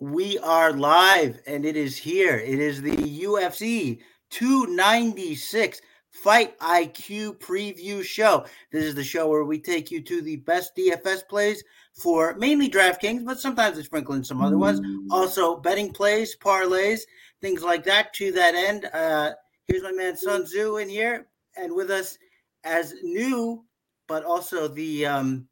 We 0.00 0.38
are 0.38 0.72
live 0.72 1.40
and 1.46 1.66
it 1.66 1.76
is 1.76 1.94
here. 1.94 2.38
It 2.38 2.58
is 2.58 2.80
the 2.80 2.96
UFC 2.96 4.00
296 4.30 5.82
Fight 6.10 6.58
IQ 6.58 7.38
preview 7.38 8.02
show. 8.02 8.46
This 8.72 8.84
is 8.84 8.94
the 8.94 9.04
show 9.04 9.28
where 9.28 9.44
we 9.44 9.58
take 9.58 9.90
you 9.90 10.00
to 10.02 10.22
the 10.22 10.36
best 10.36 10.74
DFS 10.74 11.28
plays 11.28 11.62
for 11.92 12.34
mainly 12.36 12.70
DraftKings, 12.70 13.26
but 13.26 13.40
sometimes 13.40 13.76
we 13.76 13.82
sprinkle 13.82 14.14
in 14.14 14.24
some 14.24 14.40
other 14.40 14.56
ones. 14.56 14.80
Also, 15.10 15.56
betting 15.56 15.92
plays, 15.92 16.34
parlays, 16.34 17.00
things 17.42 17.62
like 17.62 17.84
that. 17.84 18.14
To 18.14 18.32
that 18.32 18.54
end, 18.54 18.86
uh, 18.94 19.32
here's 19.68 19.82
my 19.82 19.92
man 19.92 20.16
Sun 20.16 20.44
Tzu 20.44 20.78
in 20.78 20.88
here, 20.88 21.26
and 21.56 21.74
with 21.74 21.90
us 21.90 22.16
as 22.64 22.94
new, 23.02 23.64
but 24.08 24.24
also 24.24 24.66
the 24.66 25.04
um, 25.04 25.46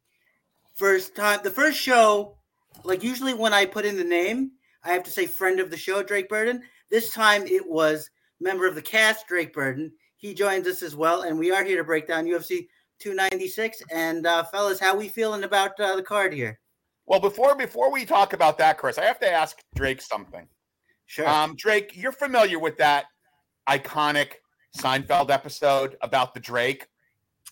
first 0.73 1.15
time, 1.15 1.39
the 1.43 1.51
first 1.51 1.79
show. 1.79 2.38
Like 2.83 3.03
usually, 3.03 3.33
when 3.33 3.53
I 3.53 3.65
put 3.65 3.85
in 3.85 3.97
the 3.97 4.03
name, 4.03 4.51
I 4.83 4.93
have 4.93 5.03
to 5.03 5.11
say 5.11 5.25
friend 5.25 5.59
of 5.59 5.69
the 5.69 5.77
show, 5.77 6.03
Drake 6.03 6.29
Burden. 6.29 6.63
This 6.89 7.13
time 7.13 7.45
it 7.45 7.67
was 7.67 8.09
member 8.39 8.67
of 8.67 8.75
the 8.75 8.81
cast, 8.81 9.27
Drake 9.27 9.53
Burden. 9.53 9.91
He 10.17 10.33
joins 10.33 10.67
us 10.67 10.83
as 10.83 10.95
well, 10.95 11.21
and 11.21 11.37
we 11.37 11.51
are 11.51 11.63
here 11.63 11.77
to 11.77 11.83
break 11.83 12.07
down 12.07 12.25
UFC 12.25 12.67
296. 12.99 13.81
And 13.91 14.25
uh, 14.25 14.43
fellas, 14.45 14.79
how 14.79 14.95
we 14.95 15.07
feeling 15.07 15.43
about 15.43 15.79
uh, 15.79 15.95
the 15.95 16.03
card 16.03 16.33
here? 16.33 16.59
Well, 17.05 17.19
before 17.19 17.55
before 17.55 17.91
we 17.91 18.05
talk 18.05 18.33
about 18.33 18.57
that, 18.59 18.77
Chris, 18.77 18.97
I 18.97 19.05
have 19.05 19.19
to 19.19 19.31
ask 19.31 19.57
Drake 19.75 20.01
something. 20.01 20.47
Sure. 21.05 21.27
Um, 21.27 21.55
Drake, 21.55 21.93
you're 21.95 22.11
familiar 22.11 22.59
with 22.59 22.77
that 22.77 23.05
iconic 23.67 24.33
Seinfeld 24.77 25.31
episode 25.31 25.97
about 26.01 26.33
the 26.33 26.39
Drake? 26.39 26.87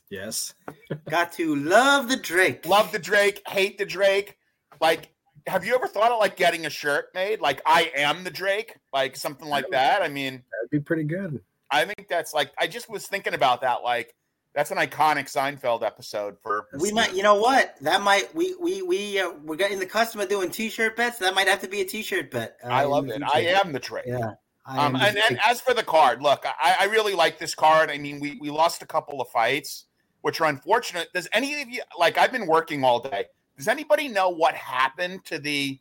Yes. 0.10 0.54
Got 1.10 1.34
to 1.34 1.56
love 1.56 2.10
the 2.10 2.18
Drake. 2.18 2.66
Love 2.66 2.92
the 2.92 3.00
Drake, 3.00 3.42
hate 3.48 3.78
the 3.78 3.86
Drake. 3.86 4.38
Like, 4.80 5.10
have 5.48 5.66
you 5.66 5.74
ever 5.76 5.88
thought 5.88 6.12
of 6.12 6.20
like 6.20 6.36
getting 6.36 6.66
a 6.66 6.70
shirt 6.70 7.10
made? 7.14 7.42
Like, 7.42 7.62
I 7.66 7.92
am 7.96 8.24
the 8.24 8.32
Drake, 8.32 8.76
like 8.94 9.16
something 9.16 9.48
like 9.48 9.70
that. 9.72 10.02
I 10.02 10.08
mean, 10.08 10.44
That'd 10.52 10.70
be 10.72 10.80
pretty 10.80 11.04
good. 11.04 11.42
I 11.72 11.86
think 11.86 12.08
that's 12.08 12.34
like 12.34 12.52
I 12.60 12.68
just 12.68 12.90
was 12.90 13.08
thinking 13.08 13.34
about 13.34 13.62
that. 13.62 13.84
Like, 13.84 14.14
that's 14.54 14.72
an 14.72 14.78
iconic 14.78 15.26
Seinfeld 15.26 15.84
episode 15.84 16.38
for 16.42 16.68
we 16.80 16.92
might, 16.92 17.14
you 17.14 17.22
know 17.24 17.36
what? 17.36 17.76
That 17.82 18.02
might 18.02 18.34
we 18.34 18.56
we 18.60 18.82
we 18.82 19.20
uh, 19.20 19.32
we're 19.44 19.56
getting 19.56 19.80
the 19.80 19.86
custom 19.86 20.20
of 20.22 20.30
doing 20.30 20.50
T-shirt 20.50 20.96
bets. 20.96 21.20
That 21.20 21.36
might 21.36 21.48
have 21.48 21.62
to 21.62 21.68
be 21.68 21.82
a 21.82 21.86
T-shirt 21.86 22.32
bet. 22.32 22.58
uh, 22.64 22.68
I 22.68 22.86
love 22.86 23.08
it. 23.10 23.22
I 23.22 23.42
am 23.64 23.72
the 23.72 23.80
Drake. 23.80 24.06
Yeah. 24.08 24.32
Um, 24.66 24.80
am 24.80 24.94
the 24.94 25.00
and, 25.00 25.18
and 25.30 25.40
as 25.46 25.62
for 25.62 25.74
the 25.74 25.84
card, 25.84 26.22
look, 26.22 26.46
I, 26.46 26.76
I 26.82 26.86
really 26.86 27.14
like 27.14 27.40
this 27.40 27.56
card. 27.56 27.90
I 27.90 27.98
mean, 27.98 28.20
we 28.20 28.38
we 28.42 28.50
lost 28.50 28.82
a 28.82 28.86
couple 28.86 29.22
of 29.22 29.30
fights, 29.30 29.86
which 30.22 30.42
are 30.42 30.48
unfortunate. 30.50 31.10
Does 31.14 31.28
any 31.34 31.62
of 31.62 31.70
you 31.70 31.82
like? 31.98 32.18
I've 32.18 32.32
been 32.32 32.48
working 32.48 32.84
all 32.84 33.00
day. 33.00 33.26
Does 33.58 33.68
anybody 33.68 34.08
know 34.08 34.30
what 34.30 34.54
happened 34.56 35.26
to 35.26 35.40
the, 35.40 35.80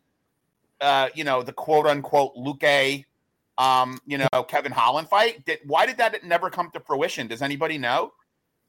uh, 0.81 1.09
you 1.15 1.25
know, 1.25 1.43
the 1.43 1.53
quote 1.53 1.87
unquote 1.87 2.35
Luque, 2.37 3.05
um, 3.59 3.99
you 4.07 4.19
know, 4.19 4.43
Kevin 4.49 4.73
Holland 4.73 5.09
fight? 5.09 5.45
Did 5.45 5.59
why 5.65 5.87
did 5.87 5.99
that 5.99 6.25
never 6.25 6.51
come 6.51 6.71
to 6.73 6.81
fruition? 6.81 7.27
Does 7.27 7.43
anybody 7.43 7.79
know? 7.79 8.13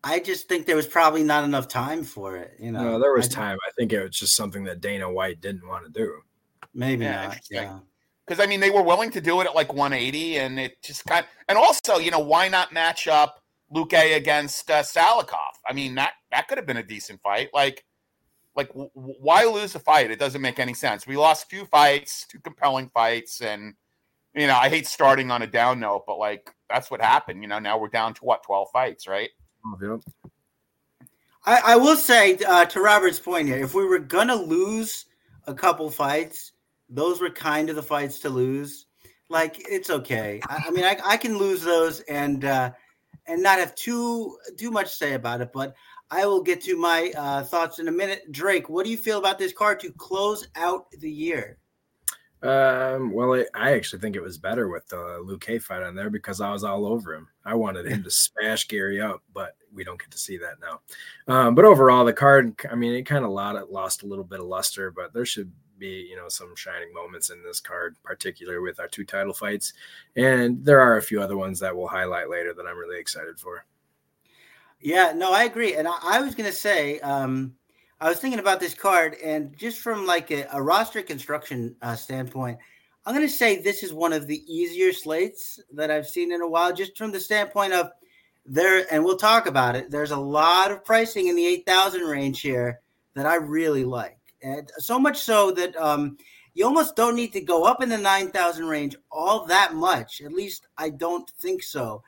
I 0.03 0.19
just 0.19 0.47
think 0.47 0.65
there 0.67 0.75
was 0.75 0.87
probably 0.87 1.23
not 1.23 1.43
enough 1.43 1.67
time 1.67 2.03
for 2.03 2.35
it. 2.37 2.55
You 2.59 2.71
know, 2.71 2.83
No, 2.83 2.99
there 2.99 3.13
was 3.13 3.27
I- 3.29 3.31
time. 3.33 3.57
I 3.67 3.71
think 3.77 3.91
it 3.93 4.01
was 4.01 4.11
just 4.11 4.35
something 4.35 4.63
that 4.65 4.79
Dana 4.81 5.11
White 5.11 5.41
didn't 5.41 5.67
want 5.67 5.85
to 5.85 5.91
do. 5.91 6.21
Maybe 6.73 7.05
Yeah, 7.05 7.27
not. 7.27 7.37
Yeah. 7.49 7.79
Because 8.25 8.43
I 8.43 8.45
mean, 8.47 8.59
they 8.59 8.69
were 8.69 8.83
willing 8.83 9.09
to 9.11 9.21
do 9.21 9.39
it 9.41 9.47
at 9.47 9.55
like 9.55 9.73
180, 9.73 10.37
and 10.37 10.59
it 10.59 10.81
just 10.83 11.05
kind. 11.05 11.25
And 11.47 11.57
also, 11.57 11.97
you 11.97 12.11
know, 12.11 12.19
why 12.19 12.49
not 12.49 12.73
match 12.73 13.07
up 13.07 13.41
Luque 13.73 14.15
against 14.15 14.69
uh, 14.69 14.83
Salikhov? 14.83 15.53
I 15.65 15.71
mean, 15.73 15.95
that 15.95 16.13
that 16.31 16.47
could 16.49 16.57
have 16.57 16.67
been 16.67 16.77
a 16.77 16.83
decent 16.83 17.21
fight. 17.21 17.49
Like, 17.53 17.85
like 18.57 18.69
w- 18.69 18.89
w- 18.95 19.15
why 19.19 19.45
lose 19.45 19.75
a 19.75 19.79
fight? 19.79 20.11
It 20.11 20.19
doesn't 20.19 20.41
make 20.41 20.59
any 20.59 20.73
sense. 20.73 21.05
We 21.05 21.15
lost 21.15 21.49
two 21.49 21.65
fights, 21.65 22.25
two 22.29 22.39
compelling 22.39 22.89
fights, 22.89 23.41
and 23.41 23.75
you 24.33 24.47
know, 24.47 24.55
I 24.55 24.67
hate 24.67 24.87
starting 24.87 25.31
on 25.31 25.43
a 25.43 25.47
down 25.47 25.79
note, 25.79 26.03
but 26.05 26.17
like 26.17 26.51
that's 26.69 26.91
what 26.91 26.99
happened. 26.99 27.41
You 27.43 27.47
know, 27.47 27.59
now 27.59 27.77
we're 27.77 27.87
down 27.87 28.15
to 28.15 28.25
what 28.25 28.43
12 28.43 28.67
fights, 28.73 29.07
right? 29.07 29.29
Oh, 29.65 29.77
yep. 29.81 30.31
I, 31.45 31.73
I 31.73 31.75
will 31.77 31.95
say 31.95 32.37
uh, 32.45 32.65
to 32.65 32.81
Robert's 32.81 33.19
point 33.19 33.47
here, 33.47 33.63
if 33.63 33.73
we 33.73 33.85
were 33.85 33.99
gonna 33.99 34.35
lose 34.35 35.05
a 35.45 35.53
couple 35.53 35.89
fights, 35.89 36.51
those 36.89 37.21
were 37.21 37.29
kind 37.29 37.69
of 37.69 37.75
the 37.75 37.83
fights 37.83 38.19
to 38.19 38.29
lose. 38.29 38.87
Like 39.29 39.55
it's 39.59 39.89
okay. 39.89 40.41
I, 40.49 40.63
I 40.67 40.71
mean, 40.71 40.83
I, 40.83 40.97
I 41.05 41.17
can 41.17 41.37
lose 41.37 41.63
those 41.63 41.99
and 42.01 42.43
uh, 42.43 42.71
and 43.27 43.43
not 43.43 43.59
have 43.59 43.75
too 43.75 44.37
too 44.57 44.71
much 44.71 44.87
to 44.87 44.93
say 44.93 45.13
about 45.13 45.41
it. 45.41 45.51
But 45.53 45.75
I 46.09 46.25
will 46.25 46.41
get 46.41 46.61
to 46.61 46.77
my 46.77 47.11
uh, 47.17 47.43
thoughts 47.43 47.79
in 47.79 47.87
a 47.87 47.91
minute. 47.91 48.31
Drake, 48.31 48.69
what 48.69 48.85
do 48.85 48.91
you 48.91 48.97
feel 48.97 49.19
about 49.19 49.37
this 49.37 49.53
card 49.53 49.79
to 49.81 49.91
close 49.91 50.47
out 50.55 50.89
the 50.91 51.11
year? 51.11 51.57
Um, 52.43 53.11
well, 53.11 53.33
it, 53.33 53.49
I 53.55 53.73
actually 53.73 53.99
think 53.99 54.15
it 54.15 54.21
was 54.21 54.37
better 54.37 54.69
with 54.69 54.87
the 54.87 54.95
Luque 54.95 55.61
fight 55.61 55.81
on 55.81 55.95
there 55.95 56.09
because 56.09 56.39
I 56.39 56.51
was 56.51 56.63
all 56.63 56.85
over 56.85 57.13
him. 57.13 57.27
I 57.43 57.55
wanted 57.55 57.87
him 57.87 58.03
to 58.03 58.11
smash 58.11 58.67
Garry 58.67 59.01
up, 59.01 59.23
but 59.33 59.55
we 59.73 59.83
don't 59.83 59.99
get 59.99 60.11
to 60.11 60.17
see 60.17 60.37
that 60.37 60.57
now. 60.61 60.81
Um, 61.33 61.55
but 61.55 61.65
overall, 61.65 62.05
the 62.05 62.13
card, 62.13 62.55
I 62.71 62.75
mean, 62.75 62.93
it 62.93 63.03
kind 63.03 63.25
of 63.25 63.31
lost 63.31 64.03
a 64.03 64.07
little 64.07 64.23
bit 64.23 64.39
of 64.39 64.45
luster, 64.45 64.91
but 64.91 65.13
there 65.13 65.25
should 65.25 65.51
be, 65.79 66.07
you 66.09 66.15
know, 66.15 66.29
some 66.29 66.55
shining 66.55 66.93
moments 66.93 67.31
in 67.31 67.43
this 67.43 67.59
card, 67.59 67.95
particularly 68.03 68.59
with 68.59 68.79
our 68.79 68.87
two 68.87 69.03
title 69.03 69.33
fights. 69.33 69.73
And 70.15 70.63
there 70.63 70.81
are 70.81 70.97
a 70.97 71.01
few 71.01 71.21
other 71.21 71.37
ones 71.37 71.59
that 71.59 71.75
we'll 71.75 71.87
highlight 71.87 72.29
later 72.29 72.53
that 72.53 72.65
I'm 72.65 72.77
really 72.77 72.99
excited 72.99 73.39
for. 73.39 73.65
Yeah, 74.79 75.13
no, 75.15 75.33
I 75.33 75.43
agree. 75.43 75.75
And 75.75 75.87
I, 75.87 75.97
I 76.03 76.21
was 76.21 76.35
gonna 76.35 76.51
say, 76.51 76.99
um, 76.99 77.53
I 77.99 78.09
was 78.09 78.19
thinking 78.19 78.39
about 78.39 78.59
this 78.59 78.75
card, 78.75 79.15
and 79.23 79.57
just 79.57 79.79
from 79.79 80.05
like 80.05 80.29
a, 80.31 80.47
a 80.53 80.61
roster 80.61 81.01
construction 81.01 81.75
uh, 81.81 81.95
standpoint, 81.95 82.59
I'm 83.05 83.13
gonna 83.13 83.27
say 83.27 83.59
this 83.61 83.83
is 83.83 83.91
one 83.91 84.13
of 84.13 84.27
the 84.27 84.43
easier 84.53 84.93
slates 84.93 85.59
that 85.73 85.89
I've 85.89 86.07
seen 86.07 86.31
in 86.31 86.41
a 86.41 86.47
while. 86.47 86.73
Just 86.73 86.97
from 86.97 87.11
the 87.11 87.19
standpoint 87.19 87.73
of 87.73 87.89
there, 88.45 88.85
and 88.91 89.03
we'll 89.03 89.17
talk 89.17 89.47
about 89.47 89.75
it. 89.75 89.89
There's 89.89 90.11
a 90.11 90.17
lot 90.17 90.71
of 90.71 90.85
pricing 90.85 91.27
in 91.27 91.35
the 91.35 91.45
eight 91.45 91.65
thousand 91.65 92.01
range 92.01 92.41
here 92.41 92.81
that 93.15 93.25
I 93.25 93.35
really 93.35 93.83
like, 93.83 94.19
and 94.43 94.71
so 94.77 94.99
much 94.99 95.17
so 95.17 95.49
that 95.51 95.75
um, 95.77 96.17
you 96.53 96.65
almost 96.65 96.95
don't 96.95 97.15
need 97.15 97.33
to 97.33 97.41
go 97.41 97.63
up 97.63 97.81
in 97.81 97.89
the 97.89 97.97
nine 97.97 98.29
thousand 98.29 98.67
range 98.67 98.95
all 99.11 99.45
that 99.45 99.73
much. 99.73 100.21
At 100.21 100.33
least 100.33 100.67
I 100.77 100.91
don't 100.91 101.27
think 101.39 101.63
so. 101.63 102.03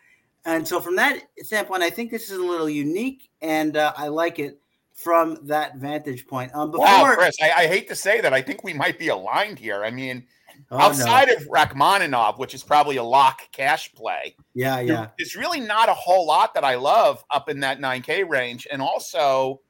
And 0.45 0.67
so, 0.67 0.79
from 0.79 0.95
that 0.95 1.21
standpoint, 1.39 1.83
I 1.83 1.89
think 1.89 2.11
this 2.11 2.29
is 2.29 2.37
a 2.37 2.43
little 2.43 2.69
unique, 2.69 3.29
and 3.41 3.75
uh, 3.75 3.93
I 3.97 4.07
like 4.07 4.39
it 4.39 4.59
from 4.93 5.37
that 5.47 5.77
vantage 5.77 6.27
point. 6.27 6.53
Um, 6.55 6.71
before, 6.71 6.85
wow, 6.85 7.13
Chris, 7.15 7.37
I, 7.41 7.51
I 7.51 7.67
hate 7.67 7.87
to 7.89 7.95
say 7.95 8.21
that. 8.21 8.33
I 8.33 8.41
think 8.41 8.63
we 8.63 8.73
might 8.73 8.97
be 8.97 9.09
aligned 9.09 9.59
here. 9.59 9.83
I 9.83 9.91
mean, 9.91 10.25
Oh, 10.71 10.77
no. 10.77 10.83
outside 10.83 11.29
of 11.29 11.41
Rakhmonov, 11.47 12.37
which 12.37 12.53
is 12.53 12.63
probably 12.63 12.97
a 12.97 13.03
lock 13.03 13.41
cash 13.51 13.93
play, 13.93 14.35
yeah, 14.53 14.79
yeah, 14.79 15.07
there's 15.17 15.35
really 15.35 15.59
not 15.59 15.89
a 15.89 15.93
whole 15.93 16.27
lot 16.27 16.53
that 16.53 16.63
I 16.63 16.75
love 16.75 17.23
up 17.31 17.49
in 17.49 17.59
that 17.61 17.79
9K 17.79 18.27
range. 18.27 18.67
And 18.71 18.81
also, 18.81 19.61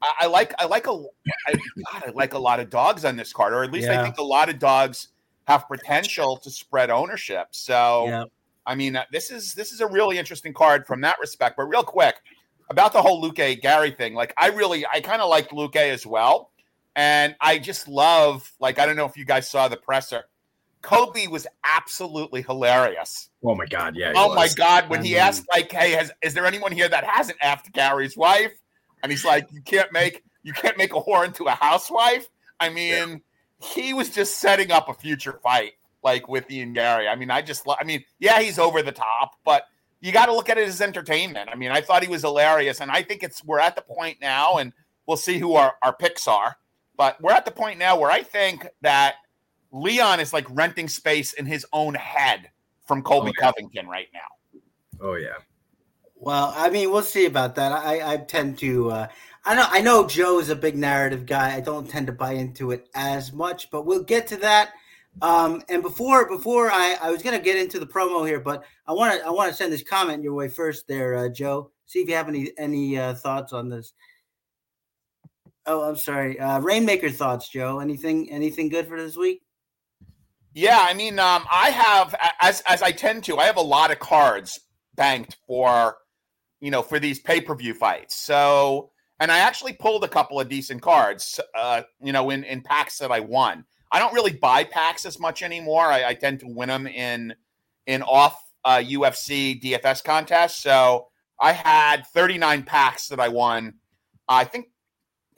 I, 0.00 0.12
I 0.20 0.26
like 0.26 0.54
I 0.58 0.64
like 0.64 0.86
a 0.86 0.92
I, 1.46 1.52
God, 1.52 2.02
I 2.06 2.10
like 2.14 2.34
a 2.34 2.38
lot 2.38 2.60
of 2.60 2.70
dogs 2.70 3.04
on 3.04 3.16
this 3.16 3.32
card, 3.32 3.52
or 3.52 3.62
at 3.62 3.72
least 3.72 3.88
I 3.88 4.02
think 4.02 4.18
a 4.18 4.22
lot 4.22 4.48
of 4.48 4.58
dogs 4.58 5.08
have 5.46 5.68
potential 5.68 6.36
to 6.38 6.50
spread 6.50 6.90
ownership. 6.90 7.48
So 7.50 8.06
yeah. 8.06 8.24
I 8.68 8.74
mean, 8.74 8.96
uh, 8.96 9.04
this 9.10 9.30
is 9.30 9.54
this 9.54 9.72
is 9.72 9.80
a 9.80 9.86
really 9.86 10.18
interesting 10.18 10.52
card 10.52 10.86
from 10.86 11.00
that 11.00 11.16
respect. 11.20 11.56
But 11.56 11.64
real 11.64 11.82
quick, 11.82 12.16
about 12.68 12.92
the 12.92 13.00
whole 13.00 13.22
Luque 13.22 13.60
Garry 13.62 13.90
thing. 13.90 14.14
Like, 14.14 14.34
I 14.36 14.48
really, 14.48 14.86
I 14.86 15.00
kind 15.00 15.22
of 15.22 15.30
liked 15.30 15.52
Luque 15.52 15.76
as 15.76 16.06
well, 16.06 16.50
and 16.94 17.34
I 17.40 17.58
just 17.58 17.88
love. 17.88 18.52
Like, 18.60 18.78
I 18.78 18.84
don't 18.84 18.94
know 18.94 19.06
if 19.06 19.16
you 19.16 19.24
guys 19.24 19.48
saw 19.48 19.68
the 19.68 19.78
presser. 19.78 20.24
Colby 20.82 21.26
was 21.26 21.46
absolutely 21.64 22.42
hilarious. 22.42 23.30
Oh 23.42 23.54
my 23.54 23.66
god, 23.66 23.96
yeah. 23.96 24.12
Oh 24.14 24.28
was. 24.28 24.36
my 24.36 24.48
god, 24.54 24.88
when 24.90 25.02
he 25.02 25.16
asked 25.16 25.46
like, 25.52 25.72
"Hey, 25.72 25.92
has, 25.92 26.12
is 26.22 26.34
there 26.34 26.46
anyone 26.46 26.70
here 26.70 26.88
that 26.88 27.04
hasn't 27.04 27.38
effed 27.40 27.72
Garry's 27.72 28.16
wife?" 28.16 28.52
And 29.02 29.10
he's 29.10 29.24
like, 29.24 29.48
"You 29.50 29.62
can't 29.62 29.92
make 29.92 30.22
you 30.42 30.52
can't 30.52 30.76
make 30.76 30.94
a 30.94 31.00
whore 31.00 31.24
into 31.24 31.44
a 31.44 31.52
housewife." 31.52 32.28
I 32.60 32.68
mean, 32.68 33.22
yeah. 33.62 33.66
he 33.74 33.94
was 33.94 34.10
just 34.10 34.38
setting 34.38 34.70
up 34.70 34.88
a 34.88 34.94
future 34.94 35.40
fight 35.42 35.72
like 36.02 36.28
with 36.28 36.50
Ian 36.50 36.72
Garry. 36.72 37.08
I 37.08 37.16
mean, 37.16 37.30
I 37.30 37.42
just 37.42 37.66
I 37.68 37.84
mean, 37.84 38.04
yeah, 38.18 38.40
he's 38.40 38.58
over 38.58 38.82
the 38.82 38.92
top, 38.92 39.32
but 39.44 39.64
you 40.00 40.12
got 40.12 40.26
to 40.26 40.34
look 40.34 40.48
at 40.48 40.58
it 40.58 40.68
as 40.68 40.80
entertainment. 40.80 41.50
I 41.52 41.56
mean, 41.56 41.70
I 41.70 41.80
thought 41.80 42.02
he 42.02 42.08
was 42.08 42.22
hilarious, 42.22 42.80
and 42.80 42.90
I 42.90 43.02
think 43.02 43.22
it's 43.22 43.44
we're 43.44 43.58
at 43.58 43.76
the 43.76 43.82
point 43.82 44.18
now, 44.20 44.58
and 44.58 44.72
we'll 45.06 45.16
see 45.16 45.38
who 45.38 45.54
our 45.54 45.74
our 45.82 45.94
picks 45.94 46.28
are. 46.28 46.56
But 46.96 47.20
we're 47.20 47.32
at 47.32 47.44
the 47.44 47.50
point 47.50 47.78
now 47.78 47.98
where 47.98 48.10
I 48.10 48.22
think 48.22 48.66
that 48.82 49.16
Leon 49.72 50.20
is 50.20 50.32
like 50.32 50.46
renting 50.50 50.88
space 50.88 51.32
in 51.32 51.46
his 51.46 51.64
own 51.72 51.94
head 51.94 52.50
from 52.86 53.02
Colby 53.02 53.30
oh, 53.30 53.32
yeah. 53.38 53.46
Covington 53.46 53.88
right 53.88 54.08
now. 54.12 54.60
Oh 55.00 55.14
yeah. 55.14 55.36
Well, 56.20 56.52
I 56.56 56.70
mean, 56.70 56.90
we'll 56.90 57.02
see 57.02 57.26
about 57.26 57.54
that. 57.54 57.70
I, 57.70 58.14
I 58.14 58.16
tend 58.16 58.58
to, 58.58 58.90
uh, 58.90 59.08
I 59.44 59.54
know, 59.54 59.66
I 59.68 59.80
know 59.80 60.06
Joe 60.06 60.40
is 60.40 60.48
a 60.48 60.56
big 60.56 60.76
narrative 60.76 61.26
guy. 61.26 61.54
I 61.54 61.60
don't 61.60 61.88
tend 61.88 62.08
to 62.08 62.12
buy 62.12 62.32
into 62.32 62.72
it 62.72 62.88
as 62.94 63.32
much, 63.32 63.70
but 63.70 63.86
we'll 63.86 64.02
get 64.02 64.26
to 64.28 64.36
that. 64.38 64.72
Um, 65.20 65.62
and 65.68 65.82
before, 65.82 66.28
before 66.28 66.70
I, 66.70 66.96
I 67.02 67.10
was 67.10 67.22
gonna 67.22 67.40
get 67.40 67.56
into 67.56 67.78
the 67.80 67.86
promo 67.86 68.26
here, 68.26 68.40
but 68.40 68.64
I 68.86 68.92
want 68.92 69.20
to, 69.20 69.26
I 69.26 69.30
want 69.30 69.50
to 69.50 69.56
send 69.56 69.72
this 69.72 69.82
comment 69.82 70.22
your 70.22 70.34
way 70.34 70.48
first, 70.48 70.86
there, 70.86 71.16
uh, 71.16 71.28
Joe. 71.28 71.70
See 71.86 72.00
if 72.00 72.08
you 72.08 72.14
have 72.14 72.28
any 72.28 72.52
any 72.58 72.98
uh, 72.98 73.14
thoughts 73.14 73.52
on 73.52 73.68
this. 73.68 73.94
Oh, 75.66 75.82
I'm 75.82 75.96
sorry. 75.96 76.38
Uh, 76.38 76.60
Reignmaker 76.60 77.12
thoughts, 77.12 77.48
Joe. 77.48 77.80
Anything, 77.80 78.30
anything 78.30 78.70
good 78.70 78.86
for 78.86 79.00
this 79.00 79.16
week? 79.16 79.42
Yeah, 80.54 80.78
I 80.80 80.94
mean, 80.94 81.18
um, 81.18 81.46
I 81.52 81.70
have 81.70 82.14
as 82.40 82.62
as 82.68 82.82
I 82.82 82.90
tend 82.90 83.24
to, 83.24 83.38
I 83.38 83.44
have 83.44 83.58
a 83.58 83.62
lot 83.62 83.90
of 83.90 83.98
cards 83.98 84.58
banked 84.94 85.36
for 85.46 85.98
you 86.60 86.70
know 86.70 86.82
for 86.82 86.98
these 86.98 87.20
pay 87.20 87.40
per 87.40 87.54
view 87.54 87.74
fights. 87.74 88.16
So, 88.16 88.90
and 89.20 89.30
I 89.30 89.38
actually 89.38 89.74
pulled 89.74 90.04
a 90.04 90.08
couple 90.08 90.40
of 90.40 90.48
decent 90.48 90.82
cards, 90.82 91.38
uh, 91.54 91.82
you 92.02 92.12
know, 92.12 92.30
in 92.30 92.44
in 92.44 92.62
packs 92.62 92.98
that 92.98 93.12
I 93.12 93.20
won. 93.20 93.64
I 93.90 93.98
don't 93.98 94.14
really 94.14 94.32
buy 94.32 94.64
packs 94.64 95.06
as 95.06 95.18
much 95.18 95.42
anymore. 95.42 95.86
I, 95.86 96.08
I 96.08 96.14
tend 96.14 96.40
to 96.40 96.46
win 96.46 96.68
them 96.68 96.86
in 96.86 97.34
in 97.86 98.02
off 98.02 98.42
uh, 98.64 98.78
UFC 98.78 99.60
DFS 99.62 100.04
contests. 100.04 100.62
So 100.62 101.08
I 101.40 101.52
had 101.52 102.06
39 102.08 102.64
packs 102.64 103.08
that 103.08 103.20
I 103.20 103.28
won. 103.28 103.74
I 104.28 104.44
think 104.44 104.66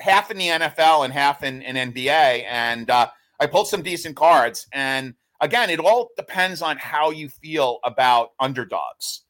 half 0.01 0.31
in 0.31 0.39
the 0.39 0.49
NFL 0.49 1.05
and 1.05 1.13
half 1.13 1.43
in, 1.43 1.63
in 1.63 1.93
NBA, 1.93 2.45
and 2.49 2.91
uh, 2.91 3.09
I 3.39 3.47
pulled 3.47 3.69
some 3.69 3.83
decent 3.83 4.17
cards. 4.17 4.67
And 4.73 5.15
again, 5.41 5.71
it 5.71 5.79
all 5.79 6.11
depends 6.17 6.63
on 6.63 6.77
how 6.79 7.11
you 7.11 7.29
feel 7.29 7.79
about 7.85 8.31
underdogs. 8.41 9.23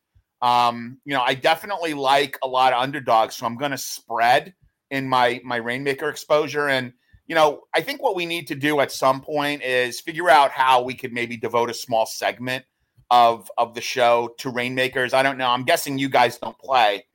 Um, 0.42 0.98
you 1.04 1.12
know, 1.12 1.20
I 1.20 1.34
definitely 1.34 1.92
like 1.92 2.38
a 2.42 2.48
lot 2.48 2.72
of 2.72 2.80
underdogs, 2.80 3.36
so 3.36 3.46
I'm 3.46 3.56
going 3.56 3.72
to 3.72 3.78
spread 3.78 4.54
in 4.90 5.08
my 5.08 5.40
my 5.44 5.60
Reignmaker 5.60 6.08
exposure. 6.10 6.68
And 6.68 6.92
you 7.30 7.34
know, 7.34 7.62
I 7.74 7.80
think 7.80 8.02
what 8.02 8.14
we 8.14 8.26
need 8.26 8.46
to 8.48 8.54
do 8.54 8.80
at 8.80 8.92
some 8.92 9.22
point 9.22 9.62
is 9.62 10.00
figure 10.00 10.28
out 10.28 10.50
how 10.50 10.82
we 10.82 10.94
could 10.94 11.14
maybe 11.14 11.38
devote 11.38 11.70
a 11.70 11.74
small 11.74 12.04
segment 12.04 12.66
of 13.10 13.50
of 13.56 13.74
the 13.74 13.80
show 13.80 14.34
to 14.38 14.52
Reignmakers. 14.52 15.14
I 15.14 15.22
don't 15.22 15.38
know. 15.38 15.48
I'm 15.48 15.64
guessing 15.64 15.96
you 15.96 16.10
guys 16.10 16.36
don't 16.36 16.58
play 16.58 17.06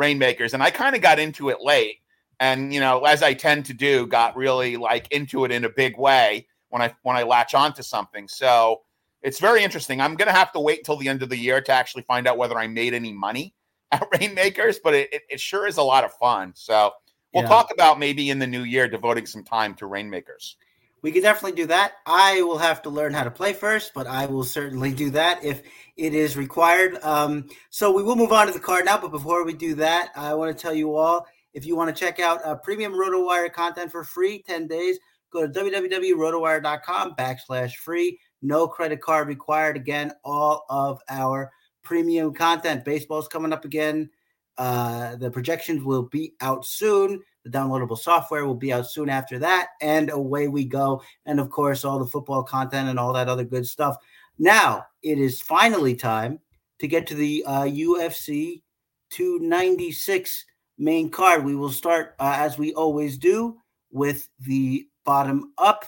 Reignmakers, 0.00 0.54
and 0.54 0.62
I 0.62 0.70
kind 0.70 0.96
of 0.96 1.02
got 1.02 1.18
into 1.18 1.50
it 1.50 1.58
late 1.60 1.98
and 2.40 2.72
you 2.72 2.80
know 2.80 3.00
as 3.04 3.22
i 3.22 3.32
tend 3.32 3.64
to 3.64 3.72
do 3.72 4.06
got 4.06 4.36
really 4.36 4.76
like 4.76 5.10
into 5.10 5.44
it 5.44 5.50
in 5.50 5.64
a 5.64 5.68
big 5.68 5.96
way 5.98 6.46
when 6.70 6.82
i 6.82 6.94
when 7.02 7.16
i 7.16 7.22
latch 7.22 7.54
on 7.54 7.72
to 7.72 7.82
something 7.82 8.26
so 8.28 8.82
it's 9.22 9.40
very 9.40 9.62
interesting 9.62 10.00
i'm 10.00 10.14
gonna 10.14 10.32
have 10.32 10.52
to 10.52 10.60
wait 10.60 10.78
until 10.78 10.96
the 10.96 11.08
end 11.08 11.22
of 11.22 11.28
the 11.28 11.36
year 11.36 11.60
to 11.60 11.72
actually 11.72 12.02
find 12.02 12.26
out 12.26 12.38
whether 12.38 12.58
i 12.58 12.66
made 12.66 12.94
any 12.94 13.12
money 13.12 13.54
at 13.92 14.10
Reignmakers 14.10 14.76
but 14.82 14.94
it, 14.94 15.12
it, 15.12 15.22
it 15.30 15.40
sure 15.40 15.66
is 15.66 15.76
a 15.76 15.82
lot 15.82 16.04
of 16.04 16.12
fun 16.14 16.52
so 16.56 16.92
we'll 17.34 17.44
yeah. 17.44 17.48
talk 17.48 17.70
about 17.72 17.98
maybe 17.98 18.30
in 18.30 18.38
the 18.38 18.46
new 18.46 18.62
year 18.62 18.88
devoting 18.88 19.26
some 19.26 19.44
time 19.44 19.74
to 19.74 19.86
Reignmakers 19.86 20.54
we 21.02 21.12
could 21.12 21.22
definitely 21.22 21.56
do 21.56 21.66
that 21.66 21.94
i 22.06 22.40
will 22.42 22.58
have 22.58 22.80
to 22.80 22.90
learn 22.90 23.12
how 23.12 23.24
to 23.24 23.30
play 23.30 23.52
first 23.52 23.92
but 23.94 24.06
i 24.06 24.26
will 24.26 24.44
certainly 24.44 24.92
do 24.92 25.10
that 25.10 25.44
if 25.44 25.62
it 25.96 26.14
is 26.14 26.36
required 26.36 26.96
um, 27.02 27.46
so 27.70 27.92
we 27.92 28.02
will 28.02 28.16
move 28.16 28.32
on 28.32 28.46
to 28.46 28.52
the 28.52 28.58
card 28.60 28.84
now 28.84 28.98
but 28.98 29.10
before 29.10 29.44
we 29.44 29.52
do 29.52 29.74
that 29.74 30.10
i 30.16 30.32
want 30.32 30.56
to 30.56 30.60
tell 30.60 30.74
you 30.74 30.94
all 30.94 31.26
if 31.54 31.64
you 31.64 31.76
want 31.76 31.94
to 31.94 31.98
check 31.98 32.18
out 32.18 32.44
uh, 32.44 32.56
premium 32.56 32.92
RotoWire 32.92 33.50
content 33.52 33.90
for 33.90 34.04
free, 34.04 34.42
10 34.42 34.66
days, 34.66 34.98
go 35.32 35.46
to 35.46 35.48
www.rotowire.com 35.48 37.14
backslash 37.14 37.76
free. 37.76 38.18
No 38.42 38.66
credit 38.66 39.00
card 39.00 39.28
required. 39.28 39.76
Again, 39.76 40.12
all 40.24 40.66
of 40.68 41.00
our 41.08 41.50
premium 41.82 42.34
content. 42.34 42.84
Baseball's 42.84 43.28
coming 43.28 43.52
up 43.52 43.64
again. 43.64 44.10
Uh, 44.56 45.16
the 45.16 45.30
projections 45.30 45.82
will 45.82 46.04
be 46.04 46.34
out 46.40 46.64
soon. 46.64 47.22
The 47.44 47.50
downloadable 47.50 47.98
software 47.98 48.46
will 48.46 48.54
be 48.54 48.72
out 48.72 48.88
soon 48.88 49.08
after 49.08 49.38
that. 49.40 49.68
And 49.80 50.10
away 50.10 50.48
we 50.48 50.64
go. 50.64 51.02
And 51.26 51.40
of 51.40 51.50
course, 51.50 51.84
all 51.84 51.98
the 51.98 52.06
football 52.06 52.42
content 52.42 52.88
and 52.88 52.98
all 52.98 53.12
that 53.12 53.28
other 53.28 53.44
good 53.44 53.66
stuff. 53.66 53.96
Now, 54.38 54.86
it 55.02 55.18
is 55.18 55.42
finally 55.42 55.94
time 55.94 56.40
to 56.78 56.88
get 56.88 57.06
to 57.08 57.14
the 57.14 57.44
uh, 57.46 57.62
UFC 57.62 58.62
296 59.10 60.44
main 60.78 61.10
card. 61.10 61.44
We 61.44 61.54
will 61.54 61.70
start, 61.70 62.14
uh, 62.18 62.34
as 62.36 62.58
we 62.58 62.74
always 62.74 63.18
do, 63.18 63.58
with 63.92 64.28
the 64.40 64.88
bottom 65.04 65.52
up. 65.58 65.84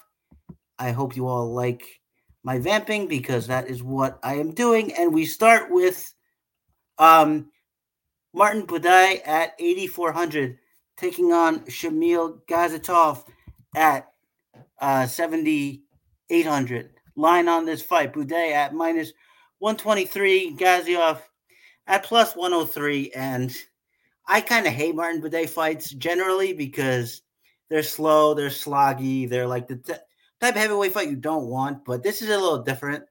I 0.78 0.92
hope 0.92 1.16
you 1.16 1.26
all 1.26 1.52
like 1.52 2.00
my 2.44 2.58
vamping 2.58 3.08
because 3.08 3.46
that 3.48 3.68
is 3.68 3.82
what 3.82 4.18
I 4.22 4.34
am 4.34 4.52
doing. 4.52 4.92
And 4.94 5.12
we 5.12 5.24
start 5.24 5.70
with 5.70 6.14
um, 6.98 7.50
Martin 8.36 8.66
Buday 8.66 9.26
at 9.26 9.54
8,400, 9.58 10.58
taking 10.98 11.32
on 11.32 11.60
Shamil 11.60 12.38
Gaziev 12.46 13.24
at 13.74 14.12
uh, 14.78 15.06
7,800. 15.06 16.90
Line 17.16 17.48
on 17.48 17.64
this 17.64 17.80
fight 17.80 18.12
Buday 18.12 18.52
at 18.52 18.74
minus 18.74 19.14
123, 19.60 20.54
Gaziev 20.54 21.18
at 21.86 22.02
plus 22.02 22.36
103. 22.36 23.10
And 23.12 23.56
I 24.28 24.42
kind 24.42 24.66
of 24.66 24.74
hate 24.74 24.94
Martin 24.94 25.22
Buday 25.22 25.48
fights 25.48 25.92
generally 25.92 26.52
because 26.52 27.22
they're 27.70 27.82
slow, 27.82 28.34
they're 28.34 28.50
sloggy, 28.50 29.26
they're 29.26 29.46
like 29.46 29.66
the 29.66 29.76
t- 29.76 29.94
type 30.42 30.56
of 30.56 30.60
heavyweight 30.60 30.92
fight 30.92 31.08
you 31.08 31.16
don't 31.16 31.46
want. 31.46 31.86
But 31.86 32.02
this 32.02 32.20
is 32.20 32.28
a 32.28 32.36
little 32.36 32.62
different 32.62 33.04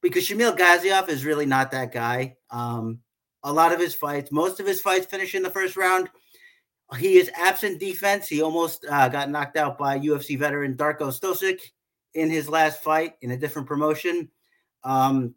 because 0.00 0.26
Shamil 0.26 0.56
Gaziev 0.56 1.10
is 1.10 1.26
really 1.26 1.44
not 1.44 1.72
that 1.72 1.92
guy. 1.92 2.36
Um, 2.48 3.00
a 3.46 3.52
lot 3.52 3.72
of 3.72 3.78
his 3.78 3.94
fights, 3.94 4.32
most 4.32 4.58
of 4.58 4.66
his 4.66 4.80
fights 4.80 5.06
finish 5.06 5.34
in 5.34 5.42
the 5.42 5.50
first 5.50 5.76
round. 5.76 6.10
He 6.98 7.16
is 7.16 7.30
absent 7.36 7.78
defense. 7.78 8.26
He 8.26 8.42
almost 8.42 8.84
uh, 8.90 9.08
got 9.08 9.30
knocked 9.30 9.56
out 9.56 9.78
by 9.78 9.98
UFC 10.00 10.36
veteran 10.36 10.76
Darko 10.76 11.12
Stosic 11.16 11.60
in 12.14 12.28
his 12.28 12.48
last 12.48 12.82
fight 12.82 13.14
in 13.22 13.30
a 13.30 13.36
different 13.36 13.68
promotion. 13.68 14.28
Um, 14.82 15.34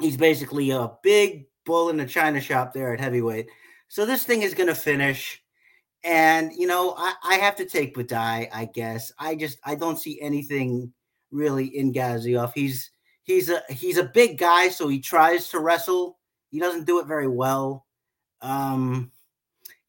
he's 0.00 0.18
basically 0.18 0.70
a 0.70 0.92
big 1.02 1.46
bull 1.64 1.88
in 1.88 1.96
the 1.96 2.04
china 2.04 2.40
shop 2.40 2.74
there 2.74 2.92
at 2.92 3.00
heavyweight. 3.00 3.48
So 3.88 4.04
this 4.04 4.24
thing 4.24 4.42
is 4.42 4.54
going 4.54 4.68
to 4.68 4.74
finish. 4.74 5.42
And, 6.02 6.52
you 6.54 6.66
know, 6.66 6.94
I, 6.98 7.14
I 7.24 7.34
have 7.36 7.56
to 7.56 7.64
take 7.64 7.96
Buday, 7.96 8.48
I 8.52 8.68
guess. 8.74 9.12
I 9.18 9.34
just, 9.34 9.58
I 9.64 9.76
don't 9.76 9.98
see 9.98 10.20
anything 10.20 10.92
really 11.30 11.66
in 11.66 11.94
Gaziev. 11.94 12.52
He's, 12.54 12.90
he's 13.22 13.48
a, 13.48 13.62
he's 13.70 13.96
a 13.96 14.04
big 14.04 14.36
guy. 14.36 14.68
So 14.68 14.88
he 14.88 15.00
tries 15.00 15.48
to 15.50 15.60
wrestle. 15.60 16.18
He 16.54 16.60
doesn't 16.60 16.86
do 16.86 17.00
it 17.00 17.06
very 17.06 17.26
well. 17.26 17.84
Um, 18.40 19.10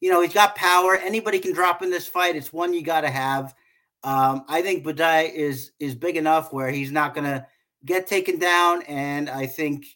you 0.00 0.10
know, 0.10 0.20
he's 0.20 0.34
got 0.34 0.56
power. 0.56 0.96
Anybody 0.96 1.38
can 1.38 1.52
drop 1.52 1.80
in 1.80 1.90
this 1.90 2.08
fight. 2.08 2.34
It's 2.34 2.52
one 2.52 2.74
you 2.74 2.82
got 2.82 3.02
to 3.02 3.08
have. 3.08 3.54
Um, 4.02 4.44
I 4.48 4.62
think 4.62 4.84
Buday 4.84 5.32
is 5.32 5.70
is 5.78 5.94
big 5.94 6.16
enough 6.16 6.52
where 6.52 6.68
he's 6.72 6.90
not 6.90 7.14
going 7.14 7.26
to 7.26 7.46
get 7.84 8.08
taken 8.08 8.40
down, 8.40 8.82
and 8.88 9.30
I 9.30 9.46
think 9.46 9.86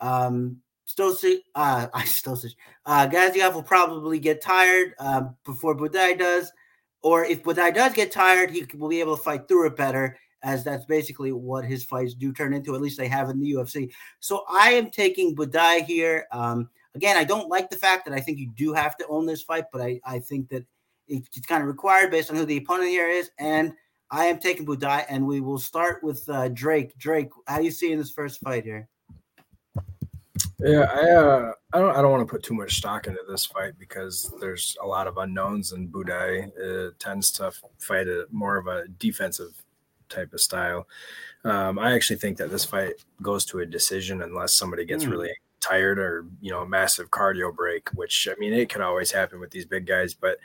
um, 0.00 0.62
Stosic, 0.88 1.40
uh, 1.56 1.88
Stosic, 1.94 2.54
uh, 2.86 3.06
Gaziev 3.06 3.52
will 3.52 3.62
probably 3.62 4.18
get 4.18 4.40
tired 4.40 4.94
uh, 4.98 5.24
before 5.44 5.76
Buday 5.76 6.18
does, 6.18 6.50
or 7.02 7.26
if 7.26 7.42
Buday 7.42 7.74
does 7.74 7.92
get 7.92 8.10
tired, 8.10 8.50
he 8.50 8.64
will 8.78 8.88
be 8.88 9.00
able 9.00 9.18
to 9.18 9.22
fight 9.22 9.46
through 9.46 9.66
it 9.66 9.76
better, 9.76 10.16
as 10.44 10.62
that's 10.62 10.84
basically 10.84 11.32
what 11.32 11.64
his 11.64 11.82
fights 11.82 12.14
do 12.14 12.32
turn 12.32 12.52
into. 12.52 12.74
At 12.74 12.82
least 12.82 12.98
they 12.98 13.08
have 13.08 13.30
in 13.30 13.40
the 13.40 13.52
UFC. 13.52 13.90
So 14.20 14.44
I 14.48 14.70
am 14.70 14.90
taking 14.90 15.34
Buday 15.34 15.84
here. 15.84 16.26
Um, 16.30 16.68
again, 16.94 17.16
I 17.16 17.24
don't 17.24 17.48
like 17.48 17.70
the 17.70 17.76
fact 17.76 18.04
that 18.04 18.14
I 18.14 18.20
think 18.20 18.38
you 18.38 18.50
do 18.50 18.72
have 18.74 18.96
to 18.98 19.06
own 19.08 19.26
this 19.26 19.42
fight, 19.42 19.64
but 19.72 19.80
I, 19.80 20.00
I 20.04 20.20
think 20.20 20.48
that 20.50 20.64
it's 21.08 21.46
kind 21.46 21.62
of 21.62 21.68
required 21.68 22.10
based 22.10 22.30
on 22.30 22.36
who 22.36 22.44
the 22.44 22.56
opponent 22.56 22.90
here 22.90 23.08
is, 23.08 23.30
and 23.38 23.74
I 24.10 24.26
am 24.26 24.38
taking 24.38 24.64
Buday, 24.64 25.04
and 25.08 25.26
we 25.26 25.40
will 25.40 25.58
start 25.58 26.02
with 26.02 26.26
uh, 26.28 26.48
Drake. 26.48 26.96
Drake, 26.98 27.30
how 27.46 27.58
do 27.58 27.64
you 27.64 27.70
see 27.70 27.92
in 27.92 27.98
this 27.98 28.10
first 28.10 28.40
fight 28.40 28.64
here? 28.64 28.88
Yeah, 30.60 30.86
I 30.90 31.10
uh, 31.10 31.52
I 31.72 31.78
don't 31.78 31.96
I 31.96 32.00
don't 32.00 32.12
want 32.12 32.26
to 32.26 32.30
put 32.30 32.42
too 32.42 32.54
much 32.54 32.76
stock 32.76 33.06
into 33.06 33.20
this 33.28 33.44
fight 33.44 33.72
because 33.78 34.32
there's 34.40 34.76
a 34.82 34.86
lot 34.86 35.06
of 35.06 35.18
unknowns, 35.18 35.72
and 35.72 35.92
Buday 35.92 36.48
uh, 36.58 36.92
tends 36.98 37.30
to 37.32 37.52
fight 37.80 38.06
a 38.06 38.26
more 38.30 38.56
of 38.56 38.66
a 38.66 38.86
defensive 38.98 39.62
type 40.08 40.32
of 40.32 40.40
style. 40.40 40.86
Um, 41.44 41.78
I 41.78 41.92
actually 41.94 42.16
think 42.16 42.38
that 42.38 42.50
this 42.50 42.64
fight 42.64 42.94
goes 43.22 43.44
to 43.46 43.60
a 43.60 43.66
decision 43.66 44.22
unless 44.22 44.56
somebody 44.56 44.84
gets 44.84 45.04
mm. 45.04 45.10
really 45.10 45.32
tired 45.60 45.98
or 45.98 46.26
you 46.40 46.50
know 46.50 46.60
a 46.60 46.68
massive 46.68 47.10
cardio 47.10 47.54
break, 47.54 47.88
which 47.90 48.28
I 48.30 48.38
mean 48.38 48.52
it 48.52 48.68
can 48.68 48.82
always 48.82 49.10
happen 49.10 49.40
with 49.40 49.50
these 49.50 49.66
big 49.66 49.86
guys. 49.86 50.14
But 50.14 50.38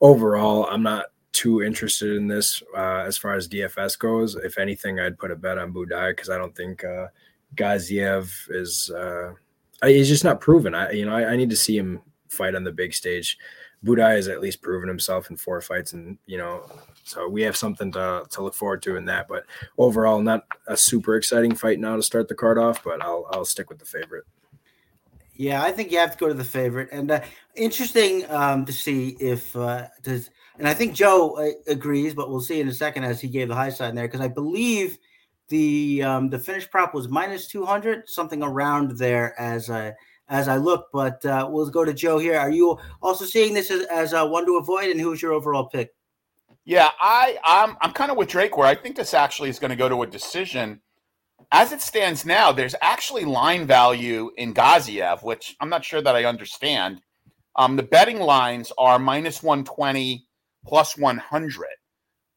overall, 0.00 0.66
I'm 0.70 0.82
not 0.82 1.06
too 1.32 1.62
interested 1.62 2.16
in 2.16 2.28
this 2.28 2.62
uh, 2.76 3.04
as 3.06 3.16
far 3.16 3.34
as 3.34 3.48
DFS 3.48 3.98
goes. 3.98 4.34
If 4.36 4.58
anything, 4.58 4.98
I'd 4.98 5.18
put 5.18 5.30
a 5.30 5.36
bet 5.36 5.58
on 5.58 5.72
Buday 5.72 6.10
because 6.10 6.30
I 6.30 6.38
don't 6.38 6.54
think 6.54 6.84
uh, 6.84 7.06
Gaziev 7.54 8.32
is 8.50 8.90
uh, 8.90 9.34
he's 9.84 10.08
just 10.08 10.24
not 10.24 10.40
proven. 10.40 10.74
I 10.74 10.92
you 10.92 11.06
know 11.06 11.14
I, 11.14 11.32
I, 11.32 11.36
need 11.36 11.50
to 11.50 11.56
see 11.56 11.76
him 11.76 12.00
fight 12.28 12.54
on 12.54 12.64
the 12.64 12.72
big 12.72 12.94
stage. 12.94 13.38
Buday 13.84 14.16
has 14.16 14.28
at 14.28 14.40
least 14.40 14.60
proven 14.60 14.88
himself 14.88 15.30
in 15.30 15.36
four 15.36 15.60
fights, 15.60 15.92
and 15.92 16.18
you 16.26 16.36
know 16.36 16.62
so 17.04 17.28
we 17.28 17.42
have 17.42 17.56
something 17.56 17.90
to 17.92 18.26
to 18.30 18.42
look 18.42 18.54
forward 18.54 18.82
to 18.82 18.96
in 18.96 19.06
that. 19.06 19.26
But 19.26 19.46
overall, 19.78 20.20
not 20.20 20.46
a 20.66 20.76
super 20.76 21.16
exciting 21.16 21.54
fight 21.54 21.80
now 21.80 21.96
to 21.96 22.02
start 22.02 22.28
the 22.28 22.34
card 22.34 22.58
off, 22.58 22.84
but 22.84 23.02
I'll 23.02 23.26
I'll 23.30 23.44
stick 23.44 23.70
with 23.70 23.78
the 23.78 23.86
favorite. 23.86 24.24
Yeah, 25.34 25.62
I 25.62 25.72
think 25.72 25.90
you 25.90 25.98
have 25.98 26.12
to 26.12 26.18
go 26.18 26.28
to 26.28 26.34
the 26.34 26.44
favorite, 26.44 26.90
and 26.92 27.10
uh, 27.10 27.20
interesting 27.54 28.30
um, 28.30 28.66
to 28.66 28.72
see 28.72 29.16
if 29.18 29.56
uh, 29.56 29.86
does. 30.02 30.30
And 30.58 30.68
I 30.68 30.74
think 30.74 30.94
Joe 30.94 31.38
uh, 31.38 31.72
agrees, 31.72 32.12
but 32.12 32.28
we'll 32.28 32.42
see 32.42 32.60
in 32.60 32.68
a 32.68 32.74
second 32.74 33.04
as 33.04 33.22
he 33.22 33.28
gave 33.28 33.48
the 33.48 33.54
high 33.54 33.70
side 33.70 33.96
there 33.96 34.06
because 34.06 34.20
I 34.20 34.28
believe 34.28 34.98
the 35.48 36.02
um, 36.02 36.28
the 36.28 36.38
finish 36.38 36.70
prop 36.70 36.92
was 36.92 37.08
minus 37.08 37.46
two 37.46 37.64
hundred, 37.64 38.10
something 38.10 38.42
around 38.42 38.98
there 38.98 39.38
as 39.40 39.70
I 39.70 39.94
as 40.30 40.48
I 40.48 40.56
look. 40.56 40.86
But 40.92 41.24
uh, 41.26 41.46
we'll 41.50 41.68
go 41.68 41.84
to 41.84 41.92
Joe 41.92 42.18
here. 42.18 42.38
Are 42.38 42.50
you 42.50 42.78
also 43.02 43.26
seeing 43.26 43.52
this 43.52 43.70
as, 43.70 43.82
as 43.86 44.14
uh, 44.14 44.26
one 44.26 44.46
to 44.46 44.56
avoid? 44.56 44.88
And 44.88 45.00
who's 45.00 45.20
your 45.20 45.32
overall 45.32 45.66
pick? 45.66 45.94
Yeah, 46.64 46.90
I 47.00 47.36
I'm 47.44 47.76
I'm 47.82 47.92
kind 47.92 48.10
of 48.10 48.16
with 48.16 48.28
Drake 48.28 48.56
where 48.56 48.66
I 48.66 48.74
think 48.74 48.96
this 48.96 49.12
actually 49.12 49.50
is 49.50 49.58
going 49.58 49.70
to 49.70 49.76
go 49.76 49.88
to 49.88 50.02
a 50.02 50.06
decision 50.06 50.80
as 51.52 51.72
it 51.72 51.80
stands 51.80 52.24
now, 52.24 52.52
there's 52.52 52.76
actually 52.80 53.24
line 53.24 53.66
value 53.66 54.30
in 54.36 54.54
Gaziev, 54.54 55.24
which 55.24 55.56
I'm 55.60 55.68
not 55.68 55.84
sure 55.84 56.00
that 56.00 56.14
I 56.14 56.24
understand. 56.24 57.00
Um, 57.56 57.76
the 57.76 57.82
betting 57.82 58.20
lines 58.20 58.72
are 58.78 58.98
minus 58.98 59.42
120 59.42 60.26
plus 60.64 60.96
100 60.96 61.66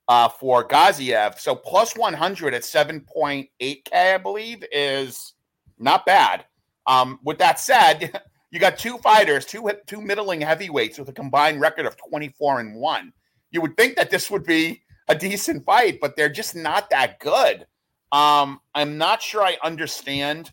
uh, 0.08 0.30
for 0.30 0.68
Gaziev. 0.68 1.38
So 1.40 1.54
plus 1.54 1.96
100 1.96 2.54
at 2.56 2.64
7.8K, 2.64 3.94
I 3.94 4.18
believe, 4.18 4.64
is 4.72 5.34
not 5.78 6.06
bad. 6.06 6.46
Um, 6.88 7.20
with 7.24 7.38
that 7.40 7.60
said, 7.60 8.22
you 8.52 8.60
got 8.60 8.78
two 8.78 8.98
fighters, 9.00 9.46
two 9.46 9.70
two 9.88 10.02
middling 10.02 10.42
heavyweights 10.42 11.00
with 11.00 11.10
a 11.10 11.14
combined 11.14 11.62
record 11.62 11.86
of 11.86 11.98
24 11.98 12.60
and 12.60 12.76
1. 12.76 13.14
You 13.52 13.62
would 13.62 13.78
think 13.78 13.96
that 13.96 14.10
this 14.10 14.30
would 14.32 14.46
be 14.46 14.82
a 15.08 15.16
decent 15.16 15.66
fight, 15.66 16.00
but 16.02 16.16
they're 16.16 16.30
just 16.30 16.56
not 16.56 16.90
that 16.90 17.20
good. 17.20 17.66
Um, 18.12 18.60
I'm 18.76 18.98
not 18.98 19.22
sure 19.22 19.44
I 19.44 19.58
understand 19.64 20.52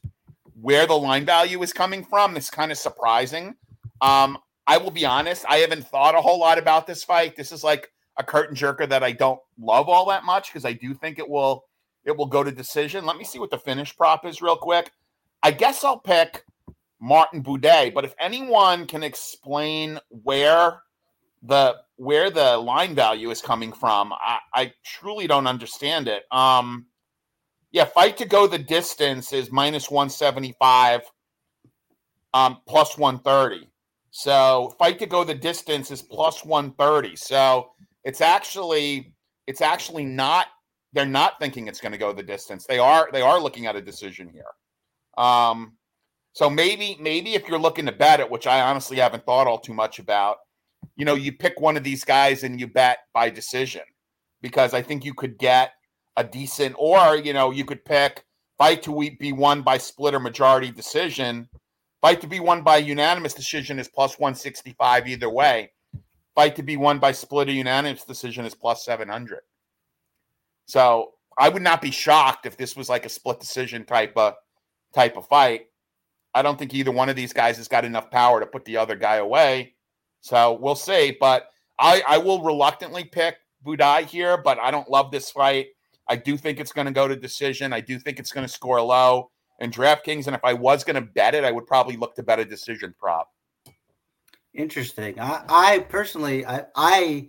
where 0.60 0.86
the 0.86 0.94
line 0.94 1.24
value 1.24 1.62
is 1.62 1.72
coming 1.72 2.04
from. 2.04 2.36
It's 2.36 2.50
kind 2.50 2.72
of 2.72 2.78
surprising. 2.78 3.54
Um, 4.00 4.38
I 4.66 4.76
will 4.76 4.90
be 4.90 5.04
honest, 5.04 5.44
I 5.48 5.58
haven't 5.58 5.86
thought 5.86 6.14
a 6.14 6.20
whole 6.20 6.38
lot 6.38 6.58
about 6.58 6.86
this 6.86 7.04
fight. 7.04 7.36
This 7.36 7.52
is 7.52 7.64
like 7.64 7.90
a 8.18 8.24
curtain 8.24 8.54
jerker 8.54 8.88
that 8.88 9.02
I 9.02 9.12
don't 9.12 9.40
love 9.58 9.88
all 9.88 10.06
that 10.08 10.24
much 10.24 10.48
because 10.48 10.64
I 10.64 10.72
do 10.72 10.94
think 10.94 11.18
it 11.18 11.28
will 11.28 11.64
it 12.04 12.16
will 12.16 12.26
go 12.26 12.42
to 12.42 12.50
decision. 12.50 13.04
Let 13.04 13.18
me 13.18 13.24
see 13.24 13.38
what 13.38 13.50
the 13.50 13.58
finish 13.58 13.94
prop 13.96 14.24
is 14.24 14.40
real 14.40 14.56
quick. 14.56 14.90
I 15.42 15.50
guess 15.50 15.84
I'll 15.84 15.98
pick 15.98 16.44
Martin 17.00 17.42
Buday, 17.42 17.92
but 17.92 18.04
if 18.04 18.14
anyone 18.18 18.86
can 18.86 19.02
explain 19.02 19.98
where 20.08 20.82
the 21.42 21.76
where 21.96 22.30
the 22.30 22.56
line 22.58 22.94
value 22.94 23.30
is 23.30 23.40
coming 23.40 23.72
from, 23.72 24.12
I, 24.12 24.38
I 24.54 24.72
truly 24.84 25.26
don't 25.26 25.46
understand 25.46 26.08
it. 26.08 26.24
Um, 26.30 26.86
yeah, 27.72 27.84
fight 27.84 28.16
to 28.18 28.26
go 28.26 28.46
the 28.46 28.58
distance 28.58 29.32
is 29.32 29.50
minus 29.50 29.90
175 29.90 31.02
um 32.34 32.58
plus 32.66 32.98
130. 32.98 33.68
So 34.10 34.74
fight 34.78 34.98
to 34.98 35.06
go 35.06 35.24
the 35.24 35.34
distance 35.34 35.90
is 35.90 36.02
plus 36.02 36.44
130. 36.44 37.16
So 37.16 37.70
it's 38.04 38.20
actually 38.20 39.14
it's 39.46 39.60
actually 39.60 40.04
not 40.04 40.46
they're 40.92 41.06
not 41.06 41.38
thinking 41.38 41.68
it's 41.68 41.80
going 41.80 41.92
to 41.92 41.98
go 41.98 42.12
the 42.12 42.22
distance. 42.22 42.66
They 42.66 42.78
are 42.78 43.08
they 43.12 43.22
are 43.22 43.40
looking 43.40 43.66
at 43.66 43.76
a 43.76 43.80
decision 43.80 44.28
here. 44.28 44.44
Um 45.16 45.76
so 46.32 46.48
maybe 46.48 46.96
maybe 47.00 47.34
if 47.34 47.48
you're 47.48 47.58
looking 47.58 47.86
to 47.86 47.92
bet 47.92 48.20
it, 48.20 48.30
which 48.30 48.46
I 48.46 48.60
honestly 48.60 48.98
haven't 48.98 49.26
thought 49.26 49.46
all 49.46 49.58
too 49.58 49.74
much 49.74 49.98
about, 49.98 50.38
you 50.96 51.04
know, 51.04 51.14
you 51.14 51.32
pick 51.32 51.60
one 51.60 51.76
of 51.76 51.84
these 51.84 52.04
guys 52.04 52.44
and 52.44 52.60
you 52.60 52.66
bet 52.66 52.98
by 53.12 53.30
decision 53.30 53.82
because 54.40 54.72
I 54.72 54.82
think 54.82 55.04
you 55.04 55.14
could 55.14 55.38
get 55.38 55.72
a 56.16 56.24
decent, 56.24 56.74
or 56.78 57.16
you 57.16 57.32
know, 57.32 57.50
you 57.50 57.64
could 57.64 57.84
pick 57.84 58.24
fight 58.58 58.82
to 58.82 59.10
be 59.18 59.32
won 59.32 59.62
by 59.62 59.78
split 59.78 60.14
or 60.14 60.20
majority 60.20 60.70
decision. 60.70 61.48
Fight 62.02 62.20
to 62.20 62.26
be 62.26 62.40
won 62.40 62.62
by 62.62 62.78
unanimous 62.78 63.34
decision 63.34 63.78
is 63.78 63.88
plus 63.88 64.18
165 64.18 65.08
either 65.08 65.28
way. 65.28 65.72
Fight 66.34 66.56
to 66.56 66.62
be 66.62 66.76
won 66.76 66.98
by 66.98 67.12
split 67.12 67.48
or 67.48 67.52
unanimous 67.52 68.04
decision 68.04 68.44
is 68.44 68.54
plus 68.54 68.84
700. 68.84 69.40
So 70.66 71.14
I 71.38 71.48
would 71.48 71.62
not 71.62 71.82
be 71.82 71.90
shocked 71.90 72.46
if 72.46 72.56
this 72.56 72.76
was 72.76 72.88
like 72.88 73.04
a 73.04 73.10
split 73.10 73.40
decision 73.40 73.84
type 73.84 74.12
of 74.16 74.34
type 74.94 75.16
of 75.16 75.26
fight. 75.28 75.66
I 76.34 76.42
don't 76.42 76.58
think 76.58 76.74
either 76.74 76.92
one 76.92 77.08
of 77.08 77.16
these 77.16 77.32
guys 77.32 77.56
has 77.56 77.68
got 77.68 77.84
enough 77.84 78.10
power 78.10 78.40
to 78.40 78.46
put 78.46 78.64
the 78.64 78.76
other 78.76 78.96
guy 78.96 79.16
away. 79.16 79.74
So 80.20 80.58
we'll 80.60 80.76
see. 80.76 81.16
But 81.18 81.50
I, 81.78 82.02
I 82.06 82.18
will 82.18 82.42
reluctantly 82.42 83.04
pick 83.04 83.36
Buday 83.64 84.04
here, 84.06 84.36
but 84.36 84.58
I 84.58 84.70
don't 84.70 84.88
love 84.88 85.10
this 85.10 85.30
fight. 85.30 85.68
I 86.08 86.16
do 86.16 86.36
think 86.36 86.60
it's 86.60 86.72
going 86.72 86.86
to 86.86 86.92
go 86.92 87.08
to 87.08 87.16
decision. 87.16 87.72
I 87.72 87.80
do 87.80 87.98
think 87.98 88.18
it's 88.18 88.32
going 88.32 88.46
to 88.46 88.52
score 88.52 88.80
low 88.82 89.30
in 89.60 89.70
DraftKings. 89.70 90.26
And 90.26 90.34
if 90.34 90.44
I 90.44 90.52
was 90.52 90.84
going 90.84 90.96
to 90.96 91.00
bet 91.00 91.34
it, 91.34 91.44
I 91.44 91.52
would 91.52 91.66
probably 91.66 91.96
look 91.96 92.14
to 92.16 92.22
bet 92.22 92.38
a 92.38 92.44
decision 92.44 92.94
prop. 92.98 93.30
Interesting. 94.54 95.18
I, 95.20 95.44
I 95.48 95.78
personally, 95.80 96.44
I, 96.44 96.64
I 96.74 97.28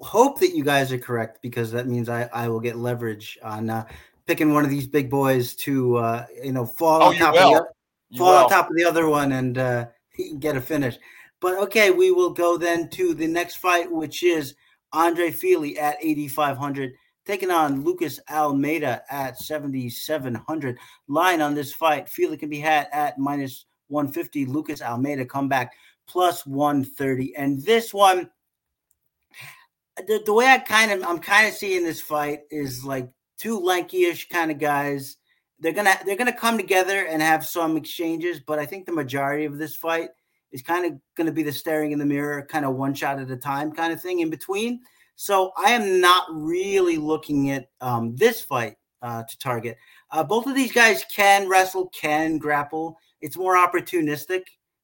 hope 0.00 0.40
that 0.40 0.54
you 0.54 0.64
guys 0.64 0.92
are 0.92 0.98
correct 0.98 1.40
because 1.42 1.70
that 1.72 1.86
means 1.86 2.08
I, 2.08 2.28
I 2.32 2.48
will 2.48 2.60
get 2.60 2.76
leverage 2.76 3.38
on 3.42 3.68
uh, 3.70 3.84
picking 4.28 4.52
one 4.52 4.64
of 4.64 4.70
these 4.70 4.86
big 4.86 5.10
boys 5.10 5.54
to 5.56 5.96
uh, 5.96 6.26
you 6.44 6.52
know 6.52 6.64
fall 6.64 7.02
oh, 7.02 7.06
on 7.06 7.16
top 7.16 7.34
of 7.34 7.40
the, 7.40 8.18
fall 8.18 8.44
on 8.44 8.48
top 8.48 8.70
of 8.70 8.76
the 8.76 8.84
other 8.84 9.08
one 9.08 9.32
and 9.32 9.58
uh, 9.58 9.86
get 10.38 10.56
a 10.56 10.60
finish. 10.60 10.96
But 11.40 11.58
okay, 11.58 11.90
we 11.90 12.12
will 12.12 12.30
go 12.30 12.56
then 12.56 12.88
to 12.90 13.14
the 13.14 13.26
next 13.26 13.56
fight, 13.56 13.90
which 13.90 14.22
is 14.22 14.54
Andre 14.92 15.30
Fili 15.30 15.78
at 15.78 15.96
8,500 16.00 16.92
taking 17.28 17.50
on 17.50 17.84
Lucas 17.84 18.18
Almeida 18.30 19.02
at 19.10 19.38
7,700. 19.38 20.78
Line 21.08 21.42
on 21.42 21.54
this 21.54 21.74
fight, 21.74 22.08
feel 22.08 22.34
can 22.38 22.48
be 22.48 22.58
had 22.58 22.88
at 22.90 23.18
minus 23.18 23.66
150. 23.88 24.46
Lucas 24.46 24.80
Almeida 24.80 25.26
come 25.26 25.46
back 25.46 25.74
plus 26.08 26.46
130. 26.46 27.36
And 27.36 27.62
this 27.62 27.92
one, 27.92 28.30
the, 30.06 30.22
the 30.24 30.32
way 30.32 30.46
I 30.46 30.58
kind 30.58 30.90
of 30.90 31.04
I'm 31.04 31.18
kind 31.18 31.46
of 31.46 31.54
seeing 31.54 31.84
this 31.84 32.00
fight 32.00 32.40
is 32.50 32.82
like 32.82 33.10
two 33.38 33.60
lankyish 33.60 34.28
kind 34.28 34.50
of 34.50 34.58
guys. 34.58 35.16
They're 35.60 35.72
gonna 35.72 35.96
they're 36.04 36.16
gonna 36.16 36.32
come 36.32 36.56
together 36.56 37.06
and 37.06 37.22
have 37.22 37.44
some 37.44 37.76
exchanges, 37.76 38.40
but 38.40 38.58
I 38.58 38.66
think 38.66 38.86
the 38.86 38.92
majority 38.92 39.44
of 39.44 39.58
this 39.58 39.74
fight 39.74 40.10
is 40.52 40.62
kind 40.62 40.86
of 40.86 40.92
gonna 41.16 41.32
be 41.32 41.42
the 41.42 41.52
staring 41.52 41.92
in 41.92 41.98
the 41.98 42.06
mirror, 42.06 42.46
kind 42.48 42.64
of 42.64 42.76
one 42.76 42.94
shot 42.94 43.18
at 43.18 43.30
a 43.30 43.36
time 43.36 43.72
kind 43.72 43.92
of 43.92 44.00
thing 44.00 44.20
in 44.20 44.30
between. 44.30 44.80
So 45.16 45.50
I 45.56 45.72
am 45.72 46.00
not 46.00 46.26
really 46.30 46.96
looking 46.96 47.50
at 47.50 47.70
um, 47.80 48.14
this 48.14 48.40
fight 48.40 48.76
uh, 49.02 49.24
to 49.24 49.38
target. 49.38 49.76
Uh, 50.12 50.22
both 50.22 50.46
of 50.46 50.54
these 50.54 50.72
guys 50.72 51.04
can 51.12 51.48
wrestle, 51.48 51.88
can 51.88 52.38
grapple. 52.38 52.96
It's 53.20 53.36
more 53.36 53.56
opportunistic 53.56 54.42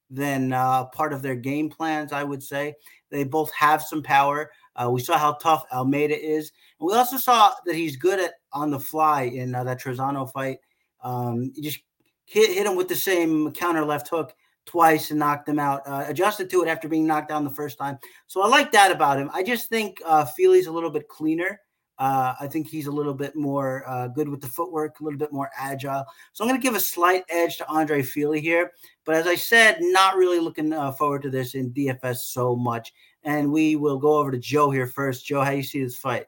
than 0.09 0.53
uh, 0.53 0.85
part 0.85 1.13
of 1.13 1.21
their 1.21 1.35
game 1.35 1.69
plans, 1.69 2.11
I 2.11 2.23
would 2.23 2.43
say. 2.43 2.75
They 3.11 3.23
both 3.23 3.51
have 3.53 3.81
some 3.81 4.03
power. 4.03 4.51
Uh, 4.75 4.89
we 4.91 5.01
saw 5.01 5.17
how 5.17 5.33
tough 5.33 5.63
Almeida 5.71 6.21
is. 6.21 6.51
And 6.79 6.87
we 6.87 6.95
also 6.95 7.17
saw 7.17 7.53
that 7.65 7.75
he's 7.75 7.95
good 7.95 8.19
at 8.19 8.33
on 8.55 8.71
the 8.71 8.79
fly 8.79 9.23
in 9.23 9.53
uh, 9.53 9.63
that 9.63 9.79
Trizano 9.79 10.31
fight. 10.31 10.57
Um, 11.03 11.53
just 11.61 11.79
hit, 12.25 12.51
hit 12.51 12.65
him 12.65 12.75
with 12.75 12.87
the 12.87 12.95
same 12.95 13.51
counter 13.51 13.85
left 13.85 14.07
hook 14.07 14.33
twice 14.65 15.11
and 15.11 15.19
knocked 15.19 15.47
him 15.47 15.59
out. 15.59 15.81
Uh, 15.85 16.05
adjusted 16.07 16.49
to 16.49 16.63
it 16.63 16.67
after 16.67 16.87
being 16.87 17.05
knocked 17.05 17.29
down 17.29 17.43
the 17.43 17.49
first 17.49 17.77
time. 17.77 17.99
So 18.27 18.41
I 18.41 18.47
like 18.47 18.71
that 18.71 18.91
about 18.91 19.19
him. 19.19 19.29
I 19.33 19.43
just 19.43 19.69
think 19.69 20.01
uh, 20.03 20.25
Fili's 20.25 20.67
a 20.67 20.71
little 20.71 20.89
bit 20.89 21.07
cleaner. 21.07 21.59
Uh, 21.97 22.33
I 22.41 22.47
think 22.47 22.67
he's 22.67 22.87
a 22.87 22.91
little 22.91 23.13
bit 23.13 23.35
more 23.37 23.87
uh, 23.87 24.07
good 24.09 24.27
with 24.27 24.41
the 24.41 24.47
footwork, 24.47 24.99
a 24.99 25.03
little 25.03 25.19
bit 25.19 25.31
more 25.31 25.49
agile. 25.57 26.03
So 26.33 26.43
I'm 26.43 26.49
going 26.49 26.59
to 26.59 26.65
give 26.65 26.75
a 26.75 26.79
slight 26.79 27.23
edge 27.29 27.57
to 27.57 27.67
Andre 27.69 28.01
Fili 28.01 28.41
here. 28.41 28.71
But 29.05 29.15
as 29.15 29.27
I 29.27 29.35
said, 29.35 29.77
not 29.79 30.17
really 30.17 30.39
looking 30.39 30.73
uh, 30.73 30.91
forward 30.91 31.21
to 31.21 31.29
this 31.29 31.55
in 31.55 31.71
DFS 31.71 32.17
so 32.17 32.55
much. 32.55 32.91
And 33.23 33.51
we 33.51 33.75
will 33.75 33.97
go 33.97 34.17
over 34.17 34.31
to 34.31 34.37
Joe 34.37 34.71
here 34.71 34.87
first. 34.87 35.25
Joe, 35.25 35.41
how 35.41 35.51
you 35.51 35.63
see 35.63 35.81
this 35.81 35.97
fight? 35.97 36.25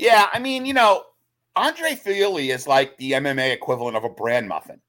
Yeah, 0.00 0.28
I 0.32 0.38
mean, 0.38 0.64
you 0.64 0.72
know, 0.72 1.04
Andre 1.56 1.94
Fili 1.94 2.52
is 2.52 2.66
like 2.66 2.96
the 2.96 3.12
MMA 3.12 3.52
equivalent 3.52 3.98
of 3.98 4.04
a 4.04 4.08
brand 4.08 4.48
muffin. 4.48 4.80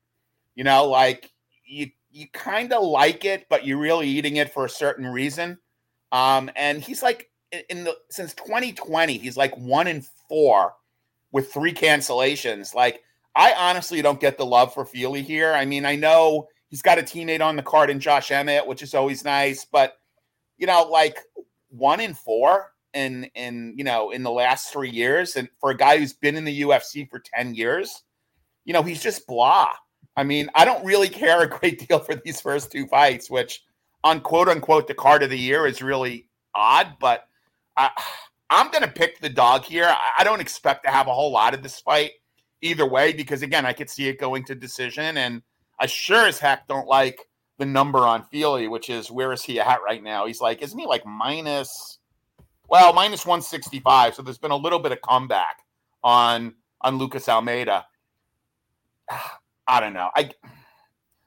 You 0.56 0.64
know, 0.64 0.86
like 0.86 1.30
you 1.66 1.90
you 2.12 2.28
kind 2.32 2.72
of 2.72 2.82
like 2.84 3.26
it, 3.26 3.46
but 3.50 3.66
you're 3.66 3.78
really 3.78 4.08
eating 4.08 4.38
it 4.38 4.54
for 4.54 4.64
a 4.64 4.70
certain 4.70 5.06
reason. 5.06 5.58
Um, 6.14 6.50
and 6.56 6.82
he's 6.82 7.04
like 7.04 7.30
in 7.70 7.84
the 7.84 7.98
since 8.10 8.34
2020, 8.36 9.18
he's 9.18 9.36
like 9.36 9.54
one 9.58 9.88
in 9.88 10.02
four 10.30 10.76
with 11.34 11.52
three 11.52 11.74
cancellations. 11.74 12.74
Like, 12.74 13.02
I 13.36 13.52
honestly 13.58 14.02
don't 14.02 14.20
get 14.22 14.38
the 14.38 14.46
love 14.46 14.74
for 14.74 14.86
Fili 14.86 15.24
here. 15.24 15.52
I 15.52 15.66
mean, 15.66 15.86
I 15.86 15.98
know 15.98 16.48
he's 16.70 16.82
got 16.82 17.00
a 17.00 17.04
teammate 17.04 17.42
on 17.42 17.58
the 17.58 17.64
card 17.64 17.90
in 17.90 18.00
Josh 18.00 18.32
Emmett, 18.32 18.66
which 18.66 18.82
is 18.82 18.94
always 18.94 19.26
nice, 19.26 19.66
but 19.66 19.98
you 20.58 20.68
know, 20.68 20.84
like 20.84 21.18
one 21.68 22.00
in 22.00 22.14
four 22.14 22.71
in 22.94 23.26
in 23.36 23.74
you 23.78 23.84
know 23.84 24.12
in 24.12 24.24
the 24.24 24.32
last 24.32 24.72
three 24.72 24.90
years, 24.90 25.36
and 25.36 25.50
for 25.60 25.72
a 25.72 25.78
guy 25.78 25.98
who's 25.98 26.14
been 26.14 26.36
in 26.36 26.46
the 26.46 26.62
UFC 26.62 27.10
for 27.10 27.20
10 27.20 27.56
years, 27.56 28.04
you 28.66 28.74
know, 28.74 28.84
he's 28.84 29.02
just 29.02 29.28
blah. 29.28 29.68
I 30.16 30.24
mean, 30.24 30.50
I 30.56 30.66
don't 30.66 30.86
really 30.86 31.10
care 31.10 31.42
a 31.42 31.48
great 31.48 31.88
deal 31.88 32.00
for 32.00 32.16
these 32.16 32.42
first 32.42 32.72
two 32.72 32.88
fights, 32.88 33.30
which 33.30 33.64
on 34.04 34.22
quote 34.22 34.50
unquote 34.50 34.88
the 34.88 34.94
card 34.94 35.24
of 35.24 35.30
the 35.30 35.38
year 35.38 35.66
is 35.66 35.82
really 35.82 36.28
odd, 36.56 36.96
but 37.00 37.28
I, 37.78 37.90
I'm 38.50 38.70
going 38.72 38.84
to 38.84 38.92
pick 38.92 39.20
the 39.20 39.30
dog 39.30 39.64
here. 39.64 39.94
I 40.18 40.24
don't 40.24 40.42
expect 40.42 40.84
to 40.84 40.92
have 40.92 41.08
a 41.08 41.14
whole 41.14 41.32
lot 41.32 41.54
of 41.54 41.64
this 41.64 41.80
fight 41.80 42.12
either 42.62 42.86
way 42.86 43.14
because 43.14 43.42
again, 43.42 43.66
I 43.66 43.74
could 43.74 43.90
see 43.90 44.08
it 44.08 44.20
going 44.20 44.44
to 44.46 44.56
decision, 44.56 45.18
and 45.18 45.42
I 45.80 45.86
sure 45.86 46.28
as 46.28 46.40
heck 46.40 46.68
don't 46.68 46.88
like 46.88 47.28
the 47.58 47.66
number 47.66 48.00
on 48.00 48.24
Fili, 48.24 48.68
which 48.68 48.90
is 48.90 49.12
where 49.12 49.32
is 49.32 49.44
he 49.44 49.60
at 49.60 49.82
right 49.84 50.04
now? 50.04 50.26
He's 50.26 50.42
like, 50.42 50.62
isn't 50.62 50.78
he 50.78 50.86
like 50.86 51.06
minus? 51.06 52.00
Well, 52.72 52.94
minus 52.94 53.26
165. 53.26 54.16
So 54.16 54.22
there's 54.22 54.38
been 54.38 54.52
a 54.52 54.56
little 54.56 54.80
bit 54.80 54.94
of 54.94 55.02
comeback 55.02 55.58
on 56.06 56.56
on 56.80 56.98
Lucas 56.98 57.28
Almeida. 57.28 57.86
I 59.68 59.82
don't 59.82 59.94
know. 59.94 60.10
I 60.16 60.32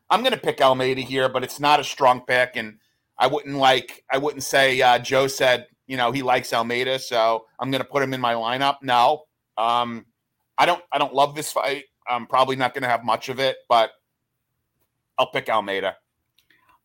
I'm 0.09 0.21
going 0.21 0.33
to 0.33 0.39
pick 0.39 0.63
Almeida 0.63 1.03
here, 1.03 1.29
but 1.29 1.45
it's 1.45 1.61
not 1.61 1.81
a 1.81 1.85
strong 1.85 2.23
pick, 2.23 2.53
and 2.57 2.79
I 3.19 3.27
wouldn't 3.27 3.57
like. 3.57 4.05
I 4.11 4.17
wouldn't 4.17 4.43
say 4.43 4.81
uh, 4.81 4.99
Joe 4.99 5.27
said 5.27 5.67
you 5.87 5.99
know 5.99 6.13
he 6.13 6.23
likes 6.23 6.55
Almeida, 6.55 6.99
so 6.99 7.45
I'm 7.61 7.71
going 7.71 7.83
to 7.83 7.89
put 7.89 8.03
him 8.03 8.15
in 8.15 8.23
my 8.23 8.33
lineup. 8.33 8.79
No, 8.81 9.25
um, 9.59 10.07
I 10.57 10.65
don't. 10.65 10.83
I 10.91 10.97
don't 10.97 11.13
love 11.13 11.35
this 11.35 11.53
fight. 11.53 11.85
I'm 12.09 12.27
probably 12.27 12.57
not 12.57 12.73
going 12.73 12.85
to 12.85 12.89
have 12.89 13.05
much 13.05 13.29
of 13.29 13.39
it, 13.39 13.57
but 13.69 13.91
I'll 15.19 15.31
pick 15.31 15.51
Almeida. 15.51 15.97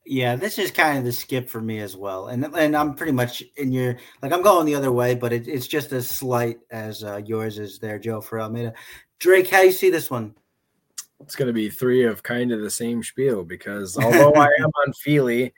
Yeah, 0.06 0.36
this 0.36 0.58
is 0.58 0.72
kind 0.72 0.98
of 0.98 1.04
the 1.04 1.12
skip 1.12 1.50
for 1.50 1.62
me 1.62 1.80
as 1.80 1.96
well, 1.96 2.28
and 2.28 2.46
and 2.56 2.76
I'm 2.76 2.96
pretty 2.96 3.12
much 3.12 3.44
in 3.58 3.72
your 3.72 3.98
like 4.24 4.32
I'm 4.32 4.42
going 4.42 4.66
the 4.66 4.76
other 4.76 4.92
way, 4.92 5.14
but 5.14 5.32
it, 5.32 5.48
it's 5.48 5.68
just 5.68 5.92
as 5.92 6.10
slight 6.10 6.58
as 6.72 7.04
uh, 7.04 7.22
yours 7.26 7.60
is 7.60 7.78
there, 7.80 8.00
Joe 8.00 8.22
for 8.22 8.42
Almeida. 8.42 8.74
Drake, 9.20 9.50
how 9.50 9.62
you 9.62 9.72
see 9.72 9.90
this 9.90 10.10
one? 10.10 10.34
it's 11.22 11.36
going 11.36 11.48
to 11.48 11.54
be 11.54 11.70
three 11.70 12.06
of 12.06 12.24
kind 12.24 12.52
of 12.52 12.62
the 12.62 12.70
same 12.70 13.04
spiel 13.04 13.44
because 13.44 13.98
although 13.98 14.34
I 14.34 14.50
am 14.60 14.72
on 14.86 14.94
Fili, 15.04 15.54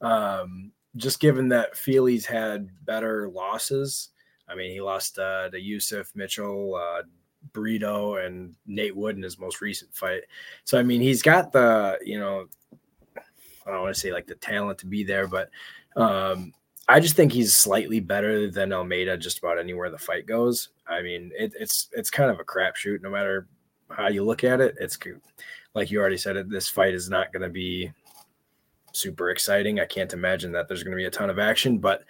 um, 0.00 0.72
just 0.96 1.20
given 1.20 1.48
that 1.48 1.76
Fili's 1.76 2.26
had 2.26 2.68
better 2.84 3.28
losses, 3.28 4.10
I 4.48 4.54
mean, 4.54 4.70
he 4.70 4.80
lost 4.80 5.18
uh, 5.18 5.48
to 5.50 5.60
Yusuf 5.60 6.12
Mitchell, 6.14 6.74
uh, 6.74 7.02
Brito, 7.52 8.16
and 8.16 8.54
Nate 8.66 8.94
Wood 8.94 9.16
in 9.16 9.22
his 9.22 9.38
most 9.38 9.60
recent 9.60 9.94
fight. 9.94 10.22
So, 10.64 10.78
I 10.78 10.82
mean, 10.82 11.00
he's 11.00 11.22
got 11.22 11.52
the, 11.52 11.98
you 12.04 12.18
know, 12.18 12.46
I 13.66 13.72
don't 13.72 13.82
want 13.82 13.94
to 13.94 14.00
say 14.00 14.12
like 14.12 14.26
the 14.26 14.34
talent 14.36 14.78
to 14.78 14.86
be 14.86 15.04
there, 15.04 15.26
but 15.26 15.50
um, 15.96 16.52
I 16.88 17.00
just 17.00 17.16
think 17.16 17.32
he's 17.32 17.54
slightly 17.54 18.00
better 18.00 18.50
than 18.50 18.72
Almeida 18.72 19.16
just 19.16 19.38
about 19.38 19.58
anywhere 19.58 19.90
the 19.90 19.98
fight 19.98 20.26
goes. 20.26 20.68
I 20.86 21.02
mean, 21.02 21.32
it, 21.36 21.52
it's 21.58 21.88
it's 21.92 22.10
kind 22.10 22.30
of 22.30 22.38
a 22.38 22.44
crapshoot 22.44 23.02
no 23.02 23.10
matter 23.10 23.48
how 23.90 24.08
you 24.08 24.24
look 24.24 24.44
at 24.44 24.60
it, 24.60 24.76
it's 24.80 24.98
like 25.74 25.90
you 25.90 26.00
already 26.00 26.16
said 26.16 26.36
it. 26.36 26.48
This 26.48 26.68
fight 26.68 26.94
is 26.94 27.08
not 27.08 27.32
going 27.32 27.42
to 27.42 27.48
be 27.48 27.92
super 28.92 29.30
exciting. 29.30 29.78
I 29.78 29.84
can't 29.84 30.12
imagine 30.12 30.52
that 30.52 30.68
there's 30.68 30.82
going 30.82 30.92
to 30.92 30.96
be 30.96 31.04
a 31.04 31.10
ton 31.10 31.30
of 31.30 31.38
action, 31.38 31.78
but 31.78 32.04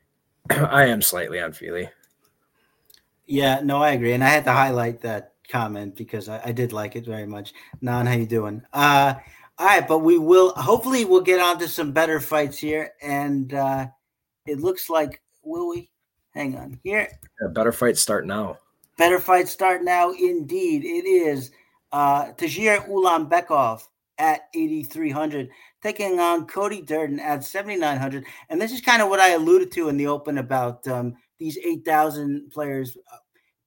I 0.50 0.86
am 0.86 1.02
slightly 1.02 1.40
on 1.40 1.52
Fili. 1.52 1.88
Yeah, 3.26 3.60
no, 3.62 3.82
I 3.82 3.90
agree, 3.92 4.12
and 4.12 4.22
I 4.22 4.28
had 4.28 4.44
to 4.44 4.52
highlight 4.52 5.00
that 5.02 5.32
comment 5.48 5.96
because 5.96 6.28
I, 6.28 6.40
I 6.46 6.52
did 6.52 6.72
like 6.72 6.94
it 6.96 7.04
very 7.04 7.26
much. 7.26 7.54
Nan, 7.80 8.06
how 8.06 8.14
you 8.14 8.26
doing? 8.26 8.62
Uh, 8.72 9.14
all 9.58 9.66
right, 9.66 9.86
but 9.86 9.98
we 9.98 10.18
will 10.18 10.50
hopefully 10.54 11.04
we'll 11.04 11.20
get 11.20 11.40
on 11.40 11.58
to 11.58 11.68
some 11.68 11.92
better 11.92 12.20
fights 12.20 12.58
here, 12.58 12.92
and 13.02 13.54
uh, 13.54 13.86
it 14.46 14.60
looks 14.60 14.90
like 14.90 15.22
will 15.42 15.68
we? 15.68 15.90
Hang 16.34 16.56
on 16.56 16.78
here. 16.82 17.08
Yeah, 17.40 17.48
better 17.48 17.72
fights 17.72 18.00
start 18.00 18.26
now. 18.26 18.58
Better 18.98 19.18
fight 19.18 19.48
start 19.48 19.82
now. 19.82 20.12
Indeed, 20.12 20.84
it 20.84 21.06
is 21.06 21.50
uh, 21.92 22.32
Tagir 22.32 22.86
Ulanbekov 22.88 23.82
at 24.18 24.48
8,300, 24.54 25.48
taking 25.82 26.20
on 26.20 26.46
Cody 26.46 26.82
Durden 26.82 27.20
at 27.20 27.44
7,900. 27.44 28.24
And 28.48 28.60
this 28.60 28.72
is 28.72 28.80
kind 28.80 29.02
of 29.02 29.08
what 29.08 29.20
I 29.20 29.30
alluded 29.30 29.70
to 29.72 29.88
in 29.88 29.96
the 29.96 30.06
open 30.06 30.38
about 30.38 30.86
um, 30.88 31.16
these 31.38 31.58
8,000 31.58 32.50
players 32.50 32.96
uh, 33.12 33.16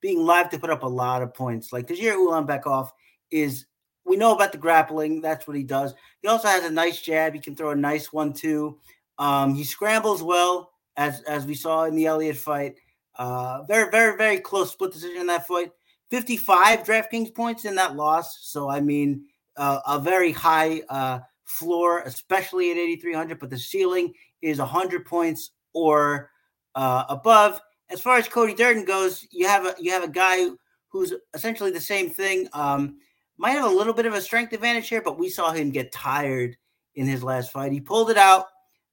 being 0.00 0.20
live 0.20 0.50
to 0.50 0.58
put 0.58 0.70
up 0.70 0.82
a 0.82 0.88
lot 0.88 1.22
of 1.22 1.34
points. 1.34 1.72
Like 1.72 1.86
Tagir 1.86 2.14
Ulanbekov 2.14 2.90
is, 3.30 3.66
we 4.04 4.16
know 4.16 4.34
about 4.34 4.52
the 4.52 4.58
grappling. 4.58 5.20
That's 5.20 5.46
what 5.46 5.56
he 5.56 5.62
does. 5.62 5.94
He 6.22 6.28
also 6.28 6.48
has 6.48 6.64
a 6.64 6.70
nice 6.70 7.00
jab. 7.00 7.34
He 7.34 7.40
can 7.40 7.54
throw 7.54 7.70
a 7.70 7.76
nice 7.76 8.12
one 8.12 8.32
too. 8.32 8.78
Um, 9.18 9.54
he 9.54 9.64
scrambles 9.64 10.22
well, 10.22 10.72
as 10.96 11.20
as 11.22 11.46
we 11.46 11.54
saw 11.54 11.84
in 11.84 11.94
the 11.94 12.06
Elliott 12.06 12.36
fight. 12.36 12.76
Uh, 13.16 13.62
very, 13.64 13.90
very, 13.90 14.16
very 14.16 14.38
close 14.38 14.72
split 14.72 14.92
decision 14.92 15.20
in 15.20 15.26
that 15.26 15.46
fight. 15.46 15.70
55 16.10 16.80
DraftKings 16.80 17.34
points 17.34 17.64
in 17.64 17.74
that 17.76 17.94
loss. 17.94 18.38
So, 18.40 18.68
I 18.68 18.80
mean, 18.80 19.24
uh, 19.56 19.80
a 19.86 19.98
very 19.98 20.32
high 20.32 20.82
uh, 20.88 21.20
floor, 21.44 22.00
especially 22.00 22.70
at 22.70 22.78
8,300, 22.78 23.38
but 23.38 23.50
the 23.50 23.58
ceiling 23.58 24.14
is 24.42 24.58
100 24.58 25.04
points 25.04 25.50
or 25.72 26.30
uh, 26.74 27.04
above. 27.08 27.60
As 27.90 28.00
far 28.00 28.16
as 28.16 28.28
Cody 28.28 28.54
Durden 28.54 28.84
goes, 28.84 29.26
you 29.30 29.46
have 29.46 29.66
a 29.66 29.74
you 29.78 29.90
have 29.90 30.04
a 30.04 30.08
guy 30.08 30.46
who's 30.88 31.12
essentially 31.34 31.70
the 31.70 31.80
same 31.80 32.08
thing. 32.08 32.48
Um, 32.52 32.98
might 33.40 33.52
have 33.52 33.70
a 33.70 33.74
little 33.74 33.94
bit 33.94 34.06
of 34.06 34.12
a 34.12 34.20
strength 34.20 34.52
advantage 34.52 34.88
here, 34.88 35.00
but 35.00 35.18
we 35.18 35.30
saw 35.30 35.50
him 35.50 35.70
get 35.70 35.92
tired 35.92 36.56
in 36.94 37.06
his 37.06 37.22
last 37.22 37.50
fight. 37.50 37.72
He 37.72 37.80
pulled 37.80 38.10
it 38.10 38.18
out, 38.18 38.46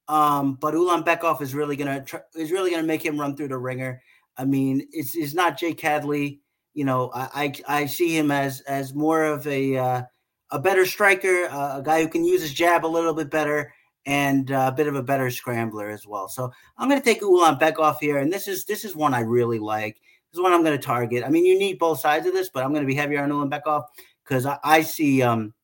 um, 0.08 0.54
but 0.54 0.72
Ulanbekov 0.72 1.42
is 1.42 1.54
really 1.54 1.76
gonna 1.76 2.02
tr- 2.02 2.26
is 2.34 2.50
really 2.50 2.70
gonna 2.70 2.82
make 2.82 3.04
him 3.04 3.20
run 3.20 3.36
through 3.36 3.48
the 3.48 3.58
ringer. 3.58 4.00
I 4.38 4.46
mean, 4.46 4.88
it's 4.90 5.14
it's 5.14 5.34
not 5.34 5.58
Jake 5.58 5.80
Hadley. 5.80 6.40
You 6.72 6.86
know, 6.86 7.10
I 7.14 7.52
I, 7.68 7.80
I 7.82 7.86
see 7.86 8.16
him 8.16 8.30
as 8.30 8.62
as 8.62 8.94
more 8.94 9.24
of 9.24 9.46
a 9.46 9.76
uh, 9.76 10.02
a 10.50 10.58
better 10.58 10.86
striker, 10.86 11.44
uh, 11.50 11.78
a 11.78 11.82
guy 11.82 12.02
who 12.02 12.08
can 12.08 12.24
use 12.24 12.40
his 12.40 12.54
jab 12.54 12.86
a 12.86 12.88
little 12.88 13.12
bit 13.12 13.30
better, 13.30 13.72
and 14.06 14.50
uh, 14.50 14.70
a 14.72 14.74
bit 14.74 14.86
of 14.86 14.94
a 14.94 15.02
better 15.02 15.30
scrambler 15.30 15.90
as 15.90 16.06
well. 16.06 16.26
So 16.26 16.50
I'm 16.78 16.88
going 16.88 17.00
to 17.00 17.04
take 17.04 17.20
Ulanbekov 17.20 17.98
here, 18.00 18.16
and 18.16 18.32
this 18.32 18.48
is 18.48 18.64
this 18.64 18.84
is 18.84 18.96
one 18.96 19.12
I 19.12 19.20
really 19.20 19.58
like. 19.58 19.96
This 20.30 20.38
is 20.38 20.42
one 20.42 20.54
I'm 20.54 20.64
going 20.64 20.78
to 20.78 20.82
target. 20.84 21.24
I 21.24 21.28
mean, 21.28 21.44
you 21.44 21.58
need 21.58 21.78
both 21.78 22.00
sides 22.00 22.26
of 22.26 22.32
this, 22.32 22.48
but 22.48 22.64
I'm 22.64 22.70
going 22.70 22.82
to 22.82 22.86
be 22.86 22.94
heavier 22.94 23.22
on 23.22 23.30
Ulanbekov 23.30 23.84
because 24.28 24.46
I, 24.46 24.58
I 24.62 24.82
see 24.82 25.22
um 25.22 25.54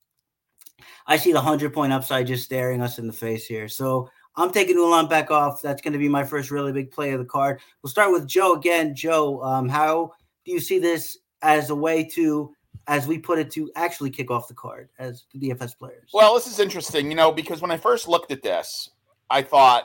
I 1.06 1.16
see 1.16 1.32
the 1.32 1.40
hundred 1.40 1.72
point 1.74 1.92
upside 1.92 2.26
just 2.26 2.44
staring 2.44 2.80
us 2.80 2.98
in 2.98 3.06
the 3.06 3.12
face 3.12 3.46
here. 3.46 3.68
So 3.68 4.08
I'm 4.36 4.50
taking 4.50 4.76
Ulanbekov. 4.76 5.60
That's 5.60 5.82
going 5.82 5.92
to 5.92 5.98
be 5.98 6.08
my 6.08 6.24
first 6.24 6.50
really 6.50 6.72
big 6.72 6.90
play 6.90 7.12
of 7.12 7.20
the 7.20 7.26
card. 7.26 7.60
We'll 7.82 7.90
start 7.90 8.10
with 8.10 8.26
Joe 8.26 8.54
again. 8.54 8.94
Joe, 8.94 9.42
um, 9.42 9.68
how 9.68 10.12
do 10.44 10.52
you 10.52 10.60
see 10.60 10.78
this 10.78 11.18
as 11.42 11.70
a 11.70 11.74
way 11.74 12.04
to, 12.14 12.52
as 12.88 13.06
we 13.06 13.18
put 13.18 13.38
it, 13.38 13.50
to 13.52 13.70
actually 13.76 14.10
kick 14.10 14.30
off 14.30 14.48
the 14.48 14.54
card 14.54 14.88
as 14.98 15.26
the 15.32 15.38
DFS 15.38 15.78
players? 15.78 16.10
Well, 16.12 16.34
this 16.34 16.46
is 16.48 16.58
interesting, 16.58 17.10
you 17.10 17.16
know, 17.16 17.30
because 17.30 17.60
when 17.60 17.70
I 17.70 17.76
first 17.76 18.08
looked 18.08 18.32
at 18.32 18.42
this, 18.42 18.90
I 19.30 19.42
thought, 19.42 19.84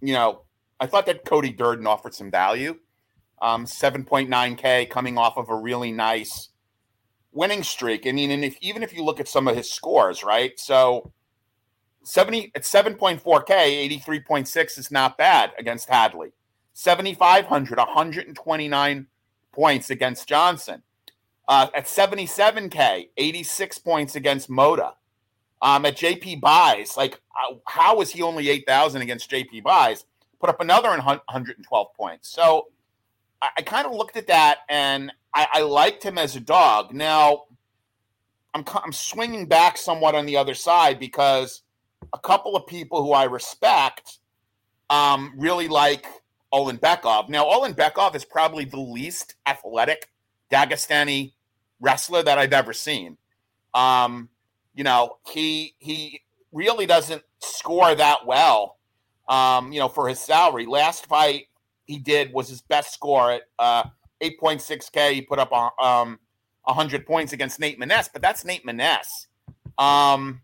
you 0.00 0.14
know, 0.14 0.42
I 0.80 0.86
thought 0.86 1.06
that 1.06 1.24
Cody 1.24 1.52
Durden 1.52 1.86
offered 1.86 2.14
some 2.14 2.30
value. 2.30 2.76
Um, 3.40 3.66
7.9K 3.66 4.90
coming 4.90 5.16
off 5.18 5.36
of 5.36 5.50
a 5.50 5.54
really 5.54 5.92
nice 5.92 6.48
winning 7.36 7.62
streak. 7.62 8.06
I 8.06 8.12
mean, 8.12 8.30
and 8.30 8.44
if 8.44 8.56
even 8.60 8.82
if 8.82 8.92
you 8.92 9.04
look 9.04 9.20
at 9.20 9.28
some 9.28 9.46
of 9.46 9.54
his 9.54 9.70
scores, 9.70 10.24
right? 10.24 10.58
So 10.58 11.12
70 12.02 12.52
at 12.54 12.62
7.4K, 12.62 14.00
83.6 14.04 14.78
is 14.78 14.90
not 14.90 15.18
bad 15.18 15.52
against 15.58 15.88
Hadley. 15.88 16.32
7,500, 16.72 17.78
129 17.78 19.06
points 19.52 19.90
against 19.90 20.28
Johnson. 20.28 20.82
Uh, 21.48 21.68
at 21.74 21.86
77K, 21.86 23.08
86 23.16 23.78
points 23.78 24.16
against 24.16 24.50
Mota. 24.50 24.92
Um, 25.62 25.86
at 25.86 25.96
JP 25.96 26.40
Buys, 26.40 26.96
like 26.96 27.20
uh, 27.32 27.54
how 27.66 27.96
was 27.96 28.10
he 28.10 28.22
only 28.22 28.50
8,000 28.50 29.02
against 29.02 29.30
JP 29.30 29.62
Buys? 29.62 30.04
Put 30.38 30.50
up 30.50 30.60
another 30.60 30.90
112 30.90 31.94
points. 31.94 32.28
So 32.28 32.66
I, 33.40 33.48
I 33.56 33.62
kind 33.62 33.86
of 33.86 33.92
looked 33.92 34.16
at 34.16 34.26
that 34.26 34.58
and 34.68 35.10
I, 35.36 35.48
I 35.52 35.60
liked 35.60 36.02
him 36.02 36.18
as 36.18 36.34
a 36.34 36.40
dog. 36.40 36.92
Now 36.92 37.42
I'm, 38.54 38.64
I'm 38.82 38.92
swinging 38.92 39.46
back 39.46 39.76
somewhat 39.76 40.14
on 40.14 40.24
the 40.24 40.38
other 40.38 40.54
side 40.54 40.98
because 40.98 41.62
a 42.14 42.18
couple 42.18 42.56
of 42.56 42.66
people 42.66 43.02
who 43.02 43.12
I 43.12 43.24
respect 43.24 44.18
um, 44.88 45.34
really 45.36 45.68
like 45.68 46.06
Ulanbekov. 46.54 47.28
Now, 47.28 47.44
Ulanbekov 47.44 48.14
is 48.14 48.24
probably 48.24 48.64
the 48.64 48.80
least 48.80 49.34
athletic 49.46 50.10
Dagestani 50.50 51.32
wrestler 51.80 52.22
that 52.22 52.38
I've 52.38 52.54
ever 52.54 52.72
seen. 52.72 53.18
Um, 53.74 54.30
you 54.74 54.84
know, 54.84 55.18
he 55.30 55.74
he 55.78 56.22
really 56.52 56.86
doesn't 56.86 57.22
score 57.40 57.94
that 57.94 58.24
well. 58.26 58.78
Um, 59.28 59.72
you 59.72 59.80
know, 59.80 59.88
for 59.88 60.08
his 60.08 60.20
salary. 60.20 60.66
Last 60.66 61.06
fight 61.06 61.48
he 61.84 61.98
did 61.98 62.32
was 62.32 62.48
his 62.48 62.62
best 62.62 62.94
score 62.94 63.32
at 63.32 63.42
uh, 63.58 63.84
8.6k. 64.22 65.12
He 65.12 65.22
put 65.22 65.38
up 65.38 65.52
um 65.52 66.18
100 66.64 67.06
points 67.06 67.32
against 67.32 67.60
Nate 67.60 67.78
Maness, 67.78 68.08
but 68.12 68.22
that's 68.22 68.44
Nate 68.44 68.66
Maness. 68.66 69.26
Um, 69.78 70.42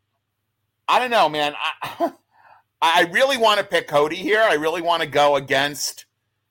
I 0.89 0.99
don't 0.99 1.11
know, 1.11 1.29
man. 1.29 1.55
I, 1.83 2.13
I 2.83 3.09
really 3.13 3.37
want 3.37 3.59
to 3.59 3.65
pick 3.65 3.89
Cody 3.89 4.17
here. 4.17 4.41
I 4.41 4.55
really 4.55 4.83
want 4.83 5.03
to 5.03 5.09
go 5.09 5.37
against, 5.37 6.07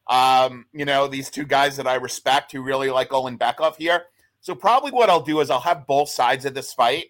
um, 0.08 0.66
you 0.74 0.86
know, 0.86 1.08
these 1.08 1.30
two 1.30 1.46
guys 1.46 1.78
that 1.78 1.88
I 1.88 1.96
respect 1.96 2.52
who 2.52 2.62
really 2.62 2.90
like 2.90 3.10
Ulanbekov 3.10 3.76
here. 3.78 4.04
So 4.42 4.56
probably 4.56 4.92
what 4.92 5.10
I'll 5.10 5.22
do 5.22 5.40
is 5.40 5.50
I'll 5.50 5.60
have 5.60 5.86
both 5.86 6.10
sides 6.10 6.46
of 6.46 6.54
this 6.54 6.74
fight. 6.74 7.08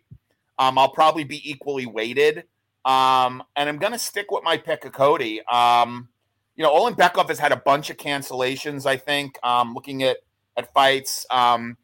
Um, 0.60 0.78
I'll 0.78 0.90
probably 0.92 1.24
be 1.24 1.50
equally 1.50 1.86
weighted. 1.86 2.46
Um, 2.84 3.44
and 3.56 3.70
I'm 3.70 3.78
going 3.78 3.94
to 3.94 4.00
stick 4.00 4.32
with 4.32 4.44
my 4.44 4.58
pick 4.58 4.86
of 4.86 4.92
Cody. 4.92 5.42
Um, 5.46 6.10
you 6.62 6.68
know, 6.68 6.74
Olin 6.74 6.94
Ulanbekov 6.94 7.28
has 7.30 7.40
had 7.40 7.52
a 7.52 7.56
bunch 7.56 7.90
of 7.90 7.98
cancellations, 7.98 8.86
I 8.86 8.96
think, 8.96 9.40
um, 9.42 9.74
looking 9.74 10.04
at, 10.04 10.18
at 10.56 10.72
fights. 10.76 11.26
Um, 11.32 11.76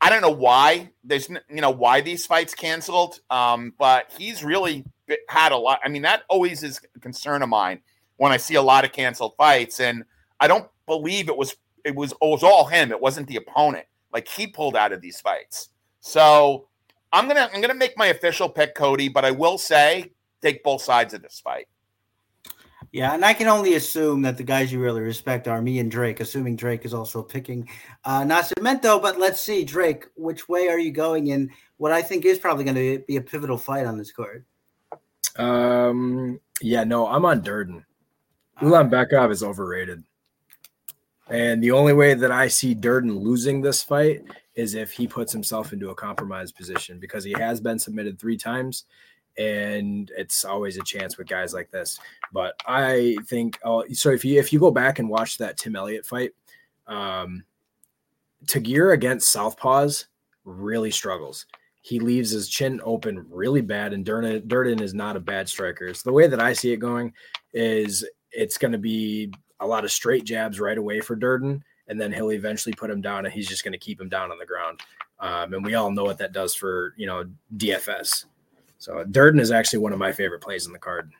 I 0.00 0.08
don't 0.08 0.22
know 0.22 0.30
why 0.30 0.90
there's 1.02 1.28
you 1.28 1.60
know 1.60 1.72
why 1.72 2.00
these 2.00 2.24
fights 2.24 2.54
canceled, 2.54 3.18
um, 3.28 3.74
but 3.76 4.12
he's 4.16 4.44
really 4.44 4.84
had 5.28 5.50
a 5.50 5.56
lot. 5.56 5.80
I 5.84 5.88
mean, 5.88 6.02
that 6.02 6.22
always 6.28 6.62
is 6.62 6.80
a 6.94 7.00
concern 7.00 7.42
of 7.42 7.48
mine 7.48 7.80
when 8.18 8.30
I 8.30 8.36
see 8.36 8.54
a 8.54 8.62
lot 8.62 8.84
of 8.84 8.92
canceled 8.92 9.34
fights, 9.36 9.80
and 9.80 10.04
I 10.38 10.46
don't 10.46 10.68
believe 10.86 11.28
it 11.28 11.36
was 11.36 11.56
it 11.84 11.96
was 11.96 12.12
it 12.12 12.18
was 12.20 12.44
all 12.44 12.66
him. 12.66 12.92
It 12.92 13.00
wasn't 13.00 13.26
the 13.26 13.34
opponent. 13.34 13.86
Like 14.12 14.28
he 14.28 14.46
pulled 14.46 14.76
out 14.76 14.92
of 14.92 15.00
these 15.00 15.20
fights. 15.20 15.70
So 15.98 16.68
I'm 17.12 17.26
gonna 17.26 17.50
I'm 17.52 17.60
gonna 17.60 17.74
make 17.74 17.98
my 17.98 18.06
official 18.06 18.48
pick 18.48 18.76
Cody, 18.76 19.08
but 19.08 19.24
I 19.24 19.32
will 19.32 19.58
say 19.58 20.12
take 20.40 20.62
both 20.62 20.82
sides 20.82 21.14
of 21.14 21.22
this 21.22 21.40
fight. 21.40 21.66
Yeah, 22.90 23.12
and 23.12 23.24
I 23.24 23.34
can 23.34 23.48
only 23.48 23.74
assume 23.74 24.22
that 24.22 24.38
the 24.38 24.42
guys 24.42 24.72
you 24.72 24.80
really 24.80 25.02
respect 25.02 25.46
are 25.46 25.60
me 25.60 25.78
and 25.78 25.90
Drake, 25.90 26.20
assuming 26.20 26.56
Drake 26.56 26.86
is 26.86 26.94
also 26.94 27.22
picking 27.22 27.68
uh, 28.04 28.22
Nascimento. 28.22 29.00
But 29.00 29.18
let's 29.18 29.42
see, 29.42 29.62
Drake, 29.62 30.06
which 30.16 30.48
way 30.48 30.68
are 30.68 30.78
you 30.78 30.90
going 30.90 31.26
in 31.26 31.50
what 31.76 31.92
I 31.92 32.00
think 32.00 32.24
is 32.24 32.38
probably 32.38 32.64
going 32.64 32.76
to 32.76 33.04
be 33.06 33.16
a 33.16 33.20
pivotal 33.20 33.58
fight 33.58 33.86
on 33.86 33.98
this 33.98 34.10
card? 34.10 34.44
Um, 35.36 36.40
yeah, 36.62 36.84
no, 36.84 37.06
I'm 37.06 37.26
on 37.26 37.42
Durden. 37.42 37.84
Ulanbekov 38.62 39.30
is 39.30 39.42
overrated. 39.42 40.02
And 41.28 41.62
the 41.62 41.72
only 41.72 41.92
way 41.92 42.14
that 42.14 42.32
I 42.32 42.48
see 42.48 42.72
Durden 42.72 43.18
losing 43.18 43.60
this 43.60 43.82
fight 43.82 44.24
is 44.54 44.74
if 44.74 44.90
he 44.90 45.06
puts 45.06 45.32
himself 45.32 45.72
into 45.72 45.90
a 45.90 45.94
compromised 45.94 46.56
position 46.56 46.98
because 46.98 47.22
he 47.22 47.32
has 47.32 47.60
been 47.60 47.78
submitted 47.78 48.18
three 48.18 48.36
times 48.36 48.84
and 49.38 50.10
it's 50.16 50.44
always 50.44 50.76
a 50.76 50.82
chance 50.82 51.16
with 51.16 51.28
guys 51.28 51.54
like 51.54 51.70
this. 51.70 51.98
But 52.32 52.54
I 52.66 53.16
think 53.26 53.58
oh, 53.64 53.84
so. 53.92 54.10
If 54.10 54.24
you 54.24 54.38
if 54.38 54.52
you 54.52 54.58
go 54.58 54.70
back 54.70 54.98
and 54.98 55.08
watch 55.08 55.38
that 55.38 55.56
Tim 55.56 55.76
Elliott 55.76 56.04
fight, 56.04 56.32
um, 56.86 57.44
Tagir 58.46 58.92
against 58.92 59.34
Southpaws 59.34 60.06
really 60.44 60.90
struggles. 60.90 61.46
He 61.80 62.00
leaves 62.00 62.30
his 62.30 62.48
chin 62.48 62.80
open 62.84 63.24
really 63.30 63.62
bad, 63.62 63.92
and 63.92 64.04
Durden, 64.04 64.46
Durden 64.46 64.82
is 64.82 64.92
not 64.92 65.16
a 65.16 65.20
bad 65.20 65.48
striker. 65.48 65.94
So 65.94 66.02
the 66.04 66.12
way 66.12 66.26
that 66.26 66.40
I 66.40 66.52
see 66.52 66.72
it 66.72 66.78
going 66.78 67.14
is 67.54 68.06
it's 68.32 68.58
going 68.58 68.72
to 68.72 68.78
be 68.78 69.32
a 69.60 69.66
lot 69.66 69.84
of 69.84 69.90
straight 69.90 70.24
jabs 70.24 70.60
right 70.60 70.76
away 70.76 71.00
for 71.00 71.16
Durden, 71.16 71.62
and 71.86 72.00
then 72.00 72.12
he'll 72.12 72.32
eventually 72.32 72.74
put 72.74 72.90
him 72.90 73.00
down, 73.00 73.24
and 73.24 73.32
he's 73.32 73.48
just 73.48 73.64
going 73.64 73.72
to 73.72 73.78
keep 73.78 74.00
him 74.00 74.08
down 74.08 74.30
on 74.30 74.38
the 74.38 74.44
ground. 74.44 74.80
Um, 75.20 75.54
and 75.54 75.64
we 75.64 75.74
all 75.74 75.90
know 75.90 76.04
what 76.04 76.18
that 76.18 76.32
does 76.32 76.54
for 76.54 76.94
you 76.96 77.06
know 77.06 77.24
DFS. 77.56 78.26
So 78.78 79.04
Durden 79.04 79.40
is 79.40 79.50
actually 79.50 79.80
one 79.80 79.92
of 79.92 79.98
my 79.98 80.12
favorite 80.12 80.40
plays 80.40 80.66
in 80.66 80.72
the 80.72 80.78
card. 80.78 81.12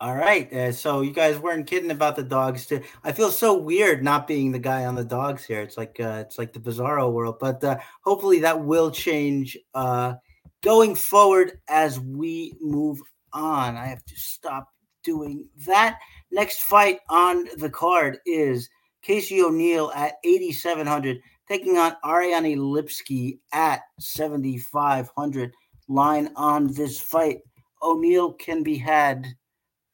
All 0.00 0.16
right. 0.16 0.52
Uh, 0.52 0.72
so 0.72 1.00
you 1.02 1.12
guys 1.12 1.38
weren't 1.38 1.66
kidding 1.66 1.92
about 1.92 2.16
the 2.16 2.24
dogs 2.24 2.66
too. 2.66 2.82
I 3.04 3.12
feel 3.12 3.30
so 3.30 3.56
weird 3.56 4.02
not 4.02 4.26
being 4.26 4.50
the 4.50 4.58
guy 4.58 4.84
on 4.84 4.96
the 4.96 5.04
dogs 5.04 5.44
here. 5.44 5.62
It's 5.62 5.76
like 5.76 5.96
uh, 6.00 6.24
it's 6.26 6.38
like 6.38 6.52
the 6.52 6.58
bizarro 6.58 7.12
world, 7.12 7.36
but 7.40 7.62
uh, 7.62 7.78
hopefully 8.02 8.40
that 8.40 8.64
will 8.64 8.90
change 8.90 9.56
uh, 9.74 10.14
going 10.60 10.96
forward 10.96 11.60
as 11.68 12.00
we 12.00 12.52
move 12.60 13.00
on. 13.32 13.76
I 13.76 13.86
have 13.86 14.04
to 14.06 14.16
stop 14.16 14.68
doing 15.04 15.48
that. 15.66 15.98
Next 16.32 16.62
fight 16.62 16.98
on 17.08 17.46
the 17.58 17.70
card 17.70 18.18
is 18.26 18.68
Casey 19.02 19.40
O'Neill 19.40 19.92
at 19.94 20.14
8700 20.24 21.20
taking 21.48 21.76
on 21.76 21.94
Ariane 22.04 22.56
Lipski 22.56 23.38
at 23.52 23.82
7500 24.00 25.52
line 25.92 26.30
on 26.36 26.72
this 26.72 27.00
fight. 27.00 27.40
O'Neill 27.82 28.32
can 28.32 28.62
be 28.62 28.78
had 28.78 29.26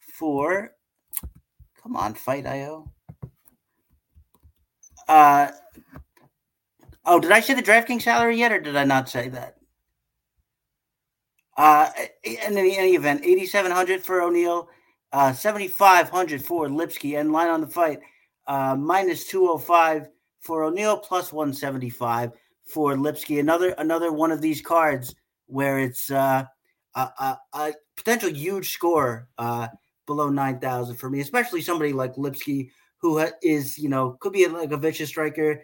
for, 0.00 0.72
come 1.82 1.96
on, 1.96 2.14
Fight 2.14 2.46
IO. 2.46 2.90
Uh, 5.06 5.50
oh, 7.06 7.18
did 7.18 7.32
I 7.32 7.40
say 7.40 7.54
the 7.54 7.62
DraftKings 7.62 8.02
salary 8.02 8.38
yet, 8.38 8.52
or 8.52 8.61
did 8.61 8.76
I 8.76 8.84
not 8.84 9.08
say 9.08 9.28
that? 9.30 9.56
Uh, 11.56 11.90
in 12.22 12.58
any, 12.58 12.76
any 12.76 12.94
event, 12.94 13.22
8,700 13.24 14.04
for 14.04 14.20
O'Neill, 14.22 14.68
uh, 15.12 15.32
7,500 15.32 16.44
for 16.44 16.68
Lipski, 16.68 17.18
and 17.18 17.32
line 17.32 17.48
on 17.48 17.61
the 17.61 17.66
fight, 17.66 18.00
uh, 18.46 18.76
minus 18.76 19.26
205 19.26 20.08
for 20.40 20.64
O'Neill, 20.64 20.98
plus 20.98 21.32
175 21.32 22.32
for 22.64 22.94
Lipski. 22.94 23.40
Another 23.40 23.70
another 23.78 24.12
one 24.12 24.30
of 24.30 24.40
these 24.40 24.61
cards 24.61 25.14
where 25.48 25.80
it's 25.80 26.11
uh, 26.11 26.44
a, 26.94 27.00
a, 27.00 27.38
a, 27.54 27.72
potential 27.96 28.30
huge 28.30 28.72
score 28.72 29.28
uh, 29.38 29.66
below 30.06 30.28
9,000 30.28 30.94
for 30.94 31.11
me, 31.11 31.20
especially 31.20 31.61
somebody 31.61 31.92
like 31.92 32.14
Lipski, 32.14 32.70
who 32.98 33.18
is, 33.42 33.76
you 33.76 33.88
know, 33.88 34.16
could 34.20 34.32
be 34.32 34.46
like 34.46 34.70
a 34.70 34.76
vicious 34.76 35.08
striker, 35.08 35.62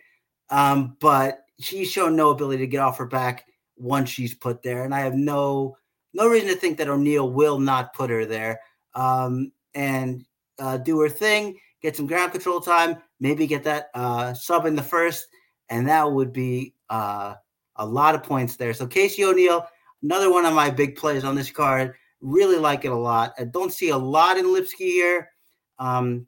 um, 0.51 0.97
but 1.01 1.44
she's 1.61 1.90
shown 1.90 2.16
no 2.16 2.31
ability 2.31 2.59
to 2.59 2.66
get 2.66 2.81
off 2.81 2.99
her 2.99 3.07
back 3.07 3.47
once 3.77 4.11
she's 4.11 4.35
put 4.35 4.62
there. 4.62 4.85
And 4.85 4.94
I 4.94 5.01
have 5.01 5.14
no 5.14 5.77
no 6.12 6.29
reason 6.29 6.49
to 6.49 6.55
think 6.55 6.79
that 6.79 6.88
O'Neill 6.88 7.29
will 7.29 7.59
not 7.59 7.92
put 7.92 8.09
her 8.09 8.25
there 8.25 8.61
um, 8.94 9.51
and 9.75 10.25
uh, 10.61 10.77
do 10.77 11.01
her 11.01 11.09
thing, 11.09 11.59
get 11.83 11.97
some 11.97 12.07
ground 12.07 12.33
control 12.33 12.61
time, 12.61 12.97
maybe 13.18 13.47
get 13.47 13.64
that 13.64 13.90
uh, 13.94 14.33
sub 14.33 14.64
in 14.66 14.77
the 14.77 14.83
first, 14.83 15.27
and 15.68 15.88
that 15.88 16.11
would 16.11 16.33
be 16.33 16.73
uh, 16.88 17.35
a 17.77 17.85
lot 17.85 18.14
of 18.14 18.23
points 18.23 18.57
there. 18.57 18.73
So 18.73 18.87
Casey 18.87 19.25
O'Neill, 19.25 19.66
Another 20.05 20.31
one 20.31 20.45
of 20.45 20.53
my 20.53 20.71
big 20.71 20.97
plays 20.97 21.25
on 21.25 21.35
this 21.35 21.51
card. 21.51 21.95
Really 22.21 22.59
like 22.59 22.85
it 22.85 22.93
a 22.93 22.97
lot. 22.97 23.33
I 23.38 23.45
don't 23.45 23.73
see 23.73 23.88
a 23.88 23.97
lot 23.97 24.37
in 24.37 24.45
Lipski 24.47 24.90
here. 24.93 25.31
Um, 25.79 26.27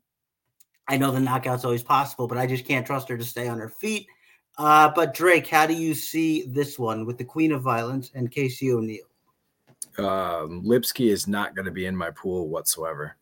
I 0.89 0.97
know 0.97 1.11
the 1.11 1.21
knockout's 1.21 1.65
always 1.65 1.83
possible, 1.83 2.27
but 2.27 2.39
I 2.39 2.47
just 2.47 2.65
can't 2.65 2.87
trust 2.87 3.09
her 3.11 3.19
to 3.19 3.25
stay 3.25 3.49
on 3.49 3.59
her 3.59 3.69
feet. 3.69 4.07
Uh, 4.57 4.91
but 4.95 5.13
Drake, 5.13 5.47
how 5.47 5.67
do 5.67 5.75
you 5.75 5.95
see 5.95 6.47
this 6.47 6.79
one 6.79 7.05
with 7.05 7.19
the 7.19 7.25
Queen 7.25 7.53
of 7.53 7.61
Violence 7.61 8.11
and 8.15 8.31
Casey 8.31 8.73
O'Neill? 8.73 9.05
Um, 9.99 10.63
Lipski 10.65 11.11
is 11.11 11.29
not 11.29 11.55
going 11.55 11.67
to 11.67 11.71
be 11.71 11.85
in 11.85 11.95
my 11.95 12.11
pool 12.11 12.49
whatsoever. 12.49 13.17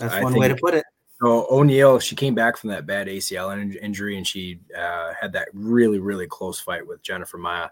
That's 0.00 0.14
I 0.14 0.24
one 0.24 0.34
way 0.34 0.48
to 0.48 0.56
put 0.56 0.74
it. 0.74 0.84
So 1.22 1.46
O'Neill, 1.48 2.00
she 2.00 2.16
came 2.16 2.34
back 2.34 2.56
from 2.56 2.70
that 2.70 2.86
bad 2.86 3.06
ACL 3.06 3.76
injury, 3.80 4.16
and 4.16 4.26
she 4.26 4.58
uh, 4.76 5.12
had 5.20 5.32
that 5.34 5.48
really, 5.52 6.00
really 6.00 6.26
close 6.26 6.58
fight 6.58 6.84
with 6.84 7.02
Jennifer 7.02 7.38
Maia 7.38 7.68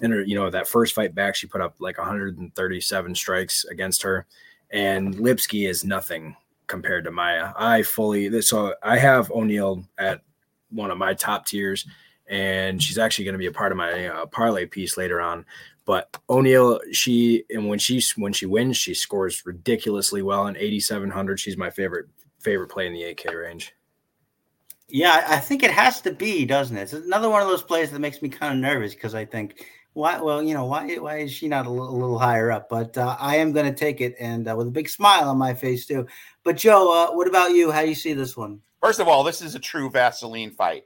in 0.00 0.10
her, 0.10 0.22
you 0.22 0.34
know, 0.34 0.50
that 0.50 0.68
first 0.68 0.94
fight 0.94 1.14
back, 1.14 1.34
she 1.34 1.46
put 1.46 1.60
up 1.60 1.76
like 1.78 1.98
137 1.98 3.14
strikes 3.14 3.64
against 3.64 4.02
her, 4.02 4.26
and 4.70 5.16
Lipski 5.16 5.68
is 5.68 5.84
nothing 5.84 6.36
compared 6.66 7.04
to 7.04 7.10
Maia. 7.10 7.52
I 7.56 7.82
fully 7.82 8.40
so 8.42 8.74
I 8.82 8.98
have 8.98 9.30
O'Neill 9.30 9.84
at 9.98 10.20
one 10.70 10.90
of 10.90 10.98
my 10.98 11.14
top 11.14 11.46
tiers, 11.46 11.86
and 12.28 12.82
she's 12.82 12.98
actually 12.98 13.24
going 13.24 13.34
to 13.34 13.38
be 13.38 13.46
a 13.46 13.52
part 13.52 13.72
of 13.72 13.78
my 13.78 14.06
uh, 14.06 14.26
parlay 14.26 14.66
piece 14.66 14.96
later 14.96 15.20
on. 15.20 15.44
But 15.84 16.14
O'Neill, 16.28 16.80
she 16.92 17.44
and 17.50 17.66
when 17.66 17.78
she 17.78 18.02
when 18.16 18.32
she 18.32 18.46
wins, 18.46 18.76
she 18.76 18.94
scores 18.94 19.44
ridiculously 19.46 20.22
well. 20.22 20.46
In 20.46 20.56
8700, 20.56 21.40
she's 21.40 21.56
my 21.56 21.70
favorite 21.70 22.06
favorite 22.38 22.68
play 22.68 22.86
in 22.86 22.92
the 22.92 23.02
8K 23.02 23.34
range. 23.34 23.74
Yeah, 24.90 25.24
I 25.28 25.38
think 25.38 25.62
it 25.62 25.70
has 25.70 26.00
to 26.02 26.12
be, 26.12 26.46
doesn't 26.46 26.76
it? 26.76 26.82
It's 26.82 26.92
another 26.94 27.28
one 27.28 27.42
of 27.42 27.48
those 27.48 27.62
plays 27.62 27.90
that 27.90 27.98
makes 27.98 28.22
me 28.22 28.28
kind 28.30 28.54
of 28.54 28.60
nervous 28.60 28.94
because 28.94 29.14
I 29.14 29.24
think 29.24 29.66
why? 29.98 30.20
Well, 30.20 30.42
you 30.42 30.54
know, 30.54 30.64
why? 30.64 30.94
Why 30.96 31.16
is 31.18 31.32
she 31.32 31.48
not 31.48 31.66
a 31.66 31.70
little, 31.70 31.90
a 31.90 31.98
little 31.98 32.18
higher 32.18 32.52
up? 32.52 32.68
But 32.68 32.96
uh, 32.96 33.16
I 33.18 33.36
am 33.36 33.52
going 33.52 33.66
to 33.66 33.76
take 33.76 34.00
it, 34.00 34.14
and 34.20 34.48
uh, 34.48 34.54
with 34.56 34.68
a 34.68 34.70
big 34.70 34.88
smile 34.88 35.28
on 35.28 35.36
my 35.36 35.52
face 35.52 35.86
too. 35.86 36.06
But 36.44 36.56
Joe, 36.56 36.92
uh, 36.92 37.16
what 37.16 37.26
about 37.26 37.50
you? 37.50 37.72
How 37.72 37.82
do 37.82 37.88
you 37.88 37.96
see 37.96 38.12
this 38.12 38.36
one? 38.36 38.60
First 38.80 39.00
of 39.00 39.08
all, 39.08 39.24
this 39.24 39.42
is 39.42 39.56
a 39.56 39.58
true 39.58 39.90
Vaseline 39.90 40.52
fight, 40.52 40.84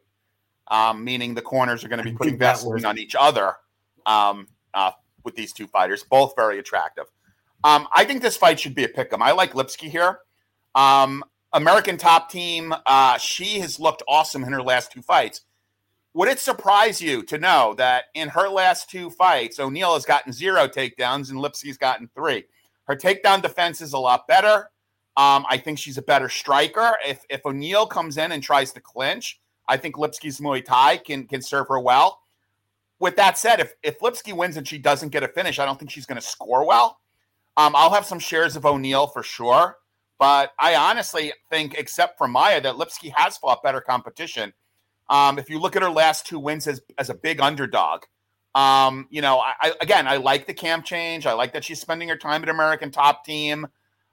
um, 0.69 1.05
meaning 1.05 1.35
the 1.35 1.43
corners 1.43 1.85
are 1.85 1.89
going 1.89 2.03
to 2.03 2.05
be 2.05 2.17
putting 2.17 2.39
Vaseline 2.39 2.87
on 2.87 2.97
each 2.97 3.15
other 3.15 3.57
um, 4.07 4.49
uh, 4.73 4.93
with 5.25 5.37
these 5.37 5.53
two 5.53 5.67
fighters, 5.67 6.03
both 6.03 6.33
very 6.35 6.59
attractive. 6.59 7.05
Um, 7.65 7.87
I 7.95 8.07
think 8.07 8.23
this 8.23 8.39
fight 8.39 8.59
should 8.59 8.75
be 8.75 8.85
a 8.85 8.89
pick 8.89 9.13
'em. 9.13 9.23
I 9.23 9.33
like 9.33 9.53
Lipski 9.53 9.91
here. 9.91 10.21
Um, 10.75 11.23
American 11.53 11.99
top 11.99 12.31
team. 12.31 12.75
Uh, 12.87 13.19
she 13.19 13.61
has 13.61 13.79
looked 13.79 14.03
awesome 14.09 14.43
in 14.43 14.53
her 14.55 14.63
last 14.63 14.91
two 14.91 15.03
fights 15.03 15.43
would 16.15 16.29
it 16.29 16.39
surprise 16.39 17.01
you 17.01 17.23
to 17.25 17.39
know 17.39 17.75
that 17.79 18.05
in 18.15 18.29
her 18.29 18.49
last 18.49 18.91
two 18.91 19.11
fights, 19.11 19.59
O'Neill 19.59 19.95
has 19.95 20.05
gotten 20.05 20.33
zero 20.33 20.69
takedowns 20.69 21.31
and 21.31 21.39
Lipski's 21.39 21.79
gotten 21.79 22.09
three? 22.15 22.45
Her 22.85 22.97
takedown 22.97 23.41
defense 23.41 23.81
is 23.81 23.95
a 23.95 23.99
lot 23.99 24.27
better. 24.27 24.71
Um, 25.17 25.45
I 25.49 25.59
think 25.59 25.79
she's 25.79 25.99
a 25.99 26.03
better 26.03 26.29
striker. 26.29 26.97
If 27.07 27.25
if 27.31 27.45
O'Neill 27.45 27.87
comes 27.87 28.17
in 28.17 28.33
and 28.33 28.43
tries 28.43 28.73
to 28.73 28.81
clinch, 28.81 29.41
I 29.69 29.77
think 29.77 29.97
Lipski's 29.97 30.41
Muay 30.41 30.65
Thai 30.65 30.99
can 30.99 31.27
can 31.27 31.43
serve 31.43 31.69
her 31.69 31.81
well. 31.81 32.21
With 32.99 33.17
that 33.17 33.39
said, 33.39 33.61
if 33.61 33.75
if 33.83 33.99
Lipski 34.01 34.35
wins 34.35 34.57
and 34.57 34.67
she 34.67 34.79
doesn't 34.79 35.11
get 35.11 35.23
a 35.23 35.29
finish, 35.29 35.59
I 35.59 35.65
don't 35.65 35.79
think 35.79 35.91
she's 35.91 36.07
going 36.07 36.21
to 36.21 36.27
score 36.27 36.67
well. 36.67 36.99
Um, 37.57 37.75
I'll 37.77 37.91
have 37.91 38.07
some 38.07 38.19
shares 38.19 38.57
of 38.57 38.65
O'Neill 38.65 39.07
for 39.07 39.23
sure, 39.23 39.77
but 40.19 40.53
I 40.59 40.75
honestly 40.75 41.33
think, 41.51 41.75
except 41.75 42.17
for 42.17 42.27
Maia, 42.27 42.63
that 42.63 42.77
Lipski 42.77 43.13
has 43.15 43.37
fought 43.37 43.63
better 43.63 43.83
competition. 43.83 44.55
Um, 45.09 45.39
if 45.39 45.51
you 45.51 45.59
look 45.59 45.77
at 45.77 45.83
her 45.83 45.91
last 45.91 46.27
two 46.27 46.39
wins 46.39 46.67
as 46.67 46.81
as 46.99 47.11
a 47.11 47.15
big 47.15 47.41
underdog, 47.41 48.03
um, 48.55 49.07
you 49.11 49.21
know, 49.21 49.39
I, 49.39 49.53
I, 49.61 49.73
again 49.81 50.07
I 50.07 50.17
like 50.17 50.47
the 50.47 50.55
camp 50.55 50.85
change. 50.85 51.27
I 51.27 51.33
like 51.33 51.53
that 51.53 51.65
she's 51.65 51.81
spending 51.81 52.09
her 52.09 52.17
time 52.17 52.43
at 52.43 52.49
American 52.49 52.91
Top 52.91 53.25
Team. 53.25 53.67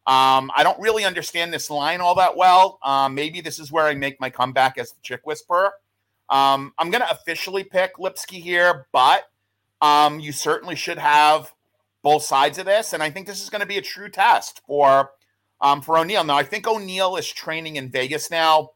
Um, 0.07 0.49
I 0.55 0.63
don't 0.63 0.79
really 0.79 1.05
understand 1.05 1.53
this 1.53 1.69
line 1.69 2.01
all 2.01 2.15
that 2.15 2.35
well. 2.35 2.79
Um, 2.83 3.13
maybe 3.13 3.41
this 3.41 3.59
is 3.59 3.71
where 3.71 3.85
I 3.85 3.93
make 3.93 4.19
my 4.19 4.29
comeback 4.29 4.77
as 4.77 4.91
the 4.91 5.01
chick 5.01 5.21
whisperer. 5.23 5.71
Um, 6.29 6.73
I'm 6.77 6.89
going 6.89 7.01
to 7.01 7.11
officially 7.11 7.63
pick 7.63 7.95
Lipski 7.97 8.41
here, 8.41 8.87
but 8.91 9.23
um, 9.81 10.19
you 10.19 10.31
certainly 10.31 10.75
should 10.75 10.97
have 10.97 11.53
both 12.01 12.23
sides 12.23 12.57
of 12.57 12.65
this, 12.65 12.93
and 12.93 13.03
I 13.03 13.09
think 13.09 13.27
this 13.27 13.43
is 13.43 13.49
going 13.49 13.61
to 13.61 13.67
be 13.67 13.77
a 13.77 13.81
true 13.81 14.09
test 14.09 14.61
for 14.65 15.11
um, 15.61 15.81
for 15.81 15.97
O'Neill. 15.97 16.23
Now, 16.23 16.37
I 16.37 16.43
think 16.43 16.67
O'Neill 16.67 17.17
is 17.17 17.27
training 17.27 17.75
in 17.75 17.89
Vegas 17.89 18.31
now. 18.31 18.71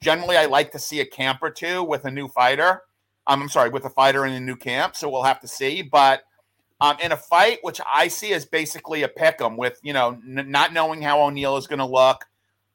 Generally, 0.00 0.36
I 0.36 0.46
like 0.46 0.70
to 0.72 0.78
see 0.78 1.00
a 1.00 1.06
camp 1.06 1.40
or 1.42 1.50
two 1.50 1.82
with 1.82 2.04
a 2.04 2.10
new 2.10 2.28
fighter. 2.28 2.82
Um, 3.26 3.42
I'm 3.42 3.48
sorry, 3.48 3.70
with 3.70 3.84
a 3.84 3.90
fighter 3.90 4.26
in 4.26 4.32
a 4.32 4.40
new 4.40 4.56
camp. 4.56 4.96
So 4.96 5.08
we'll 5.10 5.22
have 5.22 5.40
to 5.40 5.48
see. 5.48 5.82
But 5.82 6.22
um, 6.80 6.96
in 7.02 7.12
a 7.12 7.16
fight, 7.16 7.58
which 7.62 7.80
I 7.92 8.08
see 8.08 8.32
as 8.32 8.44
basically 8.44 9.02
a 9.02 9.08
pick 9.08 9.40
'em, 9.40 9.56
with 9.56 9.78
you 9.82 9.92
know 9.92 10.18
n- 10.26 10.50
not 10.50 10.72
knowing 10.72 11.02
how 11.02 11.20
O'Neill 11.22 11.56
is 11.56 11.66
going 11.66 11.80
to 11.80 11.84
look 11.84 12.24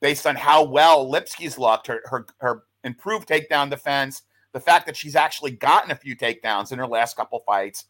based 0.01 0.27
on 0.27 0.35
how 0.35 0.63
well 0.63 1.09
Lipski's 1.09 1.57
looked, 1.57 1.87
her, 1.87 2.01
her 2.05 2.25
her 2.39 2.63
improved 2.83 3.27
takedown 3.27 3.69
defense, 3.69 4.23
the 4.51 4.59
fact 4.59 4.85
that 4.85 4.97
she's 4.97 5.15
actually 5.15 5.51
gotten 5.51 5.91
a 5.91 5.95
few 5.95 6.15
takedowns 6.15 6.73
in 6.73 6.79
her 6.79 6.87
last 6.87 7.15
couple 7.15 7.39
fights. 7.45 7.85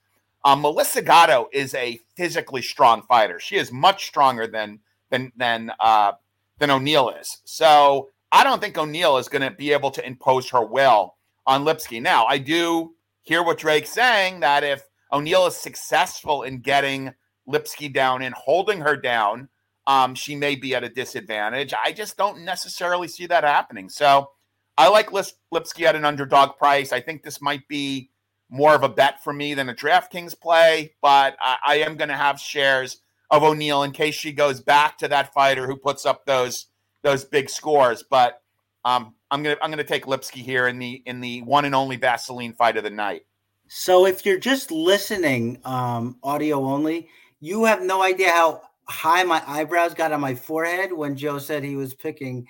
Um, 0.46 0.62
Melissa 0.62 1.02
Gatto 1.02 1.48
is 1.52 1.74
a 1.74 2.00
physically 2.16 2.62
strong 2.62 3.02
fighter. 3.04 3.40
She 3.40 3.56
is 3.56 3.72
much 3.72 4.06
stronger 4.06 4.46
than 4.46 4.80
than 5.10 5.32
than 5.36 5.72
uh, 5.80 6.14
than 6.60 6.70
O'Neill 6.70 7.10
is. 7.10 7.40
So 7.46 8.10
I 8.34 8.44
don't 8.44 8.60
think 8.60 8.78
O'Neill 8.80 9.18
is 9.18 9.30
going 9.30 9.44
to 9.44 9.52
be 9.56 9.72
able 9.74 9.92
to 9.92 10.06
impose 10.06 10.50
her 10.50 10.66
will 10.66 11.16
on 11.46 11.64
Lipski. 11.64 12.02
Now 12.02 12.26
I 12.26 12.40
do 12.40 12.96
hear 13.22 13.44
what 13.44 13.60
Drake's 13.60 13.92
saying 13.92 14.40
that 14.40 14.64
if 14.64 14.84
O'Neill 15.12 15.46
is 15.46 15.56
successful 15.56 16.42
in 16.42 16.60
getting 16.60 17.14
Lipski 17.48 17.94
down 17.94 18.24
and 18.24 18.34
holding 18.34 18.82
her 18.82 18.98
down, 18.98 19.50
um, 19.86 20.16
she 20.16 20.36
may 20.36 20.56
be 20.56 20.74
at 20.74 20.84
a 20.84 20.90
disadvantage. 20.90 21.76
I 21.86 21.92
just 21.92 22.18
don't 22.18 22.44
necessarily 22.44 23.08
see 23.08 23.28
that 23.28 23.44
happening. 23.44 23.88
So 23.88 24.32
I 24.80 24.88
like 24.88 25.12
Lipski 25.12 25.84
at 25.84 25.96
an 25.96 26.04
underdog 26.04 26.58
price. 26.58 26.92
I 26.92 27.02
think 27.02 27.22
this 27.22 27.40
might 27.40 27.68
be 27.68 28.10
more 28.50 28.74
of 28.74 28.82
a 28.82 28.90
bet 28.90 29.24
for 29.24 29.32
me 29.32 29.54
than 29.54 29.70
a 29.70 29.76
DraftKings 29.76 30.40
play, 30.40 30.96
but 31.04 31.38
I, 31.40 31.58
I 31.64 31.76
am 31.78 31.98
going 31.98 32.10
to 32.10 32.18
have 32.18 32.40
shares 32.40 33.02
of 33.30 33.44
O'Neill 33.44 33.84
in 33.84 33.92
case 33.92 34.16
she 34.16 34.32
goes 34.32 34.60
back 34.60 34.98
to 34.98 35.08
that 35.10 35.34
fighter 35.34 35.68
who 35.68 35.76
puts 35.76 36.06
up 36.06 36.26
those 36.26 36.68
those 37.04 37.24
big 37.24 37.50
scores. 37.50 38.04
But 38.04 38.42
um, 38.86 39.14
I'm 39.32 39.44
gonna 39.44 39.58
I'm 39.62 39.70
gonna 39.70 39.84
take 39.84 40.06
Lipski 40.06 40.42
here 40.42 40.68
in 40.68 40.80
the 40.80 41.04
in 41.06 41.22
the 41.22 41.42
one 41.44 41.66
and 41.66 41.76
only 41.76 41.96
Vaseline 41.96 42.54
fight 42.54 42.78
of 42.78 42.84
the 42.84 42.90
night. 42.90 43.26
So 43.68 44.06
if 44.06 44.26
you're 44.26 44.40
just 44.40 44.72
listening, 44.72 45.60
um, 45.66 46.18
audio 46.22 46.64
only, 46.64 47.08
you 47.40 47.66
have 47.66 47.82
no 47.82 48.04
idea 48.04 48.30
how 48.30 48.62
high 48.88 49.24
my 49.24 49.42
eyebrows 49.48 49.94
got 49.94 50.12
on 50.12 50.22
my 50.22 50.36
forehead 50.36 50.92
when 50.92 51.16
Joe 51.16 51.40
said 51.40 51.64
he 51.64 51.76
was 51.76 51.94
picking 51.94 52.46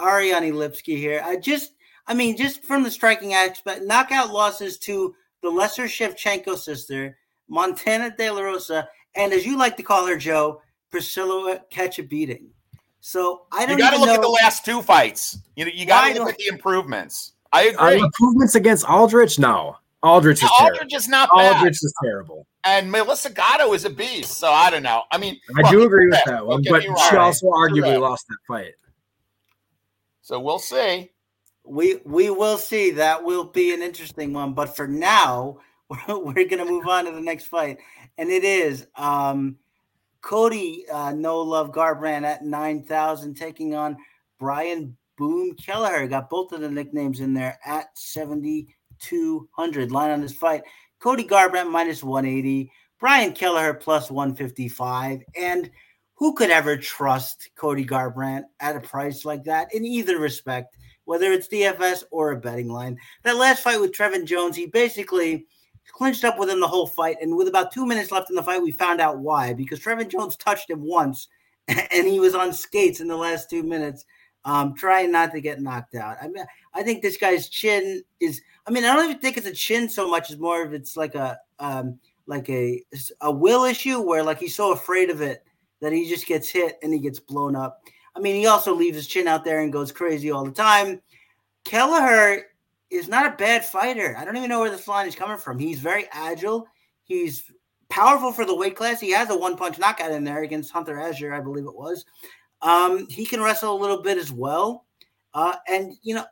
Ariane 0.00 0.52
Lipski 0.52 0.96
here. 0.96 1.22
I 1.24 1.36
just, 1.36 1.72
I 2.06 2.14
mean, 2.14 2.36
just 2.36 2.64
from 2.64 2.82
the 2.82 2.90
striking 2.90 3.34
aspect, 3.34 3.84
knockout 3.84 4.32
losses 4.32 4.78
to 4.80 5.14
the 5.42 5.48
lesser 5.48 5.84
Shevchenko 5.84 6.56
sister, 6.56 7.16
Montana 7.48 8.14
De 8.16 8.30
La 8.30 8.40
Rosa, 8.40 8.88
and 9.16 9.32
as 9.32 9.46
you 9.46 9.58
like 9.58 9.76
to 9.78 9.82
call 9.82 10.06
her, 10.06 10.16
Joe, 10.16 10.60
Priscilla 10.90 11.60
catch 11.70 11.98
a 11.98 12.02
beating. 12.02 12.50
So 13.08 13.46
I 13.50 13.64
don't. 13.64 13.78
You 13.78 13.82
got 13.82 13.94
to 13.94 14.00
look 14.00 14.10
at 14.10 14.20
the 14.20 14.28
last 14.28 14.66
two 14.66 14.82
fights. 14.82 15.38
You 15.56 15.64
know, 15.64 15.70
you 15.74 15.86
got 15.86 16.12
to 16.12 16.18
look 16.18 16.28
at 16.28 16.36
the 16.36 16.48
improvements. 16.48 17.32
I 17.54 17.68
agree. 17.68 18.02
Improvements 18.02 18.54
against 18.54 18.84
Aldrich? 18.84 19.38
No, 19.38 19.78
Aldrich 20.02 20.42
is 20.42 20.50
Aldrich 20.60 20.78
terrible. 20.80 20.96
is 20.96 21.08
not 21.08 21.30
bad. 21.34 21.56
Aldrich 21.56 21.82
is 21.82 21.94
terrible. 22.04 22.46
And 22.64 22.92
Melissa 22.92 23.30
Gatto 23.30 23.72
is 23.72 23.86
a 23.86 23.90
beast. 23.90 24.32
So 24.32 24.50
I 24.50 24.68
don't 24.68 24.82
know. 24.82 25.04
I 25.10 25.16
mean, 25.16 25.40
I 25.56 25.70
do 25.70 25.84
agree 25.84 26.04
with 26.04 26.16
correct. 26.16 26.26
that 26.26 26.46
one, 26.46 26.62
but 26.68 26.82
she 26.82 26.88
wrong. 26.90 27.16
also 27.16 27.46
arguably 27.46 27.84
Correct. 27.84 28.00
lost 28.00 28.26
that 28.28 28.36
fight. 28.46 28.74
So 30.20 30.38
we'll 30.38 30.58
see. 30.58 31.10
We 31.64 32.00
we 32.04 32.28
will 32.28 32.58
see. 32.58 32.90
That 32.90 33.24
will 33.24 33.44
be 33.44 33.72
an 33.72 33.80
interesting 33.80 34.34
one. 34.34 34.52
But 34.52 34.76
for 34.76 34.86
now, 34.86 35.60
we're, 35.88 36.18
we're 36.18 36.46
going 36.46 36.58
to 36.58 36.66
move 36.66 36.86
on 36.86 37.06
to 37.06 37.12
the 37.12 37.22
next 37.22 37.46
fight, 37.46 37.78
and 38.18 38.28
it 38.28 38.44
is 38.44 38.86
um, 38.96 39.56
Cody 40.20 40.84
uh, 40.92 41.12
No 41.12 41.40
Love 41.40 41.72
Garbrandt 41.72 42.24
at 42.24 42.44
nine 42.44 42.82
thousand 42.82 43.34
taking 43.34 43.74
on 43.74 43.96
Brian 44.38 44.96
Boom 45.16 45.54
Kelleher. 45.54 46.06
Got 46.06 46.30
both 46.30 46.52
of 46.52 46.60
the 46.60 46.70
nicknames 46.70 47.20
in 47.20 47.34
there 47.34 47.58
at 47.64 47.86
seventy 47.94 48.74
two 48.98 49.48
hundred. 49.52 49.92
Line 49.92 50.10
on 50.10 50.20
this 50.20 50.34
fight: 50.34 50.62
Cody 51.00 51.24
Garbrandt 51.24 51.70
minus 51.70 52.02
one 52.02 52.26
eighty, 52.26 52.70
Brian 53.00 53.32
Kelleher 53.32 53.74
plus 53.74 54.10
one 54.10 54.34
fifty 54.34 54.68
five, 54.68 55.20
and. 55.36 55.70
Who 56.20 56.34
could 56.34 56.50
ever 56.50 56.76
trust 56.76 57.48
Cody 57.54 57.84
Garbrandt 57.84 58.42
at 58.58 58.74
a 58.74 58.80
price 58.80 59.24
like 59.24 59.44
that 59.44 59.72
in 59.72 59.84
either 59.84 60.18
respect? 60.18 60.76
whether 61.08 61.32
it's 61.32 61.48
DFS 61.48 62.04
or 62.10 62.32
a 62.32 62.36
betting 62.36 62.68
line. 62.68 62.98
That 63.24 63.38
last 63.38 63.62
fight 63.62 63.80
with 63.80 63.92
Trevin 63.92 64.26
Jones, 64.26 64.54
he 64.54 64.66
basically 64.66 65.46
clinched 65.92 66.24
up 66.24 66.38
with 66.38 66.50
him 66.50 66.60
the 66.60 66.68
whole 66.68 66.86
fight. 66.86 67.16
And 67.20 67.36
with 67.36 67.48
about 67.48 67.72
two 67.72 67.86
minutes 67.86 68.10
left 68.10 68.30
in 68.30 68.36
the 68.36 68.42
fight, 68.42 68.62
we 68.62 68.72
found 68.72 69.00
out 69.00 69.18
why 69.18 69.52
because 69.52 69.80
Trevin 69.80 70.08
Jones 70.08 70.36
touched 70.36 70.70
him 70.70 70.82
once 70.82 71.28
and 71.68 72.06
he 72.06 72.20
was 72.20 72.34
on 72.34 72.52
skates 72.52 73.00
in 73.00 73.08
the 73.08 73.16
last 73.16 73.50
two 73.50 73.62
minutes, 73.62 74.04
um, 74.44 74.74
trying 74.74 75.12
not 75.12 75.32
to 75.32 75.40
get 75.40 75.60
knocked 75.60 75.94
out. 75.94 76.16
I 76.22 76.28
mean, 76.28 76.44
I 76.74 76.82
think 76.82 77.02
this 77.02 77.16
guy's 77.16 77.48
chin 77.48 78.02
is, 78.20 78.40
I 78.66 78.70
mean, 78.70 78.84
I 78.84 78.94
don't 78.94 79.10
even 79.10 79.20
think 79.20 79.36
it's 79.36 79.46
a 79.46 79.52
chin 79.52 79.88
so 79.88 80.08
much 80.08 80.30
as 80.30 80.38
more 80.38 80.64
of 80.64 80.72
it's 80.72 80.96
like 80.96 81.14
a, 81.14 81.38
um, 81.58 81.98
like 82.26 82.48
a, 82.48 82.82
a 83.20 83.30
will 83.30 83.64
issue 83.64 84.00
where 84.00 84.22
like 84.22 84.38
he's 84.38 84.54
so 84.54 84.72
afraid 84.72 85.10
of 85.10 85.20
it 85.20 85.44
that 85.80 85.92
he 85.92 86.08
just 86.08 86.26
gets 86.26 86.48
hit 86.48 86.78
and 86.82 86.92
he 86.92 86.98
gets 86.98 87.18
blown 87.18 87.56
up. 87.56 87.82
I 88.16 88.20
mean, 88.20 88.36
he 88.36 88.46
also 88.46 88.74
leaves 88.74 88.96
his 88.96 89.06
chin 89.06 89.28
out 89.28 89.44
there 89.44 89.60
and 89.60 89.72
goes 89.72 89.92
crazy 89.92 90.30
all 90.30 90.44
the 90.44 90.50
time. 90.50 91.00
Kelleher 91.64 92.46
is 92.90 93.08
not 93.08 93.26
a 93.26 93.36
bad 93.36 93.64
fighter. 93.64 94.16
I 94.18 94.24
don't 94.24 94.36
even 94.36 94.48
know 94.48 94.60
where 94.60 94.70
this 94.70 94.88
line 94.88 95.06
is 95.06 95.14
coming 95.14 95.38
from. 95.38 95.58
He's 95.58 95.80
very 95.80 96.06
agile. 96.12 96.66
He's 97.04 97.44
powerful 97.88 98.32
for 98.32 98.44
the 98.44 98.54
weight 98.56 98.76
class. 98.76 99.00
He 99.00 99.10
has 99.12 99.30
a 99.30 99.36
one 99.36 99.56
punch 99.56 99.78
knockout 99.78 100.12
in 100.12 100.24
there 100.24 100.42
against 100.42 100.72
Hunter 100.72 100.98
Azure, 100.98 101.34
I 101.34 101.40
believe 101.40 101.66
it 101.66 101.74
was. 101.74 102.04
Um, 102.62 103.06
he 103.08 103.24
can 103.24 103.40
wrestle 103.40 103.74
a 103.74 103.80
little 103.80 104.02
bit 104.02 104.18
as 104.18 104.32
well. 104.32 104.86
Uh, 105.34 105.54
and 105.68 105.94
you 106.02 106.14
know, 106.14 106.24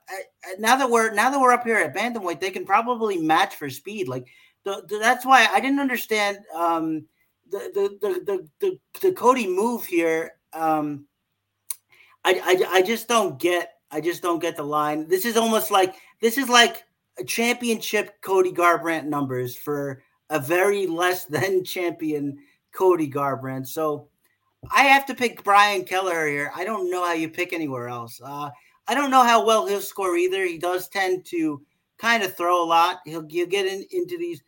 now 0.59 0.77
that 0.77 0.90
we're 0.90 1.12
now 1.12 1.31
that 1.31 1.38
we're 1.38 1.53
up 1.53 1.64
here 1.64 1.77
at 1.77 1.95
bantamweight, 1.95 2.40
they 2.40 2.51
can 2.51 2.64
probably 2.64 3.19
match 3.19 3.55
for 3.57 3.69
speed. 3.71 4.09
Like 4.09 4.27
the, 4.64 4.85
the, 4.88 4.99
that's 4.99 5.25
why 5.25 5.47
I 5.51 5.61
didn't 5.61 5.81
understand 5.81 6.38
um, 6.55 7.07
the, 7.51 7.71
the, 7.75 7.99
the 8.01 8.21
the 8.25 8.49
the 8.61 9.01
the 9.01 9.12
Cody 9.12 9.47
move 9.47 9.85
here. 9.85 10.33
Um, 10.53 11.07
I, 12.25 12.40
I 12.42 12.79
I 12.79 12.83
just 12.83 13.07
don't 13.07 13.38
get 13.38 13.75
I 13.90 14.01
just 14.01 14.22
don't 14.22 14.40
get 14.40 14.57
the 14.57 14.64
line. 14.64 15.09
This 15.09 15.25
is 15.25 15.37
almost 15.37 15.70
like 15.70 15.94
this 16.20 16.38
is 16.38 16.49
like 16.49 16.85
a 17.18 17.25
championship 17.25 18.20
Cody 18.20 18.53
Garbrandt 18.53 19.05
numbers 19.05 19.57
for 19.57 20.03
a 20.31 20.38
very 20.38 20.87
less 20.87 21.25
than 21.25 21.64
champion 21.64 22.38
Cody 22.72 23.09
Garbrandt. 23.09 23.66
So 23.66 24.09
I 24.70 24.83
have 24.83 25.07
to 25.07 25.14
pick 25.14 25.44
Brian 25.44 25.85
Kelleher 25.85 26.27
here. 26.27 26.53
I 26.55 26.64
don't 26.64 26.90
know 26.90 27.05
how 27.05 27.12
you 27.12 27.29
pick 27.29 27.53
anywhere 27.53 27.88
else. 27.88 28.20
Uh, 28.22 28.51
I 28.88 28.94
don't 28.94 29.11
know 29.11 29.22
how 29.25 29.44
well 29.44 29.66
he'll 29.66 29.81
score 29.81 30.16
either. 30.16 30.44
He 30.44 30.59
does 30.59 30.88
tend 30.88 31.25
to 31.27 31.62
kind 31.99 32.22
of 32.22 32.37
throw 32.37 32.62
a 32.62 32.66
lot. 32.66 33.01
He'll, 33.05 33.27
he'll 33.29 33.46
get 33.46 33.66
in, 33.66 33.85
into 33.90 34.18
these 34.18 34.42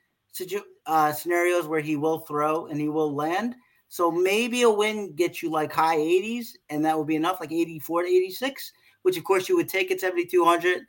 uh, 0.86 1.12
scenarios 1.12 1.66
where 1.66 1.80
he 1.80 1.96
will 1.96 2.20
throw 2.20 2.66
and 2.66 2.80
he 2.80 2.88
will 2.88 3.14
land. 3.14 3.54
So 3.88 4.10
maybe 4.10 4.62
a 4.62 4.70
win 4.70 5.14
gets 5.14 5.42
you 5.42 5.50
like 5.50 5.72
high 5.72 5.96
80s, 5.96 6.48
and 6.68 6.84
that 6.84 6.96
will 6.96 7.06
be 7.06 7.16
enough, 7.16 7.40
like 7.40 7.52
84 7.52 8.02
to 8.02 8.08
86, 8.08 8.72
which 9.08 9.16
of 9.16 9.24
course 9.24 9.48
you 9.48 9.56
would 9.56 9.70
take 9.70 9.90
at 9.90 10.00
7,200. 10.00 10.82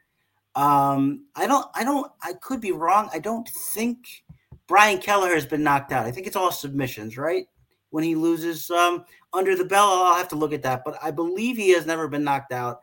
Um, 0.54 1.24
I 1.38 1.48
don't, 1.48 1.66
I 1.74 1.86
don't, 1.86 2.12
I 2.22 2.34
could 2.34 2.60
be 2.60 2.74
wrong. 2.74 3.10
I 3.14 3.20
don't 3.20 3.48
think 3.48 4.26
Brian 4.68 4.98
Kelleher 4.98 5.34
has 5.36 5.46
been 5.46 5.64
knocked 5.64 5.94
out. 5.94 6.06
I 6.06 6.12
think 6.12 6.28
it's 6.28 6.36
all 6.36 6.52
submissions, 6.52 7.18
right? 7.18 7.48
When 7.92 8.04
he 8.04 8.16
loses 8.16 8.70
um, 8.72 9.06
under 9.32 9.56
the 9.56 9.64
bell, 9.64 9.88
I'll 9.88 10.16
have 10.16 10.28
to 10.28 10.36
look 10.36 10.52
at 10.52 10.64
that, 10.64 10.82
but 10.84 10.98
I 11.02 11.12
believe 11.12 11.56
he 11.56 11.70
has 11.70 11.86
never 11.86 12.10
been 12.10 12.26
knocked 12.26 12.52
out. 12.52 12.82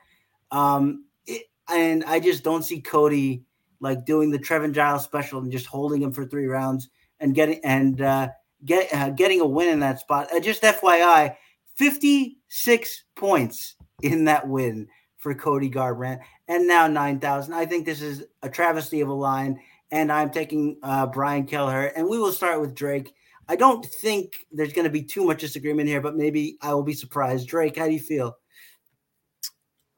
Um, 0.53 1.05
it, 1.27 1.51
and 1.69 2.03
I 2.05 2.19
just 2.19 2.43
don't 2.43 2.65
see 2.65 2.81
Cody 2.81 3.43
like 3.81 4.07
doing 4.07 4.31
the 4.31 4.39
Trevin 4.39 4.73
Giles 4.73 5.05
special 5.05 5.41
and 5.41 5.53
just 5.53 5.67
holding 5.67 6.01
him 6.01 6.13
for 6.13 6.25
three 6.25 6.47
rounds 6.47 6.89
and 7.21 7.35
getting 7.35 7.61
and 7.63 8.01
uh, 8.01 8.29
get 8.65 8.89
uh, 8.95 9.11
getting 9.11 9.43
a 9.43 9.47
win 9.47 9.69
in 9.69 9.81
that 9.81 10.01
spot. 10.01 10.29
Uh, 10.35 10.41
just 10.41 10.63
FYI, 10.63 11.37
56 11.75 13.05
points 13.17 13.75
in 14.03 14.25
that 14.25 14.49
win 14.49 14.89
for 15.27 15.35
Cody 15.35 15.69
Garbrandt, 15.69 16.21
and 16.47 16.69
now 16.69 16.87
9,000. 16.87 17.53
I 17.53 17.67
think 17.67 17.85
this 17.85 18.01
is 18.01 18.23
a 18.45 18.49
travesty 18.49 19.01
of 19.01 19.09
a 19.09 19.13
line, 19.13 19.59
and 19.91 20.13
I'm 20.13 20.31
taking 20.31 20.77
uh, 20.85 21.05
Brian 21.09 21.47
Kelleher, 21.47 21.87
and 21.97 22.09
we 22.09 22.17
will 22.17 22.31
start 22.31 22.61
with 22.61 22.77
Drake. 22.77 23.13
I 23.49 23.57
don't 23.57 23.85
think 23.85 24.47
there's 24.53 24.73
going 24.73 24.85
to 24.85 24.91
be 24.91 25.03
too 25.03 25.25
much 25.25 25.41
disagreement 25.41 25.89
here, 25.89 26.01
but 26.01 26.15
maybe 26.15 26.59
I 26.63 26.73
will 26.75 26.85
be 26.85 26.95
surprised. 26.95 27.49
Drake, 27.49 27.77
how 27.77 27.87
do 27.87 27.93
you 27.93 27.99
feel? 27.99 28.39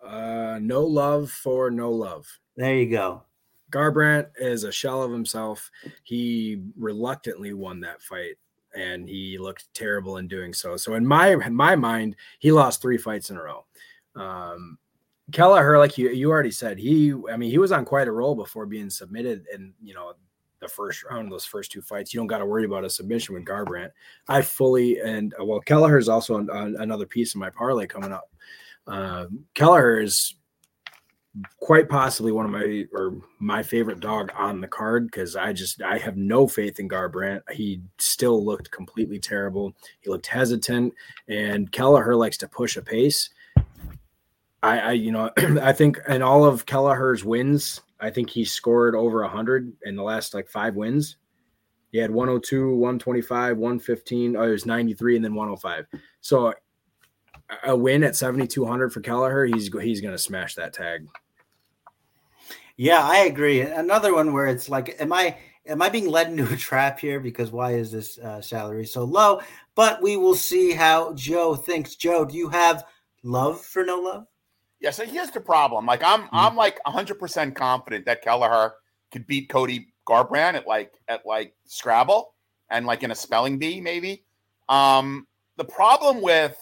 Uh, 0.03 0.59
no 0.63 0.83
love 0.83 1.31
for 1.31 1.71
no 1.71 1.91
love. 1.91 2.27
There 2.57 2.75
you 2.75 2.89
go. 2.91 3.25
Garbrandt 3.71 4.29
is 4.39 4.65
a 4.65 4.73
shell 4.73 5.03
of 5.03 5.13
himself. 5.13 5.71
He 6.05 6.63
reluctantly 6.75 7.53
won 7.53 7.81
that 7.81 8.01
fight 8.01 8.37
and 8.75 9.07
he 9.07 9.37
looked 9.37 9.75
terrible 9.75 10.17
in 10.17 10.27
doing 10.27 10.55
so. 10.55 10.79
So 10.79 10.95
in 10.95 11.07
my 11.07 11.35
in 11.35 11.55
my 11.55 11.77
mind, 11.77 12.17
he 12.39 12.51
lost 12.51 12.81
three 12.81 12.97
fights 12.97 13.29
in 13.29 13.37
a 13.37 13.43
row. 13.43 13.67
Um, 14.17 14.79
Kelleher, 15.33 15.79
like 15.79 15.99
you 15.99 16.11
you 16.11 16.31
already 16.31 16.51
said, 16.51 16.79
he 16.79 17.13
I 17.31 17.37
mean 17.37 17.51
he 17.51 17.59
was 17.59 17.73
on 17.73 17.85
quite 17.85 18.09
a 18.09 18.13
roll 18.13 18.35
before 18.35 18.67
being 18.67 18.91
submitted, 18.91 19.45
and 19.53 19.73
you 19.83 19.95
know 19.95 20.15
the 20.61 20.69
first 20.69 21.05
round, 21.05 21.31
those 21.31 21.45
first 21.45 21.71
two 21.71 21.83
fights, 21.83 22.13
you 22.13 22.21
don't 22.21 22.27
got 22.27 22.39
to 22.39 22.47
worry 22.47 22.65
about 22.65 22.85
a 22.85 22.91
submission 22.91 23.35
with 23.35 23.45
Garbrandt. 23.45 23.91
I 24.29 24.43
fully 24.43 25.01
and 25.01 25.35
well, 25.41 25.61
Kelleher 25.61 25.99
is 25.99 26.09
also 26.09 26.37
on, 26.37 26.51
on 26.51 26.77
another 26.79 27.07
piece 27.07 27.35
of 27.35 27.41
my 27.41 27.51
parlay 27.51 27.87
coming 27.87 28.13
up. 28.13 28.31
Uh, 28.87 29.27
Kelleher 29.55 30.01
is 30.01 30.35
quite 31.61 31.89
possibly 31.89 32.33
one 32.33 32.47
of 32.47 32.51
my 32.51 32.87
or 32.93 33.21
my 33.39 33.63
favorite 33.63 34.01
dog 34.01 34.33
on 34.37 34.61
the 34.61 34.69
card 34.69 35.07
because 35.07 35.37
I 35.37 35.53
just 35.53 35.83
I 35.83 35.99
have 35.99 36.17
no 36.17 36.49
faith 36.49 36.81
in 36.81 36.89
Garbrandt. 36.89 37.43
He 37.53 37.83
still 37.99 38.45
looked 38.45 38.71
completely 38.71 39.19
terrible. 39.19 39.75
He 40.01 40.11
looked 40.11 40.27
hesitant, 40.27 40.95
and 41.29 41.71
Kelleher 41.71 42.17
likes 42.17 42.39
to 42.39 42.49
push 42.49 42.77
a 42.77 42.83
pace. 42.83 43.31
I, 44.63 44.79
I 44.79 44.93
you 44.93 45.13
know 45.13 45.31
I 45.63 45.73
think 45.73 45.99
in 46.09 46.23
all 46.23 46.45
of 46.45 46.67
Kelleher's 46.67 47.25
wins, 47.25 47.81
I 48.01 48.11
think 48.11 48.31
he 48.31 48.45
scored 48.45 48.95
over 48.95 49.23
hundred 49.25 49.73
in 49.85 49.97
the 49.97 50.03
last 50.03 50.35
like 50.35 50.49
five 50.49 50.75
wins. 50.75 51.17
He 51.91 51.99
had 51.99 52.11
102, 52.11 52.75
125, 52.75 53.57
115. 53.57 54.37
Oh, 54.37 54.43
it 54.43 54.51
was 54.51 54.67
93 54.67 55.17
and 55.17 55.25
then 55.25 55.35
105. 55.35 55.87
So 56.21 56.53
a 57.65 57.75
win 57.75 58.05
at 58.05 58.15
7200 58.15 58.93
for 58.93 59.01
Kelleher, 59.01 59.47
he's 59.47 59.71
he's 59.81 60.01
going 60.01 60.13
to 60.13 60.19
smash 60.19 60.55
that 60.57 60.73
tag. 60.73 61.09
Yeah, 62.77 63.03
I 63.03 63.21
agree. 63.21 63.63
Another 63.63 64.15
one 64.15 64.33
where 64.33 64.47
it's 64.47 64.69
like, 64.69 65.01
am 65.01 65.13
I 65.13 65.37
am 65.67 65.83
I 65.83 65.89
being 65.89 66.09
led 66.09 66.29
into 66.29 66.53
a 66.53 66.57
trap 66.57 67.01
here? 67.01 67.21
Because 67.21 67.51
why 67.51 67.73
is 67.73 67.91
this 67.91 68.19
uh, 68.19 68.41
salary 68.41 68.87
so 68.87 69.05
low? 69.05 69.41
But 69.75 70.03
we 70.03 70.17
will 70.17 70.35
see 70.35 70.73
how 70.73 71.15
Joe 71.15 71.55
thinks. 71.57 71.97
Joe, 71.97 72.25
do 72.25 72.37
you 72.37 72.49
have 72.51 72.85
love 73.23 73.61
for 73.61 73.85
no 73.85 73.99
love? 73.99 74.27
Yeah. 74.81 74.91
So 74.91 75.05
here's 75.05 75.31
the 75.31 75.41
problem. 75.41 75.87
Like 75.87 76.03
I'm 76.03 76.23
mm-hmm. 76.23 76.37
I'm 76.37 76.57
like 76.57 76.85
100 76.87 77.19
percent 77.19 77.55
confident 77.55 78.07
that 78.07 78.23
Kelleher 78.23 78.75
could 79.11 79.27
beat 79.27 79.49
Cody 79.49 79.93
Garbrandt 80.07 80.55
at 80.55 80.67
like 80.67 80.93
at 81.09 81.27
like 81.27 81.55
Scrabble 81.67 82.35
and 82.71 82.87
like 82.87 83.03
in 83.03 83.11
a 83.11 83.15
spelling 83.15 83.59
bee 83.59 83.81
maybe. 83.81 84.25
Um, 84.69 85.27
the 85.57 85.65
problem 85.65 86.21
with 86.21 86.57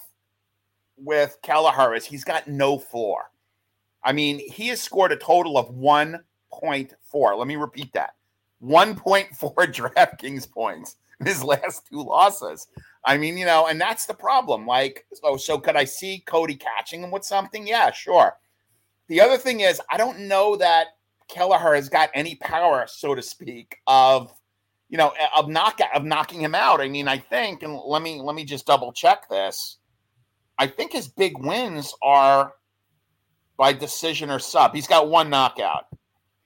with 0.97 1.39
Kelleher 1.43 1.95
is 1.95 2.05
he's 2.05 2.25
got 2.25 2.49
no 2.49 2.79
floor. 2.79 3.31
I 4.03 4.13
mean, 4.13 4.39
he 4.51 4.69
has 4.69 4.81
scored 4.81 5.13
a 5.13 5.17
total 5.17 5.59
of 5.59 5.69
1.4. 5.71 7.39
Let 7.39 7.47
me 7.49 7.57
repeat 7.57 7.93
that 7.95 8.15
1.4 8.63 9.31
DraftKings 9.35 10.51
points 10.51 10.97
in 11.21 11.27
his 11.27 11.43
last 11.43 11.87
two 11.91 12.03
losses. 12.03 12.69
I 13.07 13.16
mean, 13.16 13.38
you 13.38 13.47
know, 13.47 13.69
and 13.69 13.81
that's 13.81 14.07
the 14.07 14.14
problem. 14.14 14.66
Like, 14.66 15.07
so, 15.12 15.37
so 15.37 15.59
could 15.59 15.77
I 15.77 15.85
see 15.85 16.25
Cody 16.27 16.57
catching 16.57 17.03
him 17.03 17.12
with 17.12 17.25
something? 17.25 17.66
Yeah, 17.66 17.92
sure. 17.92 18.37
The 19.09 19.21
other 19.21 19.38
thing 19.38 19.61
is, 19.61 19.81
I 19.90 19.97
don't 19.97 20.21
know 20.21 20.57
that 20.57 20.88
Kelleher 21.29 21.77
has 21.77 21.88
got 21.88 22.11
any 22.14 22.35
power, 22.35 22.85
so 22.88 23.14
to 23.14 23.23
speak, 23.23 23.77
of 23.87 24.33
you 24.88 24.99
know, 24.99 25.12
eh, 25.19 25.27
of 25.37 25.49
knock 25.49 25.81
of 25.95 26.05
knocking 26.05 26.40
him 26.40 26.55
out. 26.55 26.81
I 26.81 26.88
mean, 26.88 27.07
I 27.07 27.19
think, 27.19 27.62
and 27.62 27.77
let 27.77 28.03
me 28.03 28.21
let 28.21 28.35
me 28.35 28.45
just 28.45 28.66
double 28.66 28.92
check 28.92 29.29
this. 29.29 29.79
I 30.59 30.66
think 30.66 30.92
his 30.92 31.07
big 31.09 31.38
wins 31.38 31.95
are 32.03 32.55
by 33.57 33.73
decision 33.73 34.31
or 34.31 34.38
sub. 34.38 34.75
He's 34.75 34.87
got 34.87 35.09
one 35.09 35.31
knockout. 35.31 35.85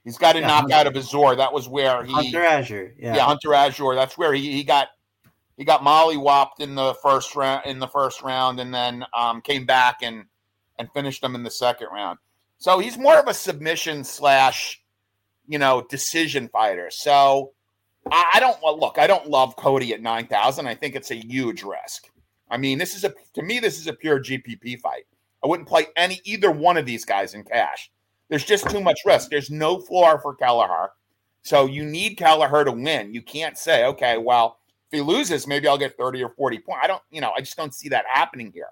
He's 0.05 0.19
got 0.19 0.37
a 0.37 0.41
yeah, 0.41 0.47
knockout 0.47 0.87
Hunter, 0.87 0.91
of 0.91 0.97
Azure. 0.97 1.37
That 1.37 1.53
was 1.53 1.69
where 1.69 2.05
he 2.05 2.13
Hunter 2.13 2.43
Azure. 2.43 2.95
Yeah, 2.99 3.17
yeah 3.17 3.25
Hunter 3.25 3.55
Azure. 3.55 3.95
That's 3.95 4.17
where 4.17 4.33
he, 4.33 4.53
he 4.53 4.65
got 4.65 4.89
he 5.61 5.67
got 5.67 5.85
Molly 5.85 6.17
whopped 6.17 6.63
in 6.63 6.75
the 6.75 6.95
first 7.03 7.37
round 7.37 7.67
in 7.67 7.79
the 7.79 7.87
first 7.87 8.23
round, 8.23 8.61
and 8.61 8.73
then 8.73 9.05
um, 9.13 9.43
came 9.43 9.67
back 9.67 9.99
and 10.01 10.25
and 10.79 10.91
finished 10.93 11.23
him 11.23 11.35
in 11.35 11.43
the 11.43 11.51
second 11.51 11.89
round. 11.93 12.19
So 12.57 12.79
he's 12.79 12.97
more 12.97 13.19
of 13.19 13.29
a 13.29 13.35
submission 13.35 14.03
slash, 14.03 14.81
you 15.47 15.59
know, 15.59 15.85
decision 15.91 16.49
fighter. 16.49 16.89
So 16.91 17.53
I, 18.11 18.31
I 18.37 18.41
don't 18.41 18.59
look. 18.63 18.97
I 18.97 19.07
don't 19.07 19.29
love 19.29 19.55
Cody 19.57 19.93
at 19.93 20.01
nine 20.01 20.27
thousand. 20.27 20.67
I 20.67 20.75
think 20.75 20.95
it's 20.95 21.11
a 21.11 21.17
huge 21.17 21.63
risk. 21.63 22.09
I 22.51 22.57
mean, 22.57 22.79
this 22.79 22.95
is 22.95 23.05
a 23.05 23.13
to 23.35 23.43
me 23.43 23.59
this 23.59 23.79
is 23.79 23.87
a 23.87 23.93
pure 23.93 24.19
GPP 24.19 24.81
fight. 24.81 25.05
I 25.45 25.47
wouldn't 25.47 25.69
play 25.69 25.89
any 25.95 26.23
either 26.25 26.51
one 26.51 26.79
of 26.79 26.87
these 26.87 27.05
guys 27.05 27.35
in 27.35 27.45
cash. 27.45 27.91
There's 28.31 28.47
just 28.47 28.71
too 28.71 28.81
much 28.81 29.01
risk. 29.05 29.29
There's 29.29 29.51
no 29.51 29.79
floor 29.79 30.23
for 30.23 30.35
Kelleher. 30.35 30.93
So 31.43 31.67
you 31.67 31.85
need 31.85 32.15
Kelleher 32.15 32.65
to 32.65 32.73
win. 32.73 33.13
You 33.13 33.21
can't 33.21 33.59
say, 33.59 33.85
okay, 33.85 34.17
well, 34.17 34.60
if 34.91 34.97
he 34.97 35.01
loses, 35.03 35.47
maybe 35.47 35.69
I'll 35.69 35.79
get 35.79 35.97
30 35.97 36.25
or 36.25 36.31
40 36.31 36.59
points. 36.59 36.81
I 36.83 36.87
don't, 36.87 37.03
you 37.11 37.21
know, 37.21 37.33
I 37.37 37.41
just 37.41 37.57
don't 37.57 37.75
see 37.75 37.89
that 37.91 38.05
happening 38.09 38.53
here. 38.53 38.69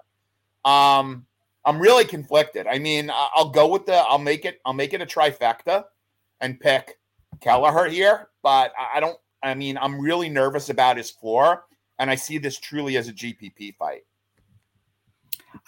Um, 0.65 1.25
I'm 1.65 1.79
really 1.79 2.03
conflicted. 2.03 2.67
I 2.67 2.79
mean, 2.79 3.09
I'll 3.13 3.49
go 3.49 3.67
with 3.67 3.85
the, 3.85 3.95
I'll 3.95 4.17
make 4.17 4.43
it, 4.45 4.59
I'll 4.65 4.73
make 4.73 4.93
it 4.93 5.01
a 5.01 5.05
trifecta 5.05 5.85
and 6.41 6.59
pick 6.59 6.99
Kelleher 7.39 7.87
here, 7.89 8.29
but 8.43 8.73
I 8.93 8.99
don't, 8.99 9.17
I 9.43 9.53
mean, 9.53 9.77
I'm 9.77 9.99
really 9.99 10.27
nervous 10.27 10.69
about 10.69 10.97
his 10.97 11.09
floor, 11.09 11.63
and 11.99 12.09
I 12.09 12.15
see 12.15 12.37
this 12.37 12.59
truly 12.59 12.97
as 12.97 13.07
a 13.07 13.13
GPP 13.13 13.75
fight. 13.77 14.01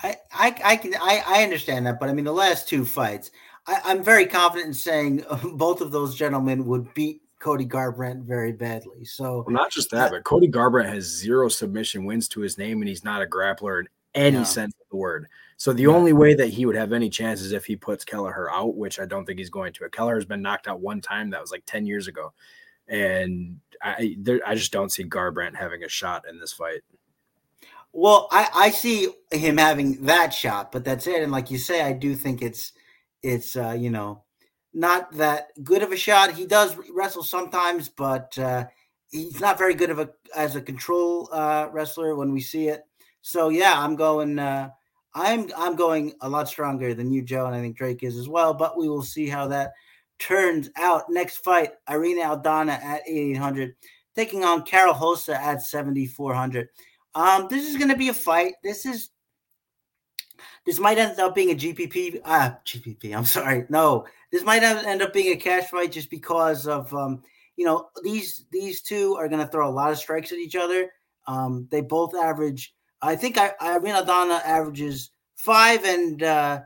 I, 0.04 0.18
I, 0.34 0.56
I 0.64 0.76
can 0.76 0.96
I, 0.96 1.24
I 1.26 1.44
understand 1.44 1.86
that, 1.88 2.00
but 2.00 2.10
I 2.10 2.14
mean 2.14 2.26
the 2.26 2.34
last 2.34 2.68
two 2.68 2.86
fights, 2.86 3.32
I, 3.68 3.92
am 3.92 4.04
very 4.04 4.26
confident 4.26 4.68
in 4.68 4.74
saying 4.74 5.26
both 5.54 5.82
of 5.82 5.92
those 5.92 6.16
gentlemen 6.16 6.66
would 6.66 6.94
beat 6.94 7.22
Cody 7.42 7.66
Garbrandt 7.66 8.24
very 8.24 8.52
badly. 8.52 9.04
So 9.04 9.44
well, 9.46 9.54
not 9.54 9.72
just 9.72 9.90
that, 9.92 10.12
but 10.12 10.24
Cody 10.24 10.48
Garbrandt 10.48 10.94
has 10.94 11.06
zero 11.06 11.50
submission 11.50 12.06
wins 12.06 12.28
to 12.30 12.42
his 12.42 12.58
name, 12.58 12.82
and 12.82 12.88
he's 12.88 13.04
not 13.04 13.22
a 13.22 13.26
grappler 13.26 13.82
in 13.82 13.88
any 14.14 14.38
yeah. 14.38 14.44
sense 14.44 14.74
of 14.80 14.88
the 14.92 14.98
word. 14.98 15.28
So 15.58 15.74
the 15.74 15.84
yeah. 15.84 15.90
only 15.90 16.14
way 16.14 16.36
that 16.36 16.48
he 16.48 16.66
would 16.66 16.76
have 16.76 16.94
any 16.94 17.10
chance 17.10 17.42
is 17.42 17.52
if 17.52 17.66
he 17.66 17.76
puts 17.76 18.06
Kelleher 18.06 18.50
out, 18.52 18.76
which 18.76 19.00
I 19.00 19.06
don't 19.06 19.26
think 19.26 19.40
he's 19.40 19.50
going 19.50 19.74
to. 19.74 19.90
Kelleher 19.90 20.16
has 20.16 20.26
been 20.26 20.42
knocked 20.42 20.68
out 20.68 20.80
one 20.80 21.02
time. 21.02 21.32
That 21.32 21.42
was 21.42 21.52
like 21.52 21.64
ten 21.66 21.86
years 21.86 22.08
ago, 22.08 22.32
and 22.88 23.60
I 23.82 24.16
there, 24.20 24.40
I 24.46 24.54
just 24.54 24.72
don't 24.72 24.92
see 24.92 25.04
Garbrandt 25.04 25.56
having 25.56 25.84
a 25.84 25.90
shot 25.90 26.26
in 26.30 26.40
this 26.40 26.54
fight. 26.54 26.82
Well, 27.92 28.30
I, 28.32 28.50
I 28.54 28.70
see 28.70 29.10
him 29.32 29.58
having 29.58 30.06
that 30.06 30.34
shot, 30.34 30.72
but 30.72 30.86
that's 30.86 31.08
it. 31.08 31.24
And 31.24 31.32
like 31.32 31.52
you 31.52 31.58
say, 31.58 31.82
I 31.82 31.92
do 31.92 32.16
think 32.16 32.42
it's 32.42 32.72
it's 33.24 33.56
uh, 33.56 33.76
you 33.78 33.90
know 33.90 34.24
not 34.74 35.12
that 35.14 35.48
good 35.64 35.84
of 35.84 35.92
a 35.92 35.98
shot. 35.98 36.34
He 36.34 36.46
does 36.46 36.76
wrestle 36.94 37.24
sometimes, 37.24 37.90
but 37.90 38.38
uh, 38.38 38.66
he's 39.12 39.40
not 39.40 39.58
very 39.58 39.74
good 39.74 39.90
of 39.90 40.00
a 40.00 40.10
as 40.36 40.56
a 40.56 40.62
control 40.62 41.30
uh, 41.32 41.68
wrestler 41.72 42.16
when 42.16 42.32
we 42.32 42.42
see 42.42 42.68
it. 42.68 42.86
So 43.22 43.50
yeah, 43.50 43.74
I'm 43.78 43.96
going. 43.96 44.40
Uh, 44.40 44.70
I'm 45.14 45.50
I'm 45.58 45.76
going 45.76 46.14
a 46.22 46.30
lot 46.30 46.48
stronger 46.48 46.94
than 46.94 47.12
you, 47.12 47.22
Joe, 47.22 47.46
and 47.46 47.56
I 47.56 47.60
think 47.60 47.78
Drake 47.78 48.04
is 48.04 48.18
as 48.18 48.30
well. 48.30 48.54
But 48.54 48.78
we 48.78 48.88
will 48.88 49.04
see 49.04 49.28
how 49.28 49.48
that 49.48 49.74
turns 50.20 50.70
out. 50.78 51.04
Next 51.10 51.38
fight: 51.38 51.72
Irene 51.90 52.22
Aldana 52.22 52.82
at 52.82 53.02
8800, 53.06 53.76
taking 54.16 54.46
on 54.46 54.64
Karol 54.64 54.98
Rosa 55.00 55.42
at 55.42 55.62
7400. 55.62 56.70
Um, 57.14 57.48
this 57.50 57.68
is 57.68 57.76
going 57.76 57.90
to 57.90 57.98
be 57.98 58.08
a 58.08 58.14
fight. 58.14 58.54
This 58.64 58.86
is 58.86 59.10
this 60.66 60.80
might 60.80 60.98
end 60.98 61.20
up 61.20 61.36
being 61.36 61.52
a 61.52 61.56
GPP. 61.56 62.22
Ah, 62.26 62.58
GPP. 62.66 63.16
I'm 63.16 63.26
sorry. 63.26 63.66
No, 63.70 64.06
this 64.32 64.44
might 64.44 64.64
end 64.64 65.02
up 65.02 65.14
being 65.14 65.34
a 65.34 65.40
cash 65.40 65.70
fight 65.70 65.92
just 65.92 66.10
because 66.10 66.68
of 66.68 66.94
um, 66.94 67.24
you 67.56 67.66
know 67.66 67.90
these 68.04 68.46
these 68.52 68.82
two 68.82 69.16
are 69.16 69.28
going 69.28 69.44
to 69.44 69.52
throw 69.52 69.68
a 69.68 69.72
lot 69.72 69.92
of 69.92 69.98
strikes 69.98 70.32
at 70.32 70.38
each 70.38 70.56
other. 70.56 70.92
Um, 71.28 71.68
they 71.72 71.82
both 71.82 72.16
average. 72.16 72.74
I 73.02 73.16
think 73.16 73.38
I, 73.38 73.54
Irene 73.62 73.96
Aldana 73.96 74.42
averages 74.44 75.12
five, 75.36 75.84
and 75.84 76.22
uh, 76.22 76.62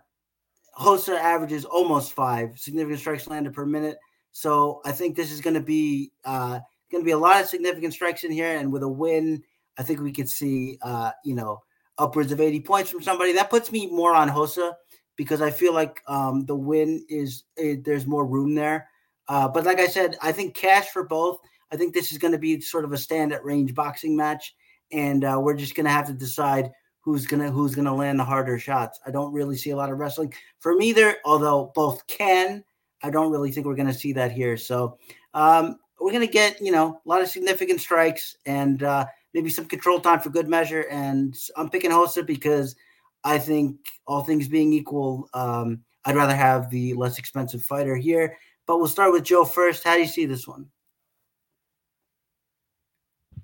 averages 0.77 1.65
almost 1.65 2.13
five 2.13 2.57
significant 2.59 2.99
strikes 2.99 3.27
landed 3.27 3.53
per 3.53 3.65
minute. 3.65 3.97
So 4.31 4.81
I 4.83 4.91
think 4.91 5.15
this 5.15 5.31
is 5.31 5.39
going 5.39 5.53
to 5.53 5.61
be 5.61 6.11
uh, 6.25 6.59
going 6.91 7.01
to 7.01 7.05
be 7.05 7.11
a 7.11 7.17
lot 7.17 7.41
of 7.41 7.47
significant 7.47 7.93
strikes 7.93 8.23
in 8.23 8.31
here, 8.31 8.57
and 8.57 8.71
with 8.71 8.83
a 8.83 8.89
win 8.89 9.43
I 9.77 9.83
think 9.83 10.01
we 10.01 10.11
could 10.11 10.29
see, 10.29 10.77
uh, 10.81 11.11
you 11.23 11.35
know, 11.35 11.63
upwards 11.97 12.31
of 12.31 12.41
80 12.41 12.61
points 12.61 12.91
from 12.91 13.01
somebody. 13.01 13.33
That 13.33 13.49
puts 13.49 13.71
me 13.71 13.87
more 13.87 14.13
on 14.13 14.29
Rosa 14.29 14.75
because 15.15 15.41
I 15.41 15.51
feel 15.51 15.73
like 15.73 16.01
um, 16.07 16.45
the 16.45 16.55
win 16.55 17.05
is 17.09 17.43
it, 17.55 17.83
there's 17.83 18.05
more 18.05 18.25
room 18.25 18.55
there. 18.55 18.89
Uh, 19.27 19.47
but 19.47 19.65
like 19.65 19.79
I 19.79 19.87
said, 19.87 20.17
I 20.21 20.31
think 20.31 20.55
cash 20.55 20.89
for 20.89 21.03
both. 21.03 21.39
I 21.71 21.77
think 21.77 21.93
this 21.93 22.11
is 22.11 22.17
going 22.17 22.33
to 22.33 22.37
be 22.37 22.61
sort 22.61 22.85
of 22.85 22.93
a 22.93 22.97
stand 22.97 23.33
at 23.33 23.43
range 23.43 23.73
boxing 23.73 24.15
match, 24.15 24.55
and 24.91 25.23
uh, 25.25 25.39
we're 25.41 25.55
just 25.55 25.75
going 25.75 25.85
to 25.85 25.91
have 25.91 26.07
to 26.07 26.13
decide 26.13 26.71
who's 27.05 27.27
gonna 27.27 27.51
who's 27.51 27.75
gonna 27.75 27.95
land 27.95 28.19
the 28.19 28.23
harder 28.23 28.57
shots. 28.57 28.99
I 29.05 29.11
don't 29.11 29.31
really 29.31 29.55
see 29.55 29.69
a 29.69 29.75
lot 29.75 29.91
of 29.91 29.99
wrestling 29.99 30.33
from 30.59 30.81
either, 30.81 31.17
although 31.23 31.71
both 31.75 32.05
can. 32.07 32.63
I 33.03 33.11
don't 33.11 33.31
really 33.31 33.51
think 33.51 33.67
we're 33.67 33.75
gonna 33.75 33.93
see 33.93 34.11
that 34.13 34.31
here. 34.31 34.57
So 34.57 34.97
um, 35.35 35.77
we're 35.99 36.11
gonna 36.11 36.25
get 36.25 36.59
you 36.59 36.71
know 36.71 36.99
a 37.05 37.07
lot 37.09 37.21
of 37.21 37.29
significant 37.29 37.79
strikes 37.79 38.35
and 38.47 38.81
uh, 38.81 39.05
maybe 39.35 39.49
some 39.49 39.65
control 39.65 39.99
time 39.99 40.21
for 40.21 40.29
good 40.29 40.47
measure. 40.47 40.87
And 40.89 41.37
I'm 41.57 41.69
picking 41.69 41.91
Rosa 41.91 42.23
because 42.23 42.75
I 43.23 43.37
think 43.37 43.75
all 44.07 44.23
things 44.23 44.47
being 44.47 44.71
equal, 44.71 45.29
um, 45.33 45.81
I'd 46.05 46.15
rather 46.15 46.35
have 46.35 46.69
the 46.69 46.93
less 46.93 47.19
expensive 47.19 47.63
fighter 47.63 47.97
here. 47.97 48.37
But 48.65 48.77
we'll 48.77 48.87
start 48.87 49.11
with 49.11 49.25
Joe 49.25 49.43
first. 49.43 49.83
How 49.83 49.95
do 49.95 49.99
you 49.99 50.07
see 50.07 50.25
this 50.25 50.47
one? 50.47 50.67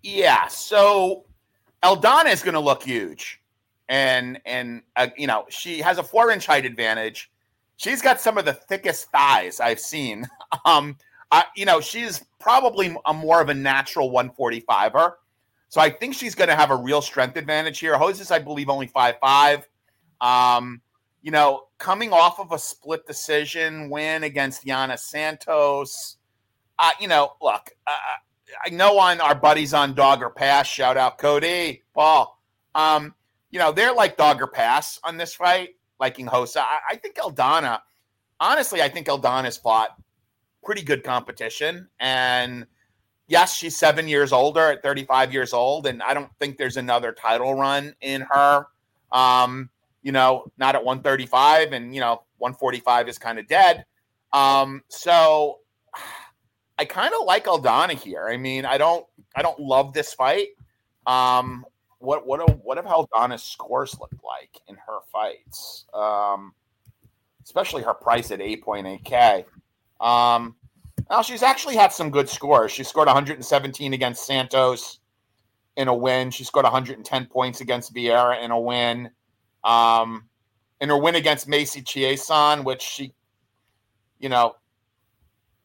Yeah, 0.01 0.47
so 0.47 1.25
Aldana 1.83 2.31
is 2.31 2.41
going 2.41 2.55
to 2.55 2.59
look 2.59 2.81
huge 2.81 3.41
and 3.91 4.39
and 4.45 4.81
uh, 4.95 5.07
you 5.17 5.27
know 5.27 5.45
she 5.49 5.79
has 5.79 5.97
a 5.99 6.03
four 6.03 6.31
inch 6.31 6.47
height 6.47 6.65
advantage. 6.65 7.29
She's 7.75 8.01
got 8.01 8.21
some 8.21 8.37
of 8.37 8.45
the 8.45 8.53
thickest 8.53 9.11
thighs 9.11 9.59
I've 9.59 9.79
seen. 9.79 10.27
Um, 10.65 10.97
I, 11.31 11.45
you 11.55 11.65
know 11.65 11.79
she's 11.79 12.25
probably 12.41 12.93
a 13.05 13.13
more 13.13 13.39
of 13.41 13.47
a 13.47 13.53
natural 13.53 14.11
145er, 14.11 15.13
so 15.71 15.79
I 15.79 15.89
think 15.89 16.15
she's 16.15 16.35
going 16.35 16.49
to 16.49 16.55
have 16.55 16.69
a 16.69 16.75
real 16.75 17.01
strength 17.01 17.37
advantage 17.37 17.79
here. 17.79 17.97
Hoses, 17.97 18.29
I 18.29 18.39
believe, 18.39 18.67
only 18.67 18.87
five 18.87 19.15
five. 19.21 19.65
Um, 20.19 20.81
you 21.21 21.31
know, 21.31 21.67
coming 21.77 22.11
off 22.11 22.41
of 22.41 22.51
a 22.51 22.59
split 22.59 23.07
decision 23.07 23.89
win 23.89 24.25
against 24.25 24.65
Yana 24.65 24.99
Santos. 24.99 26.17
Uh, 26.77 26.89
you 26.99 27.07
know, 27.07 27.31
look, 27.41 27.69
uh, 27.87 27.95
I 28.65 28.69
know 28.69 28.99
on 28.99 29.21
our 29.21 29.33
buddies 29.33 29.73
on 29.73 29.95
Dog 29.95 30.21
or 30.21 30.29
Pass, 30.29 30.67
shout 30.67 30.97
out 30.97 31.17
Cody, 31.17 31.83
Paul. 31.93 32.37
Um, 32.75 33.15
you 33.49 33.57
know, 33.57 33.71
they're 33.71 33.93
like 33.93 34.17
dog 34.17 34.41
or 34.41 34.47
pass 34.47 34.99
on 35.05 35.15
this 35.15 35.33
fight, 35.33 35.69
liking 36.01 36.27
Rosa. 36.27 36.61
I, 36.61 36.79
I 36.91 36.95
think 36.97 37.15
Aldana, 37.15 37.79
honestly, 38.41 38.81
I 38.81 38.89
think 38.89 39.07
Aldana's 39.07 39.55
fought 39.55 39.91
pretty 40.65 40.81
good 40.81 41.05
competition. 41.05 41.87
And 41.97 42.65
yes, 43.31 43.55
she's 43.55 43.77
seven 43.77 44.09
years 44.09 44.33
older 44.33 44.59
at 44.59 44.83
35 44.83 45.31
years 45.31 45.53
old. 45.53 45.87
And 45.87 46.03
I 46.03 46.13
don't 46.13 46.29
think 46.37 46.57
there's 46.57 46.75
another 46.75 47.13
title 47.13 47.55
run 47.55 47.95
in 48.01 48.21
her. 48.29 48.67
Um, 49.13 49.69
you 50.03 50.11
know, 50.11 50.51
not 50.57 50.75
at 50.75 50.83
135 50.83 51.71
and, 51.71 51.95
you 51.95 52.01
know, 52.01 52.23
145 52.39 53.07
is 53.07 53.17
kind 53.17 53.39
of 53.39 53.47
dead. 53.47 53.85
Um, 54.33 54.83
so 54.89 55.59
I 56.77 56.83
kind 56.83 57.13
of 57.17 57.25
like 57.25 57.45
Aldana 57.45 57.93
here. 57.93 58.27
I 58.29 58.35
mean, 58.35 58.65
I 58.65 58.77
don't, 58.77 59.05
I 59.33 59.41
don't 59.41 59.59
love 59.59 59.93
this 59.93 60.13
fight. 60.13 60.49
Um, 61.07 61.65
what 61.99 62.25
what 62.25 62.39
a, 62.39 62.51
what 62.53 62.77
have 62.77 62.85
Aldana's 62.85 63.43
scores 63.43 63.97
looked 63.99 64.23
like 64.23 64.59
in 64.67 64.75
her 64.75 64.99
fights? 65.11 65.85
Um, 65.93 66.53
especially 67.43 67.83
her 67.83 67.93
price 67.93 68.31
at 68.31 68.39
8.8k. 68.39 69.45
Um, 69.99 70.55
now 71.09 71.21
she's 71.21 71.43
actually 71.43 71.75
had 71.75 71.91
some 71.91 72.09
good 72.09 72.29
scores. 72.29 72.71
She 72.71 72.83
scored 72.83 73.07
117 73.07 73.93
against 73.93 74.25
Santos 74.25 74.99
in 75.75 75.87
a 75.87 75.95
win. 75.95 76.31
She 76.31 76.43
scored 76.43 76.63
110 76.63 77.25
points 77.27 77.61
against 77.61 77.93
Vieira 77.93 78.43
in 78.43 78.51
a 78.51 78.59
win. 78.59 79.09
Um, 79.63 80.27
in 80.79 80.89
her 80.89 80.97
win 80.97 81.15
against 81.15 81.47
Macy 81.47 81.81
Chiasson, 81.81 82.63
which 82.63 82.81
she, 82.81 83.13
you 84.19 84.29
know, 84.29 84.55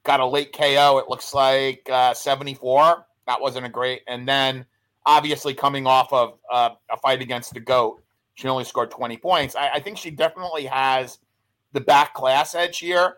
got 0.04 0.20
a 0.20 0.26
late 0.26 0.52
KO. 0.52 0.98
It 0.98 1.08
looks 1.08 1.34
like 1.34 1.88
uh, 1.90 2.14
74. 2.14 3.06
That 3.26 3.40
wasn't 3.40 3.66
a 3.66 3.68
great. 3.68 4.02
And 4.06 4.28
then 4.28 4.66
obviously 5.04 5.54
coming 5.54 5.86
off 5.86 6.12
of 6.12 6.38
uh, 6.50 6.70
a 6.90 6.96
fight 6.98 7.22
against 7.22 7.54
the 7.54 7.60
GOAT, 7.60 8.02
she 8.34 8.48
only 8.48 8.64
scored 8.64 8.90
20 8.90 9.16
points. 9.16 9.56
I, 9.56 9.70
I 9.74 9.80
think 9.80 9.96
she 9.96 10.10
definitely 10.10 10.66
has 10.66 11.18
the 11.72 11.80
back 11.80 12.14
class 12.14 12.54
edge 12.54 12.78
here. 12.78 13.16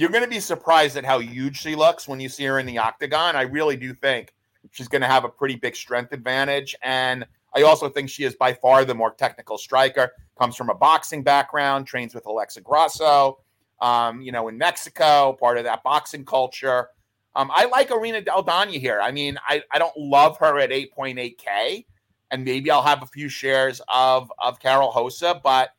You're 0.00 0.08
going 0.08 0.24
to 0.24 0.30
be 0.30 0.40
surprised 0.40 0.96
at 0.96 1.04
how 1.04 1.18
huge 1.18 1.60
she 1.60 1.76
looks 1.76 2.08
when 2.08 2.20
you 2.20 2.30
see 2.30 2.46
her 2.46 2.58
in 2.58 2.64
the 2.64 2.78
octagon. 2.78 3.36
I 3.36 3.42
really 3.42 3.76
do 3.76 3.92
think 3.92 4.32
she's 4.70 4.88
going 4.88 5.02
to 5.02 5.06
have 5.06 5.24
a 5.24 5.28
pretty 5.28 5.56
big 5.56 5.76
strength 5.76 6.12
advantage. 6.12 6.74
And 6.80 7.26
I 7.54 7.64
also 7.64 7.90
think 7.90 8.08
she 8.08 8.24
is 8.24 8.34
by 8.34 8.54
far 8.54 8.86
the 8.86 8.94
more 8.94 9.10
technical 9.10 9.58
striker, 9.58 10.10
comes 10.38 10.56
from 10.56 10.70
a 10.70 10.74
boxing 10.74 11.22
background, 11.22 11.86
trains 11.86 12.14
with 12.14 12.24
Alexa 12.24 12.62
Grasso, 12.62 13.40
um, 13.82 14.22
you 14.22 14.32
know, 14.32 14.48
in 14.48 14.56
Mexico, 14.56 15.36
part 15.38 15.58
of 15.58 15.64
that 15.64 15.82
boxing 15.82 16.24
culture. 16.24 16.88
Um, 17.36 17.50
I 17.52 17.66
like 17.66 17.92
Irene 17.92 18.24
Aldana 18.24 18.80
here. 18.80 19.00
I 19.02 19.10
mean, 19.10 19.36
I, 19.46 19.62
I 19.70 19.78
don't 19.78 19.98
love 19.98 20.38
her 20.38 20.58
at 20.60 20.70
8.8K, 20.70 21.84
and 22.30 22.42
maybe 22.42 22.70
I'll 22.70 22.80
have 22.80 23.02
a 23.02 23.06
few 23.06 23.28
shares 23.28 23.82
of, 23.92 24.32
of 24.38 24.60
Karol 24.60 24.94
Rosa, 24.96 25.38
but 25.44 25.72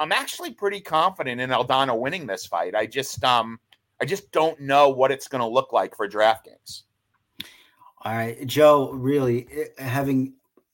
I'm 0.00 0.12
actually 0.12 0.52
pretty 0.52 0.80
confident 0.80 1.42
in 1.42 1.50
Aldana 1.50 1.96
winning 1.96 2.26
this 2.26 2.46
fight. 2.46 2.74
I 2.74 2.86
just 2.86 3.22
um 3.22 3.60
I 4.00 4.06
just 4.06 4.32
don't 4.32 4.58
know 4.58 4.88
what 4.88 5.10
it's 5.10 5.28
going 5.28 5.42
to 5.42 5.46
look 5.46 5.74
like 5.74 5.94
for 5.94 6.08
DraftKings. 6.08 6.84
All 8.02 8.14
right, 8.14 8.46
Joe, 8.46 8.90
really 8.92 9.46
eh, 9.52 9.82
having 9.82 10.32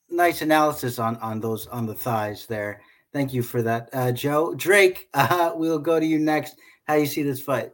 nice 0.09 0.43
analysis 0.43 1.01
on 1.01 1.17
on 1.17 1.41
those 1.41 1.67
on 1.67 1.87
the 1.87 1.95
thighs 1.95 2.47
there. 2.47 2.81
Thank 3.13 3.35
you 3.35 3.43
for 3.43 3.63
that, 3.63 3.89
uh, 3.93 4.13
Joe. 4.13 4.55
Drake, 4.55 5.09
uh, 5.15 5.53
we'll 5.55 5.81
go 5.81 5.99
to 5.99 6.07
you 6.07 6.21
next. 6.21 6.57
How 6.85 6.95
you 6.95 7.07
see 7.07 7.23
this 7.23 7.43
fight? 7.43 7.73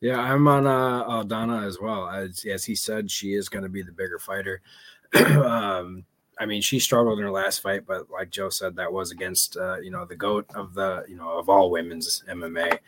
Yeah, 0.00 0.20
I'm 0.20 0.46
on 0.46 0.66
uh, 0.66 1.04
Aldana 1.04 1.66
as 1.66 1.80
well. 1.80 2.08
As, 2.08 2.44
as 2.44 2.64
he 2.64 2.74
said, 2.74 3.10
she 3.10 3.34
is 3.34 3.48
going 3.48 3.64
to 3.64 3.68
be 3.68 3.82
the 3.82 3.90
bigger 3.90 4.18
fighter. 4.18 4.60
um, 5.14 6.04
I 6.40 6.46
mean, 6.46 6.62
she 6.62 6.78
struggled 6.78 7.18
in 7.18 7.24
her 7.24 7.30
last 7.30 7.60
fight, 7.60 7.84
but 7.86 8.10
like 8.10 8.30
Joe 8.30 8.48
said, 8.48 8.76
that 8.76 8.92
was 8.92 9.10
against 9.10 9.56
uh, 9.56 9.78
you 9.80 9.90
know 9.90 10.04
the 10.04 10.16
goat 10.16 10.46
of 10.54 10.74
the 10.74 11.04
you 11.08 11.16
know 11.16 11.38
of 11.38 11.48
all 11.48 11.70
women's 11.70 12.22
MMA, 12.28 12.78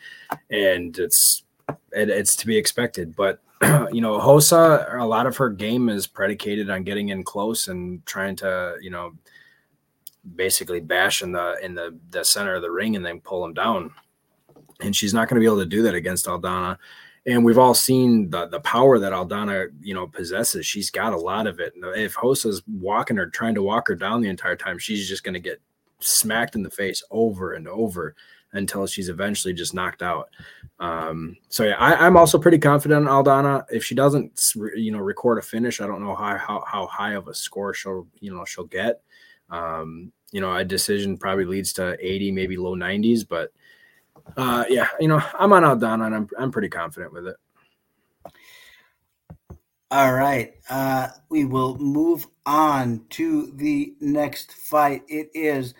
and 0.49 0.97
it's 0.97 1.43
it, 1.91 2.09
it's 2.09 2.35
to 2.37 2.47
be 2.47 2.57
expected. 2.57 3.15
But 3.15 3.41
you 3.91 4.01
know, 4.01 4.17
Rosa, 4.17 4.87
a 4.91 5.05
lot 5.05 5.27
of 5.27 5.37
her 5.37 5.49
game 5.49 5.89
is 5.89 6.07
predicated 6.07 6.69
on 6.69 6.83
getting 6.83 7.09
in 7.09 7.23
close 7.23 7.67
and 7.67 8.05
trying 8.05 8.35
to 8.37 8.75
you 8.81 8.89
know 8.89 9.13
basically 10.35 10.79
bash 10.79 11.21
in 11.21 11.31
the 11.31 11.57
in 11.63 11.73
the 11.73 11.97
the 12.11 12.23
center 12.23 12.55
of 12.55 12.61
the 12.61 12.71
ring 12.71 12.95
and 12.95 13.05
then 13.05 13.19
pull 13.19 13.41
them 13.41 13.53
down 13.53 13.91
and 14.81 14.95
she's 14.95 15.13
not 15.13 15.27
going 15.27 15.35
to 15.35 15.39
be 15.39 15.45
able 15.45 15.59
to 15.59 15.65
do 15.65 15.81
that 15.83 15.95
against 15.95 16.25
Aldana. 16.25 16.77
And 17.27 17.45
we've 17.45 17.59
all 17.59 17.75
seen 17.75 18.29
the 18.29 18.47
the 18.47 18.59
power 18.61 18.97
that 18.97 19.13
Aldana, 19.13 19.67
you 19.79 19.93
know, 19.93 20.07
possesses. 20.07 20.65
She's 20.65 20.89
got 20.89 21.13
a 21.13 21.19
lot 21.19 21.45
of 21.45 21.59
it. 21.59 21.73
If 21.75 22.17
Rosa's 22.17 22.63
walking 22.67 23.17
her, 23.17 23.27
trying 23.27 23.55
to 23.55 23.63
walk 23.63 23.87
her 23.89 23.95
down 23.95 24.21
the 24.21 24.29
entire 24.29 24.55
time, 24.55 24.79
she's 24.79 25.07
just 25.07 25.23
going 25.23 25.35
to 25.35 25.39
get 25.39 25.61
smacked 25.99 26.55
in 26.55 26.63
the 26.63 26.69
face 26.69 27.03
over 27.11 27.53
and 27.53 27.67
over 27.67 28.15
until 28.53 28.85
she's 28.85 29.09
eventually 29.09 29.53
just 29.53 29.73
knocked 29.73 30.01
out. 30.01 30.29
Um, 30.79 31.37
so 31.49 31.63
yeah, 31.63 31.75
I, 31.77 32.07
am 32.07 32.17
also 32.17 32.39
pretty 32.39 32.57
confident 32.57 33.03
in 33.03 33.07
Aldana. 33.07 33.65
If 33.69 33.83
she 33.83 33.95
doesn't, 33.95 34.41
you 34.75 34.91
know, 34.91 34.99
record 34.99 35.37
a 35.37 35.41
finish, 35.41 35.79
I 35.79 35.87
don't 35.87 36.03
know 36.03 36.15
how 36.15 36.37
how, 36.37 36.63
how 36.67 36.87
high 36.87 37.13
of 37.13 37.27
a 37.27 37.33
score 37.33 37.73
she'll 37.73 38.07
you 38.19 38.33
know 38.33 38.45
she'll 38.45 38.65
get. 38.65 39.01
Um, 39.49 40.11
you 40.31 40.41
know, 40.41 40.55
a 40.55 40.63
decision 40.63 41.17
probably 41.17 41.45
leads 41.45 41.73
to 41.73 41.97
80, 41.99 42.31
maybe 42.31 42.55
low 42.55 42.73
90s, 42.75 43.27
but 43.27 43.51
uh, 44.37 44.65
yeah, 44.69 44.87
you 44.99 45.07
know, 45.07 45.21
I'm 45.37 45.53
on 45.53 45.63
Aldana 45.63 46.05
and 46.05 46.15
I'm 46.15 46.29
I'm 46.37 46.51
pretty 46.51 46.69
confident 46.69 47.13
with 47.13 47.27
it. 47.27 47.35
All 49.91 50.13
right. 50.13 50.53
Uh, 50.69 51.09
we 51.27 51.43
will 51.43 51.77
move 51.77 52.25
on 52.45 53.05
to 53.09 53.51
the 53.55 53.93
next 53.99 54.53
fight. 54.53 55.01
It 55.09 55.29
is 55.33 55.73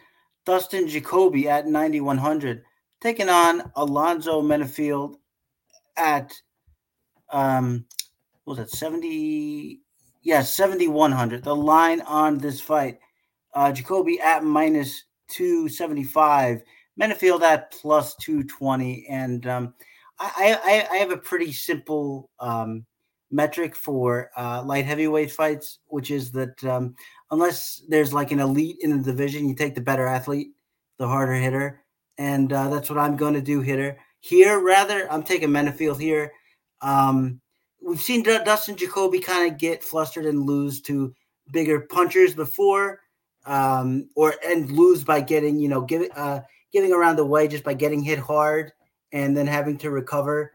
Dustin 0.45 0.89
Jacoby 0.89 1.47
at 1.47 1.65
9,100 1.65 2.61
taking 2.99 3.29
on 3.29 3.71
Alonzo 3.77 4.41
Menifield 4.41 5.15
at, 5.95 6.33
um, 7.31 7.85
what 8.43 8.57
was 8.57 8.69
that, 8.69 8.77
70? 8.77 9.79
Yeah, 10.23 10.41
7,100. 10.41 11.43
The 11.43 11.55
line 11.55 12.01
on 12.01 12.37
this 12.37 12.59
fight, 12.59 12.99
uh, 13.53 13.71
Jacoby 13.71 14.19
at 14.19 14.43
minus 14.43 15.05
275. 15.29 16.63
Menifield 17.01 17.41
at 17.41 17.71
plus 17.71 18.15
220. 18.15 19.07
And 19.09 19.47
um, 19.47 19.73
I, 20.19 20.59
I, 20.63 20.95
I, 20.95 20.97
have 20.97 21.11
a 21.11 21.17
pretty 21.17 21.51
simple 21.51 22.29
um, 22.39 22.85
metric 23.31 23.75
for 23.75 24.29
uh, 24.37 24.61
light 24.63 24.85
heavyweight 24.85 25.31
fights, 25.31 25.79
which 25.87 26.11
is 26.11 26.31
that 26.31 26.63
um, 26.63 26.95
unless 27.31 27.81
there's 27.87 28.13
like 28.13 28.31
an 28.31 28.39
elite 28.39 28.77
in 28.81 28.95
the 28.95 29.03
division, 29.03 29.49
you 29.49 29.55
take 29.55 29.73
the 29.73 29.81
better 29.81 30.05
athlete, 30.05 30.49
the 30.97 31.07
harder 31.07 31.33
hitter. 31.33 31.81
And 32.17 32.53
uh, 32.53 32.69
that's 32.69 32.89
what 32.89 32.99
I'm 32.99 33.17
going 33.17 33.33
to 33.33 33.41
do 33.41 33.61
hitter. 33.61 33.97
Here, 34.19 34.59
rather, 34.59 35.11
I'm 35.11 35.23
taking 35.23 35.49
Menifield 35.49 35.99
here. 35.99 36.31
Um, 36.81 37.41
we've 37.81 38.01
seen 38.01 38.21
D- 38.21 38.37
Dustin 38.45 38.77
Jacoby 38.77 39.19
kind 39.19 39.51
of 39.51 39.57
get 39.57 39.83
flustered 39.83 40.25
and 40.25 40.43
lose 40.43 40.81
to 40.81 41.15
bigger 41.51 41.81
punchers 41.81 42.35
before, 42.35 42.99
um, 43.47 44.07
or 44.15 44.35
and 44.45 44.71
lose 44.71 45.03
by 45.03 45.21
getting, 45.21 45.57
you 45.57 45.67
know, 45.67 45.81
give 45.81 46.07
uh, 46.15 46.41
getting 46.71 46.93
around 46.93 47.17
the 47.17 47.25
way 47.25 47.47
just 47.47 47.63
by 47.63 47.73
getting 47.73 48.01
hit 48.01 48.19
hard 48.19 48.71
and 49.11 49.35
then 49.35 49.47
having 49.47 49.77
to 49.79 49.89
recover. 49.89 50.53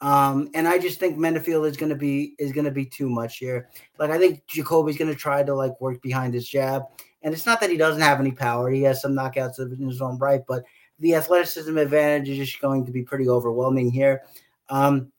Um, 0.00 0.50
and 0.54 0.68
I 0.68 0.78
just 0.78 1.00
think 1.00 1.18
Menifield 1.18 1.68
is 1.68 1.76
going 1.76 1.90
to 1.90 1.96
be 1.96 2.34
is 2.38 2.52
going 2.52 2.64
to 2.64 2.70
be 2.70 2.86
too 2.86 3.08
much 3.08 3.38
here. 3.38 3.68
Like 3.98 4.10
I 4.10 4.18
think 4.18 4.46
Jacoby's 4.46 4.96
going 4.96 5.12
to 5.12 5.18
try 5.18 5.42
to 5.42 5.54
like 5.54 5.80
work 5.80 6.00
behind 6.02 6.34
his 6.34 6.48
jab, 6.48 6.82
and 7.22 7.34
it's 7.34 7.46
not 7.46 7.60
that 7.60 7.70
he 7.70 7.76
doesn't 7.76 8.02
have 8.02 8.20
any 8.20 8.30
power. 8.30 8.70
He 8.70 8.82
has 8.82 9.02
some 9.02 9.12
knockouts 9.12 9.58
in 9.58 9.88
his 9.88 10.00
own 10.00 10.18
right, 10.18 10.42
but 10.46 10.62
the 11.00 11.14
athleticism 11.14 11.76
advantage 11.76 12.28
is 12.28 12.38
just 12.38 12.60
going 12.60 12.86
to 12.86 12.92
be 12.92 13.02
pretty 13.02 13.28
overwhelming 13.28 13.90
here. 13.90 14.22
Um, 14.68 15.12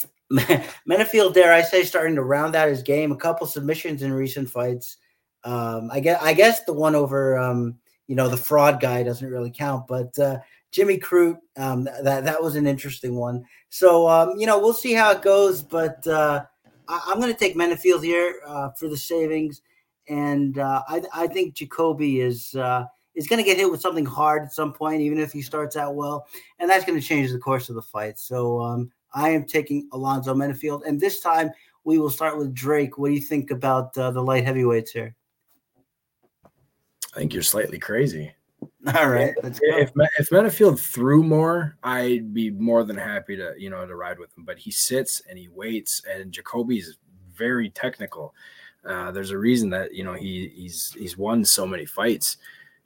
Menifield, 0.32 1.34
dare 1.34 1.52
I 1.52 1.62
say, 1.62 1.84
starting 1.84 2.16
to 2.16 2.22
round 2.22 2.54
out 2.54 2.68
his 2.68 2.82
game. 2.82 3.12
A 3.12 3.16
couple 3.16 3.46
submissions 3.46 4.02
in 4.02 4.12
recent 4.12 4.50
fights. 4.50 4.98
Um, 5.44 5.90
I 5.92 6.00
guess 6.00 6.20
I 6.20 6.34
guess 6.34 6.64
the 6.64 6.72
one 6.72 6.96
over 6.96 7.38
um, 7.38 7.78
you 8.08 8.16
know 8.16 8.28
the 8.28 8.36
fraud 8.36 8.80
guy 8.80 9.02
doesn't 9.02 9.30
really 9.30 9.50
count, 9.50 9.86
but 9.86 10.18
uh, 10.18 10.38
Jimmy 10.72 10.98
Crute, 10.98 11.38
um, 11.56 11.84
that 11.84 12.24
that 12.24 12.42
was 12.42 12.56
an 12.56 12.66
interesting 12.66 13.14
one. 13.14 13.44
So 13.68 14.08
um, 14.08 14.32
you 14.38 14.46
know 14.46 14.58
we'll 14.58 14.72
see 14.72 14.94
how 14.94 15.12
it 15.12 15.22
goes, 15.22 15.62
but 15.62 16.04
uh, 16.06 16.44
I, 16.88 17.12
am 17.12 17.20
going 17.20 17.32
to 17.32 17.38
take 17.38 17.54
Menifield 17.54 18.02
here 18.02 18.40
uh, 18.46 18.70
for 18.70 18.88
the 18.88 18.96
savings, 18.96 19.60
and 20.08 20.58
uh, 20.58 20.82
I, 20.88 21.02
I 21.14 21.26
think 21.26 21.54
Jacoby 21.54 22.20
is 22.20 22.54
uh, 22.54 22.86
is 23.14 23.28
going 23.28 23.42
to 23.42 23.48
get 23.48 23.58
hit 23.58 23.70
with 23.70 23.82
something 23.82 24.06
hard 24.06 24.44
at 24.44 24.52
some 24.52 24.72
point, 24.72 25.02
even 25.02 25.18
if 25.18 25.30
he 25.30 25.42
starts 25.42 25.76
out 25.76 25.94
well, 25.94 26.26
and 26.58 26.68
that's 26.68 26.86
going 26.86 26.98
to 26.98 27.06
change 27.06 27.30
the 27.30 27.38
course 27.38 27.68
of 27.68 27.74
the 27.74 27.82
fight. 27.82 28.18
So 28.18 28.60
um, 28.60 28.90
I 29.12 29.28
am 29.30 29.44
taking 29.44 29.86
Alonzo 29.92 30.34
Menifield, 30.34 30.86
and 30.86 30.98
this 30.98 31.20
time 31.20 31.50
we 31.84 31.98
will 31.98 32.10
start 32.10 32.38
with 32.38 32.54
Drake. 32.54 32.96
What 32.96 33.08
do 33.08 33.14
you 33.14 33.20
think 33.20 33.50
about 33.50 33.96
uh, 33.98 34.10
the 34.12 34.22
light 34.22 34.44
heavyweights 34.44 34.92
here? 34.92 35.14
I 37.18 37.20
think 37.20 37.34
you're 37.34 37.42
slightly 37.42 37.80
crazy. 37.80 38.32
All 38.94 39.08
right. 39.08 39.34
If 39.42 39.90
if 40.20 40.30
Menifield 40.30 40.78
threw 40.78 41.24
more, 41.24 41.76
I'd 41.82 42.32
be 42.32 42.52
more 42.52 42.84
than 42.84 42.96
happy 42.96 43.36
to 43.36 43.54
you 43.58 43.70
know 43.70 43.84
to 43.84 43.96
ride 43.96 44.20
with 44.20 44.30
him. 44.38 44.44
But 44.44 44.56
he 44.56 44.70
sits 44.70 45.20
and 45.28 45.36
he 45.36 45.48
waits, 45.48 46.00
and 46.08 46.30
Jacoby's 46.30 46.96
very 47.34 47.70
technical. 47.70 48.36
Uh, 48.88 49.10
there's 49.10 49.32
a 49.32 49.38
reason 49.38 49.68
that 49.70 49.92
you 49.94 50.04
know 50.04 50.12
he 50.12 50.52
he's 50.54 50.94
he's 50.96 51.18
won 51.18 51.44
so 51.44 51.66
many 51.66 51.86
fights. 51.86 52.36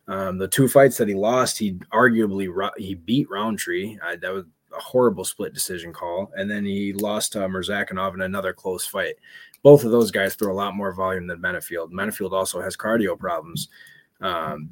Um, 0.09 0.39
the 0.39 0.49
two 0.49 0.66
fights 0.66 0.97
that 0.97 1.09
he 1.09 1.14
lost, 1.14 1.59
he 1.59 1.74
arguably 1.93 2.70
he 2.78 2.95
beat 2.95 3.28
Rountree. 3.28 3.99
I, 4.03 4.16
that 4.16 4.33
was 4.33 4.47
a 4.74 4.80
horrible 4.80 5.26
split 5.26 5.53
decision 5.53 5.93
call, 5.93 6.33
and 6.37 6.51
then 6.51 6.64
he 6.64 6.95
lost 6.95 7.33
to 7.33 7.41
Murzakanov 7.41 8.14
in 8.14 8.22
another 8.22 8.55
close 8.55 8.87
fight. 8.87 9.16
Both 9.62 9.85
of 9.85 9.91
those 9.91 10.11
guys 10.11 10.37
throw 10.37 10.55
a 10.55 10.57
lot 10.57 10.74
more 10.74 10.95
volume 10.95 11.26
than 11.26 11.43
Menifield. 11.43 11.91
Menifield 11.91 12.33
also 12.33 12.62
has 12.62 12.78
cardio 12.78 13.18
problems. 13.18 13.68
Um, 14.23 14.70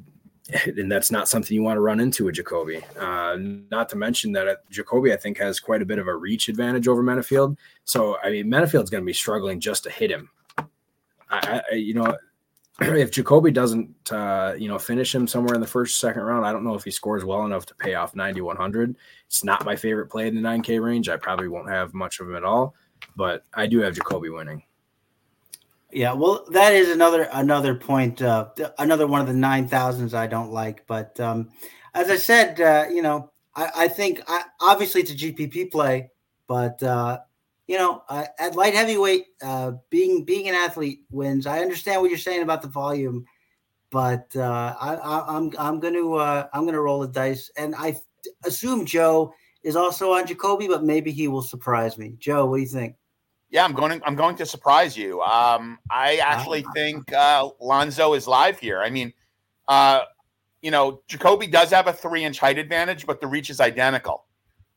and 0.65 0.91
that's 0.91 1.11
not 1.11 1.29
something 1.29 1.53
you 1.55 1.63
want 1.63 1.77
to 1.77 1.81
run 1.81 1.99
into 1.99 2.25
with 2.25 2.35
Jacoby. 2.35 2.83
Uh, 2.99 3.37
not 3.39 3.89
to 3.89 3.95
mention 3.95 4.31
that 4.33 4.47
uh, 4.47 4.55
Jacoby, 4.69 5.13
I 5.13 5.17
think, 5.17 5.37
has 5.37 5.59
quite 5.59 5.81
a 5.81 5.85
bit 5.85 5.99
of 5.99 6.07
a 6.07 6.15
reach 6.15 6.49
advantage 6.49 6.87
over 6.87 7.03
Menifield. 7.03 7.57
So, 7.85 8.17
I 8.23 8.31
mean, 8.31 8.49
Menifield's 8.49 8.89
going 8.89 9.03
to 9.03 9.05
be 9.05 9.13
struggling 9.13 9.59
just 9.59 9.83
to 9.83 9.89
hit 9.89 10.11
him. 10.11 10.29
I, 11.29 11.61
I 11.71 11.75
you 11.75 11.93
know, 11.93 12.17
if 12.81 13.11
Jacoby 13.11 13.51
doesn't, 13.51 14.11
uh, 14.11 14.55
you 14.57 14.67
know, 14.67 14.79
finish 14.79 15.13
him 15.13 15.27
somewhere 15.27 15.55
in 15.55 15.61
the 15.61 15.67
first, 15.67 15.99
second 15.99 16.23
round, 16.23 16.45
I 16.45 16.51
don't 16.51 16.63
know 16.63 16.75
if 16.75 16.83
he 16.83 16.91
scores 16.91 17.23
well 17.23 17.45
enough 17.45 17.65
to 17.67 17.75
pay 17.75 17.93
off 17.93 18.15
9100. 18.15 18.95
It's 19.27 19.43
not 19.43 19.65
my 19.65 19.75
favorite 19.75 20.07
play 20.07 20.27
in 20.27 20.35
the 20.35 20.41
9K 20.41 20.81
range. 20.81 21.07
I 21.07 21.17
probably 21.17 21.47
won't 21.47 21.69
have 21.69 21.93
much 21.93 22.19
of 22.19 22.29
him 22.29 22.35
at 22.35 22.43
all, 22.43 22.75
but 23.15 23.45
I 23.53 23.67
do 23.67 23.79
have 23.79 23.95
Jacoby 23.95 24.29
winning. 24.29 24.63
Yeah, 25.91 26.13
well, 26.13 26.45
that 26.51 26.73
is 26.73 26.89
another 26.89 27.27
another 27.33 27.75
point, 27.75 28.21
uh, 28.21 28.49
another 28.79 29.07
one 29.07 29.21
of 29.21 29.27
the 29.27 29.33
nine 29.33 29.67
thousands 29.67 30.13
I 30.13 30.27
don't 30.27 30.51
like. 30.51 30.85
But 30.87 31.19
um, 31.19 31.49
as 31.93 32.09
I 32.09 32.15
said, 32.15 32.61
uh, 32.61 32.85
you 32.89 33.01
know, 33.01 33.31
I, 33.55 33.71
I 33.75 33.87
think 33.87 34.21
I, 34.27 34.43
obviously 34.61 35.01
it's 35.01 35.11
a 35.11 35.15
GPP 35.15 35.71
play, 35.71 36.09
but 36.47 36.81
uh, 36.81 37.19
you 37.67 37.77
know, 37.77 38.03
at 38.09 38.55
light 38.55 38.73
heavyweight, 38.73 39.27
uh, 39.43 39.73
being 39.89 40.23
being 40.23 40.47
an 40.47 40.55
athlete 40.55 41.01
wins. 41.11 41.45
I 41.45 41.59
understand 41.59 42.01
what 42.01 42.09
you're 42.09 42.17
saying 42.19 42.41
about 42.41 42.61
the 42.61 42.69
volume, 42.69 43.25
but 43.89 44.33
uh, 44.35 44.75
I, 44.79 44.95
I, 44.95 45.37
I'm 45.37 45.51
I'm 45.59 45.79
going 45.79 45.93
to 45.93 46.15
uh, 46.15 46.47
I'm 46.53 46.63
going 46.63 46.73
to 46.73 46.81
roll 46.81 47.01
the 47.01 47.07
dice, 47.07 47.51
and 47.57 47.75
I 47.75 47.97
assume 48.45 48.85
Joe 48.85 49.33
is 49.63 49.75
also 49.75 50.13
on 50.13 50.25
Jacoby, 50.25 50.67
but 50.67 50.83
maybe 50.83 51.11
he 51.11 51.27
will 51.27 51.41
surprise 51.41 51.97
me. 51.97 52.15
Joe, 52.17 52.45
what 52.45 52.57
do 52.57 52.61
you 52.61 52.67
think? 52.67 52.95
Yeah, 53.51 53.65
I'm 53.65 53.73
going. 53.73 53.99
To, 53.99 54.05
I'm 54.05 54.15
going 54.15 54.37
to 54.37 54.45
surprise 54.45 54.95
you. 54.97 55.21
Um, 55.21 55.77
I 55.91 56.15
actually 56.17 56.63
ah. 56.65 56.71
think 56.73 57.13
uh, 57.13 57.49
Lonzo 57.59 58.13
is 58.13 58.25
live 58.25 58.57
here. 58.57 58.81
I 58.81 58.89
mean, 58.89 59.11
uh, 59.67 60.01
you 60.61 60.71
know, 60.71 61.01
Jacoby 61.07 61.47
does 61.47 61.69
have 61.71 61.87
a 61.87 61.93
three 61.93 62.23
inch 62.23 62.39
height 62.39 62.57
advantage, 62.57 63.05
but 63.05 63.19
the 63.19 63.27
reach 63.27 63.49
is 63.49 63.59
identical. 63.59 64.25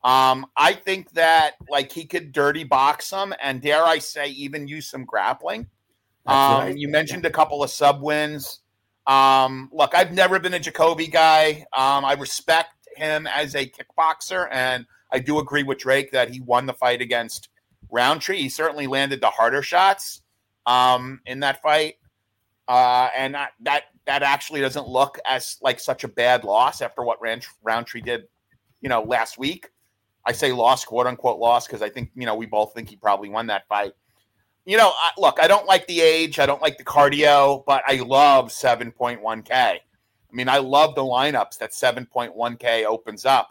Um, 0.03 0.47
I 0.57 0.75
think 0.75 1.11
that 1.13 1.53
like 1.71 1.93
he 1.93 2.05
could 2.05 2.33
dirty 2.33 2.65
box 2.65 3.11
him, 3.11 3.33
and 3.41 3.63
dare 3.63 3.85
I 3.85 3.99
say, 3.99 4.29
even 4.31 4.67
use 4.67 4.89
some 4.89 5.05
grappling. 5.05 5.69
Um. 6.27 6.77
You 6.77 6.89
mentioned 6.89 7.25
a 7.27 7.31
couple 7.31 7.63
of 7.63 7.71
sub 7.71 8.03
wins. 8.03 8.61
Um, 9.07 9.71
look, 9.73 9.95
I've 9.95 10.13
never 10.13 10.41
been 10.41 10.55
a 10.55 10.59
Jacoby 10.59 11.07
guy. 11.07 11.67
Um, 11.73 12.05
I 12.05 12.15
respect 12.15 12.71
him 12.97 13.27
as 13.27 13.55
a 13.55 13.67
kickboxer, 13.67 14.49
and 14.51 14.87
I 15.13 15.21
do 15.21 15.39
agree 15.39 15.63
with 15.63 15.79
Drake 15.79 16.11
that 16.13 16.31
he 16.31 16.41
won 16.41 16.67
the 16.67 16.73
fight 16.73 17.01
against 17.01 17.51
Rountree. 17.95 18.39
He 18.39 18.49
certainly 18.49 18.87
landed 18.87 19.21
the 19.21 19.31
harder 19.31 19.63
shots 19.63 20.23
um, 20.67 21.21
in 21.27 21.41
that 21.41 21.63
fight, 21.63 21.95
uh, 22.69 23.09
and 23.17 23.35
that, 23.35 23.53
that 23.61 23.85
that 24.07 24.23
actually 24.23 24.61
doesn't 24.61 24.89
look 24.89 25.19
as 25.25 25.57
like 25.63 25.81
such 25.81 26.05
a 26.05 26.09
bad 26.09 26.45
loss 26.45 26.83
after 26.83 27.03
what 27.03 27.19
Rountree 27.63 28.01
did, 28.03 28.25
you 28.83 28.89
know, 28.89 29.03
last 29.03 29.39
week. 29.39 29.71
I 30.27 30.33
say 30.33 30.53
loss, 30.53 30.85
quote 30.85 31.07
unquote 31.07 31.39
loss, 31.39 31.67
because 31.67 31.83
I 31.83 31.89
think 31.89 32.11
you 32.15 32.27
know 32.27 32.35
we 32.35 32.47
both 32.47 32.75
think 32.75 32.89
he 32.89 32.97
probably 32.97 33.29
won 33.29 33.47
that 33.47 33.67
fight. 33.69 33.93
You 34.67 34.79
know, 34.79 34.89
I, 34.89 35.11
look, 35.19 35.39
I 35.41 35.47
don't 35.47 35.67
like 35.67 35.87
the 35.87 36.01
age, 36.01 36.39
I 36.39 36.47
don't 36.47 36.63
like 36.63 36.79
the 36.79 36.85
cardio, 36.85 37.63
but 37.67 37.83
I 37.87 37.97
love 37.97 38.49
7.1K. 38.49 39.51
I 39.53 39.79
mean, 40.33 40.49
I 40.49 40.57
love 40.57 40.95
the 40.95 41.03
lineups 41.03 41.59
that 41.59 41.73
7.1K 41.73 42.87
opens 42.87 43.27
up. 43.27 43.51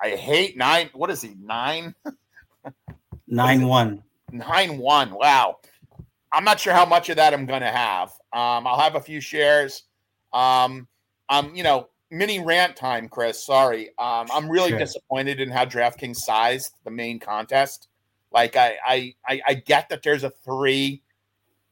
I 0.00 0.10
hate 0.10 0.56
nine. 0.56 0.88
What 0.92 1.10
is 1.10 1.20
he? 1.20 1.36
Nine? 1.42 1.96
Nine 3.32 3.66
one. 3.66 4.02
Nine 4.30 4.76
one. 4.76 5.10
Wow. 5.12 5.56
I'm 6.32 6.44
not 6.44 6.60
sure 6.60 6.74
how 6.74 6.84
much 6.84 7.08
of 7.08 7.16
that 7.16 7.32
I'm 7.32 7.46
going 7.46 7.62
to 7.62 7.70
have. 7.70 8.10
Um, 8.34 8.66
I'll 8.66 8.78
have 8.78 8.94
a 8.94 9.00
few 9.00 9.22
shares. 9.22 9.84
Um, 10.34 10.86
um, 11.30 11.54
you 11.54 11.62
know, 11.62 11.88
mini 12.10 12.40
rant 12.40 12.76
time, 12.76 13.08
Chris. 13.08 13.44
Sorry. 13.44 13.88
Um, 13.98 14.26
I'm 14.30 14.50
really 14.50 14.68
sure. 14.68 14.78
disappointed 14.78 15.40
in 15.40 15.50
how 15.50 15.64
DraftKings 15.64 16.16
sized 16.16 16.74
the 16.84 16.90
main 16.90 17.18
contest. 17.18 17.88
Like, 18.32 18.54
I, 18.54 18.76
I, 18.86 19.14
I, 19.26 19.40
I 19.48 19.54
get 19.54 19.88
that 19.88 20.02
there's 20.02 20.24
a 20.24 20.30
three, 20.30 21.00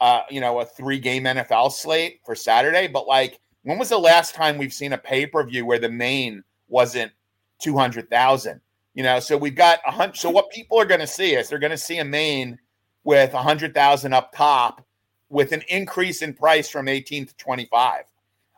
uh, 0.00 0.22
you 0.30 0.40
know, 0.40 0.60
a 0.60 0.64
three 0.64 0.98
game 0.98 1.24
NFL 1.24 1.72
slate 1.72 2.20
for 2.24 2.34
Saturday, 2.34 2.88
but 2.88 3.06
like, 3.06 3.38
when 3.64 3.78
was 3.78 3.90
the 3.90 3.98
last 3.98 4.34
time 4.34 4.56
we've 4.56 4.72
seen 4.72 4.94
a 4.94 4.98
pay 4.98 5.26
per 5.26 5.44
view 5.44 5.66
where 5.66 5.78
the 5.78 5.90
main 5.90 6.42
wasn't 6.68 7.12
two 7.60 7.76
hundred 7.76 8.08
thousand? 8.08 8.62
You 9.00 9.04
know, 9.04 9.18
so 9.18 9.34
we've 9.34 9.54
got 9.54 9.78
a 9.86 9.90
hundred. 9.90 10.18
So 10.18 10.28
what 10.28 10.50
people 10.50 10.78
are 10.78 10.84
going 10.84 11.00
to 11.00 11.06
see 11.06 11.34
is 11.34 11.48
they're 11.48 11.58
going 11.58 11.70
to 11.70 11.78
see 11.78 12.00
a 12.00 12.04
main 12.04 12.58
with 13.02 13.32
a 13.32 13.42
hundred 13.42 13.72
thousand 13.72 14.12
up 14.12 14.30
top 14.30 14.86
with 15.30 15.52
an 15.52 15.62
increase 15.70 16.20
in 16.20 16.34
price 16.34 16.68
from 16.68 16.86
18 16.86 17.24
to 17.24 17.36
25. 17.36 18.04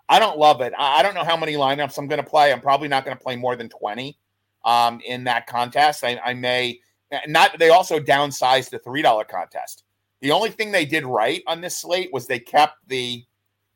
I 0.08 0.18
don't 0.18 0.38
love 0.38 0.60
it. 0.60 0.72
I 0.76 1.00
don't 1.00 1.14
know 1.14 1.22
how 1.22 1.36
many 1.36 1.52
lineups 1.52 1.96
I'm 1.96 2.08
going 2.08 2.20
to 2.20 2.28
play. 2.28 2.52
I'm 2.52 2.60
probably 2.60 2.88
not 2.88 3.04
going 3.04 3.16
to 3.16 3.22
play 3.22 3.36
more 3.36 3.54
than 3.54 3.68
20 3.68 4.18
um, 4.64 5.00
in 5.06 5.22
that 5.22 5.46
contest. 5.46 6.02
I, 6.02 6.20
I 6.24 6.34
may 6.34 6.80
not. 7.28 7.56
They 7.60 7.68
also 7.68 8.00
downsized 8.00 8.70
the 8.70 8.80
three 8.80 9.02
dollar 9.02 9.22
contest. 9.22 9.84
The 10.22 10.32
only 10.32 10.50
thing 10.50 10.72
they 10.72 10.84
did 10.84 11.06
right 11.06 11.44
on 11.46 11.60
this 11.60 11.76
slate 11.76 12.12
was 12.12 12.26
they 12.26 12.40
kept 12.40 12.78
the 12.88 13.24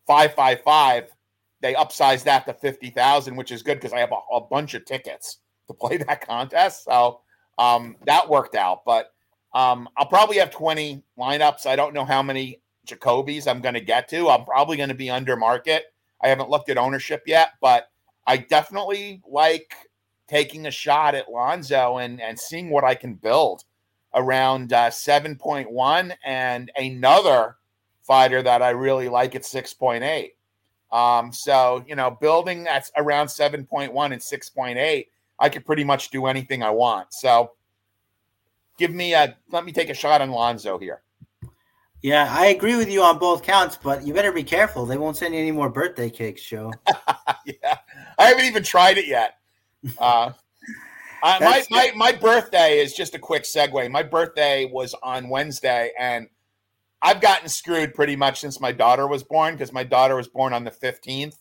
five 0.04 0.34
five 0.34 0.62
five. 0.62 1.14
They 1.60 1.74
upsized 1.74 2.24
that 2.24 2.44
to 2.46 2.54
fifty 2.54 2.90
thousand, 2.90 3.36
which 3.36 3.52
is 3.52 3.62
good 3.62 3.76
because 3.76 3.92
I 3.92 4.00
have 4.00 4.10
a, 4.10 4.34
a 4.34 4.40
bunch 4.40 4.74
of 4.74 4.84
tickets 4.84 5.38
to 5.68 5.74
play 5.74 5.96
that 6.08 6.26
contest. 6.26 6.84
So 6.84 7.20
um, 7.58 7.96
that 8.06 8.28
worked 8.28 8.54
out. 8.54 8.84
But 8.84 9.12
um, 9.54 9.88
I'll 9.96 10.06
probably 10.06 10.38
have 10.38 10.50
20 10.50 11.02
lineups. 11.18 11.66
I 11.66 11.76
don't 11.76 11.94
know 11.94 12.04
how 12.04 12.22
many 12.22 12.60
Jacobys 12.86 13.48
I'm 13.48 13.60
going 13.60 13.74
to 13.74 13.80
get 13.80 14.08
to. 14.10 14.28
I'm 14.28 14.44
probably 14.44 14.76
going 14.76 14.90
to 14.90 14.94
be 14.94 15.10
under 15.10 15.36
market. 15.36 15.92
I 16.22 16.28
haven't 16.28 16.50
looked 16.50 16.70
at 16.70 16.78
ownership 16.78 17.22
yet, 17.26 17.52
but 17.60 17.90
I 18.26 18.38
definitely 18.38 19.22
like 19.28 19.74
taking 20.28 20.66
a 20.66 20.70
shot 20.70 21.14
at 21.14 21.30
Lonzo 21.30 21.98
and, 21.98 22.20
and 22.20 22.38
seeing 22.38 22.70
what 22.70 22.84
I 22.84 22.94
can 22.94 23.14
build 23.14 23.64
around 24.14 24.72
uh, 24.72 24.90
7.1 24.90 26.12
and 26.24 26.72
another 26.76 27.56
fighter 28.02 28.42
that 28.42 28.62
I 28.62 28.70
really 28.70 29.08
like 29.08 29.34
at 29.34 29.42
6.8. 29.42 30.30
Um, 30.96 31.32
so, 31.32 31.84
you 31.86 31.96
know, 31.96 32.16
building 32.20 32.64
that's 32.64 32.90
around 32.96 33.26
7.1 33.26 33.88
and 34.12 34.22
6.8 34.22 35.06
I 35.38 35.48
could 35.48 35.66
pretty 35.66 35.84
much 35.84 36.10
do 36.10 36.26
anything 36.26 36.62
I 36.62 36.70
want. 36.70 37.12
So 37.12 37.52
give 38.78 38.92
me 38.92 39.14
a 39.14 39.36
let 39.50 39.64
me 39.64 39.72
take 39.72 39.90
a 39.90 39.94
shot 39.94 40.20
on 40.20 40.30
Lonzo 40.30 40.78
here. 40.78 41.02
Yeah, 42.02 42.28
I 42.30 42.46
agree 42.46 42.76
with 42.76 42.90
you 42.90 43.02
on 43.02 43.18
both 43.18 43.42
counts, 43.42 43.76
but 43.76 44.06
you 44.06 44.14
better 44.14 44.30
be 44.30 44.44
careful. 44.44 44.86
They 44.86 44.98
won't 44.98 45.16
send 45.16 45.34
you 45.34 45.40
any 45.40 45.50
more 45.50 45.68
birthday 45.68 46.10
cakes, 46.10 46.42
Joe. 46.42 46.72
yeah, 47.46 47.78
I 48.18 48.26
haven't 48.28 48.44
even 48.44 48.62
tried 48.62 48.98
it 48.98 49.06
yet. 49.06 49.38
Uh, 49.98 50.32
my, 51.22 51.64
my 51.70 51.92
my 51.96 52.12
birthday 52.12 52.78
is 52.78 52.94
just 52.94 53.14
a 53.14 53.18
quick 53.18 53.42
segue. 53.42 53.90
My 53.90 54.02
birthday 54.02 54.70
was 54.70 54.94
on 55.02 55.28
Wednesday, 55.28 55.90
and 55.98 56.28
I've 57.02 57.20
gotten 57.20 57.48
screwed 57.48 57.94
pretty 57.94 58.14
much 58.14 58.40
since 58.40 58.60
my 58.60 58.72
daughter 58.72 59.06
was 59.06 59.22
born 59.22 59.54
because 59.54 59.72
my 59.72 59.84
daughter 59.84 60.16
was 60.16 60.28
born 60.28 60.52
on 60.52 60.64
the 60.64 60.70
fifteenth, 60.70 61.38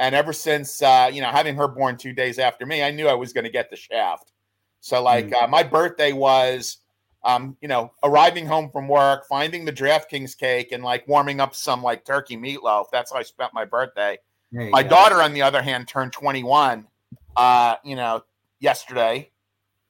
and 0.00 0.14
ever 0.14 0.32
since 0.32 0.82
uh, 0.82 1.10
you 1.12 1.20
know 1.20 1.28
having 1.28 1.54
her 1.54 1.68
born 1.68 1.96
two 1.96 2.12
days 2.12 2.40
after 2.40 2.66
me, 2.66 2.82
I 2.82 2.90
knew 2.90 3.06
I 3.06 3.14
was 3.14 3.32
going 3.32 3.44
to 3.44 3.50
get 3.50 3.70
the 3.70 3.76
shaft. 3.76 4.32
So 4.80 5.00
like 5.02 5.26
mm. 5.26 5.42
uh, 5.42 5.46
my 5.46 5.62
birthday 5.62 6.12
was, 6.12 6.78
um, 7.22 7.56
you 7.60 7.68
know, 7.68 7.92
arriving 8.02 8.46
home 8.46 8.70
from 8.70 8.88
work, 8.88 9.26
finding 9.28 9.66
the 9.66 9.72
DraftKings 9.72 10.36
cake, 10.36 10.72
and 10.72 10.82
like 10.82 11.06
warming 11.06 11.38
up 11.38 11.54
some 11.54 11.82
like 11.82 12.04
turkey 12.04 12.36
meatloaf. 12.36 12.86
That's 12.90 13.12
how 13.12 13.18
I 13.18 13.22
spent 13.22 13.52
my 13.54 13.66
birthday. 13.66 14.18
My 14.52 14.82
go. 14.82 14.88
daughter, 14.88 15.22
on 15.22 15.32
the 15.32 15.42
other 15.42 15.62
hand, 15.62 15.86
turned 15.86 16.12
twenty 16.12 16.42
one. 16.42 16.88
Uh, 17.36 17.76
you 17.84 17.94
know, 17.94 18.24
yesterday, 18.58 19.30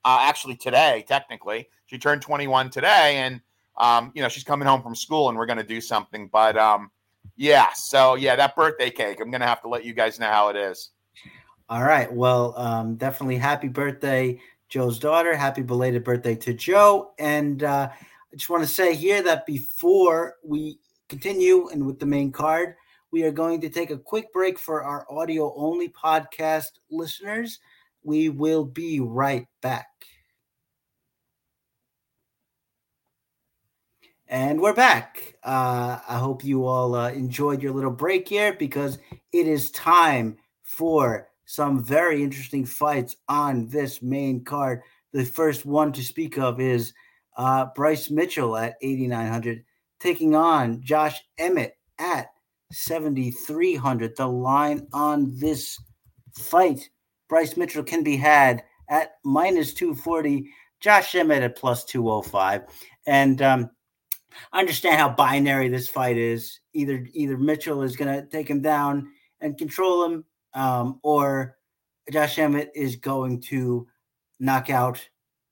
uh, 0.05 0.19
actually 0.23 0.57
today, 0.57 1.05
technically, 1.09 1.69
she 1.87 1.99
turned 1.99 2.21
twenty 2.21 2.49
one 2.49 2.69
today, 2.69 3.19
and 3.19 3.41
um, 3.79 4.11
you 4.15 4.23
know, 4.23 4.29
she's 4.29 4.45
coming 4.45 4.67
home 4.67 4.83
from 4.83 4.97
school, 4.97 5.29
and 5.29 5.39
we're 5.39 5.47
going 5.47 5.57
to 5.57 5.65
do 5.65 5.81
something. 5.81 6.29
But 6.31 6.59
um, 6.59 6.91
yeah, 7.41 7.72
so 7.72 8.16
yeah, 8.16 8.36
that 8.36 8.55
birthday 8.55 8.91
cake, 8.91 9.18
I'm 9.18 9.30
to 9.30 9.47
have 9.47 9.62
to 9.62 9.68
let 9.68 9.82
you 9.82 9.95
guys 9.95 10.20
know 10.20 10.28
how 10.28 10.51
it 10.51 10.57
is. 10.57 10.91
All 11.70 11.82
right. 11.82 12.12
Well, 12.12 12.53
um, 12.59 12.97
definitely 12.97 13.38
happy 13.38 13.68
birthday 13.68 14.38
Joe's 14.68 14.99
daughter. 14.99 15.34
Happy 15.34 15.62
belated 15.62 16.05
birthday 16.05 16.34
to 16.34 16.53
Joe. 16.53 17.12
And 17.18 17.62
uh, 17.62 17.88
I 17.91 18.36
just 18.36 18.51
want 18.51 18.62
to 18.62 18.68
say 18.68 18.95
here 18.95 19.22
that 19.22 19.47
before 19.47 20.34
we 20.45 20.80
continue 21.09 21.70
and 21.70 21.86
with 21.86 21.99
the 21.99 22.05
main 22.05 22.30
card, 22.30 22.74
we 23.11 23.22
are 23.24 23.32
going 23.32 23.62
to 23.62 23.70
take 23.70 23.91
a 23.91 23.97
quick 23.97 24.30
break 24.34 24.59
for 24.59 24.82
our 24.82 25.07
audio 25.11 25.55
only 25.57 25.88
podcast 25.88 26.72
listeners. 26.91 27.59
We 28.03 28.28
will 28.28 28.66
be 28.66 29.01
right 29.01 29.47
back. 29.62 29.88
And 34.31 34.61
we're 34.61 34.74
back. 34.74 35.35
Uh, 35.43 35.99
I 36.09 36.18
hope 36.18 36.45
you 36.45 36.64
all 36.64 36.95
uh, 36.95 37.11
enjoyed 37.11 37.61
your 37.61 37.72
little 37.72 37.91
break 37.91 38.28
here 38.28 38.53
because 38.53 39.01
it 39.33 39.49
is 39.49 39.72
time 39.72 40.37
for 40.62 41.26
some 41.47 41.83
very 41.83 42.22
interesting 42.22 42.64
fights 42.64 43.16
on 43.28 43.66
this 43.66 44.03
main 44.03 44.45
card. 44.45 44.83
The 45.12 45.24
first 45.24 45.66
one 45.66 45.93
to 45.95 46.03
speak 46.05 46.39
of 46.39 46.61
is 46.61 46.93
uh, 47.37 47.66
Bryce 47.74 48.09
Mitchell 48.09 48.57
at 48.57 48.76
8,900 48.81 49.64
taking 49.99 50.37
on 50.37 50.81
Josh 50.81 51.20
Emmett 51.37 51.76
at 51.99 52.28
7,300. 52.70 54.16
The 54.16 54.28
line 54.28 54.87
on 54.93 55.37
this 55.41 55.76
fight, 56.39 56.89
Bryce 57.28 57.57
Mitchell 57.57 57.83
can 57.83 58.05
be 58.05 58.16
had 58.16 58.62
at 58.89 59.14
minus 59.24 59.74
240, 59.74 60.49
Josh 60.78 61.16
Emmett 61.16 61.43
at 61.43 61.57
plus 61.57 61.85
205. 61.85 62.62
And 63.09 63.43
um, 63.43 63.70
understand 64.53 64.97
how 64.97 65.09
binary 65.09 65.68
this 65.68 65.89
fight 65.89 66.16
is. 66.16 66.61
Either 66.72 67.07
either 67.12 67.37
Mitchell 67.37 67.83
is 67.83 67.97
going 67.97 68.14
to 68.14 68.26
take 68.26 68.49
him 68.49 68.62
down 68.62 69.11
and 69.41 69.59
control 69.59 70.05
him, 70.05 70.24
um, 70.55 71.01
or 71.03 71.57
Josh 72.11 72.39
Emmett 72.39 72.70
is 72.74 72.97
going 72.97 73.41
to 73.43 73.87
knock 74.39 74.70
out 74.70 75.07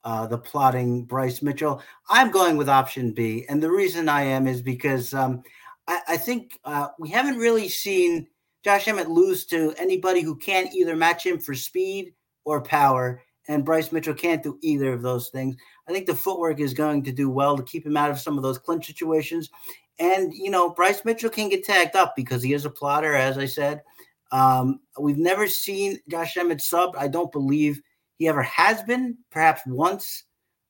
uh, 0.05 0.27
the 0.27 0.39
plotting 0.39 1.05
Bryce 1.05 1.43
Mitchell. 1.43 1.83
I'm 2.09 2.31
going 2.31 2.57
with 2.57 2.69
option 2.69 3.13
B, 3.13 3.45
and 3.49 3.63
the 3.63 3.71
reason 3.71 4.09
I 4.09 4.23
am 4.23 4.47
is 4.47 4.63
because 4.63 5.13
um, 5.13 5.43
I, 5.87 6.01
I, 6.09 6.17
think 6.17 6.59
uh, 6.65 6.89
we 6.99 7.11
haven't 7.11 7.39
really 7.39 7.69
seen 7.69 8.27
Josh 8.65 8.89
Emmett 8.89 9.11
lose 9.11 9.45
to 9.47 9.75
anybody 9.77 10.23
who 10.23 10.37
can't 10.37 10.73
either 10.73 10.97
match 10.97 11.27
him 11.27 11.39
for 11.39 11.55
speed 11.55 12.15
or 12.45 12.63
power, 12.63 13.23
and 13.49 13.65
Bryce 13.65 13.93
Mitchell 13.93 14.15
can't 14.15 14.43
do 14.43 14.59
either 14.63 14.93
of 14.93 15.03
those 15.03 15.29
things. 15.29 15.57
I 15.89 15.93
think 15.93 16.07
the 16.07 16.15
footwork 16.15 16.61
is 16.61 16.75
going 16.75 17.03
to 17.05 17.13
do 17.13 17.31
well 17.31 17.57
to 17.57 17.63
keep 17.63 17.87
him 17.87 17.97
out 17.97 18.11
of 18.11 18.19
some 18.19 18.37
of 18.37 18.43
those 18.43 18.59
clinch 18.59 18.87
situations. 18.87 19.51
And, 19.99 20.33
you 20.35 20.51
know, 20.51 20.71
Bryce 20.71 21.05
Mitchell 21.05 21.31
can 21.31 21.49
get 21.49 21.65
tagged 21.65 21.97
up 21.97 22.15
because 22.15 22.43
he 22.43 22.53
is 22.53 22.65
a 22.65 22.71
plotter, 22.71 23.15
as 23.15 23.39
I 23.39 23.47
said. 23.47 23.83
Um, 24.31 24.81
we've 24.99 25.19
never 25.19 25.49
seen 25.49 25.99
Josh 26.11 26.37
Emmett 26.37 26.61
sub. 26.61 26.95
I 26.97 27.09
don't 27.09 27.33
believe 27.33 27.81
he 28.19 28.29
ever 28.29 28.43
has 28.43 28.83
been, 28.83 29.17
perhaps 29.31 29.63
once, 29.67 30.25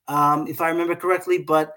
um, 0.06 0.46
if 0.46 0.60
I 0.60 0.68
remember 0.68 0.94
correctly. 0.94 1.38
But 1.38 1.72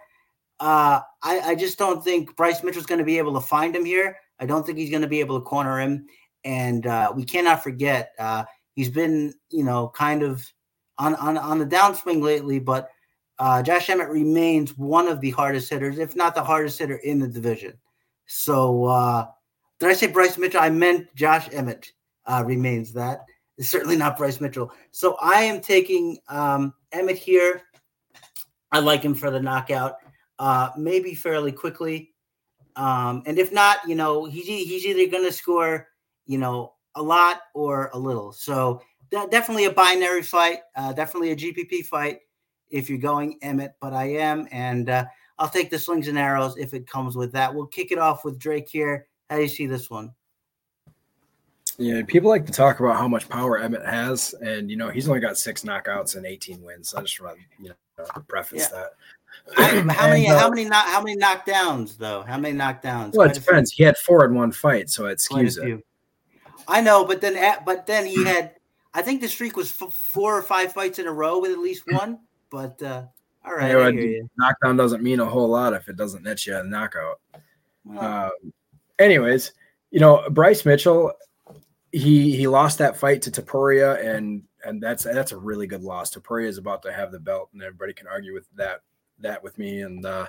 uh, 0.60 1.02
I, 1.24 1.40
I, 1.40 1.56
just 1.56 1.80
don't 1.80 2.04
think 2.04 2.36
Bryce 2.36 2.62
Mitchell's 2.62 2.86
going 2.86 3.00
to 3.00 3.06
be 3.06 3.18
able 3.18 3.34
to 3.34 3.42
find 3.42 3.76
him 3.76 3.84
here. 3.84 4.16
I 4.40 4.46
don't 4.46 4.64
think 4.64 4.78
he's 4.78 4.92
going 4.92 5.02
to 5.02 5.08
be 5.08 5.20
able 5.20 5.40
to 5.40 5.46
corner 5.46 5.80
him. 5.80 6.06
And 6.44 6.86
uh, 6.86 7.12
we 7.16 7.26
cannot 7.26 7.64
forget 7.64 8.12
uh, 8.20 8.44
he's 8.76 8.90
been, 8.90 9.34
you 9.50 9.64
know, 9.64 9.92
kind 9.96 10.22
of 10.22 10.46
on 11.00 11.16
on, 11.16 11.38
on 11.38 11.58
the 11.58 11.66
downswing 11.66 12.22
lately. 12.22 12.60
But 12.60 12.90
uh, 13.42 13.64
Josh 13.64 13.90
Emmett 13.90 14.10
remains 14.10 14.78
one 14.78 15.08
of 15.08 15.20
the 15.20 15.32
hardest 15.32 15.68
hitters, 15.68 15.98
if 15.98 16.16
not 16.16 16.36
the 16.36 16.44
hardest 16.44 16.78
hitter 16.78 16.98
in 16.98 17.18
the 17.18 17.28
division. 17.28 17.74
So 18.28 18.86
uh, 18.86 19.26
did 19.80 19.90
I 19.90 19.94
say 19.94 20.06
Bryce 20.06 20.38
Mitchell? 20.38 20.62
I 20.62 20.70
meant 20.70 21.14
Josh 21.16 21.50
Emmett 21.52 21.92
uh, 22.28 22.44
remains 22.46 22.94
that. 22.94 23.26
It's 23.58 23.68
certainly 23.68 23.96
not 23.96 24.16
Bryce 24.16 24.40
Mitchell. 24.40 24.72
So 24.92 25.18
I 25.20 25.42
am 25.42 25.60
taking 25.60 26.20
um, 26.30 26.76
Emmett 26.92 27.18
here. 27.18 27.64
I 28.72 28.78
like 28.78 29.02
him 29.02 29.16
for 29.16 29.32
the 29.32 29.42
knockout, 29.42 29.96
uh, 30.38 30.70
maybe 30.78 31.16
fairly 31.16 31.52
quickly. 31.52 32.12
Um, 32.76 33.24
and 33.26 33.40
if 33.40 33.52
not, 33.52 33.80
you 33.88 33.96
know, 33.96 34.26
he's 34.26 34.46
he's 34.46 34.86
either 34.86 35.10
going 35.10 35.26
to 35.26 35.34
score, 35.34 35.88
you 36.28 36.38
know, 36.38 36.74
a 36.94 37.02
lot 37.02 37.42
or 37.56 37.90
a 37.96 37.98
little. 37.98 38.34
So 38.34 38.84
definitely 39.10 39.66
a 39.66 39.72
binary 39.72 40.22
fight, 40.22 40.60
uh, 40.76 40.94
definitely 40.94 41.32
a 41.32 41.36
GPP 41.36 41.88
fight 41.88 42.20
if 42.72 42.90
you're 42.90 43.00
going 43.00 43.38
Emmett, 43.42 43.76
but 43.80 43.94
I 43.94 44.06
am, 44.06 44.48
and 44.52 44.90
uh, 44.90 45.06
I'll 45.40 45.50
take 45.50 45.70
the 45.70 45.80
slings 45.80 46.08
and 46.08 46.18
arrows 46.18 46.58
if 46.58 46.74
it 46.74 46.88
comes 46.88 47.16
with 47.16 47.32
that. 47.34 47.54
We'll 47.54 47.68
kick 47.68 47.92
it 47.92 47.98
off 47.98 48.24
with 48.24 48.40
Drake 48.40 48.70
here. 48.70 49.08
How 49.30 49.38
do 49.38 49.44
you 49.44 49.48
see 49.48 49.66
this 49.66 49.90
one? 49.90 50.14
Yeah, 51.78 52.04
people 52.06 52.30
like 52.30 52.46
to 52.46 52.52
talk 52.52 52.80
about 52.80 52.98
how 52.98 53.08
much 53.08 53.28
power 53.28 53.58
Emmett 53.58 53.86
has, 53.86 54.36
and 54.42 54.70
you 54.70 54.78
know 54.78 54.90
he's 54.90 55.08
only 55.08 55.20
got 55.20 55.38
six 55.38 55.64
knockouts 55.64 56.16
and 56.16 56.26
18 56.26 56.62
wins. 56.62 56.90
So 56.90 57.00
I 57.00 57.02
just 57.02 57.20
want 57.20 57.38
to 57.38 57.64
you 57.64 57.70
know 57.70 57.76
to 58.14 58.20
preface 58.22 58.70
yeah. 58.72 58.84
that. 59.56 59.84
how 59.96 60.08
many? 60.10 60.28
uh, 60.30 60.38
how 60.38 60.50
many? 60.50 60.66
Not 60.66 60.86
how 60.88 61.02
many 61.02 61.18
knockdowns 61.18 61.98
though? 61.98 62.24
How 62.24 62.38
many 62.38 62.58
knockdowns? 62.58 63.14
Well, 63.14 63.30
it 63.30 63.34
depends. 63.34 63.72
He 63.72 63.84
had 63.84 63.98
four 63.98 64.26
in 64.26 64.36
one 64.36 64.52
fight, 64.52 64.90
so 64.90 65.08
it 65.08 65.20
skews 65.20 65.58
it. 65.64 65.84
I 66.68 66.82
know, 66.82 67.06
but 67.06 67.22
then 67.22 67.58
but 67.66 67.88
then 67.88 68.06
he 68.06 68.24
had. 68.26 68.56
I 68.94 69.02
think 69.02 69.22
the 69.22 69.28
streak 69.30 69.56
was 69.56 69.72
four 69.72 70.38
or 70.38 70.42
five 70.42 70.74
fights 70.74 71.00
in 71.00 71.08
a 71.08 71.12
row 71.12 71.40
with 71.40 71.52
at 71.52 71.60
least 71.60 71.84
one. 71.88 72.20
But 72.52 72.82
uh, 72.84 73.06
all 73.44 73.56
right, 73.56 73.96
yeah, 73.96 74.20
knockdown 74.38 74.78
doesn't 74.78 75.02
mean 75.02 75.20
a 75.20 75.26
whole 75.26 75.48
lot 75.48 75.74
if 75.74 75.90
it 75.90 75.96
doesn't 75.96 76.24
net 76.24 76.46
you 76.46 76.56
a 76.56 76.64
knockout. 76.64 77.20
Um, 77.98 78.32
anyways, 79.00 79.54
you 79.90 80.00
know, 80.00 80.30
Bryce 80.30 80.66
Mitchell, 80.66 81.14
he 81.92 82.36
he 82.36 82.48
lost 82.48 82.78
that 82.78 82.98
fight 82.98 83.22
to 83.24 83.32
Topuria, 83.32 84.06
and 84.06 84.44
and 84.64 84.84
that's 84.84 85.04
that's 85.04 85.32
a 85.32 85.38
really 85.38 85.66
good 85.66 85.82
loss. 85.82 86.14
Topuria 86.14 86.48
is 86.48 86.58
about 86.58 86.84
to 86.84 86.94
have 86.94 87.12
the 87.12 87.20
belt, 87.20 87.50
and 87.54 87.64
everybody 87.64 87.94
can 87.94 88.08
argue 88.08 88.34
with 88.34 88.48
that 88.56 88.82
that 89.20 89.42
with 89.42 89.58
me 89.58 89.82
and 89.82 90.06
uh, 90.06 90.28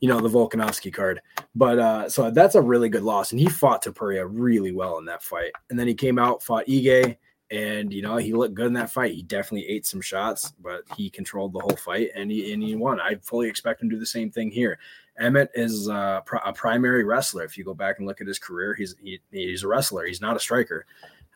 you 0.00 0.08
know 0.08 0.20
the 0.20 0.28
Volkanovski 0.28 0.92
card. 0.92 1.20
But 1.54 1.78
uh, 1.78 2.08
so 2.08 2.30
that's 2.30 2.54
a 2.54 2.62
really 2.62 2.88
good 2.88 3.02
loss, 3.02 3.32
and 3.32 3.40
he 3.40 3.48
fought 3.48 3.82
Topuria 3.82 4.28
really 4.30 4.72
well 4.72 4.98
in 4.98 5.04
that 5.06 5.22
fight. 5.22 5.52
And 5.70 5.78
then 5.78 5.88
he 5.88 5.94
came 5.94 6.18
out, 6.18 6.42
fought 6.42 6.66
Ige, 6.66 7.16
and 7.50 7.92
you 7.92 8.02
know 8.02 8.16
he 8.16 8.32
looked 8.32 8.54
good 8.54 8.66
in 8.66 8.72
that 8.74 8.90
fight. 8.90 9.14
He 9.14 9.22
definitely 9.22 9.68
ate 9.68 9.86
some 9.86 10.00
shots, 10.00 10.52
but 10.60 10.82
he 10.96 11.10
controlled 11.10 11.52
the 11.52 11.60
whole 11.60 11.76
fight, 11.76 12.10
and 12.14 12.30
he 12.30 12.52
and 12.52 12.62
he 12.62 12.74
won. 12.74 13.00
I 13.00 13.16
fully 13.16 13.48
expect 13.48 13.82
him 13.82 13.90
to 13.90 13.96
do 13.96 14.00
the 14.00 14.06
same 14.06 14.30
thing 14.30 14.50
here. 14.50 14.78
Emmett 15.18 15.50
is 15.54 15.88
uh, 15.88 16.20
a 16.44 16.52
primary 16.52 17.04
wrestler. 17.04 17.44
If 17.44 17.56
you 17.56 17.64
go 17.64 17.74
back 17.74 17.98
and 17.98 18.06
look 18.06 18.20
at 18.20 18.26
his 18.26 18.38
career, 18.38 18.74
he's 18.74 18.96
he, 19.02 19.20
he's 19.30 19.62
a 19.62 19.68
wrestler. 19.68 20.06
He's 20.06 20.20
not 20.20 20.36
a 20.36 20.40
striker. 20.40 20.86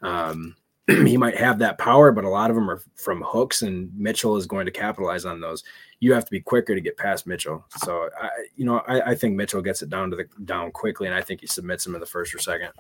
Um, 0.03 0.57
he 0.87 1.17
might 1.17 1.37
have 1.37 1.59
that 1.59 1.79
power, 1.79 2.11
but 2.11 2.25
a 2.25 2.29
lot 2.29 2.51
of 2.51 2.57
them 2.57 2.69
are 2.71 2.83
from 2.97 3.23
hooks, 3.23 3.63
and 3.63 3.93
Mitchell 3.97 4.37
is 4.37 4.47
going 4.47 4.67
to 4.67 4.73
capitalize 4.73 5.25
on 5.25 5.41
those. 5.41 5.63
You 6.01 6.13
have 6.15 6.25
to 6.25 6.31
be 6.31 6.41
quicker 6.41 6.75
to 6.75 6.81
get 6.81 6.97
past 6.97 7.27
Mitchell. 7.27 7.65
So, 7.85 8.09
I, 8.21 8.29
you 8.57 8.65
know, 8.65 8.79
I, 8.87 9.11
I 9.11 9.15
think 9.15 9.37
Mitchell 9.37 9.63
gets 9.63 9.83
it 9.83 9.91
down 9.91 10.11
to 10.11 10.17
the 10.17 10.25
down 10.45 10.73
quickly, 10.73 11.07
and 11.07 11.15
I 11.15 11.23
think 11.23 11.43
he 11.43 11.47
submits 11.47 11.87
him 11.87 11.95
in 11.95 12.01
the 12.01 12.07
first 12.07 12.35
or 12.35 12.39
second. 12.39 12.71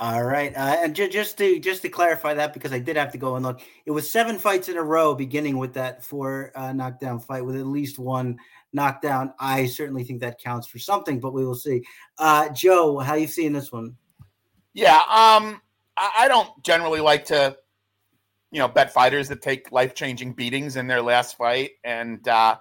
All 0.00 0.22
right, 0.22 0.54
uh, 0.54 0.76
and 0.78 0.94
ju- 0.94 1.08
just 1.08 1.36
to 1.38 1.58
just 1.58 1.82
to 1.82 1.88
clarify 1.88 2.32
that 2.34 2.54
because 2.54 2.72
I 2.72 2.78
did 2.78 2.96
have 2.96 3.10
to 3.10 3.18
go 3.18 3.34
and 3.34 3.44
look, 3.44 3.60
it 3.84 3.90
was 3.90 4.08
seven 4.08 4.38
fights 4.38 4.68
in 4.68 4.76
a 4.76 4.82
row, 4.82 5.12
beginning 5.12 5.58
with 5.58 5.74
that 5.74 6.04
four 6.04 6.52
uh, 6.54 6.72
knockdown 6.72 7.18
fight 7.18 7.44
with 7.44 7.56
at 7.56 7.66
least 7.66 7.98
one 7.98 8.38
knockdown. 8.72 9.34
I 9.40 9.66
certainly 9.66 10.04
think 10.04 10.20
that 10.20 10.38
counts 10.38 10.68
for 10.68 10.78
something, 10.78 11.18
but 11.18 11.32
we 11.32 11.44
will 11.44 11.56
see. 11.56 11.82
Uh, 12.16 12.48
Joe, 12.50 12.98
how 12.98 13.14
you 13.14 13.26
seeing 13.26 13.52
this 13.52 13.72
one? 13.72 13.96
Yeah, 14.72 14.98
um, 14.98 15.60
I, 15.96 16.12
I 16.18 16.28
don't 16.28 16.50
generally 16.62 17.00
like 17.00 17.24
to, 17.26 17.56
you 18.52 18.60
know, 18.60 18.68
bet 18.68 18.92
fighters 18.92 19.28
that 19.30 19.42
take 19.42 19.72
life 19.72 19.96
changing 19.96 20.34
beatings 20.34 20.76
in 20.76 20.86
their 20.86 21.02
last 21.02 21.36
fight, 21.36 21.72
and 21.82 22.26
uh, 22.28 22.56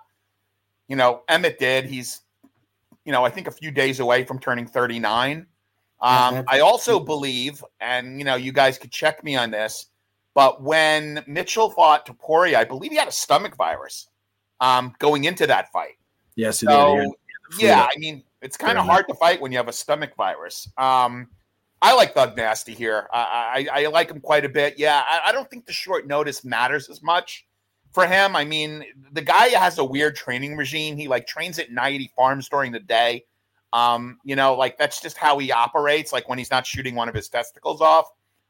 you 0.88 0.96
know, 0.96 1.22
Emmett 1.30 1.60
did. 1.60 1.86
He's, 1.86 2.22
you 3.06 3.12
know, 3.12 3.24
I 3.24 3.30
think 3.30 3.46
a 3.46 3.52
few 3.52 3.70
days 3.70 4.00
away 4.00 4.24
from 4.24 4.40
turning 4.40 4.66
thirty 4.66 4.98
nine. 4.98 5.46
Um, 6.00 6.44
I 6.48 6.60
also 6.60 7.00
believe, 7.00 7.64
and 7.80 8.20
you 8.20 8.24
know, 8.26 8.36
you 8.36 8.52
guys 8.52 8.78
could 8.78 8.92
check 8.92 9.24
me 9.24 9.36
on 9.36 9.50
this, 9.52 9.88
But 10.38 10.62
when 10.62 11.24
Mitchell 11.26 11.72
fought 11.72 12.06
Topuria, 12.06 12.58
I 12.58 12.64
believe 12.64 12.92
he 12.92 12.98
had 12.98 13.08
a 13.08 13.12
stomach 13.12 13.56
virus 13.56 14.08
um, 14.60 14.94
going 15.00 15.24
into 15.24 15.48
that 15.48 15.72
fight. 15.72 15.98
Yes, 16.36 16.60
he 16.60 16.68
So, 16.68 16.98
did. 17.00 17.10
yeah, 17.60 17.88
I 17.92 17.98
mean, 17.98 18.22
it's 18.44 18.56
kind 18.56 18.78
of 18.78 18.86
hard 18.86 19.08
to 19.08 19.16
fight 19.16 19.42
when 19.42 19.52
you 19.52 19.58
have 19.58 19.68
a 19.68 19.74
stomach 19.74 20.12
virus. 20.16 20.70
Um, 20.78 21.28
I 21.82 21.96
like 21.96 22.14
Thug 22.14 22.38
Nasty 22.38 22.76
here. 22.76 23.08
I, 23.12 23.68
I, 23.72 23.82
I 23.82 23.88
like 23.88 24.12
him 24.12 24.20
quite 24.22 24.46
a 24.46 24.50
bit. 24.50 24.76
Yeah, 24.78 25.02
I, 25.10 25.30
I 25.30 25.32
don't 25.32 25.50
think 25.50 25.66
the 25.66 25.74
short 25.74 26.06
notice 26.06 26.46
matters 26.46 26.88
as 26.88 27.02
much 27.02 27.48
for 27.92 28.06
him. 28.06 28.36
I 28.36 28.46
mean, 28.46 28.86
the 29.14 29.24
guy 29.24 29.48
has 29.48 29.80
a 29.80 29.84
weird 29.84 30.16
training 30.16 30.56
regime. 30.56 30.98
He 30.98 31.08
like 31.08 31.26
trains 31.26 31.58
at 31.58 31.72
night. 31.72 32.00
He 32.00 32.12
farms 32.16 32.48
during 32.48 32.72
the 32.72 32.80
day. 32.80 33.26
Um, 33.74 34.20
you 34.24 34.36
know, 34.36 34.56
like 34.56 34.78
that's 34.78 35.02
just 35.02 35.18
how 35.18 35.38
he 35.38 35.52
operates. 35.52 36.14
Like 36.14 36.30
when 36.30 36.38
he's 36.38 36.52
not 36.52 36.66
shooting 36.66 36.96
one 36.96 37.10
of 37.10 37.16
his 37.16 37.30
testicles 37.30 37.82
off. 37.82 38.08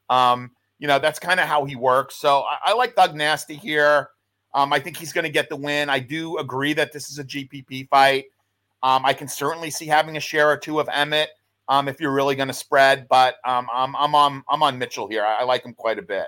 Um, 0.10 0.52
you 0.80 0.88
know, 0.88 1.00
that's 1.00 1.20
kind 1.20 1.40
of 1.40 1.48
how 1.48 1.66
he 1.66 1.76
works. 1.76 2.16
So 2.16 2.42
I, 2.42 2.72
I 2.72 2.74
like 2.74 2.96
Thug 2.96 3.16
Nasty 3.16 3.56
here. 3.56 4.10
Um, 4.54 4.72
I 4.72 4.80
think 4.80 4.98
he's 4.98 5.12
going 5.12 5.24
to 5.24 5.32
get 5.32 5.50
the 5.50 5.56
win. 5.56 5.90
I 5.90 6.00
do 6.00 6.38
agree 6.38 6.74
that 6.74 6.94
this 6.94 7.10
is 7.10 7.20
a 7.20 7.24
GPP 7.24 7.90
fight. 7.90 8.26
Um, 8.84 9.06
I 9.06 9.14
can 9.14 9.28
certainly 9.28 9.70
see 9.72 9.86
having 9.86 10.18
a 10.18 10.20
share 10.20 10.50
or 10.50 10.58
two 10.58 10.80
of 10.80 10.88
Emmett 10.94 11.30
um, 11.68 11.88
if 11.88 12.00
you're 12.00 12.14
really 12.14 12.36
going 12.36 12.48
to 12.48 12.54
spread, 12.54 13.08
but 13.10 13.36
um, 13.46 13.68
I'm 13.74 13.96
I'm 13.96 14.16
on 14.16 14.44
I'm 14.50 14.64
on 14.64 14.78
Mitchell 14.78 15.08
here. 15.08 15.24
I, 15.24 15.42
I 15.42 15.44
like 15.44 15.66
him 15.66 15.74
quite 15.74 16.00
a 16.00 16.04
bit. 16.04 16.28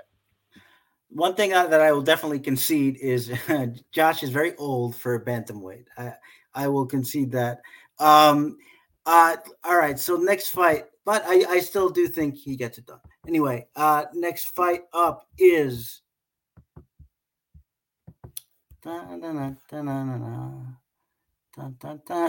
One 1.08 1.34
thing 1.34 1.50
that 1.50 1.80
I 1.80 1.90
will 1.92 2.02
definitely 2.02 2.40
concede 2.40 2.98
is 2.98 3.32
Josh 3.92 4.22
is 4.22 4.30
very 4.30 4.54
old 4.56 4.94
for 4.94 5.14
a 5.14 5.24
bantamweight. 5.24 5.86
I, 5.98 6.12
I 6.54 6.68
will 6.68 6.86
concede 6.86 7.32
that. 7.32 7.60
Um, 7.98 8.58
uh, 9.06 9.36
all 9.64 9.76
right, 9.76 9.98
so 9.98 10.16
next 10.16 10.48
fight, 10.48 10.84
but 11.04 11.22
I, 11.26 11.44
I 11.48 11.60
still 11.60 11.88
do 11.90 12.06
think 12.06 12.36
he 12.36 12.56
gets 12.56 12.78
it 12.78 12.86
done. 12.86 13.00
Anyway, 13.26 13.66
uh, 13.76 14.04
next 14.14 14.54
fight 14.54 14.82
up 14.92 15.26
is. 15.38 16.02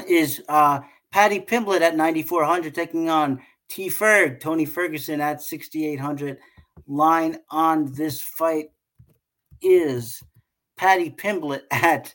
Is 0.07 0.41
uh, 0.49 0.81
Paddy 1.11 1.39
Pimblett 1.39 1.81
at 1.81 1.95
9,400 1.95 2.75
taking 2.75 3.09
on 3.09 3.41
T 3.69 3.89
Ferg, 3.89 4.39
Tony 4.39 4.65
Ferguson 4.65 5.21
at 5.21 5.41
6,800 5.41 6.37
line 6.87 7.37
on 7.49 7.93
this 7.93 8.21
fight 8.21 8.71
is 9.61 10.21
Paddy 10.77 11.09
Pimblett 11.09 11.61
at 11.71 12.13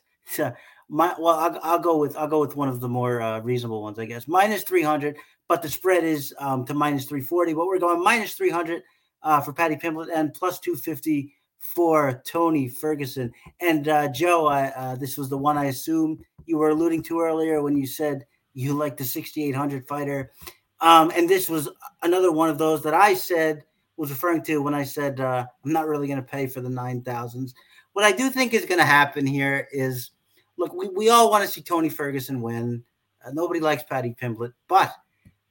my 0.89 1.15
well 1.19 1.37
I'll, 1.39 1.59
I'll, 1.63 1.79
go 1.79 1.97
with 1.97 2.17
I'll 2.17 2.29
go 2.29 2.41
with 2.41 2.57
one 2.57 2.69
of 2.69 2.81
the 2.81 2.89
more 2.89 3.21
uh, 3.21 3.41
reasonable 3.41 3.83
ones 3.83 3.99
I 3.99 4.07
guess. 4.07 4.29
Minus 4.29 4.63
300 4.63 5.17
but 5.49 5.63
the 5.63 5.69
spread 5.69 6.05
is 6.05 6.35
um, 6.39 6.65
to 6.67 6.75
minus 6.75 7.05
340 7.05 7.55
but 7.55 7.67
we're 7.67 7.79
going 7.79 8.03
minus 8.03 8.35
300 8.35 8.83
uh, 9.23 9.41
for 9.41 9.53
Paddy 9.53 9.77
Pimblett 9.77 10.09
and 10.15 10.33
plus 10.33 10.61
250 10.61 11.33
for 11.59 12.23
Tony 12.25 12.69
Ferguson. 12.69 13.33
And 13.61 13.89
uh, 13.89 14.09
Joe 14.09 14.47
uh, 14.47 14.97
this 14.97 15.17
was 15.17 15.29
the 15.29 15.39
one 15.39 15.59
I 15.59 15.67
assume 15.67 16.19
you 16.47 16.59
were 16.59 16.71
alluding 16.71 17.03
to 17.05 17.21
earlier 17.21 17.63
when 17.63 17.77
you 17.77 17.87
said 17.87 18.27
you 18.55 18.73
like 18.73 18.97
the 18.97 19.05
6800 19.05 19.87
fighter. 19.87 20.33
Um, 20.81 21.11
and 21.17 21.29
this 21.29 21.49
was 21.49 21.69
another 22.03 22.33
one 22.33 22.51
of 22.51 22.59
those 22.59 22.83
that 22.83 22.95
I 22.95 23.15
said 23.15 23.65
was 23.97 24.11
referring 24.11 24.43
to 24.43 24.63
when 24.63 24.75
I 24.75 24.85
said 24.85 25.21
uh, 25.21 25.47
I'm 25.65 25.73
not 25.73 25.87
really 25.87 26.07
going 26.07 26.21
to 26.21 26.27
pay 26.27 26.47
for 26.47 26.61
the 26.61 26.69
nine 26.69 27.03
thousands. 27.03 27.55
What 27.93 28.05
I 28.05 28.13
do 28.13 28.31
think 28.31 28.53
is 28.53 28.67
going 28.67 28.81
to 28.81 28.87
happen 28.87 29.27
here 29.27 29.69
is, 29.73 30.11
look, 30.57 30.75
we, 30.75 30.89
we 30.89 31.11
all 31.11 31.31
want 31.31 31.45
to 31.45 31.51
see 31.51 31.63
Tony 31.63 31.89
Ferguson 31.89 32.41
win. 32.41 32.83
Uh, 33.25 33.31
nobody 33.33 33.61
likes 33.61 33.83
Paddy 33.83 34.15
Pimblett, 34.21 34.53
but 34.69 34.93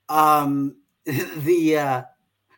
um, 0.10 0.76
the 1.06 1.78
uh, 1.78 2.03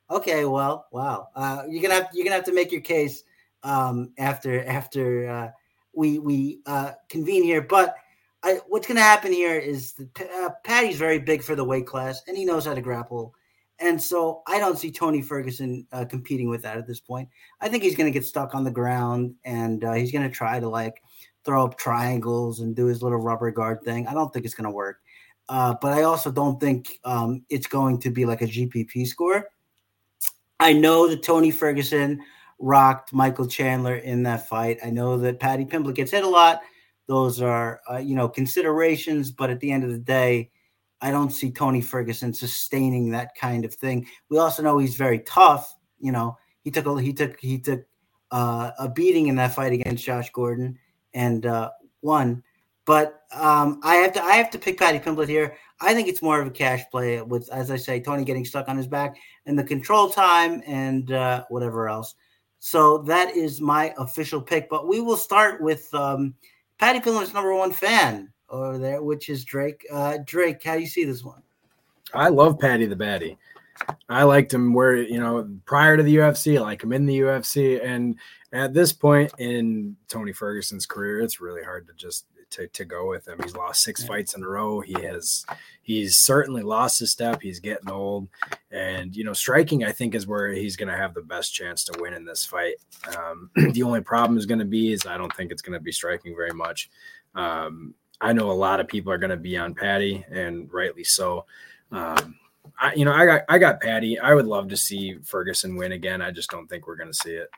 okay, 0.09 0.45
well, 0.45 0.87
wow, 0.91 1.29
uh, 1.35 1.63
you're 1.69 1.81
gonna 1.81 1.95
have 1.95 2.09
you're 2.13 2.23
gonna 2.23 2.35
have 2.35 2.45
to 2.45 2.53
make 2.53 2.71
your 2.71 2.81
case 2.81 3.23
um, 3.63 4.11
after 4.17 4.63
after 4.65 5.29
uh, 5.29 5.49
we 5.93 6.19
we 6.19 6.59
uh, 6.65 6.91
convene 7.09 7.43
here. 7.43 7.61
But 7.61 7.95
I, 8.43 8.59
what's 8.67 8.87
to 8.87 8.95
happen 8.95 9.31
here 9.33 9.57
is 9.57 9.93
that 9.93 10.21
uh, 10.21 10.49
Paddy's 10.63 10.97
very 10.97 11.19
big 11.19 11.43
for 11.43 11.55
the 11.55 11.63
weight 11.63 11.87
class, 11.87 12.21
and 12.27 12.37
he 12.37 12.45
knows 12.45 12.65
how 12.65 12.73
to 12.73 12.81
grapple. 12.81 13.33
And 13.79 14.01
so 14.01 14.41
I 14.47 14.57
don't 14.57 14.77
see 14.77 14.91
Tony 14.91 15.21
Ferguson 15.21 15.85
uh, 15.91 16.05
competing 16.05 16.49
with 16.49 16.63
that 16.63 16.77
at 16.77 16.87
this 16.87 16.99
point. 16.99 17.29
I 17.61 17.69
think 17.69 17.83
he's 17.83 17.95
going 17.95 18.11
to 18.11 18.17
get 18.17 18.25
stuck 18.25 18.55
on 18.55 18.63
the 18.63 18.71
ground 18.71 19.35
and 19.45 19.83
uh, 19.83 19.93
he's 19.93 20.11
going 20.11 20.27
to 20.27 20.33
try 20.33 20.59
to 20.59 20.67
like 20.67 21.03
throw 21.47 21.63
up 21.63 21.77
triangles 21.77 22.59
and 22.59 22.75
do 22.75 22.87
his 22.87 23.01
little 23.01 23.19
rubber 23.19 23.49
guard 23.51 23.81
thing. 23.83 24.05
I 24.05 24.13
don't 24.13 24.31
think 24.33 24.45
it's 24.45 24.53
going 24.53 24.65
to 24.65 24.69
work. 24.69 24.99
Uh, 25.47 25.73
but 25.81 25.93
I 25.93 26.03
also 26.03 26.29
don't 26.29 26.59
think 26.59 26.99
um, 27.05 27.45
it's 27.49 27.67
going 27.67 27.99
to 28.01 28.11
be 28.11 28.25
like 28.25 28.41
a 28.41 28.47
GPP 28.47 29.07
score. 29.07 29.47
I 30.59 30.73
know 30.73 31.07
that 31.07 31.23
Tony 31.23 31.49
Ferguson 31.49 32.21
rocked 32.59 33.13
Michael 33.13 33.47
Chandler 33.47 33.95
in 33.95 34.23
that 34.23 34.49
fight. 34.49 34.79
I 34.83 34.89
know 34.89 35.17
that 35.19 35.39
Paddy 35.39 35.63
Pimblett 35.63 35.95
gets 35.95 36.11
hit 36.11 36.25
a 36.25 36.29
lot. 36.29 36.59
Those 37.07 37.41
are, 37.41 37.79
uh, 37.89 37.99
you 37.99 38.15
know, 38.15 38.27
considerations. 38.27 39.31
But 39.31 39.49
at 39.49 39.61
the 39.61 39.71
end 39.71 39.85
of 39.85 39.91
the 39.91 39.99
day, 39.99 40.51
I 40.99 41.11
don't 41.11 41.29
see 41.29 41.49
Tony 41.49 41.79
Ferguson 41.79 42.33
sustaining 42.33 43.11
that 43.11 43.35
kind 43.35 43.63
of 43.63 43.73
thing. 43.73 44.05
We 44.29 44.37
also 44.37 44.63
know 44.63 44.79
he's 44.79 44.95
very 44.95 45.19
tough. 45.19 45.73
You 45.99 46.11
know, 46.11 46.37
he 46.65 46.71
took 46.71 46.87
a 46.87 47.01
he 47.01 47.13
took 47.13 47.39
he 47.39 47.57
took 47.57 47.85
uh, 48.31 48.71
a 48.77 48.89
beating 48.89 49.27
in 49.27 49.35
that 49.35 49.55
fight 49.55 49.71
against 49.71 50.03
Josh 50.03 50.29
Gordon 50.31 50.77
and 51.17 51.47
uh, 51.47 51.71
won. 52.03 52.43
But 52.85 53.23
um, 53.33 53.81
I 53.83 53.95
have 53.95 54.13
to 54.13 54.23
I 54.23 54.35
have 54.35 54.49
to 54.51 54.59
pick 54.59 54.79
Paddy 54.79 54.99
Pimblett 54.99 55.27
here. 55.27 55.57
I 55.81 55.93
think 55.93 56.07
it's 56.07 56.21
more 56.21 56.39
of 56.39 56.47
a 56.47 56.51
cash 56.51 56.83
play 56.89 57.21
with, 57.21 57.51
as 57.51 57.69
I 57.69 57.75
say, 57.75 57.99
Tony 57.99 58.23
getting 58.23 58.45
stuck 58.45 58.69
on 58.69 58.77
his 58.77 58.87
back 58.87 59.17
and 59.45 59.59
the 59.59 59.63
control 59.63 60.09
time 60.09 60.63
and 60.65 61.11
uh, 61.11 61.43
whatever 61.49 61.89
else. 61.89 62.15
So 62.59 62.99
that 62.99 63.35
is 63.35 63.59
my 63.59 63.93
official 63.97 64.41
pick. 64.41 64.69
But 64.69 64.87
we 64.87 65.01
will 65.01 65.17
start 65.17 65.61
with 65.61 65.93
um, 65.93 66.33
Paddy 66.79 66.99
Pimblett's 66.99 67.33
number 67.33 67.53
one 67.53 67.71
fan 67.71 68.31
over 68.49 68.77
there, 68.77 69.03
which 69.03 69.29
is 69.29 69.43
Drake. 69.43 69.85
Uh, 69.91 70.19
Drake, 70.25 70.63
how 70.63 70.75
do 70.75 70.81
you 70.81 70.87
see 70.87 71.03
this 71.03 71.23
one? 71.23 71.41
I 72.13 72.29
love 72.29 72.57
Patty 72.57 72.85
the 72.85 72.95
Batty. 72.95 73.37
I 74.09 74.23
liked 74.23 74.53
him 74.53 74.73
where 74.73 74.95
you 74.95 75.19
know 75.19 75.49
prior 75.65 75.97
to 75.97 76.03
the 76.03 76.17
UFC, 76.17 76.57
I 76.57 76.61
like 76.61 76.83
him 76.83 76.93
in 76.93 77.05
the 77.05 77.19
UFC, 77.19 77.83
and 77.83 78.15
at 78.53 78.73
this 78.73 78.93
point 78.93 79.31
in 79.37 79.97
Tony 80.07 80.33
Ferguson's 80.33 80.85
career, 80.85 81.21
it's 81.21 81.41
really 81.41 81.63
hard 81.63 81.87
to 81.87 81.93
just 81.93 82.25
to, 82.51 82.67
to 82.67 82.85
go 82.85 83.07
with 83.07 83.27
him. 83.27 83.39
He's 83.43 83.55
lost 83.55 83.83
six 83.83 84.05
fights 84.05 84.35
in 84.35 84.43
a 84.43 84.47
row. 84.47 84.79
He 84.79 84.93
has 85.01 85.45
he's 85.81 86.19
certainly 86.19 86.61
lost 86.61 86.99
his 86.99 87.11
step. 87.11 87.41
He's 87.41 87.59
getting 87.59 87.89
old, 87.89 88.27
and 88.71 89.15
you 89.15 89.23
know 89.23 89.33
striking 89.33 89.83
I 89.83 89.91
think 89.91 90.15
is 90.15 90.27
where 90.27 90.49
he's 90.49 90.75
going 90.75 90.89
to 90.89 90.97
have 90.97 91.13
the 91.13 91.21
best 91.21 91.53
chance 91.53 91.83
to 91.85 92.01
win 92.01 92.13
in 92.13 92.25
this 92.25 92.45
fight. 92.45 92.75
Um, 93.17 93.49
the 93.73 93.83
only 93.83 94.01
problem 94.01 94.37
is 94.37 94.45
going 94.45 94.59
to 94.59 94.65
be 94.65 94.93
is 94.93 95.05
I 95.05 95.17
don't 95.17 95.35
think 95.35 95.51
it's 95.51 95.61
going 95.61 95.77
to 95.77 95.83
be 95.83 95.91
striking 95.91 96.35
very 96.35 96.53
much. 96.53 96.89
Um, 97.35 97.93
I 98.19 98.33
know 98.33 98.49
a 98.49 98.53
lot 98.53 98.79
of 98.79 98.87
people 98.87 99.11
are 99.11 99.19
going 99.19 99.29
to 99.29 99.37
be 99.37 99.57
on 99.57 99.75
Paddy, 99.75 100.25
and 100.31 100.71
rightly 100.71 101.03
so. 101.03 101.45
Um, 101.91 102.35
I, 102.79 102.93
you 102.93 103.05
know, 103.05 103.13
I 103.13 103.25
got 103.25 103.41
I 103.49 103.57
got 103.57 103.81
Paddy. 103.81 104.19
I 104.19 104.33
would 104.33 104.45
love 104.45 104.69
to 104.69 104.77
see 104.77 105.17
Ferguson 105.23 105.75
win 105.75 105.91
again. 105.91 106.21
I 106.21 106.31
just 106.31 106.49
don't 106.49 106.67
think 106.67 106.87
we're 106.87 106.95
going 106.95 107.11
to 107.11 107.17
see 107.17 107.33
it. 107.33 107.49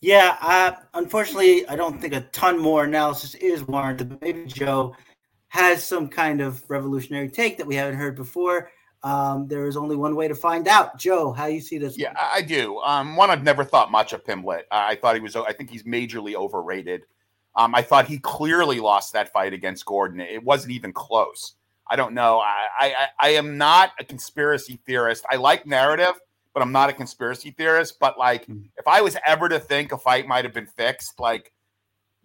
Yeah, 0.00 0.36
uh, 0.40 0.72
unfortunately, 0.94 1.66
I 1.68 1.74
don't 1.74 2.00
think 2.00 2.12
a 2.12 2.20
ton 2.32 2.58
more 2.58 2.84
analysis 2.84 3.34
is 3.34 3.66
warranted. 3.66 4.10
But 4.10 4.22
maybe 4.22 4.44
Joe 4.44 4.94
has 5.48 5.86
some 5.86 6.08
kind 6.08 6.40
of 6.40 6.62
revolutionary 6.68 7.30
take 7.30 7.56
that 7.58 7.66
we 7.66 7.74
haven't 7.74 7.98
heard 7.98 8.14
before. 8.14 8.70
Um, 9.02 9.46
there 9.46 9.66
is 9.66 9.76
only 9.76 9.96
one 9.96 10.16
way 10.16 10.28
to 10.28 10.34
find 10.34 10.68
out. 10.68 10.98
Joe, 10.98 11.32
how 11.32 11.46
you 11.46 11.60
see 11.60 11.78
this? 11.78 11.96
Yeah, 11.96 12.08
one? 12.08 12.16
I 12.18 12.42
do. 12.42 12.78
Um, 12.80 13.16
one, 13.16 13.30
I've 13.30 13.42
never 13.44 13.64
thought 13.64 13.90
much 13.90 14.12
of 14.12 14.24
Pimblett. 14.24 14.62
I 14.70 14.96
thought 14.96 15.14
he 15.14 15.20
was. 15.20 15.36
I 15.36 15.52
think 15.52 15.70
he's 15.70 15.84
majorly 15.84 16.34
overrated. 16.34 17.02
Um, 17.54 17.74
I 17.74 17.82
thought 17.82 18.06
he 18.06 18.18
clearly 18.18 18.80
lost 18.80 19.12
that 19.14 19.32
fight 19.32 19.54
against 19.54 19.86
Gordon. 19.86 20.20
It 20.20 20.42
wasn't 20.42 20.72
even 20.72 20.92
close. 20.92 21.54
I 21.88 21.96
don't 21.96 22.14
know. 22.14 22.38
I, 22.38 22.66
I, 22.78 23.06
I 23.20 23.28
am 23.30 23.58
not 23.58 23.92
a 24.00 24.04
conspiracy 24.04 24.78
theorist. 24.86 25.24
I 25.30 25.36
like 25.36 25.66
narrative, 25.66 26.20
but 26.52 26.62
I'm 26.62 26.72
not 26.72 26.90
a 26.90 26.92
conspiracy 26.92 27.52
theorist. 27.52 27.98
But 28.00 28.18
like, 28.18 28.42
mm-hmm. 28.42 28.66
if 28.76 28.86
I 28.88 29.00
was 29.00 29.16
ever 29.24 29.48
to 29.48 29.60
think 29.60 29.92
a 29.92 29.98
fight 29.98 30.26
might 30.26 30.44
have 30.44 30.54
been 30.54 30.66
fixed, 30.66 31.20
like 31.20 31.52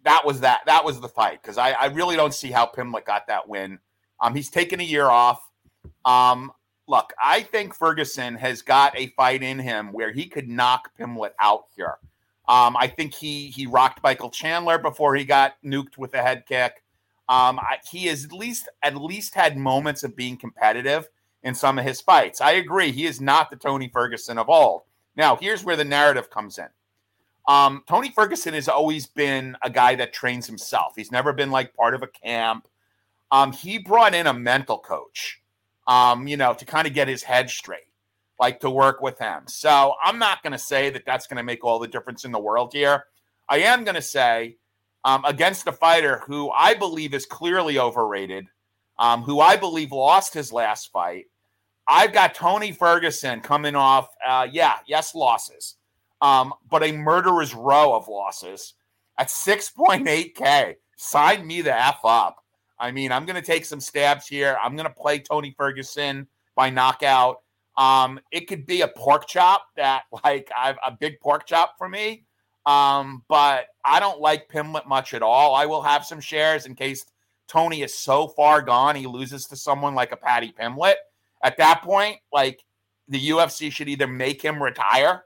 that 0.03 0.25
was 0.25 0.39
that. 0.41 0.61
That 0.65 0.83
was 0.83 0.99
the 0.99 1.09
fight 1.09 1.41
because 1.41 1.57
I, 1.57 1.71
I 1.71 1.85
really 1.87 2.15
don't 2.15 2.33
see 2.33 2.51
how 2.51 2.65
Pimblett 2.65 3.05
got 3.05 3.27
that 3.27 3.47
win. 3.47 3.79
Um, 4.19 4.35
he's 4.35 4.49
taken 4.49 4.79
a 4.79 4.83
year 4.83 5.05
off. 5.05 5.41
Um, 6.05 6.51
look, 6.87 7.13
I 7.21 7.41
think 7.41 7.75
Ferguson 7.75 8.35
has 8.35 8.61
got 8.61 8.97
a 8.97 9.07
fight 9.07 9.43
in 9.43 9.59
him 9.59 9.91
where 9.91 10.11
he 10.11 10.25
could 10.25 10.47
knock 10.47 10.91
Pimblett 10.99 11.31
out 11.39 11.65
here. 11.75 11.97
Um, 12.47 12.75
I 12.75 12.87
think 12.87 13.13
he 13.13 13.47
he 13.47 13.65
rocked 13.67 14.03
Michael 14.03 14.29
Chandler 14.29 14.77
before 14.77 15.15
he 15.15 15.23
got 15.23 15.53
nuked 15.63 15.97
with 15.97 16.13
a 16.13 16.21
head 16.21 16.45
kick. 16.47 16.83
Um, 17.29 17.59
I, 17.59 17.77
he 17.89 18.07
has 18.07 18.25
at 18.25 18.33
least 18.33 18.69
at 18.83 18.95
least 18.95 19.35
had 19.35 19.57
moments 19.57 20.03
of 20.03 20.15
being 20.15 20.37
competitive 20.37 21.07
in 21.43 21.55
some 21.55 21.79
of 21.79 21.85
his 21.85 22.01
fights. 22.01 22.41
I 22.41 22.51
agree. 22.51 22.91
He 22.91 23.05
is 23.05 23.21
not 23.21 23.49
the 23.49 23.55
Tony 23.55 23.89
Ferguson 23.89 24.37
of 24.37 24.49
old. 24.49 24.81
Now, 25.15 25.35
here's 25.35 25.63
where 25.63 25.75
the 25.75 25.85
narrative 25.85 26.29
comes 26.29 26.57
in. 26.57 26.67
Um, 27.47 27.83
Tony 27.87 28.11
Ferguson 28.11 28.53
has 28.53 28.67
always 28.67 29.07
been 29.07 29.57
a 29.63 29.69
guy 29.69 29.95
that 29.95 30.13
trains 30.13 30.45
himself. 30.47 30.93
He's 30.95 31.11
never 31.11 31.33
been 31.33 31.51
like 31.51 31.73
part 31.73 31.95
of 31.95 32.03
a 32.03 32.07
camp. 32.07 32.67
Um, 33.31 33.51
he 33.53 33.77
brought 33.79 34.13
in 34.13 34.27
a 34.27 34.33
mental 34.33 34.77
coach, 34.77 35.41
um, 35.87 36.27
you 36.27 36.37
know, 36.37 36.53
to 36.53 36.65
kind 36.65 36.85
of 36.87 36.93
get 36.93 37.07
his 37.07 37.23
head 37.23 37.49
straight. 37.49 37.87
like 38.39 38.59
to 38.61 38.69
work 38.69 39.01
with 39.01 39.19
him. 39.19 39.43
So 39.47 39.93
I'm 40.03 40.17
not 40.19 40.41
going 40.43 40.53
to 40.53 40.59
say 40.59 40.89
that 40.89 41.05
that's 41.05 41.27
going 41.27 41.37
to 41.37 41.43
make 41.43 41.63
all 41.63 41.79
the 41.79 41.87
difference 41.87 42.25
in 42.25 42.31
the 42.31 42.39
world 42.39 42.73
here. 42.73 43.05
I 43.47 43.59
am 43.59 43.83
going 43.83 43.95
to 43.95 44.01
say 44.01 44.57
um, 45.03 45.23
against 45.25 45.67
a 45.67 45.71
fighter 45.71 46.21
who 46.25 46.49
I 46.51 46.73
believe 46.73 47.13
is 47.13 47.25
clearly 47.25 47.79
overrated, 47.79 48.47
um, 48.99 49.23
who 49.23 49.39
I 49.39 49.55
believe 49.55 49.91
lost 49.91 50.33
his 50.33 50.53
last 50.53 50.91
fight. 50.91 51.25
I've 51.87 52.13
got 52.13 52.35
Tony 52.35 52.71
Ferguson 52.71 53.41
coming 53.41 53.75
off, 53.75 54.09
uh, 54.25 54.47
yeah, 54.51 54.75
yes, 54.85 55.15
losses, 55.15 55.75
um, 56.21 56.53
but 56.69 56.83
a 56.83 56.91
murderer's 56.91 57.53
row 57.53 57.93
of 57.93 58.07
losses 58.07 58.75
at 59.17 59.27
6.8K. 59.27 60.75
Sign 60.97 61.45
me 61.45 61.61
the 61.61 61.77
F 61.77 61.99
up. 62.03 62.37
I 62.79 62.91
mean, 62.91 63.11
I'm 63.11 63.25
going 63.25 63.35
to 63.35 63.45
take 63.45 63.65
some 63.65 63.79
stabs 63.79 64.27
here. 64.27 64.57
I'm 64.61 64.75
going 64.75 64.87
to 64.87 64.93
play 64.93 65.19
Tony 65.19 65.53
Ferguson 65.57 66.27
by 66.55 66.69
knockout. 66.69 67.41
Um, 67.77 68.19
it 68.31 68.47
could 68.47 68.65
be 68.65 68.81
a 68.81 68.87
pork 68.87 69.27
chop 69.27 69.65
that, 69.75 70.03
like, 70.23 70.49
I've 70.55 70.77
a 70.85 70.91
big 70.91 71.19
pork 71.19 71.45
chop 71.45 71.75
for 71.77 71.89
me. 71.89 72.25
Um, 72.65 73.23
but 73.27 73.65
I 73.83 73.99
don't 73.99 74.19
like 74.19 74.49
Pimblett 74.49 74.87
much 74.87 75.13
at 75.13 75.23
all. 75.23 75.55
I 75.55 75.65
will 75.65 75.81
have 75.81 76.05
some 76.05 76.19
shares 76.19 76.65
in 76.65 76.75
case 76.75 77.05
Tony 77.47 77.81
is 77.81 77.93
so 77.93 78.27
far 78.29 78.61
gone 78.61 78.95
he 78.95 79.07
loses 79.07 79.45
to 79.47 79.55
someone 79.55 79.95
like 79.95 80.11
a 80.11 80.17
Paddy 80.17 80.53
Pimblett. 80.57 80.95
At 81.43 81.57
that 81.57 81.81
point, 81.81 82.17
like 82.31 82.63
the 83.07 83.29
UFC 83.29 83.71
should 83.71 83.89
either 83.89 84.07
make 84.07 84.41
him 84.41 84.61
retire, 84.61 85.25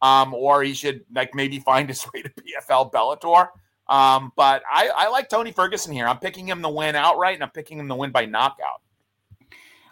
um, 0.00 0.32
or 0.32 0.62
he 0.62 0.72
should 0.72 1.04
like 1.14 1.34
maybe 1.34 1.58
find 1.58 1.88
his 1.88 2.06
way 2.12 2.22
to 2.22 2.30
PFL 2.70 2.92
Bellator. 2.92 3.48
Um, 3.88 4.32
but 4.36 4.62
I, 4.70 4.90
I 4.94 5.08
like 5.08 5.28
Tony 5.28 5.50
Ferguson 5.50 5.92
here. 5.92 6.06
I'm 6.06 6.18
picking 6.18 6.46
him 6.46 6.62
to 6.62 6.68
win 6.68 6.94
outright, 6.94 7.34
and 7.34 7.42
I'm 7.42 7.50
picking 7.50 7.78
him 7.78 7.88
to 7.88 7.94
win 7.94 8.12
by 8.12 8.26
knockout. 8.26 8.82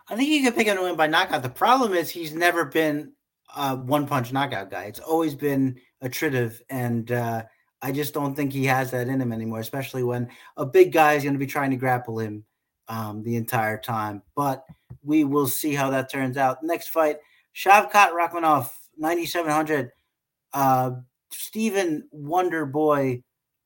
I 0.09 0.15
think 0.15 0.29
you 0.29 0.43
can 0.43 0.53
pick 0.53 0.67
him 0.67 0.77
to 0.77 0.83
win 0.83 0.97
by 0.97 1.09
knockout. 1.09 1.43
The 1.43 1.49
problem 1.49 1.93
is 1.95 2.11
he's 2.11 2.33
never 2.33 2.65
been 2.65 3.13
a 3.57 3.75
one 3.75 4.07
punch 4.07 4.33
knockout 4.33 4.71
guy. 4.71 4.85
It's 4.85 5.01
always 5.01 5.35
been 5.35 5.81
attritive, 6.01 6.63
and 6.71 7.11
uh, 7.13 7.45
I 7.83 7.93
just 7.93 8.15
don't 8.15 8.35
think 8.35 8.53
he 8.53 8.65
has 8.67 8.91
that 8.91 9.09
in 9.09 9.21
him 9.21 9.33
anymore. 9.33 9.61
Especially 9.61 10.03
when 10.03 10.29
a 10.57 10.67
big 10.67 10.93
guy 10.93 11.15
is 11.15 11.23
going 11.23 11.35
to 11.35 11.39
be 11.39 11.47
trying 11.47 11.71
to 11.71 11.77
grapple 11.77 12.19
him 12.19 12.45
um, 12.89 13.23
the 13.23 13.37
entire 13.37 13.79
time. 13.79 14.23
But 14.35 14.65
we 15.03 15.25
will 15.25 15.47
see 15.49 15.75
how 15.75 15.91
that 15.91 16.11
turns 16.11 16.37
out. 16.37 16.63
Next 16.63 16.89
fight: 16.89 17.19
Shavkat 17.55 18.13
seven 19.27 19.51
hundred. 19.51 19.91
Uh, 20.53 20.91
Stephen 21.31 22.09
Wonderboy 22.15 23.23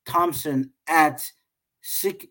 Thompson 0.06 0.72
at 0.88 1.24
six. 1.82 2.26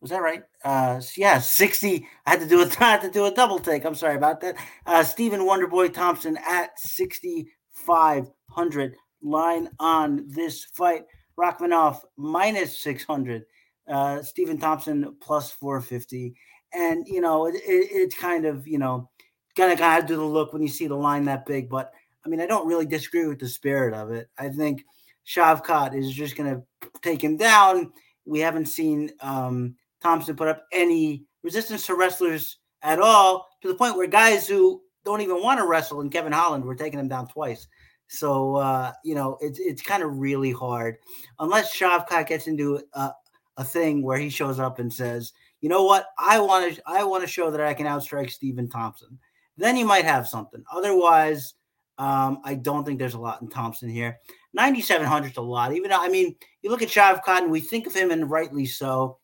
Was 0.00 0.10
that 0.10 0.22
right? 0.22 0.42
Uh, 0.64 1.00
yeah, 1.16 1.38
sixty. 1.38 2.06
I 2.26 2.30
had 2.30 2.40
to 2.40 2.46
do 2.46 2.60
a 2.62 2.66
I 2.80 2.90
had 2.92 3.02
to 3.02 3.10
do 3.10 3.26
a 3.26 3.34
double 3.34 3.58
take. 3.58 3.84
I'm 3.84 3.94
sorry 3.94 4.16
about 4.16 4.40
that. 4.42 4.56
Uh, 4.86 5.02
Stephen 5.02 5.40
Wonderboy 5.40 5.92
Thompson 5.92 6.38
at 6.46 6.78
sixty 6.78 7.48
five 7.72 8.30
hundred 8.50 8.94
line 9.24 9.70
on 9.80 10.24
this 10.28 10.64
fight. 10.64 11.06
Rakhmonov 11.36 12.00
minus 12.16 12.80
600. 12.82 13.44
Uh, 13.88 14.22
Stephen 14.22 14.58
Thompson 14.58 15.16
plus 15.20 15.50
450. 15.50 16.34
And, 16.72 17.06
you 17.08 17.20
know, 17.20 17.46
it, 17.46 17.56
it, 17.56 17.88
it's 17.90 18.16
kind 18.16 18.46
of, 18.46 18.68
you 18.68 18.78
know, 18.78 19.10
kind 19.56 19.72
of 19.72 20.06
do 20.06 20.16
the 20.16 20.22
look 20.22 20.52
when 20.52 20.62
you 20.62 20.68
see 20.68 20.86
the 20.86 20.94
line 20.94 21.24
that 21.24 21.46
big. 21.46 21.68
But, 21.68 21.92
I 22.24 22.28
mean, 22.28 22.40
I 22.40 22.46
don't 22.46 22.66
really 22.66 22.86
disagree 22.86 23.26
with 23.26 23.40
the 23.40 23.48
spirit 23.48 23.94
of 23.94 24.10
it. 24.10 24.28
I 24.38 24.48
think 24.48 24.84
Shavkat 25.26 25.94
is 25.94 26.12
just 26.12 26.36
going 26.36 26.54
to 26.54 26.90
take 27.02 27.22
him 27.22 27.36
down. 27.36 27.92
We 28.24 28.40
haven't 28.40 28.66
seen 28.66 29.10
um, 29.20 29.76
Thompson 30.02 30.36
put 30.36 30.48
up 30.48 30.64
any 30.72 31.24
resistance 31.42 31.86
to 31.86 31.94
wrestlers 31.94 32.58
at 32.82 33.00
all 33.00 33.48
to 33.62 33.68
the 33.68 33.74
point 33.74 33.96
where 33.96 34.06
guys 34.06 34.46
who 34.46 34.82
don't 35.04 35.20
even 35.20 35.42
want 35.42 35.58
to 35.60 35.66
wrestle 35.66 36.00
and 36.00 36.10
Kevin 36.10 36.32
Holland 36.32 36.64
were 36.64 36.74
taking 36.74 36.98
him 36.98 37.08
down 37.08 37.28
twice. 37.28 37.66
So 38.08 38.56
uh, 38.56 38.92
you 39.04 39.14
know, 39.14 39.38
it's 39.40 39.58
it's 39.58 39.82
kind 39.82 40.02
of 40.02 40.18
really 40.18 40.52
hard 40.52 40.98
unless 41.38 41.76
Shavkat 41.76 42.26
gets 42.26 42.46
into 42.46 42.80
a, 42.92 43.12
a 43.56 43.64
thing 43.64 44.02
where 44.02 44.18
he 44.18 44.28
shows 44.28 44.58
up 44.58 44.78
and 44.78 44.92
says, 44.92 45.32
"You 45.60 45.68
know 45.68 45.84
what? 45.84 46.06
I 46.18 46.38
want 46.38 46.74
to 46.74 46.82
I 46.86 47.04
want 47.04 47.22
to 47.22 47.28
show 47.28 47.50
that 47.50 47.60
I 47.60 47.74
can 47.74 47.86
outstrike 47.86 48.30
Stephen 48.30 48.68
Thompson." 48.68 49.18
Then 49.56 49.76
you 49.76 49.84
might 49.84 50.04
have 50.04 50.28
something. 50.28 50.64
Otherwise, 50.72 51.54
um, 51.98 52.40
I 52.44 52.54
don't 52.54 52.84
think 52.84 52.98
there's 52.98 53.14
a 53.14 53.20
lot 53.20 53.40
in 53.40 53.48
Thompson 53.48 53.88
here. 53.88 54.18
9,700 54.52 55.30
is 55.30 55.36
a 55.36 55.42
lot. 55.42 55.72
Even 55.74 55.90
though, 55.90 56.00
I 56.00 56.08
mean, 56.08 56.34
you 56.62 56.70
look 56.70 56.82
at 56.82 56.88
Shavkat 56.88 57.42
and 57.42 57.50
we 57.50 57.60
think 57.60 57.86
of 57.86 57.94
him, 57.94 58.10
and 58.10 58.30
rightly 58.30 58.66
so, 58.66 59.18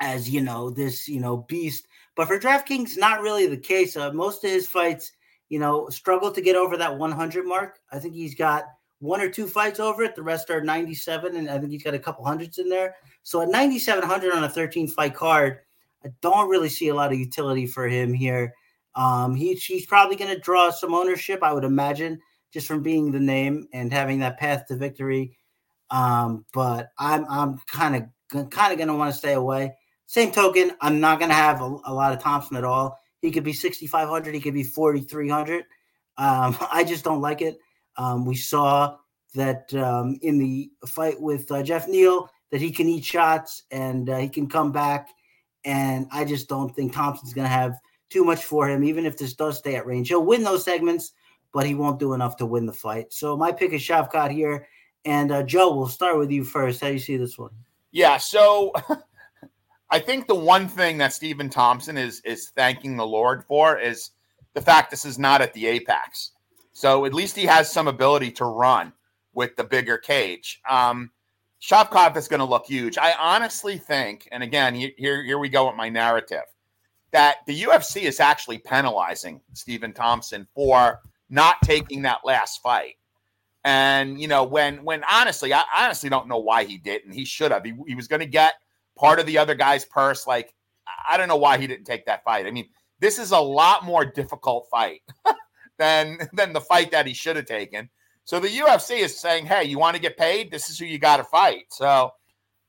as 0.00 0.28
you 0.28 0.40
know 0.40 0.70
this 0.70 1.08
you 1.08 1.20
know 1.20 1.38
beast. 1.48 1.86
But 2.14 2.28
for 2.28 2.38
DraftKings, 2.38 2.98
not 2.98 3.22
really 3.22 3.46
the 3.46 3.56
case. 3.56 3.96
Uh, 3.96 4.12
most 4.12 4.44
of 4.44 4.50
his 4.50 4.68
fights 4.68 5.12
you 5.52 5.58
know, 5.58 5.86
struggled 5.90 6.34
to 6.34 6.40
get 6.40 6.56
over 6.56 6.78
that 6.78 6.96
100 6.96 7.44
mark. 7.44 7.78
I 7.92 7.98
think 7.98 8.14
he's 8.14 8.34
got 8.34 8.64
one 9.00 9.20
or 9.20 9.28
two 9.28 9.46
fights 9.46 9.80
over 9.80 10.02
it. 10.02 10.16
The 10.16 10.22
rest 10.22 10.48
are 10.48 10.62
97, 10.62 11.36
and 11.36 11.50
I 11.50 11.58
think 11.58 11.72
he's 11.72 11.82
got 11.82 11.92
a 11.92 11.98
couple 11.98 12.24
hundreds 12.24 12.56
in 12.56 12.70
there. 12.70 12.96
So 13.22 13.42
at 13.42 13.50
9,700 13.50 14.32
on 14.32 14.44
a 14.44 14.48
13 14.48 14.88
fight 14.88 15.14
card, 15.14 15.58
I 16.02 16.08
don't 16.22 16.48
really 16.48 16.70
see 16.70 16.88
a 16.88 16.94
lot 16.94 17.12
of 17.12 17.18
utility 17.18 17.66
for 17.66 17.86
him 17.86 18.14
here. 18.14 18.54
Um, 18.94 19.34
he, 19.34 19.52
he's 19.52 19.84
probably 19.84 20.16
going 20.16 20.34
to 20.34 20.40
draw 20.40 20.70
some 20.70 20.94
ownership, 20.94 21.42
I 21.42 21.52
would 21.52 21.64
imagine, 21.64 22.18
just 22.50 22.66
from 22.66 22.82
being 22.82 23.12
the 23.12 23.20
name 23.20 23.68
and 23.74 23.92
having 23.92 24.20
that 24.20 24.38
path 24.38 24.64
to 24.68 24.76
victory. 24.76 25.36
Um, 25.90 26.46
but 26.54 26.92
I'm 26.98 27.26
I'm 27.28 27.58
kind 27.70 28.08
of 28.30 28.50
kind 28.50 28.72
of 28.72 28.78
going 28.78 28.88
to 28.88 28.94
want 28.94 29.12
to 29.12 29.18
stay 29.18 29.34
away. 29.34 29.74
Same 30.06 30.32
token, 30.32 30.72
I'm 30.80 30.98
not 30.98 31.18
going 31.18 31.28
to 31.28 31.34
have 31.34 31.60
a, 31.60 31.76
a 31.84 31.92
lot 31.92 32.14
of 32.14 32.22
Thompson 32.22 32.56
at 32.56 32.64
all. 32.64 33.01
He 33.22 33.30
could 33.30 33.44
be 33.44 33.52
6,500. 33.52 34.34
He 34.34 34.40
could 34.40 34.52
be 34.52 34.64
4,300. 34.64 35.64
Um, 36.18 36.56
I 36.72 36.84
just 36.84 37.04
don't 37.04 37.20
like 37.20 37.40
it. 37.40 37.58
Um, 37.96 38.26
we 38.26 38.36
saw 38.36 38.96
that 39.34 39.72
um, 39.74 40.18
in 40.20 40.36
the 40.38 40.70
fight 40.86 41.18
with 41.20 41.50
uh, 41.50 41.62
Geoff 41.62 41.88
Neal 41.88 42.28
that 42.50 42.60
he 42.60 42.70
can 42.70 42.88
eat 42.88 43.04
shots 43.04 43.62
and 43.70 44.10
uh, 44.10 44.18
he 44.18 44.28
can 44.28 44.48
come 44.48 44.72
back. 44.72 45.08
And 45.64 46.06
I 46.12 46.24
just 46.24 46.48
don't 46.48 46.74
think 46.74 46.92
Thompson's 46.92 47.32
going 47.32 47.46
to 47.46 47.52
have 47.52 47.78
too 48.10 48.24
much 48.24 48.44
for 48.44 48.68
him, 48.68 48.84
even 48.84 49.06
if 49.06 49.16
this 49.16 49.32
does 49.32 49.56
stay 49.56 49.76
at 49.76 49.86
range. 49.86 50.08
He'll 50.08 50.24
win 50.24 50.42
those 50.42 50.64
segments, 50.64 51.12
but 51.52 51.64
he 51.64 51.74
won't 51.74 52.00
do 52.00 52.12
enough 52.12 52.36
to 52.38 52.46
win 52.46 52.66
the 52.66 52.72
fight. 52.72 53.12
So 53.12 53.36
my 53.36 53.52
pick 53.52 53.72
is 53.72 53.80
Shavkat 53.80 54.32
here. 54.32 54.66
And 55.04 55.32
uh, 55.32 55.42
Joe, 55.44 55.74
we'll 55.74 55.88
start 55.88 56.18
with 56.18 56.30
you 56.30 56.44
first. 56.44 56.80
How 56.80 56.88
do 56.88 56.94
you 56.94 56.98
see 56.98 57.16
this 57.16 57.38
one? 57.38 57.50
Yeah. 57.90 58.18
So 58.18 58.72
I 59.92 59.98
think 59.98 60.26
the 60.26 60.34
one 60.34 60.68
thing 60.68 60.96
that 60.98 61.12
Stephen 61.12 61.50
Thompson 61.50 61.98
is 61.98 62.22
is 62.24 62.48
thanking 62.56 62.96
the 62.96 63.06
Lord 63.06 63.44
for 63.44 63.78
is 63.78 64.12
the 64.54 64.62
fact 64.62 64.90
this 64.90 65.04
is 65.04 65.18
not 65.18 65.42
at 65.42 65.52
the 65.52 65.66
apex. 65.66 66.30
So 66.72 67.04
at 67.04 67.12
least 67.12 67.36
he 67.36 67.44
has 67.44 67.70
some 67.70 67.88
ability 67.88 68.30
to 68.32 68.46
run 68.46 68.94
with 69.34 69.54
the 69.54 69.64
bigger 69.64 69.98
cage. 69.98 70.62
Um, 70.68 71.10
Shavkat 71.60 72.16
is 72.16 72.26
going 72.26 72.40
to 72.40 72.46
look 72.46 72.64
huge. 72.66 72.96
I 72.96 73.12
honestly 73.18 73.76
think, 73.76 74.26
and 74.32 74.42
again, 74.42 74.74
here 74.74 75.22
here 75.22 75.38
we 75.38 75.50
go 75.50 75.66
with 75.66 75.76
my 75.76 75.90
narrative, 75.90 76.44
that 77.10 77.36
the 77.46 77.62
UFC 77.64 78.04
is 78.04 78.18
actually 78.18 78.58
penalizing 78.58 79.42
Stephen 79.52 79.92
Thompson 79.92 80.48
for 80.54 81.00
not 81.28 81.56
taking 81.62 82.00
that 82.02 82.20
last 82.24 82.62
fight. 82.62 82.94
And 83.64 84.18
you 84.18 84.26
know, 84.26 84.42
when 84.42 84.82
when 84.84 85.04
honestly, 85.04 85.52
I 85.52 85.64
honestly 85.76 86.08
don't 86.08 86.28
know 86.28 86.38
why 86.38 86.64
he 86.64 86.78
didn't. 86.78 87.12
He 87.12 87.26
should 87.26 87.52
have. 87.52 87.62
He, 87.62 87.74
he 87.86 87.94
was 87.94 88.08
going 88.08 88.20
to 88.20 88.26
get 88.26 88.54
part 88.96 89.18
of 89.18 89.26
the 89.26 89.38
other 89.38 89.54
guy's 89.54 89.84
purse. 89.84 90.26
Like, 90.26 90.54
I 91.08 91.16
don't 91.16 91.28
know 91.28 91.36
why 91.36 91.58
he 91.58 91.66
didn't 91.66 91.84
take 91.86 92.06
that 92.06 92.24
fight. 92.24 92.46
I 92.46 92.50
mean, 92.50 92.68
this 93.00 93.18
is 93.18 93.32
a 93.32 93.38
lot 93.38 93.84
more 93.84 94.04
difficult 94.04 94.68
fight 94.70 95.02
than 95.78 96.18
than 96.32 96.52
the 96.52 96.60
fight 96.60 96.90
that 96.92 97.06
he 97.06 97.14
should 97.14 97.36
have 97.36 97.46
taken. 97.46 97.90
So 98.24 98.38
the 98.38 98.48
UFC 98.48 99.00
is 99.00 99.18
saying, 99.18 99.46
"Hey, 99.46 99.64
you 99.64 99.78
want 99.78 99.96
to 99.96 100.02
get 100.02 100.16
paid? 100.16 100.50
This 100.50 100.70
is 100.70 100.78
who 100.78 100.86
you 100.86 100.98
got 100.98 101.16
to 101.16 101.24
fight." 101.24 101.64
So 101.70 102.12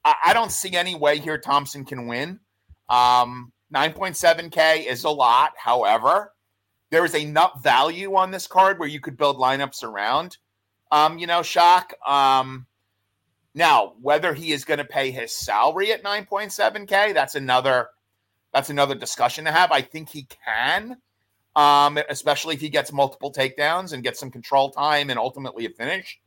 I, 0.04 0.16
I, 0.28 0.34
don't 0.34 0.52
see 0.52 0.76
any 0.76 0.96
way 0.96 1.20
here 1.20 1.38
Thompson 1.38 1.86
can 1.86 2.08
win. 2.08 2.40
Um, 2.90 3.52
9.7k 3.74 4.86
is 4.86 5.04
a 5.04 5.10
lot. 5.10 5.54
However, 5.58 6.34
there 6.92 7.06
is 7.06 7.16
enough 7.16 7.64
value 7.64 8.16
on 8.16 8.32
this 8.32 8.48
card 8.48 8.80
where 8.80 8.90
you 8.90 9.00
could 9.00 9.18
build 9.18 9.38
lineups 9.38 9.84
around. 9.84 10.38
Um, 10.92 11.18
you 11.18 11.28
know, 11.28 11.42
shock. 11.42 11.94
Um, 12.06 12.68
now, 13.56 13.93
whether 14.01 14.34
he 14.34 14.51
is 14.51 14.66
going 14.66 14.80
to 14.80 14.86
pay 14.86 15.12
his 15.12 15.32
salary 15.32 15.91
at 15.91 16.04
9.7k, 16.04 17.14
that's 17.14 17.36
another 17.36 17.89
that's 18.51 18.70
another 18.70 18.93
discussion 18.93 19.45
to 19.45 19.51
have. 19.51 19.72
I 19.72 19.82
think 19.82 20.10
he 20.10 20.28
can, 20.45 20.97
um, 21.56 21.97
especially 22.10 22.54
if 22.54 22.62
he 22.62 22.70
gets 22.70 22.91
multiple 22.91 23.34
takedowns 23.34 23.93
and 23.93 24.04
gets 24.04 24.20
some 24.20 24.30
control 24.30 24.70
time 24.70 25.10
and 25.10 25.18
ultimately 25.18 25.66
a 25.66 25.72
finish. 25.72 26.20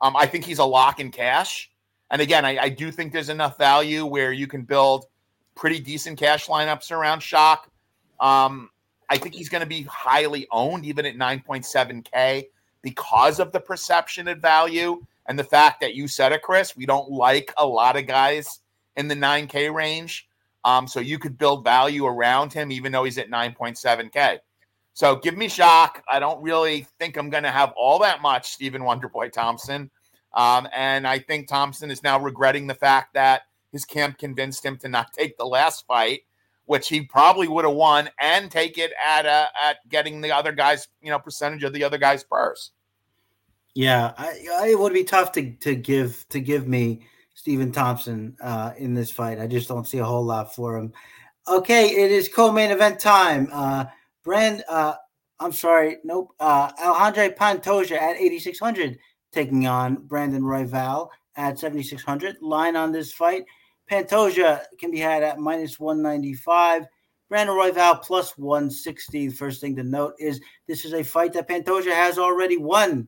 Um, 0.00 0.16
I 0.16 0.26
think 0.26 0.46
he's 0.46 0.58
a 0.58 0.64
lock 0.64 1.00
in 1.00 1.10
cash. 1.10 1.70
And 2.10 2.22
again, 2.22 2.46
I, 2.46 2.58
I, 2.58 2.68
do 2.70 2.90
think 2.90 3.12
there's 3.12 3.28
enough 3.28 3.58
value 3.58 4.06
where 4.06 4.32
you 4.32 4.46
can 4.46 4.62
build 4.62 5.06
pretty 5.54 5.80
decent 5.80 6.18
cash 6.18 6.46
lineups 6.46 6.90
around 6.92 7.20
Shock. 7.20 7.68
Um, 8.20 8.70
I 9.10 9.18
think 9.18 9.34
he's 9.34 9.48
going 9.48 9.60
to 9.60 9.66
be 9.66 9.82
highly 9.82 10.46
owned 10.50 10.86
even 10.86 11.04
at 11.04 11.16
9.7K 11.16 12.46
because 12.80 13.38
of 13.38 13.52
the 13.52 13.60
perception 13.60 14.28
of 14.28 14.38
value 14.38 15.04
and 15.28 15.38
the 15.38 15.44
fact 15.44 15.80
that 15.80 15.94
you 15.94 16.08
said 16.08 16.32
it, 16.32 16.42
Chris, 16.42 16.76
we 16.76 16.86
don't 16.86 17.10
like 17.10 17.52
a 17.56 17.66
lot 17.66 17.96
of 17.96 18.06
guys 18.06 18.60
in 18.96 19.08
the 19.08 19.14
9K 19.14 19.72
range. 19.72 20.28
Um, 20.64 20.88
so 20.88 20.98
you 21.00 21.18
could 21.18 21.38
build 21.38 21.62
value 21.62 22.06
around 22.06 22.52
him, 22.52 22.72
even 22.72 22.90
though 22.90 23.04
he's 23.04 23.18
at 23.18 23.30
9.7K. 23.30 24.38
So 24.94 25.16
give 25.16 25.36
me 25.36 25.48
shock. 25.48 26.02
I 26.08 26.18
don't 26.18 26.42
really 26.42 26.86
think 26.98 27.16
I'm 27.16 27.30
going 27.30 27.44
to 27.44 27.50
have 27.50 27.72
all 27.76 27.98
that 28.00 28.22
much 28.22 28.50
Stephen 28.50 28.82
Wonderboy 28.82 29.30
Thompson. 29.30 29.90
Um, 30.34 30.68
and 30.74 31.06
I 31.06 31.18
think 31.18 31.48
Thompson 31.48 31.90
is 31.90 32.02
now 32.02 32.18
regretting 32.18 32.66
the 32.66 32.74
fact 32.74 33.14
that 33.14 33.42
his 33.72 33.84
camp 33.84 34.18
convinced 34.18 34.64
him 34.64 34.76
to 34.78 34.88
not 34.88 35.12
take 35.12 35.36
the 35.36 35.46
last 35.46 35.86
fight, 35.86 36.20
which 36.64 36.88
he 36.88 37.02
probably 37.02 37.46
would 37.46 37.64
have 37.64 37.74
won, 37.74 38.08
and 38.20 38.50
take 38.50 38.78
it 38.78 38.92
at 39.04 39.26
a, 39.26 39.48
at 39.62 39.76
getting 39.88 40.20
the 40.20 40.32
other 40.32 40.52
guy's 40.52 40.88
you 41.00 41.10
know 41.10 41.18
percentage 41.18 41.62
of 41.62 41.72
the 41.72 41.84
other 41.84 41.98
guy's 41.98 42.24
purse. 42.24 42.70
Yeah, 43.76 44.14
I, 44.16 44.68
it 44.70 44.78
would 44.78 44.94
be 44.94 45.04
tough 45.04 45.32
to 45.32 45.52
to 45.56 45.74
give 45.74 46.24
to 46.30 46.40
give 46.40 46.66
me 46.66 47.02
Stephen 47.34 47.72
Thompson 47.72 48.34
uh, 48.40 48.72
in 48.78 48.94
this 48.94 49.10
fight. 49.10 49.38
I 49.38 49.46
just 49.46 49.68
don't 49.68 49.86
see 49.86 49.98
a 49.98 50.04
whole 50.04 50.24
lot 50.24 50.54
for 50.54 50.78
him. 50.78 50.94
Okay, 51.46 51.90
it 51.90 52.10
is 52.10 52.26
co-main 52.26 52.70
event 52.70 52.98
time. 52.98 53.50
Uh, 53.52 53.84
Brand, 54.24 54.64
uh, 54.66 54.94
I'm 55.40 55.52
sorry, 55.52 55.98
nope. 56.04 56.30
Uh, 56.40 56.72
Alexandre 56.78 57.34
Pantoja 57.34 58.00
at 58.00 58.16
8600 58.16 58.98
taking 59.30 59.66
on 59.66 59.96
Brandon 59.96 60.40
Royval 60.40 61.10
at 61.36 61.58
7600. 61.58 62.36
Line 62.40 62.76
on 62.76 62.92
this 62.92 63.12
fight: 63.12 63.44
Pantoja 63.90 64.62
can 64.80 64.90
be 64.90 65.00
had 65.00 65.22
at 65.22 65.38
minus 65.38 65.78
195. 65.78 66.86
Brandon 67.28 67.54
Royval 67.54 68.02
plus 68.02 68.38
160. 68.38 69.28
First 69.28 69.60
thing 69.60 69.76
to 69.76 69.82
note 69.82 70.14
is 70.18 70.40
this 70.66 70.86
is 70.86 70.94
a 70.94 71.04
fight 71.04 71.34
that 71.34 71.46
Pantoja 71.46 71.92
has 71.92 72.18
already 72.18 72.56
won 72.56 73.06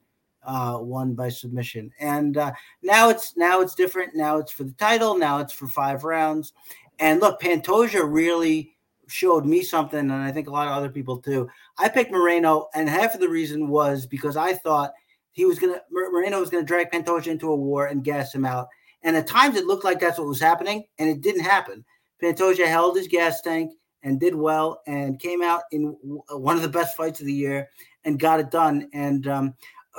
uh, 0.48 0.78
won 0.80 1.12
by 1.14 1.28
submission. 1.28 1.92
And 2.00 2.36
uh, 2.38 2.52
now 2.82 3.10
it's 3.10 3.36
now 3.36 3.60
it's 3.60 3.74
different. 3.74 4.16
Now 4.16 4.38
it's 4.38 4.50
for 4.50 4.64
the 4.64 4.72
title. 4.72 5.16
Now 5.16 5.38
it's 5.38 5.52
for 5.52 5.68
five 5.68 6.04
rounds. 6.04 6.54
And 6.98 7.20
look, 7.20 7.40
Pantoja 7.40 8.02
really 8.10 8.74
showed 9.06 9.46
me 9.46 9.62
something, 9.62 9.98
and 9.98 10.12
I 10.12 10.32
think 10.32 10.48
a 10.48 10.52
lot 10.52 10.66
of 10.66 10.74
other 10.74 10.88
people 10.88 11.18
too. 11.18 11.48
I 11.78 11.88
picked 11.88 12.10
Moreno, 12.10 12.68
and 12.74 12.88
half 12.88 13.14
of 13.14 13.20
the 13.20 13.28
reason 13.28 13.68
was 13.68 14.06
because 14.06 14.36
I 14.36 14.54
thought 14.54 14.92
he 15.32 15.44
was 15.44 15.58
gonna 15.58 15.80
Moreno 15.90 16.40
was 16.40 16.50
gonna 16.50 16.64
drag 16.64 16.90
Pantoja 16.90 17.28
into 17.28 17.52
a 17.52 17.56
war 17.56 17.86
and 17.86 18.02
gas 18.02 18.34
him 18.34 18.46
out. 18.46 18.68
And 19.02 19.16
at 19.16 19.26
times 19.26 19.56
it 19.56 19.66
looked 19.66 19.84
like 19.84 20.00
that's 20.00 20.18
what 20.18 20.26
was 20.26 20.40
happening, 20.40 20.84
and 20.98 21.10
it 21.10 21.20
didn't 21.20 21.44
happen. 21.44 21.84
Pantoja 22.22 22.66
held 22.66 22.96
his 22.96 23.06
gas 23.06 23.42
tank 23.42 23.72
and 24.02 24.18
did 24.18 24.34
well, 24.34 24.80
and 24.86 25.20
came 25.20 25.42
out 25.42 25.62
in 25.72 25.96
one 26.30 26.56
of 26.56 26.62
the 26.62 26.68
best 26.68 26.96
fights 26.96 27.20
of 27.20 27.26
the 27.26 27.32
year 27.32 27.68
and 28.04 28.18
got 28.18 28.40
it 28.40 28.50
done. 28.50 28.88
And 28.92 29.26
um, 29.26 29.54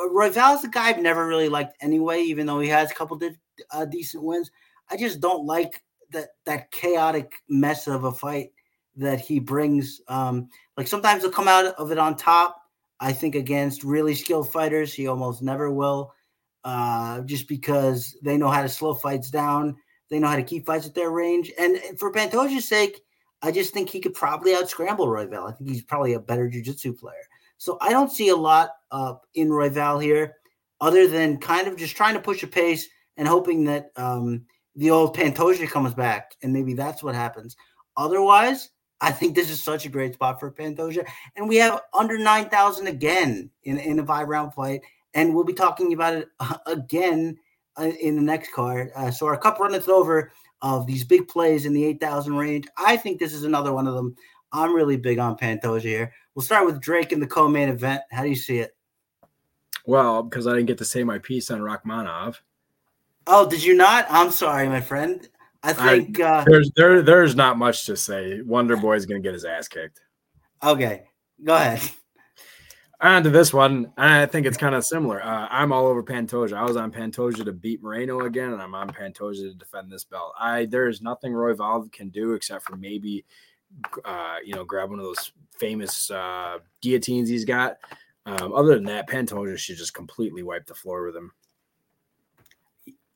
Royval's 0.07 0.63
a 0.63 0.69
guy 0.69 0.89
I've 0.89 1.01
never 1.01 1.27
really 1.27 1.49
liked 1.49 1.75
anyway, 1.81 2.21
even 2.21 2.45
though 2.45 2.59
he 2.59 2.69
has 2.69 2.91
a 2.91 2.95
couple 2.95 3.17
of 3.17 3.35
uh, 3.71 3.85
decent 3.85 4.23
wins. 4.23 4.51
I 4.89 4.97
just 4.97 5.19
don't 5.19 5.45
like 5.45 5.83
that 6.11 6.29
that 6.45 6.71
chaotic 6.71 7.33
mess 7.49 7.87
of 7.87 8.03
a 8.03 8.11
fight 8.11 8.51
that 8.95 9.19
he 9.19 9.39
brings. 9.39 10.01
Um, 10.07 10.49
like 10.77 10.87
sometimes 10.87 11.23
he'll 11.23 11.31
come 11.31 11.47
out 11.47 11.65
of 11.65 11.91
it 11.91 11.97
on 11.97 12.15
top. 12.15 12.61
I 12.99 13.13
think 13.13 13.35
against 13.35 13.83
really 13.83 14.15
skilled 14.15 14.51
fighters, 14.51 14.93
he 14.93 15.07
almost 15.07 15.41
never 15.41 15.71
will, 15.71 16.13
uh, 16.63 17.21
just 17.21 17.47
because 17.47 18.17
they 18.21 18.37
know 18.37 18.49
how 18.49 18.61
to 18.61 18.69
slow 18.69 18.93
fights 18.93 19.29
down. 19.29 19.75
They 20.09 20.19
know 20.19 20.27
how 20.27 20.35
to 20.35 20.43
keep 20.43 20.65
fights 20.65 20.87
at 20.87 20.95
their 20.95 21.11
range. 21.11 21.51
And 21.57 21.79
for 21.97 22.11
Pantoja's 22.11 22.67
sake, 22.67 22.99
I 23.41 23.51
just 23.51 23.73
think 23.73 23.89
he 23.89 24.01
could 24.01 24.13
probably 24.13 24.53
out 24.53 24.69
scramble 24.69 25.07
Royval. 25.07 25.47
I 25.47 25.53
think 25.53 25.69
he's 25.69 25.83
probably 25.83 26.13
a 26.13 26.19
better 26.19 26.49
jiu-jitsu 26.49 26.93
player. 26.93 27.23
So 27.59 27.77
I 27.81 27.91
don't 27.91 28.11
see 28.11 28.29
a 28.29 28.35
lot 28.35 28.71
uh, 28.89 29.15
in 29.35 29.49
Royval 29.49 30.01
here, 30.01 30.37
other 30.81 31.07
than 31.07 31.37
kind 31.37 31.67
of 31.67 31.77
just 31.77 31.95
trying 31.95 32.15
to 32.15 32.21
push 32.21 32.41
a 32.41 32.47
pace 32.47 32.87
and 33.17 33.27
hoping 33.27 33.65
that 33.65 33.91
um, 33.97 34.45
the 34.77 34.89
old 34.89 35.15
Pantoja 35.15 35.69
comes 35.69 35.93
back, 35.93 36.35
and 36.41 36.53
maybe 36.53 36.73
that's 36.73 37.03
what 37.03 37.15
happens. 37.15 37.57
Otherwise, 37.97 38.69
I 39.01 39.11
think 39.11 39.35
this 39.35 39.49
is 39.49 39.61
such 39.61 39.85
a 39.85 39.89
great 39.89 40.13
spot 40.13 40.39
for 40.39 40.51
Pantoja, 40.51 41.05
and 41.35 41.49
we 41.49 41.57
have 41.57 41.81
under 41.93 42.17
nine 42.17 42.49
thousand 42.49 42.87
again 42.87 43.49
in 43.63 43.77
in 43.77 43.99
a 43.99 44.05
five 44.05 44.29
round 44.29 44.53
fight, 44.53 44.81
and 45.13 45.35
we'll 45.35 45.43
be 45.43 45.53
talking 45.53 45.91
about 45.91 46.13
it 46.13 46.29
uh, 46.39 46.57
again 46.65 47.37
uh, 47.77 47.91
in 47.99 48.15
the 48.15 48.21
next 48.21 48.53
card. 48.53 48.91
Uh, 48.95 49.11
so 49.11 49.25
our 49.25 49.37
cup 49.37 49.59
runneth 49.59 49.89
over 49.89 50.31
of 50.61 50.87
these 50.87 51.03
big 51.03 51.27
plays 51.27 51.65
in 51.65 51.73
the 51.73 51.83
eight 51.83 51.99
thousand 51.99 52.37
range. 52.37 52.67
I 52.77 52.95
think 52.95 53.19
this 53.19 53.33
is 53.33 53.43
another 53.43 53.73
one 53.73 53.87
of 53.87 53.95
them. 53.95 54.15
I'm 54.51 54.73
really 54.73 54.97
big 54.97 55.19
on 55.19 55.37
Pantoja 55.37 55.81
here. 55.81 56.13
We'll 56.33 56.43
start 56.43 56.65
with 56.65 56.81
Drake 56.81 57.11
in 57.11 57.19
the 57.19 57.27
co-main 57.27 57.69
event. 57.69 58.01
How 58.11 58.23
do 58.23 58.29
you 58.29 58.35
see 58.35 58.59
it? 58.59 58.75
Well, 59.85 60.23
because 60.23 60.47
I 60.47 60.53
didn't 60.53 60.67
get 60.67 60.77
to 60.79 60.85
say 60.85 61.03
my 61.03 61.19
piece 61.19 61.51
on 61.51 61.59
Rakhmonov. 61.61 62.37
Oh, 63.27 63.47
did 63.49 63.63
you 63.63 63.75
not? 63.75 64.05
I'm 64.09 64.31
sorry, 64.31 64.67
my 64.67 64.81
friend. 64.81 65.27
I 65.61 65.73
think 65.73 66.19
I, 66.19 66.39
uh, 66.39 66.45
there's 66.47 66.71
there 66.75 67.01
there's 67.01 67.35
not 67.35 67.57
much 67.57 67.85
to 67.87 67.97
say. 67.97 68.41
Wonder 68.41 68.77
Boy 68.77 68.95
is 68.95 69.05
going 69.05 69.21
to 69.21 69.25
get 69.25 69.33
his 69.33 69.45
ass 69.45 69.67
kicked. 69.67 70.01
Okay, 70.63 71.03
go 71.43 71.55
ahead. 71.55 71.81
On 73.01 73.23
to 73.23 73.29
this 73.29 73.53
one, 73.53 73.93
I 73.97 74.25
think 74.25 74.45
it's 74.45 74.57
kind 74.57 74.75
of 74.75 74.85
similar. 74.85 75.23
Uh, 75.23 75.47
I'm 75.49 75.71
all 75.71 75.87
over 75.87 76.03
Pantoja. 76.03 76.51
I 76.51 76.63
was 76.63 76.75
on 76.75 76.91
Pantoja 76.91 77.45
to 77.45 77.53
beat 77.53 77.81
Moreno 77.81 78.25
again, 78.25 78.51
and 78.51 78.61
I'm 78.61 78.75
on 78.75 78.89
Pantoja 78.89 79.37
to 79.37 79.53
defend 79.53 79.89
this 79.89 80.03
belt. 80.03 80.33
I 80.37 80.65
there 80.65 80.89
is 80.89 81.01
nothing 81.01 81.31
Royval 81.31 81.89
can 81.93 82.09
do 82.09 82.33
except 82.33 82.65
for 82.65 82.75
maybe 82.75 83.23
uh, 84.05 84.37
you 84.43 84.53
know, 84.53 84.63
grab 84.63 84.89
one 84.89 84.99
of 84.99 85.05
those 85.05 85.31
famous 85.57 86.09
uh, 86.11 86.59
guillotines 86.81 87.29
he's 87.29 87.45
got. 87.45 87.77
Um, 88.25 88.53
other 88.53 88.75
than 88.75 88.85
that, 88.85 89.09
Pantoja 89.09 89.57
should 89.57 89.77
just 89.77 89.93
completely 89.93 90.43
wipe 90.43 90.65
the 90.65 90.75
floor 90.75 91.05
with 91.05 91.15
him. 91.15 91.31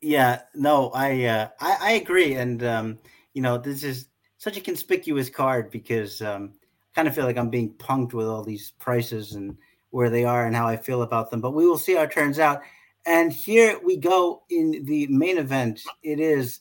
Yeah, 0.02 0.42
no, 0.54 0.90
I 0.90 1.24
uh, 1.26 1.48
I, 1.60 1.78
I 1.80 1.92
agree, 1.94 2.36
and 2.36 2.64
um, 2.64 3.00
you 3.34 3.42
know, 3.42 3.58
this 3.58 3.84
is 3.84 4.08
such 4.38 4.58
a 4.58 4.62
conspicuous 4.62 5.30
card 5.30 5.72
because 5.72 6.22
um, 6.22 6.54
I 6.62 6.96
kind 6.96 7.08
of 7.08 7.16
feel 7.16 7.26
like 7.26 7.38
I'm 7.38 7.50
being 7.50 7.74
punked 7.76 8.14
with 8.14 8.28
all 8.28 8.44
these 8.44 8.72
prices 8.80 9.34
and 9.36 9.58
where 9.92 10.10
they 10.10 10.26
are 10.26 10.46
and 10.46 10.56
how 10.56 10.68
I 10.68 10.76
feel 10.76 11.04
about 11.04 11.32
them. 11.32 11.40
But 11.40 11.52
we 11.52 11.66
will 11.66 11.78
see 11.78 11.96
how 11.96 12.02
it 12.02 12.12
turns 12.12 12.40
out. 12.40 12.62
And 13.06 13.32
here 13.32 13.80
we 13.84 13.96
go 13.96 14.44
in 14.50 14.84
the 14.86 15.08
main 15.08 15.38
event. 15.38 15.82
It 16.04 16.20
is 16.20 16.60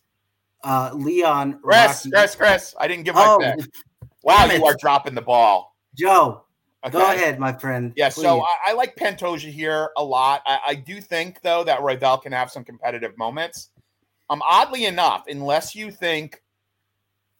uh, 0.64 0.90
Leon. 0.94 1.60
Chris, 1.62 2.06
Rocky. 2.06 2.10
Chris, 2.10 2.34
Chris, 2.36 2.74
I 2.78 2.88
didn't 2.88 3.04
give 3.04 3.14
my 3.14 3.26
oh, 3.26 3.38
pick. 3.38 3.66
Wow, 4.24 4.46
you 4.46 4.64
are 4.64 4.76
dropping 4.78 5.16
the 5.16 5.22
ball. 5.22 5.74
Joe, 5.98 6.44
okay. 6.86 6.92
go 6.92 7.12
ahead, 7.12 7.40
my 7.40 7.52
friend. 7.52 7.92
Yeah, 7.96 8.08
please. 8.08 8.22
so 8.22 8.40
I, 8.40 8.70
I, 8.70 8.72
like 8.74 8.94
Pantoja 8.94 9.50
here 9.50 9.90
a 9.96 10.04
lot. 10.04 10.42
I, 10.46 10.60
I, 10.68 10.74
do 10.76 11.00
think, 11.00 11.40
though, 11.42 11.64
that 11.64 11.80
Royval 11.80 12.22
can 12.22 12.30
have 12.30 12.48
some 12.48 12.62
competitive 12.62 13.18
moments. 13.18 13.70
Um, 14.30 14.40
oddly 14.46 14.84
enough, 14.84 15.24
unless 15.26 15.74
you 15.74 15.90
think 15.90 16.40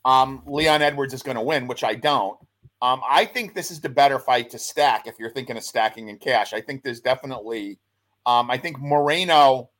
um, 0.05 0.43
Leon 0.45 0.83
Edwards 0.83 1.14
is 1.14 1.23
going 1.23 1.37
to 1.37 1.43
win, 1.43 1.68
which 1.68 1.85
I 1.85 1.95
don't, 1.95 2.37
um, 2.83 3.01
I 3.09 3.25
think 3.25 3.55
this 3.55 3.70
is 3.70 3.81
the 3.81 3.89
better 3.89 4.18
fight 4.18 4.51
to 4.51 4.59
stack 4.59 5.07
if 5.07 5.14
you're 5.20 5.31
thinking 5.31 5.57
of 5.57 5.62
stacking 5.62 6.09
in 6.09 6.18
cash. 6.18 6.53
I 6.53 6.61
think 6.61 6.83
there's 6.83 7.01
definitely, 7.01 7.79
um, 8.27 8.51
I 8.51 8.59
think 8.59 8.81
Moreno 8.81 9.70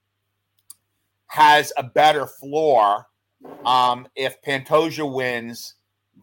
has 1.27 1.73
a 1.77 1.83
better 1.83 2.29
floor 2.29 3.07
um, 3.65 4.07
if 4.17 4.41
Pantoja 4.43 5.11
wins 5.11 5.75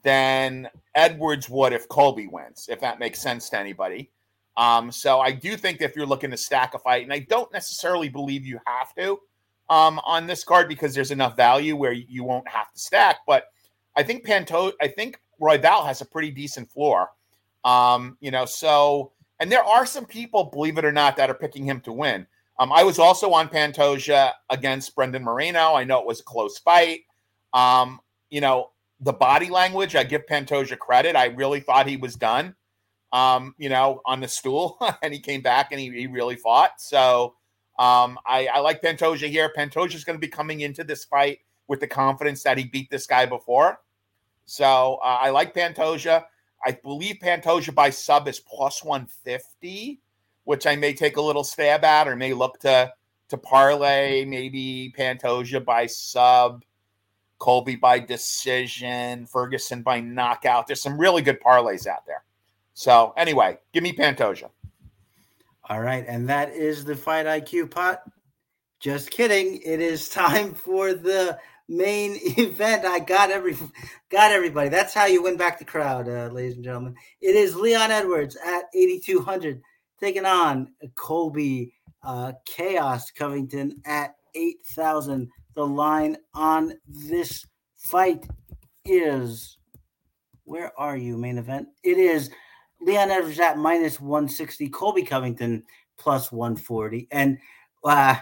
then 0.04 0.70
Edwards 0.96 1.50
would 1.50 1.74
if 1.74 1.88
Colby 1.88 2.28
wins, 2.28 2.68
if 2.70 2.80
that 2.82 3.00
makes 3.00 3.20
sense 3.20 3.50
to 3.50 3.60
anybody. 3.60 4.12
Um, 4.58 4.92
so 4.92 5.20
I 5.20 5.32
do 5.32 5.56
think 5.56 5.82
if 5.82 5.96
you're 5.96 6.06
looking 6.06 6.32
to 6.32 6.38
stack 6.38 6.74
a 6.74 6.80
fight, 6.80 7.04
and 7.04 7.14
I 7.14 7.20
don't 7.20 7.52
necessarily 7.54 8.10
believe 8.10 8.46
you 8.46 8.60
have 8.66 8.94
to 8.96 9.20
um, 9.70 10.00
on 10.06 10.28
this 10.28 10.44
card 10.44 10.68
because 10.68 10.94
there's 10.94 11.12
enough 11.12 11.38
value 11.38 11.76
where 11.76 11.94
you 11.94 12.24
won't 12.24 12.48
have 12.48 12.72
to 12.72 12.80
stack. 12.80 13.18
But 13.26 13.46
I 13.96 14.04
think 14.04 14.26
Panto, 14.26 14.72
I 14.82 14.88
think 14.88 15.20
Royval 15.42 15.86
has 15.86 16.02
a 16.02 16.06
pretty 16.06 16.32
decent 16.32 16.70
floor. 16.70 17.10
Um, 17.64 18.18
you 18.20 18.32
know, 18.32 18.46
so 18.46 19.12
and 19.40 19.52
there 19.52 19.64
are 19.64 19.86
some 19.86 20.06
people, 20.06 20.46
believe 20.46 20.78
it 20.78 20.86
or 20.86 20.92
not, 20.92 21.16
that 21.18 21.30
are 21.30 21.36
picking 21.36 21.64
him 21.66 21.80
to 21.82 21.94
win. 21.94 22.28
Um, 22.60 22.74
I 22.74 22.84
was 22.84 23.00
also 23.00 23.32
on 23.32 23.48
Pantoja 23.48 24.34
against 24.50 24.94
Brandon 24.94 25.24
Moreno. 25.24 25.76
I 25.76 25.86
know 25.86 26.00
it 26.00 26.06
was 26.06 26.20
a 26.20 26.24
close 26.24 26.58
fight. 26.58 27.02
Um, 27.54 28.00
you 28.30 28.42
know, 28.42 28.72
the 29.00 29.14
body 29.14 29.50
language, 29.50 29.96
I 29.96 30.04
give 30.04 30.26
Pantoja 30.26 30.78
credit. 30.78 31.16
I 31.16 31.28
really 31.28 31.60
thought 31.60 31.88
he 31.88 31.98
was 31.98 32.16
done, 32.16 32.56
um, 33.14 33.56
you 33.58 33.70
know, 33.70 34.02
on 34.06 34.20
the 34.20 34.28
stool, 34.28 34.78
and 35.02 35.14
he 35.14 35.20
came 35.20 35.42
back 35.42 35.72
and 35.72 35.80
he, 35.80 35.90
he 35.90 36.08
really 36.08 36.36
fought. 36.36 36.82
So 36.82 37.36
um, 37.78 38.20
I, 38.26 38.48
I 38.48 38.60
like 38.60 38.82
Pantoja 38.82 39.30
here. 39.30 39.52
Pantoja 39.56 39.96
is 39.96 40.04
going 40.04 40.18
to 40.18 40.22
be 40.26 40.28
coming 40.28 40.62
into 40.62 40.84
this 40.84 41.06
fight 41.06 41.40
with 41.68 41.80
the 41.80 41.88
confidence 41.88 42.44
that 42.44 42.58
he 42.58 42.66
beat 42.66 42.90
this 42.90 43.08
guy 43.08 43.26
before. 43.26 43.80
So 44.46 45.00
uh, 45.04 45.20
I 45.22 45.30
like 45.30 45.54
Pantoja. 45.54 46.26
I 46.66 46.72
believe 46.72 47.18
Pantoja 47.22 47.74
by 47.74 47.90
sub 47.90 48.28
is 48.28 48.40
plus 48.40 48.84
150, 48.84 50.02
which 50.44 50.68
I 50.68 50.76
may 50.76 50.94
take 50.94 51.18
a 51.18 51.22
little 51.22 51.44
stab 51.44 51.86
at 51.86 52.08
or 52.08 52.16
may 52.16 52.34
look 52.34 52.60
to 52.62 52.92
to 53.30 53.38
parlay 53.38 54.26
maybe 54.26 54.92
Pantoja 54.98 55.64
by 55.64 55.86
sub 55.86 56.66
Colby 57.40 57.76
by 57.76 58.00
decision, 58.00 59.26
Ferguson 59.26 59.82
by 59.82 60.00
knockout. 60.00 60.68
There's 60.68 60.82
some 60.82 61.00
really 61.00 61.22
good 61.22 61.42
parlays 61.42 61.88
out 61.88 62.06
there. 62.06 62.24
So 62.74 63.14
anyway, 63.18 63.58
give 63.74 63.84
me 63.84 63.94
Pantoja. 63.94 64.50
All 65.70 65.82
right, 65.82 66.06
and 66.08 66.30
that 66.30 66.50
is 66.50 66.84
the 66.84 66.96
fight 66.96 67.26
IQ 67.26 67.72
pot. 67.72 68.04
Just 68.80 69.12
kidding. 69.12 69.62
It 69.64 69.82
is 69.82 70.10
time 70.10 70.54
for 70.54 70.94
the 70.94 71.38
main 71.68 72.18
event. 72.38 72.86
I 72.86 73.00
got 73.00 73.32
every 73.32 73.56
got 74.10 74.32
everybody. 74.32 74.70
That's 74.70 74.94
how 74.94 75.06
you 75.06 75.24
win 75.24 75.38
back 75.38 75.60
the 75.60 75.66
crowd, 75.66 76.10
uh, 76.10 76.30
ladies 76.34 76.56
and 76.56 76.64
gentlemen. 76.64 76.96
It 77.22 77.36
is 77.36 77.56
Leon 77.56 77.92
Edwards 77.92 78.36
at 78.36 78.64
8200 78.74 79.62
taking 80.00 80.26
on 80.26 80.72
Colby 80.96 81.74
uh, 82.04 82.34
Chaos 82.46 83.12
Covington 83.12 83.82
at 83.86 84.16
8000. 84.36 85.30
The 85.60 85.68
line 85.68 86.16
on 86.34 86.72
this 86.88 87.46
fight 87.76 88.26
is 88.86 89.58
where 90.46 90.72
are 90.80 90.96
you, 90.96 91.18
main 91.18 91.38
event? 91.38 91.68
It 91.84 91.98
is 91.98 92.32
Leon 92.80 93.12
Edwards 93.12 93.42
at 93.42 93.58
minus 93.58 94.00
160, 94.00 94.70
Colby 94.70 95.04
Covington 95.04 95.66
plus 95.98 96.32
140. 96.32 97.10
And 97.12 97.38
uh, 97.84 98.16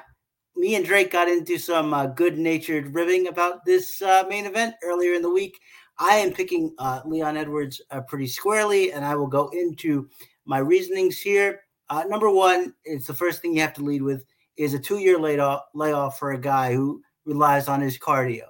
me 0.55 0.73
and 0.73 0.83
Drake 0.83 1.11
got 1.11 1.27
into 1.27 1.59
some 1.59 1.93
uh, 1.93 2.07
good 2.07 2.39
natured 2.39 2.95
ribbing 2.95 3.27
about 3.27 3.63
this 3.65 4.01
uh, 4.01 4.23
main 4.27 4.47
event 4.47 4.73
earlier 4.81 5.13
in 5.13 5.21
the 5.21 5.29
week. 5.29 5.59
I 5.99 6.15
am 6.15 6.33
picking 6.33 6.73
uh, 6.79 7.01
Leon 7.05 7.37
Edwards 7.37 7.79
uh, 7.91 8.01
pretty 8.01 8.25
squarely, 8.25 8.93
and 8.93 9.05
I 9.05 9.13
will 9.13 9.27
go 9.27 9.49
into 9.49 10.09
my 10.45 10.57
reasonings 10.57 11.19
here. 11.19 11.61
Uh, 11.91 12.03
number 12.07 12.31
one, 12.31 12.73
it's 12.83 13.05
the 13.05 13.13
first 13.13 13.43
thing 13.43 13.53
you 13.53 13.61
have 13.61 13.73
to 13.75 13.83
lead 13.83 14.01
with 14.01 14.25
is 14.55 14.73
a 14.73 14.79
two 14.79 14.97
year 14.97 15.19
layoff, 15.19 15.65
layoff 15.75 16.17
for 16.17 16.31
a 16.31 16.41
guy 16.41 16.73
who 16.73 17.03
relies 17.27 17.67
on 17.67 17.81
his 17.81 17.97
cardio. 17.99 18.45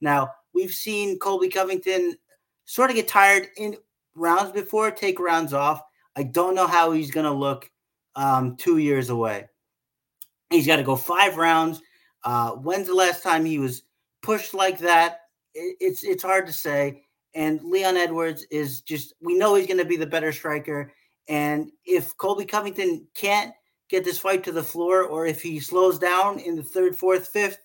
Now, 0.00 0.30
we've 0.54 0.72
seen 0.72 1.18
Colby 1.18 1.48
Covington 1.48 2.16
sort 2.64 2.90
of 2.90 2.96
get 2.96 3.06
tired 3.06 3.48
in 3.56 3.76
rounds 4.14 4.52
before, 4.52 4.90
take 4.90 5.20
rounds 5.20 5.52
off. 5.52 5.82
I 6.16 6.24
don't 6.24 6.54
know 6.54 6.66
how 6.66 6.92
he's 6.92 7.10
going 7.10 7.26
to 7.26 7.32
look 7.32 7.70
um, 8.16 8.56
two 8.56 8.78
years 8.78 9.10
away. 9.10 9.48
He's 10.50 10.66
got 10.66 10.76
to 10.76 10.82
go 10.82 10.96
five 10.96 11.36
rounds. 11.36 11.80
Uh, 12.24 12.52
when's 12.52 12.86
the 12.86 12.94
last 12.94 13.22
time 13.22 13.44
he 13.44 13.58
was 13.58 13.82
pushed 14.22 14.54
like 14.54 14.78
that? 14.78 15.20
It, 15.54 15.76
it's 15.80 16.04
it's 16.04 16.22
hard 16.22 16.46
to 16.46 16.52
say. 16.52 17.04
And 17.34 17.62
Leon 17.62 17.96
Edwards 17.96 18.44
is 18.50 18.82
just 18.82 19.14
we 19.20 19.34
know 19.34 19.54
he's 19.54 19.66
going 19.66 19.78
to 19.78 19.84
be 19.84 19.96
the 19.96 20.06
better 20.06 20.32
striker. 20.32 20.92
And 21.28 21.70
if 21.86 22.16
Colby 22.18 22.44
Covington 22.44 23.06
can't 23.14 23.52
get 23.88 24.04
this 24.04 24.18
fight 24.18 24.44
to 24.44 24.52
the 24.52 24.62
floor, 24.62 25.04
or 25.04 25.26
if 25.26 25.40
he 25.40 25.60
slows 25.60 25.98
down 25.98 26.38
in 26.38 26.56
the 26.56 26.62
third, 26.62 26.96
fourth, 26.96 27.28
fifth, 27.28 27.58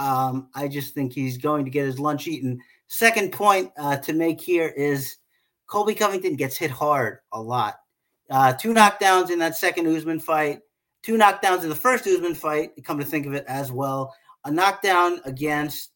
um, 0.00 0.48
I 0.54 0.66
just 0.66 0.94
think 0.94 1.12
he's 1.12 1.36
going 1.36 1.66
to 1.66 1.70
get 1.70 1.84
his 1.84 2.00
lunch 2.00 2.26
eaten. 2.26 2.58
Second 2.88 3.32
point 3.32 3.70
uh, 3.78 3.98
to 3.98 4.14
make 4.14 4.40
here 4.40 4.68
is 4.68 5.18
Colby 5.66 5.94
Covington 5.94 6.36
gets 6.36 6.56
hit 6.56 6.70
hard 6.70 7.18
a 7.32 7.40
lot. 7.40 7.76
Uh, 8.30 8.54
two 8.54 8.72
knockdowns 8.72 9.30
in 9.30 9.38
that 9.40 9.58
second 9.58 9.86
Usman 9.86 10.18
fight, 10.18 10.60
two 11.02 11.18
knockdowns 11.18 11.64
in 11.64 11.68
the 11.68 11.74
first 11.76 12.06
Usman 12.06 12.34
fight. 12.34 12.70
Come 12.82 12.98
to 12.98 13.04
think 13.04 13.26
of 13.26 13.34
it 13.34 13.44
as 13.46 13.70
well, 13.70 14.14
a 14.46 14.50
knockdown 14.50 15.20
against 15.26 15.90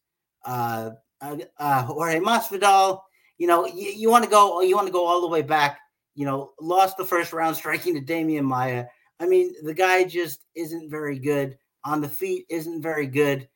uh, 0.45 0.91
uh, 1.21 1.37
uh 1.57 1.83
Jorge 1.83 2.19
Masvidal. 2.19 2.99
You 3.39 3.47
know, 3.47 3.65
you, 3.65 4.09
want 4.09 4.23
to 4.23 4.29
go, 4.29 4.61
you 4.61 4.75
want 4.75 4.87
to 4.87 4.93
go 4.93 5.05
all 5.05 5.21
the 5.21 5.27
way 5.27 5.41
back. 5.41 5.79
You 6.13 6.25
know, 6.25 6.51
lost 6.61 6.95
the 6.97 7.05
first 7.05 7.33
round 7.33 7.55
striking 7.57 7.95
to 7.95 8.01
Demian 8.01 8.43
Maia. 8.43 8.85
I 9.19 9.25
mean, 9.25 9.55
the 9.63 9.73
guy 9.73 10.03
just 10.03 10.41
isn't 10.55 10.91
very 10.91 11.17
good 11.17 11.57
on 11.83 12.01
the 12.01 12.09
feet. 12.09 12.45
Isn't 12.49 12.83
very 12.83 13.07
good 13.07 13.47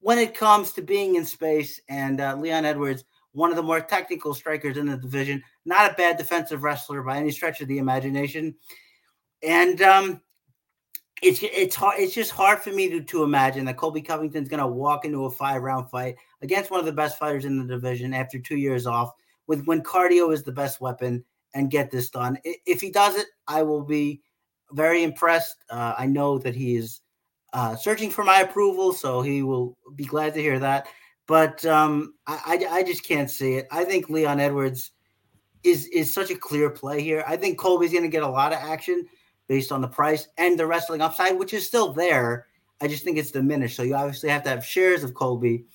when 0.00 0.18
it 0.18 0.34
comes 0.34 0.72
to 0.72 0.82
being 0.82 1.16
in 1.16 1.24
space. 1.24 1.80
And 1.88 2.20
uh, 2.20 2.36
Leon 2.36 2.64
Edwards, 2.64 3.04
one 3.32 3.50
of 3.50 3.56
the 3.56 3.62
more 3.62 3.80
technical 3.80 4.34
strikers 4.34 4.76
in 4.76 4.86
the 4.86 4.96
division, 4.96 5.42
not 5.64 5.90
a 5.90 5.94
bad 5.94 6.16
defensive 6.16 6.62
wrestler 6.62 7.02
by 7.02 7.18
any 7.18 7.30
stretch 7.30 7.60
of 7.60 7.68
the 7.68 7.78
imagination. 7.78 8.54
And 9.42 9.80
um, 9.82 10.20
it's 11.22 11.40
it's 11.42 11.76
hard. 11.76 12.00
It's 12.00 12.14
just 12.14 12.30
hard 12.30 12.60
for 12.60 12.70
me 12.70 12.88
to, 12.90 13.02
to 13.02 13.22
imagine 13.22 13.64
that 13.66 13.76
Colby 13.76 14.02
Covington's 14.02 14.48
going 14.48 14.60
to 14.60 14.66
walk 14.66 15.04
into 15.04 15.26
a 15.26 15.30
five 15.30 15.62
round 15.62 15.90
fight 15.90 16.16
against 16.42 16.70
one 16.70 16.80
of 16.80 16.86
the 16.86 16.92
best 16.92 17.18
fighters 17.18 17.44
in 17.44 17.58
the 17.58 17.64
division 17.72 18.14
after 18.14 18.38
two 18.38 18.56
years 18.56 18.86
off, 18.86 19.12
with 19.46 19.64
when 19.66 19.82
cardio 19.82 20.32
is 20.32 20.42
the 20.42 20.52
best 20.52 20.80
weapon, 20.80 21.24
and 21.54 21.70
get 21.70 21.90
this 21.90 22.10
done. 22.10 22.38
If 22.44 22.80
he 22.80 22.90
does 22.90 23.16
it, 23.16 23.26
I 23.46 23.62
will 23.62 23.82
be 23.82 24.22
very 24.72 25.02
impressed. 25.02 25.56
Uh, 25.68 25.94
I 25.98 26.06
know 26.06 26.38
that 26.38 26.54
he 26.54 26.76
is 26.76 27.00
uh, 27.52 27.76
searching 27.76 28.10
for 28.10 28.24
my 28.24 28.40
approval, 28.40 28.92
so 28.92 29.22
he 29.22 29.42
will 29.42 29.76
be 29.94 30.04
glad 30.04 30.34
to 30.34 30.40
hear 30.40 30.58
that. 30.58 30.86
But 31.26 31.64
um, 31.64 32.14
I, 32.26 32.66
I, 32.70 32.78
I 32.78 32.82
just 32.82 33.04
can't 33.04 33.30
see 33.30 33.54
it. 33.54 33.68
I 33.70 33.84
think 33.84 34.08
Leon 34.08 34.40
Edwards 34.40 34.92
is 35.62 35.86
is 35.88 36.12
such 36.12 36.30
a 36.30 36.36
clear 36.36 36.70
play 36.70 37.02
here. 37.02 37.22
I 37.26 37.36
think 37.36 37.58
Colby's 37.58 37.92
going 37.92 38.04
to 38.04 38.08
get 38.08 38.22
a 38.22 38.28
lot 38.28 38.52
of 38.52 38.58
action 38.58 39.06
based 39.46 39.72
on 39.72 39.80
the 39.80 39.88
price 39.88 40.28
and 40.38 40.58
the 40.58 40.66
wrestling 40.66 41.00
upside, 41.00 41.38
which 41.38 41.54
is 41.54 41.66
still 41.66 41.92
there. 41.92 42.46
I 42.80 42.88
just 42.88 43.04
think 43.04 43.18
it's 43.18 43.30
diminished. 43.30 43.76
So 43.76 43.82
you 43.82 43.94
obviously 43.94 44.30
have 44.30 44.42
to 44.44 44.48
have 44.48 44.64
shares 44.64 45.04
of 45.04 45.14
Colby, 45.14 45.66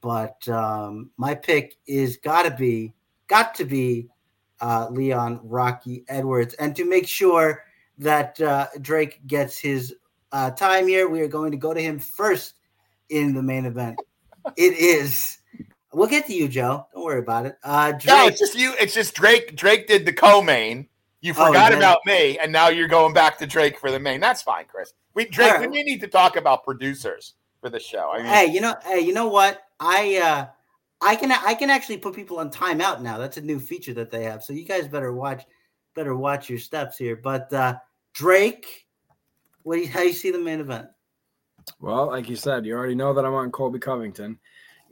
but 0.00 0.48
um, 0.48 1.10
my 1.16 1.34
pick 1.34 1.76
is 1.86 2.16
got 2.16 2.42
to 2.44 2.50
be 2.50 2.94
got 3.26 3.54
to 3.56 3.64
be 3.64 4.08
uh, 4.60 4.88
Leon 4.90 5.40
Rocky 5.42 6.04
Edwards, 6.08 6.54
and 6.54 6.74
to 6.76 6.84
make 6.88 7.06
sure 7.06 7.64
that 7.98 8.40
uh, 8.40 8.66
Drake 8.80 9.26
gets 9.26 9.58
his 9.58 9.94
uh, 10.34 10.50
time 10.50 10.86
here, 10.86 11.08
we 11.08 11.22
are 11.22 11.28
going 11.28 11.52
to 11.52 11.56
go 11.56 11.72
to 11.72 11.80
him 11.80 11.98
first 11.98 12.54
in 13.08 13.32
the 13.32 13.42
main 13.42 13.64
event. 13.64 13.98
it 14.56 14.74
is 14.74 15.38
We'll 15.94 16.08
get 16.08 16.26
to 16.26 16.34
you, 16.34 16.48
Joe. 16.48 16.86
Don't 16.92 17.04
worry 17.04 17.20
about 17.20 17.46
it. 17.46 17.56
Uh, 17.62 17.92
Drake. 17.92 18.06
No, 18.06 18.26
it's 18.26 18.40
just 18.40 18.56
you. 18.56 18.74
It's 18.80 18.94
just 18.94 19.14
Drake. 19.14 19.54
Drake 19.54 19.86
did 19.86 20.04
the 20.04 20.12
co-main. 20.12 20.88
You 21.20 21.32
oh, 21.38 21.46
forgot 21.46 21.72
oh, 21.72 21.78
about 21.78 22.00
me, 22.04 22.38
and 22.38 22.52
now 22.52 22.68
you're 22.68 22.88
going 22.88 23.14
back 23.14 23.38
to 23.38 23.46
Drake 23.46 23.78
for 23.78 23.90
the 23.90 23.98
main. 23.98 24.20
That's 24.20 24.42
fine, 24.42 24.66
Chris. 24.66 24.92
We 25.14 25.26
Drake. 25.26 25.54
Right. 25.54 25.70
We 25.70 25.82
need 25.82 26.00
to 26.00 26.08
talk 26.08 26.36
about 26.36 26.64
producers 26.64 27.34
for 27.60 27.70
the 27.70 27.80
show. 27.80 28.10
I 28.12 28.18
mean, 28.18 28.26
hey, 28.26 28.46
you 28.46 28.60
know, 28.60 28.74
hey, 28.84 29.00
you 29.00 29.14
know 29.14 29.28
what? 29.28 29.62
I 29.80 30.16
uh, 30.16 30.46
I 31.00 31.16
can 31.16 31.32
I 31.32 31.54
can 31.54 31.70
actually 31.70 31.98
put 31.98 32.14
people 32.14 32.40
on 32.40 32.50
timeout 32.50 33.00
now. 33.00 33.16
That's 33.16 33.36
a 33.36 33.42
new 33.42 33.60
feature 33.60 33.94
that 33.94 34.10
they 34.10 34.24
have. 34.24 34.42
So 34.42 34.52
you 34.52 34.64
guys 34.64 34.88
better 34.88 35.12
watch 35.12 35.44
better 35.94 36.16
watch 36.16 36.50
your 36.50 36.58
steps 36.58 36.98
here. 36.98 37.16
But 37.16 37.52
uh, 37.52 37.76
Drake, 38.12 38.83
what 39.64 39.76
do 39.76 39.82
you, 39.82 39.88
how 39.88 40.00
do 40.00 40.06
you 40.06 40.12
see 40.12 40.30
the 40.30 40.38
main 40.38 40.60
event? 40.60 40.88
Well, 41.80 42.06
like 42.06 42.28
you 42.28 42.36
said, 42.36 42.64
you 42.64 42.74
already 42.74 42.94
know 42.94 43.12
that 43.14 43.24
I'm 43.24 43.34
on 43.34 43.50
Colby 43.50 43.78
Covington. 43.78 44.38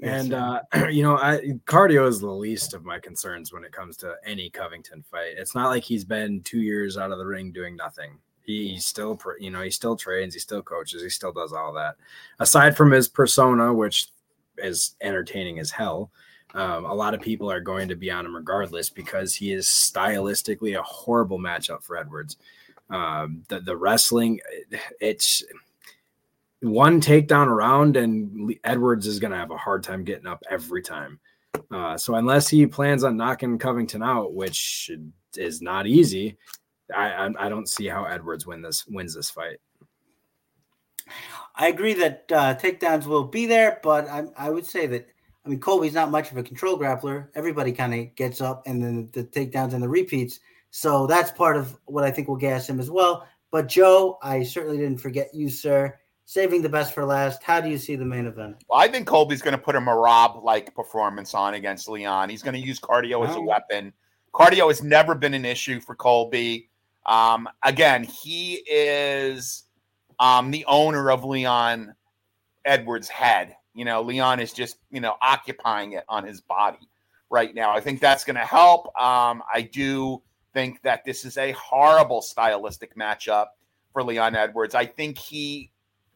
And 0.03 0.35
uh, 0.35 0.61
you 0.91 1.03
know, 1.03 1.17
I 1.17 1.59
cardio 1.67 2.09
is 2.09 2.21
the 2.21 2.31
least 2.31 2.75
of 2.75 2.85
my 2.85 2.99
concerns 2.99 3.53
when 3.53 3.65
it 3.65 3.73
comes 3.73 3.97
to 3.99 4.17
any 4.25 4.51
Covington 4.51 5.03
fight. 5.03 5.35
It's 5.37 5.55
not 5.55 5.69
like 5.69 5.85
he's 5.85 6.05
been 6.05 6.43
two 6.43 6.61
years 6.61 6.99
out 6.99 7.13
of 7.13 7.19
the 7.19 7.27
ring 7.27 7.53
doing 7.53 7.77
nothing. 7.77 8.19
He 8.45 8.79
still, 8.79 9.21
you 9.39 9.51
know, 9.51 9.63
he 9.63 9.71
still 9.71 9.95
trains, 9.95 10.35
he 10.35 10.41
still 10.41 10.63
coaches, 10.63 11.03
he 11.03 11.09
still 11.09 11.33
does 11.33 11.53
all 11.53 11.73
that. 11.75 11.95
Aside 12.41 12.77
from 12.77 12.91
his 12.91 13.09
persona, 13.09 13.73
which 13.73 14.09
is 14.59 14.97
entertaining 15.01 15.61
as 15.61 15.71
hell, 15.71 16.11
um, 16.55 16.85
a 16.85 16.93
lot 16.93 17.15
of 17.15 17.21
people 17.21 17.51
are 17.51 17.61
going 17.61 17.89
to 17.89 17.95
be 17.95 18.11
on 18.11 18.27
him 18.27 18.35
regardless 18.35 18.91
because 18.91 19.35
he 19.35 19.53
is 19.53 19.67
stylistically 19.67 20.79
a 20.79 20.83
horrible 20.83 21.39
matchup 21.39 21.85
for 21.85 21.97
Edwards. 21.97 22.37
Um, 22.93 23.43
the 23.49 23.61
the 23.61 23.77
wrestling, 23.77 24.39
it's 25.01 25.43
one 26.61 27.01
takedown 27.01 27.47
around, 27.47 27.97
and 27.97 28.55
Edwards 28.65 29.07
is 29.07 29.19
going 29.19 29.33
to 29.33 29.39
have 29.39 29.51
a 29.51 29.57
hard 29.57 29.83
time 29.83 30.05
getting 30.05 30.27
up 30.27 30.43
every 30.49 30.83
time. 30.83 31.19
Uh, 31.71 31.97
so 31.97 32.15
unless 32.15 32.49
he 32.49 32.67
plans 32.67 33.03
on 33.03 33.17
knocking 33.17 33.59
Covington 33.59 34.03
out, 34.03 34.35
which 34.35 34.91
is 35.37 35.63
not 35.63 35.87
easy, 35.87 36.37
I, 36.95 37.11
I, 37.13 37.47
I 37.47 37.49
don't 37.49 37.69
see 37.69 37.87
how 37.87 38.05
Edwards 38.05 38.47
win 38.47 38.61
this 38.61 38.87
wins 38.87 39.15
this 39.15 39.31
fight. 39.31 39.59
I 41.57 41.69
agree 41.69 41.95
that 41.95 42.25
uh, 42.31 42.55
takedowns 42.55 43.07
will 43.07 43.25
be 43.25 43.47
there, 43.47 43.81
but 43.83 44.09
I, 44.09 44.25
I 44.37 44.51
would 44.51 44.67
say 44.67 44.87
that 44.87 45.09
I 45.45 45.49
mean 45.49 45.61
Colby's 45.61 45.95
not 45.95 46.11
much 46.11 46.31
of 46.31 46.37
a 46.37 46.43
control 46.43 46.79
grappler. 46.79 47.29
Everybody 47.35 47.73
kind 47.73 47.95
of 47.95 48.15
gets 48.15 48.41
up, 48.41 48.63
and 48.67 48.83
then 48.83 49.09
the 49.13 49.25
takedowns 49.25 49.73
and 49.73 49.83
the 49.83 49.89
repeats. 49.89 50.41
So 50.73 51.07
that's 51.07 51.31
part 51.31 51.57
of 51.57 51.79
what 51.85 52.03
I 52.03 52.11
think 52.11 52.27
will 52.27 52.37
gas 52.37 52.69
him 52.69 52.81
as 52.81 52.91
well. 52.91 53.29
But 53.53 53.69
Joe, 53.69 54.19
I 54.23 54.43
certainly 54.43 54.79
didn't 54.79 54.99
forget 54.99 55.33
you, 55.33 55.49
sir 55.49 55.97
saving 56.25 56.63
the 56.63 56.69
best 56.69 56.95
for 56.95 57.05
last. 57.05 57.43
How 57.43 57.61
do 57.61 57.69
you 57.69 57.79
see 57.79 57.97
the 57.97 58.05
main 58.05 58.27
event? 58.27 58.57
Well, 58.69 58.81
I 58.81 58.89
think 58.89 59.07
Colby's 59.07 59.43
going 59.43 59.53
to 59.53 59.63
put 59.63 59.77
a 59.77 59.81
Merab 59.81 60.43
like 60.43 60.75
performance 60.75 61.35
on 61.35 61.55
against 61.55 61.89
Leon. 61.89 62.31
He's 62.31 62.43
going 62.43 62.55
to 62.55 62.61
use 62.61 62.81
cardio 62.81 63.29
as 63.29 63.37
a 63.37 63.41
weapon. 63.41 63.93
Cardio 64.33 64.69
has 64.69 64.83
never 64.83 65.15
been 65.15 65.35
an 65.35 65.45
issue 65.45 65.81
for 65.81 65.95
Colby. 65.95 66.71
Um, 67.05 67.49
again, 67.63 68.05
he 68.05 68.55
is 68.67 69.65
um, 70.19 70.51
the 70.51 70.65
owner 70.67 71.11
of 71.11 71.25
Leon 71.25 71.95
Edwards' 72.65 73.09
head. 73.09 73.57
You 73.75 73.85
know, 73.85 74.01
Leon 74.01 74.41
is 74.41 74.53
just, 74.53 74.79
you 74.91 75.01
know, 75.01 75.17
occupying 75.21 75.93
it 75.93 76.05
on 76.09 76.25
his 76.25 76.41
body 76.41 76.89
right 77.31 77.55
now. 77.55 77.73
I 77.73 77.81
think 77.81 78.01
that's 78.01 78.25
going 78.25 78.37
to 78.37 78.47
help. 78.47 78.87
Um, 78.99 79.43
I 79.53 79.69
do 79.71 80.23
think 80.55 80.83
that 80.83 81.05
this 81.05 81.25
is 81.25 81.39
a 81.39 81.53
horrible 81.53 82.23
stylistic 82.23 82.97
matchup 82.97 83.47
for 83.93 84.03
Leon 84.03 84.35
Edwards. 84.35 84.75
I 84.75 84.87
think 84.87 85.19
he 85.19 85.71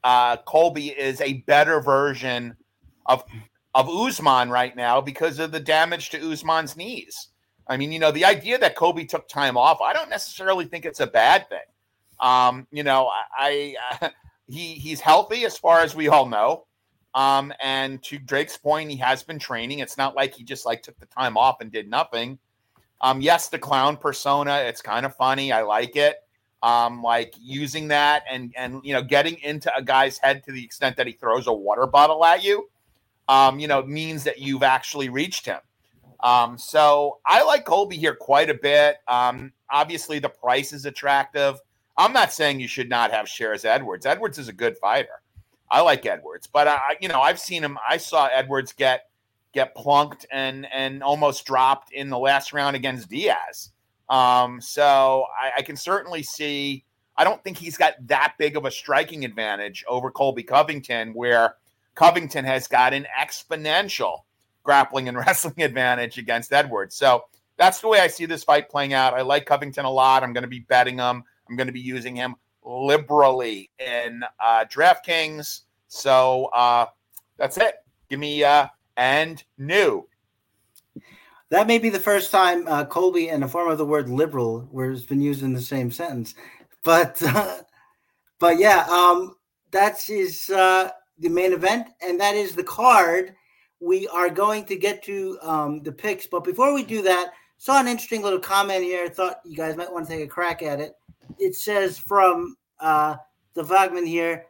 uh, 0.05 0.37
Colby 0.39 0.89
is 0.89 1.21
a 1.21 1.35
better 1.49 1.81
version 1.81 2.57
of 3.07 3.25
of 3.75 3.89
Usman 3.89 4.51
right 4.51 4.75
now 4.75 5.01
because 5.01 5.39
of 5.39 5.53
the 5.53 5.61
damage 5.61 6.11
to 6.11 6.33
Usman's 6.33 6.77
knees. 6.77 7.29
I 7.69 7.77
mean, 7.77 7.93
you 7.93 7.99
know, 7.99 8.11
the 8.11 8.25
idea 8.25 8.59
that 8.59 8.77
Colby 8.77 9.05
took 9.05 9.29
time 9.29 9.57
off, 9.57 9.81
I 9.81 9.93
don't 9.93 10.09
necessarily 10.09 10.65
think 10.65 10.87
it's 10.87 11.01
a 11.01 11.07
bad 11.07 11.49
thing. 11.49 11.59
Um, 12.21 12.67
you 12.71 12.85
know, 12.85 13.11
I, 13.37 13.75
I 14.01 14.11
he 14.47 14.75
he's 14.75 15.01
healthy 15.01 15.45
as 15.45 15.59
far 15.59 15.81
as 15.81 15.95
we 15.95 16.09
all 16.09 16.27
know. 16.27 16.67
Um, 17.15 17.53
and 17.61 18.03
to 18.05 18.19
Drake's 18.19 18.59
point, 18.59 18.91
he 18.91 18.97
has 18.99 19.23
been 19.23 19.39
training. 19.39 19.79
It's 19.79 19.97
not 19.97 20.15
like 20.15 20.35
he 20.35 20.45
just 20.45 20.67
like 20.67 20.83
took 20.83 20.99
the 21.01 21.07
time 21.07 21.37
off 21.37 21.61
and 21.61 21.73
did 21.73 21.89
nothing. 21.89 22.39
Um, 23.01 23.21
yes, 23.21 23.49
the 23.49 23.59
clown 23.59 23.97
persona, 23.97 24.57
it's 24.67 24.83
kind 24.83 25.07
of 25.07 25.15
funny. 25.15 25.53
I 25.53 25.63
like 25.63 25.97
it. 25.97 26.17
Um, 26.63 27.03
like 27.03 27.35
using 27.39 27.89
that 27.89 28.25
and 28.31 28.53
and 28.57 28.81
you 28.83 28.93
know, 28.93 29.03
getting 29.03 29.39
into 29.39 29.75
a 29.77 29.83
guy's 29.83 30.19
head 30.19 30.43
to 30.45 30.53
the 30.53 30.65
extent 30.65 30.97
that 30.97 31.07
he 31.07 31.13
throws 31.13 31.47
a 31.47 31.53
water 31.53 31.87
bottle 31.87 32.25
at 32.25 32.43
you, 32.43 32.69
um, 33.29 33.59
you 33.59 33.69
know, 33.69 33.83
means 33.83 34.25
that 34.25 34.39
you've 34.39 34.63
actually 34.63 35.09
reached 35.09 35.47
him. 35.47 35.61
Um, 36.21 36.57
so 36.57 37.19
I 37.27 37.45
like 37.45 37.65
Colby 37.65 37.97
here 37.97 38.15
quite 38.15 38.51
a 38.51 38.55
bit. 38.55 38.97
Um, 39.07 39.53
obviously 39.71 40.19
the 40.19 40.29
price 40.29 40.73
is 40.73 40.87
attractive. 40.87 41.61
I'm 41.97 42.13
not 42.13 42.33
saying 42.33 42.61
you 42.61 42.69
should 42.69 42.89
not 42.89 43.11
have 43.11 43.29
shares 43.29 43.65
Edwards. 43.65 44.07
Edwards 44.07 44.39
is 44.39 44.49
a 44.49 44.53
good 44.53 44.77
fighter. 44.79 45.23
I 45.71 45.81
like 45.81 46.07
Edwards, 46.07 46.47
but 46.47 46.69
I, 46.69 46.97
you 47.01 47.09
know, 47.09 47.21
I've 47.21 47.41
seen 47.41 47.63
him. 47.65 47.79
I 47.89 47.97
saw 47.97 48.29
Edwards 48.33 48.73
get 48.73 49.09
get 49.57 49.75
plunked 49.75 50.27
and 50.31 50.67
and 50.71 51.03
almost 51.03 51.47
dropped 51.47 51.91
in 51.91 52.11
the 52.11 52.19
last 52.19 52.53
round 52.53 52.77
against 52.77 53.09
Diaz. 53.09 53.71
Um, 54.09 54.61
so 54.61 55.25
I, 55.37 55.59
I 55.59 55.63
can 55.63 55.77
certainly 55.77 56.23
see. 56.23 56.85
I 57.17 57.25
don't 57.25 57.43
think 57.43 57.57
he's 57.57 57.79
got 57.79 57.95
that 58.09 58.35
big 58.39 58.59
of 58.59 58.67
a 58.67 58.71
striking 58.71 59.25
advantage 59.25 59.83
over 59.89 60.11
Colby 60.11 60.43
Covington, 60.43 61.15
where 61.15 61.55
Covington 61.95 62.45
has 62.45 62.69
got 62.69 62.93
an 62.93 63.07
exponential 63.19 64.19
grappling 64.63 65.09
and 65.09 65.17
wrestling 65.27 65.63
advantage 65.63 66.19
against 66.19 66.53
Edwards. 66.53 66.95
So 66.95 67.25
that's 67.57 67.81
the 67.81 67.89
way 67.89 68.01
I 68.01 68.09
see 68.09 68.27
this 68.27 68.45
fight 68.45 68.69
playing 68.69 68.93
out. 68.93 69.15
I 69.15 69.23
like 69.23 69.47
Covington 69.47 69.87
a 69.87 69.91
lot. 69.91 70.23
I'm 70.23 70.35
going 70.35 70.43
to 70.43 70.49
be 70.49 70.61
betting 70.61 70.99
him. 70.99 71.25
I'm 71.49 71.57
going 71.57 71.69
to 71.69 71.73
be 71.73 71.81
using 71.81 72.15
him 72.15 72.37
liberally 72.63 73.71
in 73.79 74.23
uh, 74.39 74.67
DraftKings. 74.67 75.63
So 75.89 76.47
uh, 76.47 76.87
that's 77.39 77.57
it. 77.57 77.77
Give 78.11 78.21
me 78.21 78.45
uh, 78.45 78.67
and 78.97 79.43
new. 79.59 80.07
That 81.51 81.67
may 81.67 81.79
be 81.79 81.91
the 81.91 82.01
first 82.01 82.31
time 82.33 82.67
uh, 82.67 82.85
Colby 82.87 83.29
and 83.29 83.45
a 83.45 83.49
form 83.49 83.71
of 83.71 83.79
the 83.79 83.87
word 83.87 84.09
liberal 84.09 84.69
has 84.77 85.05
been 85.05 85.21
used 85.21 85.43
in 85.43 85.53
the 85.53 85.61
same 85.61 85.91
sentence, 85.91 86.35
but 86.83 87.23
uh, 87.23 87.59
but 88.41 88.59
yeah, 88.59 88.85
um, 88.91 89.37
that's 89.71 90.07
his 90.07 90.51
uh, 90.51 90.91
the 91.19 91.29
main 91.29 91.53
event, 91.53 91.87
and 92.03 92.21
that 92.21 92.35
is 92.35 92.55
the 92.55 92.65
card. 92.65 93.35
We 93.79 94.09
are 94.09 94.31
going 94.31 94.65
to 94.65 94.77
get 94.77 95.05
to 95.05 95.39
um, 95.43 95.83
the 95.83 95.93
picks, 95.93 96.27
but 96.27 96.43
before 96.43 96.75
we 96.75 96.83
do 96.83 97.03
that, 97.03 97.33
saw 97.59 97.79
an 97.79 97.87
interesting 97.87 98.23
little 98.23 98.41
comment 98.41 98.83
here. 98.83 99.09
Thought 99.09 99.41
you 99.45 99.57
guys 99.57 99.77
might 99.77 99.93
want 99.93 100.09
to 100.09 100.13
take 100.13 100.25
a 100.25 100.29
crack 100.29 100.63
at 100.63 100.81
it. 100.81 100.95
It 101.39 101.55
says 101.55 101.99
from 101.99 102.57
uh, 102.81 103.17
the 103.55 103.63
Wagman 103.63 104.07
here. 104.07 104.47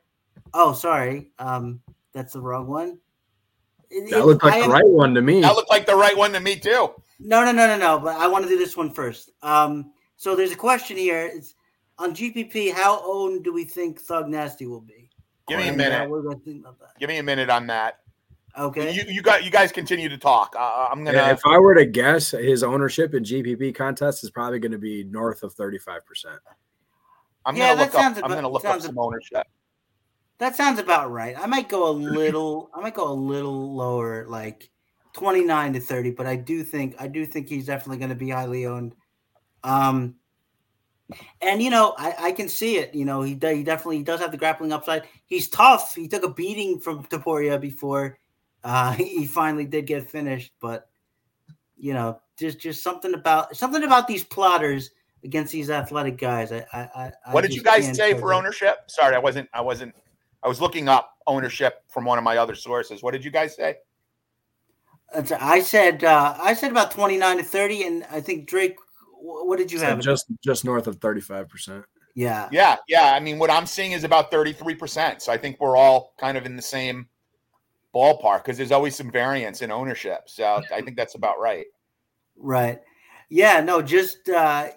Oh, 0.55 0.73
sorry, 0.73 1.31
um, 1.39 1.81
that's 2.15 2.33
the 2.33 2.41
wrong 2.41 2.67
one. 2.67 2.99
That 4.11 4.27
looked 4.27 4.45
like 4.45 4.55
I 4.55 4.63
the 4.63 4.69
right 4.69 4.87
one 4.87 5.15
to 5.15 5.23
me. 5.23 5.41
That 5.41 5.55
looked 5.55 5.71
like 5.71 5.87
the 5.87 5.97
right 5.97 6.17
one 6.17 6.33
to 6.33 6.41
me 6.41 6.57
too. 6.57 6.91
No, 7.19 7.45
no, 7.45 7.53
no, 7.53 7.67
no, 7.67 7.77
no. 7.79 7.99
But 7.99 8.21
I 8.21 8.27
want 8.27 8.45
to 8.45 8.49
do 8.49 8.59
this 8.59 8.77
one 8.77 8.91
first. 8.91 9.31
Um, 9.43 9.93
so 10.17 10.35
there's 10.35 10.53
a 10.53 10.57
question 10.57 10.97
here. 10.97 11.31
It's 11.33 11.55
on 11.99 12.15
GPP. 12.15 12.73
How 12.73 13.01
owned 13.05 13.45
do 13.45 13.53
we 13.53 13.65
think 13.65 14.01
Thug 14.01 14.29
Nasty 14.29 14.67
will 14.67 14.81
be? 14.81 15.11
Give 15.49 15.59
me 15.59 15.69
a 15.69 15.73
minute. 15.73 16.11
Give 16.99 17.09
me 17.09 17.19
a 17.19 17.23
minute 17.23 17.51
on 17.51 17.69
that. 17.69 18.01
Okay. 18.59 18.91
You 18.93 19.03
you 19.07 19.23
got 19.23 19.45
you 19.45 19.51
guys 19.51 19.71
continue 19.71 20.09
to 20.09 20.17
talk. 20.17 20.55
Uh, 20.59 20.89
I'm 20.91 21.05
gonna. 21.05 21.19
Yeah, 21.19 21.31
if 21.31 21.41
I 21.45 21.59
were 21.59 21.75
to 21.75 21.85
guess, 21.85 22.31
his 22.31 22.63
ownership 22.63 23.15
in 23.15 23.23
GPP 23.23 23.75
contests 23.75 24.25
is 24.25 24.31
probably 24.31 24.59
going 24.59 24.73
to 24.73 24.79
be 24.79 25.05
north 25.05 25.43
of 25.43 25.53
35 25.53 26.07
percent. 26.07 26.39
I'm 27.45 27.55
yeah, 27.55 27.75
gonna 27.75 27.81
look 27.83 27.95
up. 27.95 28.13
About, 28.13 28.25
I'm 28.25 28.31
gonna 28.31 28.49
look 28.49 28.65
up 28.65 28.81
some 28.81 28.99
ownership. 28.99 29.47
That 30.39 30.57
sounds 30.57 30.79
about 30.79 31.11
right. 31.11 31.35
I 31.39 31.47
might 31.47 31.69
go 31.69 31.91
a 31.91 31.93
little. 31.93 32.71
I 32.75 32.81
might 32.81 32.95
go 32.95 33.11
a 33.11 33.13
little 33.13 33.75
lower, 33.75 34.27
like 34.29 34.71
29 35.15 35.75
to 35.75 35.81
30. 35.81 36.11
But 36.13 36.27
I 36.27 36.37
do 36.37 36.63
think 36.63 36.95
I 36.99 37.09
do 37.09 37.27
think 37.27 37.49
he's 37.49 37.67
definitely 37.67 37.99
going 37.99 38.11
to 38.11 38.17
be 38.17 38.31
highly 38.31 38.67
owned. 38.67 38.95
Um, 39.65 40.17
and 41.41 41.63
you 41.63 41.71
know, 41.71 41.95
I, 41.99 42.15
I 42.19 42.33
can 42.33 42.49
see 42.49 42.77
it. 42.79 42.95
You 42.95 43.05
know, 43.05 43.23
he 43.23 43.33
he 43.33 43.63
definitely 43.63 43.99
he 43.99 44.03
does 44.03 44.21
have 44.21 44.31
the 44.31 44.37
grappling 44.37 44.73
upside. 44.73 45.05
He's 45.27 45.49
tough. 45.49 45.95
He 45.95 46.09
took 46.09 46.25
a 46.25 46.31
beating 46.31 46.81
from 46.81 47.05
Topuria 47.05 47.61
before 47.61 48.19
uh, 48.67 48.93
he 48.95 49.27
finally 49.27 49.65
did 49.65 49.87
get 49.87 50.09
finished, 50.11 50.53
but 50.61 50.89
you 51.79 51.95
know, 51.95 52.21
just 52.37 52.59
just 52.59 52.83
something 52.83 53.15
about 53.15 53.57
something 53.57 53.85
about 53.85 54.09
these 54.09 54.25
plotters 54.25 54.91
against 55.25 55.53
these 55.53 55.71
athletic 55.71 56.19
guys. 56.19 56.53
I, 56.53 56.67
I, 56.73 57.13
I 57.27 57.33
what 57.33 57.43
did 57.43 57.55
you 57.55 57.63
guys 57.63 57.97
say 57.97 58.19
for 58.19 58.35
ownership? 58.35 58.79
Sorry, 58.89 59.15
I 59.15 59.19
wasn't. 59.19 59.49
I 59.55 59.61
wasn't. 59.61 59.95
I 60.47 60.49
was 60.49 60.61
looking 60.61 60.89
up 60.89 61.19
ownership 61.27 61.83
from 61.89 62.05
one 62.05 62.19
of 62.19 62.25
my 62.25 62.37
other 62.37 62.55
sources. 62.55 63.03
What 63.03 63.11
did 63.11 63.25
you 63.25 63.33
guys 63.33 63.57
say? 63.57 63.79
I 65.41 65.61
said 65.61 66.05
uh, 66.05 66.37
I 66.41 66.55
said 66.55 66.71
about 66.71 66.93
twenty 66.93 67.17
nine 67.17 67.39
to 67.39 67.43
thirty, 67.43 67.83
and 67.83 68.05
I 68.13 68.21
think 68.21 68.47
Drake. 68.47 68.77
What 69.19 69.59
did 69.59 69.73
you 69.73 69.81
have? 69.81 69.99
Just 69.99 70.27
just 70.45 70.65
north 70.65 70.87
of 70.87 70.97
thirty 70.97 71.21
five 71.21 71.49
percent. 71.49 71.85
Yeah, 72.15 72.49
yeah, 72.53 72.77
yeah. 72.87 73.13
I 73.13 73.19
mean, 73.19 73.41
what 73.41 73.51
I'm 73.51 73.67
seeing 73.67 73.91
is 73.91 74.05
about 74.05 74.31
thirty 74.31 74.53
three 74.53 74.77
percent. 74.77 75.21
So 75.21 75.33
I 75.33 75.37
think 75.37 75.59
we're 75.59 75.77
all 75.77 76.15
kind 76.17 76.39
of 76.39 76.47
in 76.47 76.55
the 76.55 76.63
same 76.63 77.09
ballpark 77.93 78.45
because 78.45 78.57
there's 78.57 78.73
always 78.73 78.95
some 78.95 79.11
variance 79.11 79.63
in 79.63 79.73
ownership. 79.73 80.29
So 80.29 80.63
I 80.73 80.81
think 80.81 80.97
that's 80.97 81.17
about 81.17 81.41
right. 81.41 81.67
Right. 82.37 82.81
Yeah. 83.31 83.61
No. 83.63 83.83
Just 83.83 84.29
uh, 84.29 84.69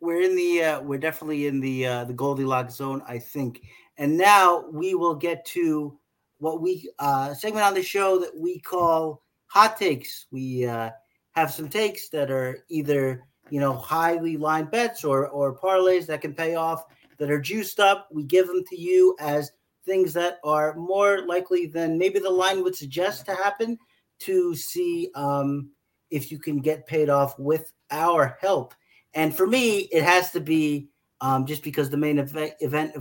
we're 0.00 0.22
in 0.22 0.36
the 0.36 0.64
uh, 0.64 0.80
we're 0.80 0.98
definitely 0.98 1.46
in 1.48 1.60
the 1.60 1.86
uh, 1.86 2.04
the 2.04 2.14
Goldilocks 2.14 2.76
zone, 2.76 3.02
I 3.06 3.18
think. 3.18 3.60
And 4.02 4.18
now 4.18 4.64
we 4.72 4.96
will 4.96 5.14
get 5.14 5.44
to 5.54 5.96
what 6.38 6.60
we 6.60 6.90
uh, 6.98 7.34
segment 7.34 7.64
on 7.64 7.72
the 7.72 7.84
show 7.84 8.18
that 8.18 8.36
we 8.36 8.58
call 8.58 9.22
hot 9.46 9.76
takes. 9.76 10.26
We 10.32 10.66
uh, 10.66 10.90
have 11.36 11.52
some 11.52 11.68
takes 11.68 12.08
that 12.08 12.28
are 12.28 12.64
either 12.68 13.22
you 13.48 13.60
know 13.60 13.72
highly 13.72 14.36
lined 14.36 14.72
bets 14.72 15.04
or 15.04 15.28
or 15.28 15.56
parlays 15.56 16.06
that 16.06 16.20
can 16.20 16.34
pay 16.34 16.56
off 16.56 16.84
that 17.18 17.30
are 17.30 17.40
juiced 17.40 17.78
up. 17.78 18.08
We 18.10 18.24
give 18.24 18.48
them 18.48 18.64
to 18.70 18.76
you 18.76 19.14
as 19.20 19.52
things 19.86 20.12
that 20.14 20.40
are 20.42 20.74
more 20.74 21.24
likely 21.24 21.66
than 21.66 21.96
maybe 21.96 22.18
the 22.18 22.28
line 22.28 22.64
would 22.64 22.74
suggest 22.74 23.24
to 23.26 23.36
happen 23.36 23.78
to 24.22 24.56
see 24.56 25.12
um, 25.14 25.70
if 26.10 26.32
you 26.32 26.40
can 26.40 26.58
get 26.58 26.88
paid 26.88 27.08
off 27.08 27.38
with 27.38 27.72
our 27.92 28.36
help. 28.40 28.74
And 29.14 29.32
for 29.32 29.46
me, 29.46 29.82
it 29.92 30.02
has 30.02 30.32
to 30.32 30.40
be 30.40 30.88
um, 31.20 31.46
just 31.46 31.62
because 31.62 31.88
the 31.88 31.96
main 31.96 32.18
event, 32.18 32.54
event 32.58 32.96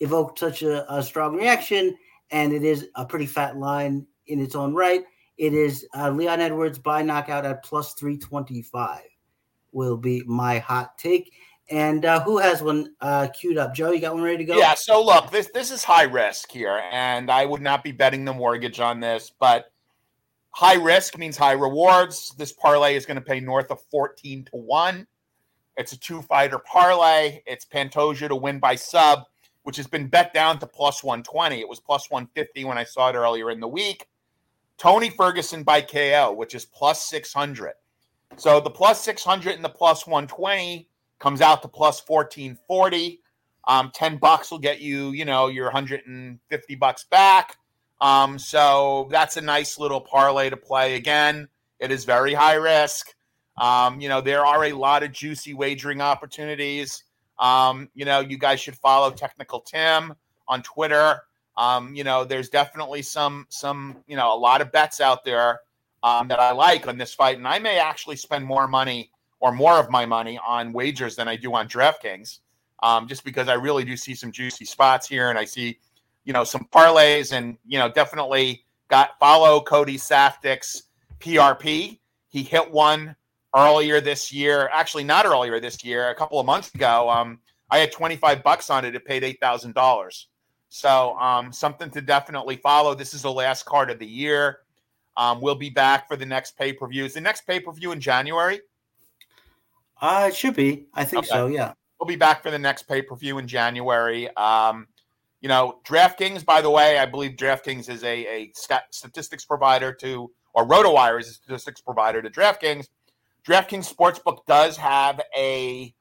evoked 0.00 0.38
such 0.38 0.62
a, 0.62 0.92
a, 0.92 1.02
strong 1.02 1.36
reaction, 1.36 1.96
and 2.30 2.52
it 2.52 2.64
is 2.64 2.88
a 2.96 3.04
pretty 3.04 3.26
fat 3.26 3.56
line 3.56 4.06
in 4.26 4.40
its 4.40 4.54
own 4.54 4.74
right. 4.74 5.04
It 5.38 5.54
is 5.54 5.86
uh, 5.96 6.10
Leon 6.10 6.40
Edwards 6.40 6.78
by 6.78 7.02
knockout 7.02 7.46
at 7.46 7.64
plus 7.64 7.94
325 7.94 9.00
will 9.72 9.96
be 9.96 10.22
my 10.26 10.58
hot 10.58 10.98
take. 10.98 11.32
And 11.70 12.04
uh, 12.04 12.20
who 12.22 12.38
has 12.38 12.62
one 12.62 12.94
uh, 13.00 13.28
queued 13.28 13.56
up? 13.56 13.74
Joe, 13.74 13.92
you 13.92 14.00
got 14.00 14.14
one 14.14 14.24
ready 14.24 14.38
to 14.38 14.44
go? 14.44 14.58
Yeah. 14.58 14.74
So 14.74 15.04
look, 15.04 15.30
this 15.30 15.50
this 15.54 15.70
is 15.70 15.84
high 15.84 16.02
risk 16.02 16.50
here, 16.50 16.82
and 16.90 17.30
I 17.30 17.46
would 17.46 17.62
not 17.62 17.84
be 17.84 17.92
betting 17.92 18.24
the 18.24 18.32
mortgage 18.32 18.80
on 18.80 18.98
this, 18.98 19.30
but 19.38 19.66
high 20.50 20.74
risk 20.74 21.16
means 21.16 21.36
high 21.36 21.52
rewards. 21.52 22.34
This 22.36 22.52
parlay 22.52 22.96
is 22.96 23.06
going 23.06 23.18
to 23.18 23.20
pay 23.20 23.38
north 23.38 23.70
of 23.70 23.80
fourteen 23.88 24.44
to 24.46 24.56
one. 24.56 25.06
It's 25.76 25.92
a 25.92 25.98
two 25.98 26.22
fighter 26.22 26.58
parlay. 26.58 27.40
It's 27.46 27.64
Pantoja 27.64 28.26
to 28.26 28.34
win 28.34 28.58
by 28.58 28.74
sub, 28.74 29.22
which 29.70 29.76
has 29.76 29.86
been 29.86 30.08
bet 30.08 30.34
down 30.34 30.58
to 30.58 30.66
plus 30.66 31.04
one 31.04 31.22
twenty. 31.22 31.60
It 31.60 31.68
was 31.68 31.78
plus 31.78 32.10
one 32.10 32.26
fifty 32.34 32.64
when 32.64 32.76
I 32.76 32.82
saw 32.82 33.08
it 33.08 33.14
earlier 33.14 33.52
in 33.52 33.60
the 33.60 33.68
week. 33.68 34.08
Tony 34.78 35.10
Ferguson 35.10 35.62
by 35.62 35.80
KO, 35.80 36.32
which 36.32 36.56
is 36.56 36.64
plus 36.64 37.08
six 37.08 37.32
hundred. 37.32 37.74
So 38.36 38.58
the 38.58 38.68
plus 38.68 39.00
six 39.00 39.22
hundred 39.22 39.54
and 39.54 39.64
the 39.64 39.68
plus 39.68 40.08
one 40.08 40.26
twenty 40.26 40.88
comes 41.20 41.40
out 41.40 41.62
to 41.62 41.68
plus 41.68 42.02
1440 42.04 43.20
um, 43.68 43.92
10 43.94 44.16
bucks 44.16 44.50
will 44.50 44.58
get 44.58 44.80
you 44.80 45.12
you 45.12 45.24
know 45.24 45.46
your 45.46 45.66
150 45.66 46.74
bucks 46.74 47.04
back 47.04 47.56
um, 48.00 48.38
so 48.38 49.06
that's 49.10 49.36
a 49.36 49.40
nice 49.40 49.78
little 49.78 50.00
parlay 50.00 50.50
to 50.50 50.56
play 50.56 50.96
again 50.96 51.46
it 51.78 51.92
is 51.92 52.04
very 52.04 52.34
high 52.34 52.54
risk 52.54 53.14
um, 53.60 54.00
you 54.00 54.08
know 54.08 54.22
there 54.22 54.44
are 54.46 54.64
a 54.64 54.72
lot 54.72 55.02
of 55.02 55.12
juicy 55.12 55.52
wagering 55.52 56.00
opportunities 56.00 57.04
um, 57.40 57.88
you 57.94 58.04
know 58.04 58.20
you 58.20 58.38
guys 58.38 58.60
should 58.60 58.76
follow 58.76 59.10
technical 59.10 59.60
tim 59.60 60.14
on 60.46 60.62
twitter 60.62 61.20
um, 61.56 61.94
you 61.94 62.04
know 62.04 62.24
there's 62.24 62.48
definitely 62.48 63.02
some 63.02 63.46
some 63.48 63.96
you 64.06 64.16
know 64.16 64.32
a 64.32 64.38
lot 64.38 64.60
of 64.60 64.70
bets 64.70 65.00
out 65.00 65.24
there 65.24 65.60
um, 66.02 66.28
that 66.28 66.38
i 66.38 66.52
like 66.52 66.86
on 66.86 66.96
this 66.96 67.12
fight 67.12 67.36
and 67.36 67.48
i 67.48 67.58
may 67.58 67.78
actually 67.78 68.16
spend 68.16 68.44
more 68.44 68.68
money 68.68 69.10
or 69.40 69.52
more 69.52 69.78
of 69.78 69.90
my 69.90 70.06
money 70.06 70.38
on 70.46 70.72
wagers 70.72 71.16
than 71.16 71.26
I 71.26 71.36
do 71.36 71.54
on 71.54 71.66
DraftKings, 71.66 72.38
um, 72.82 73.08
just 73.08 73.24
because 73.24 73.48
I 73.48 73.54
really 73.54 73.84
do 73.84 73.96
see 73.96 74.14
some 74.14 74.30
juicy 74.30 74.66
spots 74.66 75.08
here, 75.08 75.30
and 75.30 75.38
I 75.38 75.44
see, 75.44 75.78
you 76.24 76.32
know, 76.32 76.44
some 76.44 76.68
parlays, 76.70 77.32
and 77.32 77.56
you 77.66 77.78
know, 77.78 77.90
definitely 77.90 78.64
got 78.88 79.18
follow 79.18 79.60
Cody 79.60 79.96
Saftik's 79.96 80.84
PRP. 81.18 81.98
He 82.28 82.42
hit 82.42 82.70
one 82.70 83.16
earlier 83.54 84.00
this 84.00 84.32
year, 84.32 84.68
actually 84.72 85.04
not 85.04 85.26
earlier 85.26 85.60
this 85.60 85.84
year, 85.84 86.10
a 86.10 86.14
couple 86.14 86.38
of 86.38 86.46
months 86.46 86.74
ago. 86.74 87.08
Um, 87.10 87.38
I 87.70 87.78
had 87.78 87.92
25 87.92 88.42
bucks 88.42 88.70
on 88.70 88.84
it. 88.84 88.94
It 88.94 89.04
paid 89.04 89.22
$8,000. 89.22 90.24
So 90.68 91.16
um, 91.18 91.52
something 91.52 91.90
to 91.90 92.00
definitely 92.00 92.56
follow. 92.56 92.94
This 92.94 93.14
is 93.14 93.22
the 93.22 93.32
last 93.32 93.64
card 93.64 93.90
of 93.90 93.98
the 93.98 94.06
year. 94.06 94.60
Um, 95.16 95.40
we'll 95.40 95.56
be 95.56 95.70
back 95.70 96.06
for 96.08 96.16
the 96.16 96.26
next 96.26 96.56
pay 96.56 96.72
per 96.72 96.86
view. 96.86 97.04
Is 97.04 97.14
the 97.14 97.20
next 97.20 97.46
pay 97.46 97.60
per 97.60 97.72
view 97.72 97.92
in 97.92 98.00
January? 98.00 98.60
Uh, 100.00 100.26
it 100.28 100.34
should 100.34 100.54
be. 100.54 100.86
I 100.94 101.04
think 101.04 101.24
Okay. 101.24 101.28
so. 101.28 101.46
Yeah. 101.46 101.74
We'll 101.98 102.06
be 102.06 102.16
back 102.16 102.42
for 102.42 102.50
the 102.50 102.58
next 102.58 102.84
pay 102.84 103.02
per 103.02 103.16
view 103.16 103.38
in 103.38 103.46
January. 103.46 104.34
Um, 104.36 104.86
you 105.40 105.48
know, 105.48 105.80
DraftKings, 105.84 106.44
by 106.44 106.60
the 106.62 106.70
way, 106.70 106.98
I 106.98 107.06
believe 107.06 107.32
DraftKings 107.32 107.88
is 107.88 108.04
a, 108.04 108.26
a 108.26 108.52
stat, 108.54 108.84
statistics 108.90 109.44
provider 109.44 109.92
to, 109.94 110.30
or 110.54 110.66
RotoWire 110.66 111.20
is 111.20 111.28
a 111.28 111.32
statistics 111.32 111.80
provider 111.80 112.22
to 112.22 112.30
DraftKings. 112.30 112.88
DraftKings 113.46 113.92
Sportsbook 113.92 114.44
does 114.46 114.76
have 114.76 115.20
a 115.36 115.94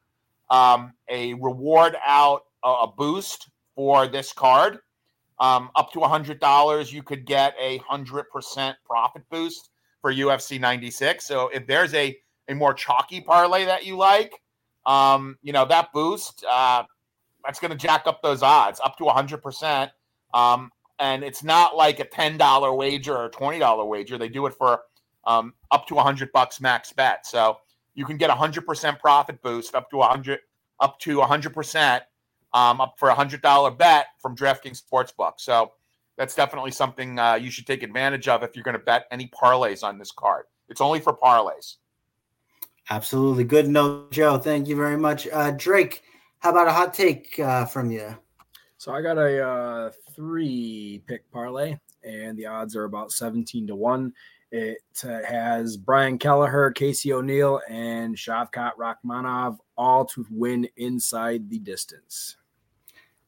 um, 0.50 0.94
a 1.08 1.34
reward 1.36 1.96
out, 2.06 2.46
a, 2.64 2.88
boost 2.88 3.50
for 3.76 4.08
this 4.08 4.34
card. 4.34 4.80
Um, 5.40 5.70
up 5.76 5.92
to 5.94 6.00
$100, 6.00 6.92
you 6.92 7.04
could 7.04 7.26
get 7.26 7.54
a 7.60 7.80
100% 7.80 8.74
profit 8.86 9.22
boost 9.30 9.70
for 10.02 10.12
UFC 10.12 10.60
96. 10.60 11.26
So 11.26 11.50
if 11.50 11.68
there's 11.68 11.94
a, 11.94 12.18
a 12.48 12.56
more 12.56 12.74
chalky 12.74 13.22
parlay 13.22 13.66
that 13.66 13.86
you 13.86 13.96
like, 13.96 14.34
um, 14.86 15.38
you 15.42 15.54
know, 15.54 15.66
that 15.66 15.94
boost, 15.94 16.44
uh, 16.50 16.84
that's 17.46 17.60
going 17.60 17.72
to 17.72 17.78
jack 17.78 18.04
up 18.06 18.22
those 18.22 18.44
odds 18.44 18.82
up 18.84 18.98
to 18.98 19.04
100%. 19.04 19.92
Um, 20.34 20.72
and 21.00 21.24
it's 21.24 21.44
not 21.44 21.76
like 21.76 22.00
a 22.00 22.06
$10 22.06 22.78
wager 22.78 23.16
or 23.16 23.26
a 23.26 23.32
$20 23.32 23.88
wager. 23.88 24.18
They 24.18 24.30
do 24.30 24.46
it 24.46 24.54
for 24.56 24.82
um, 25.26 25.54
up 25.72 25.88
to 25.88 25.96
100 25.96 26.32
bucks 26.32 26.62
max 26.62 26.92
bet. 26.94 27.26
So 27.26 27.58
you 27.94 28.06
can 28.06 28.18
get 28.18 28.30
a 28.30 28.34
100% 28.34 29.00
profit 29.00 29.42
boost 29.42 29.76
up 29.76 29.90
to 29.92 29.98
100 29.98 30.40
up 30.80 31.00
to 31.00 31.18
100% 31.18 32.02
um, 32.54 32.82
up 32.82 32.96
for 32.98 33.10
a 33.10 33.16
$100 33.16 33.78
bet 33.78 34.08
from 34.22 34.36
DraftKings 34.36 34.82
Sportsbook. 34.82 35.34
So 35.38 35.74
that's 36.18 36.36
definitely 36.36 36.72
something 36.72 37.20
uh, 37.20 37.36
you 37.36 37.52
should 37.52 37.68
take 37.68 37.84
advantage 37.84 38.28
of 38.28 38.44
if 38.44 38.56
you're 38.56 38.64
going 38.64 38.78
to 38.78 38.84
bet 38.84 39.06
any 39.12 39.28
parlays 39.28 39.84
on 39.84 39.98
this 39.98 40.12
card. 40.12 40.46
It's 40.70 40.82
only 40.82 41.00
for 41.00 41.14
parlays. 41.16 41.76
Absolutely. 42.90 43.44
Good 43.44 43.68
note, 43.68 44.12
Joe. 44.12 44.38
Thank 44.38 44.68
you 44.68 44.76
very 44.76 44.98
much. 44.98 45.28
Uh, 45.32 45.52
Drake, 45.52 46.02
how 46.40 46.50
about 46.52 46.68
a 46.68 46.72
hot 46.72 46.94
take 46.94 47.40
uh, 47.40 47.66
from 47.66 47.92
you? 47.92 48.18
So 48.78 48.94
I 48.94 49.02
got 49.02 49.18
a 49.18 49.46
uh, 49.46 49.92
three 50.16 51.04
pick 51.06 51.30
parlay, 51.32 51.78
and 52.04 52.38
the 52.38 52.48
odds 52.48 52.76
are 52.76 52.86
about 52.86 53.12
17 53.12 53.68
to 53.68 53.76
1. 53.76 54.14
It 54.52 54.82
uh, 55.04 55.22
has 55.24 55.78
Brian 55.78 56.18
Kelleher, 56.18 56.72
Casey 56.72 57.14
O'Neill, 57.14 57.62
and 57.70 58.16
Shavkat 58.16 58.72
Rakhmonov 58.80 59.58
all 59.78 60.06
to 60.06 60.26
win 60.32 60.68
inside 60.78 61.50
the 61.50 61.60
distance. 61.60 62.38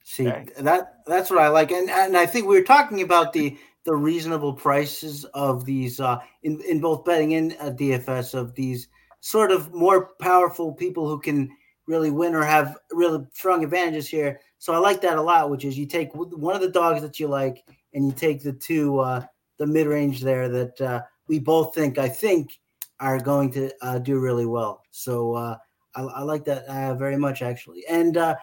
See 0.04 0.28
Okay. 0.28 0.48
that 0.60 1.06
that's 1.06 1.30
what 1.30 1.40
I 1.40 1.48
like, 1.50 1.72
and 1.72 1.90
and 1.90 2.18
I 2.18 2.26
think 2.26 2.48
we 2.48 2.60
were 2.60 2.66
talking 2.66 3.02
about 3.02 3.34
the 3.34 3.58
the 3.86 3.96
reasonable 3.96 4.54
prices 4.54 5.26
of 5.26 5.64
these 5.64 6.00
uh, 6.00 6.20
in 6.44 6.60
in 6.62 6.82
both 6.82 7.06
betting 7.06 7.36
and 7.36 7.54
uh, 7.60 7.72
DFS 7.72 8.34
of 8.34 8.56
these 8.56 8.88
sort 9.22 9.52
of 9.52 9.74
more 9.74 10.10
powerful 10.20 10.74
people 10.74 11.08
who 11.08 11.20
can 11.20 11.50
really 11.88 12.12
win 12.12 12.34
or 12.34 12.44
have 12.44 12.78
really 12.92 13.26
strong 13.34 13.64
advantages 13.64 14.08
here. 14.08 14.40
So 14.58 14.74
I 14.74 14.78
like 14.78 15.02
that 15.02 15.18
a 15.18 15.22
lot, 15.22 15.50
which 15.50 15.66
is 15.66 15.78
you 15.78 15.86
take 15.86 16.10
one 16.14 16.56
of 16.56 16.62
the 16.62 16.72
dogs 16.72 17.02
that 17.02 17.20
you 17.20 17.28
like, 17.28 17.64
and 17.94 18.06
you 18.06 18.12
take 18.12 18.42
the 18.42 18.54
two 18.54 19.00
uh, 19.00 19.24
the 19.58 19.68
mid 19.68 19.88
range 19.88 20.22
there 20.22 20.50
that 20.50 20.82
uh, 20.82 21.02
we 21.32 21.40
both 21.40 21.74
think 21.74 21.98
I 21.98 22.10
think 22.10 22.60
are 23.00 23.20
going 23.20 23.50
to 23.54 23.64
uh, 23.82 24.00
do 24.00 24.20
really 24.20 24.46
well. 24.46 24.84
So 24.92 25.34
uh, 25.44 25.56
I, 25.96 26.02
I 26.20 26.22
like 26.32 26.46
that 26.46 26.64
uh, 26.68 26.94
very 26.96 27.18
much 27.18 27.42
actually, 27.42 27.82
and. 27.90 28.18
Uh, 28.18 28.36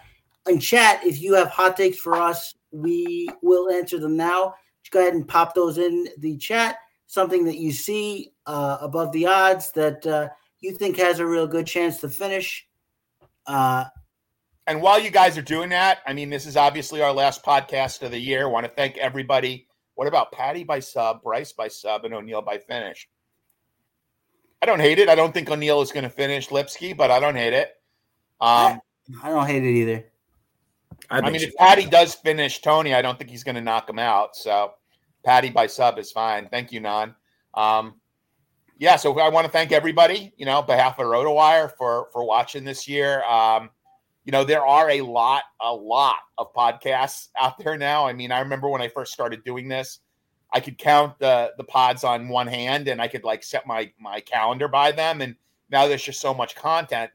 in 0.48 0.58
chat, 0.58 1.04
if 1.04 1.20
you 1.20 1.34
have 1.34 1.48
hot 1.48 1.76
takes 1.76 1.98
for 1.98 2.14
us, 2.14 2.54
we 2.72 3.28
will 3.42 3.70
answer 3.70 3.98
them 4.00 4.16
now. 4.16 4.54
Just 4.82 4.92
go 4.92 5.00
ahead 5.00 5.12
and 5.12 5.28
pop 5.28 5.52
those 5.54 5.76
in 5.76 6.08
the 6.24 6.38
chat. 6.38 6.76
Something 7.06 7.44
that 7.44 7.58
you 7.58 7.70
see 7.70 8.32
uh, 8.46 8.78
above 8.80 9.12
the 9.12 9.26
odds 9.26 9.72
that 9.72 10.06
uh, 10.06 10.30
you 10.60 10.72
think 10.72 10.96
has 10.96 11.18
a 11.18 11.26
real 11.26 11.46
good 11.46 11.66
chance 11.66 12.00
to 12.00 12.08
finish. 12.08 12.66
Uh, 13.46 13.84
And 14.66 14.80
while 14.80 14.98
you 14.98 15.10
guys 15.10 15.36
are 15.36 15.42
doing 15.42 15.68
that, 15.70 15.98
I 16.06 16.14
mean, 16.14 16.30
this 16.30 16.46
is 16.46 16.56
obviously 16.56 17.02
our 17.02 17.12
last 17.12 17.44
podcast 17.44 18.02
of 18.02 18.10
the 18.10 18.20
year. 18.20 18.46
I 18.46 18.50
want 18.50 18.64
to 18.64 18.72
thank 18.72 18.96
everybody. 18.96 19.67
What 19.98 20.06
about 20.06 20.30
Paddy 20.30 20.62
by 20.62 20.78
sub, 20.78 21.24
Bryce 21.24 21.50
by 21.50 21.66
sub, 21.66 22.04
and 22.04 22.14
O'Neill 22.14 22.40
by 22.40 22.58
finish? 22.58 23.08
I 24.62 24.66
don't 24.66 24.78
hate 24.78 25.00
it. 25.00 25.08
I 25.08 25.16
don't 25.16 25.34
think 25.34 25.50
O'Neill 25.50 25.82
is 25.82 25.90
going 25.90 26.04
to 26.04 26.08
finish 26.08 26.50
Lipski, 26.50 26.96
but 26.96 27.10
I 27.10 27.18
don't 27.18 27.34
hate 27.34 27.52
it. 27.52 27.70
Um, 28.40 28.80
I 29.24 29.30
don't 29.30 29.48
hate 29.48 29.64
it 29.64 29.72
either. 29.72 30.04
I 31.10 31.20
mean, 31.20 31.34
if 31.42 31.52
Paddy 31.56 31.84
does 31.84 32.14
finish 32.14 32.60
Tony, 32.60 32.94
I 32.94 33.02
don't 33.02 33.18
think 33.18 33.28
he's 33.28 33.42
going 33.42 33.56
to 33.56 33.60
knock 33.60 33.90
him 33.90 33.98
out. 33.98 34.36
So, 34.36 34.74
Paddy 35.24 35.50
by 35.50 35.66
sub 35.66 35.98
is 35.98 36.12
fine. 36.12 36.48
Thank 36.48 36.70
you, 36.70 36.78
Non. 36.78 37.16
Um, 37.54 37.94
yeah, 38.78 38.94
so 38.94 39.18
I 39.18 39.28
want 39.28 39.46
to 39.46 39.50
thank 39.50 39.72
everybody, 39.72 40.32
you 40.36 40.46
know, 40.46 40.62
behalf 40.62 41.00
of 41.00 41.06
RotoWire 41.06 41.72
for 41.76 42.06
for 42.12 42.22
watching 42.22 42.62
this 42.62 42.86
year. 42.86 43.24
Um, 43.24 43.70
you 44.28 44.32
know, 44.32 44.44
there 44.44 44.66
are 44.66 44.90
a 44.90 45.00
lot, 45.00 45.44
a 45.58 45.72
lot 45.72 46.16
of 46.36 46.52
podcasts 46.52 47.28
out 47.40 47.56
there 47.56 47.78
now. 47.78 48.06
I 48.06 48.12
mean, 48.12 48.30
I 48.30 48.40
remember 48.40 48.68
when 48.68 48.82
I 48.82 48.88
first 48.88 49.14
started 49.14 49.42
doing 49.42 49.68
this, 49.68 50.00
I 50.52 50.60
could 50.60 50.76
count 50.76 51.18
the 51.18 51.52
the 51.56 51.64
pods 51.64 52.04
on 52.04 52.28
one 52.28 52.46
hand, 52.46 52.88
and 52.88 53.00
I 53.00 53.08
could 53.08 53.24
like 53.24 53.42
set 53.42 53.66
my 53.66 53.90
my 53.98 54.20
calendar 54.20 54.68
by 54.68 54.92
them. 54.92 55.22
And 55.22 55.34
now 55.70 55.88
there's 55.88 56.02
just 56.02 56.20
so 56.20 56.34
much 56.34 56.54
content. 56.54 57.10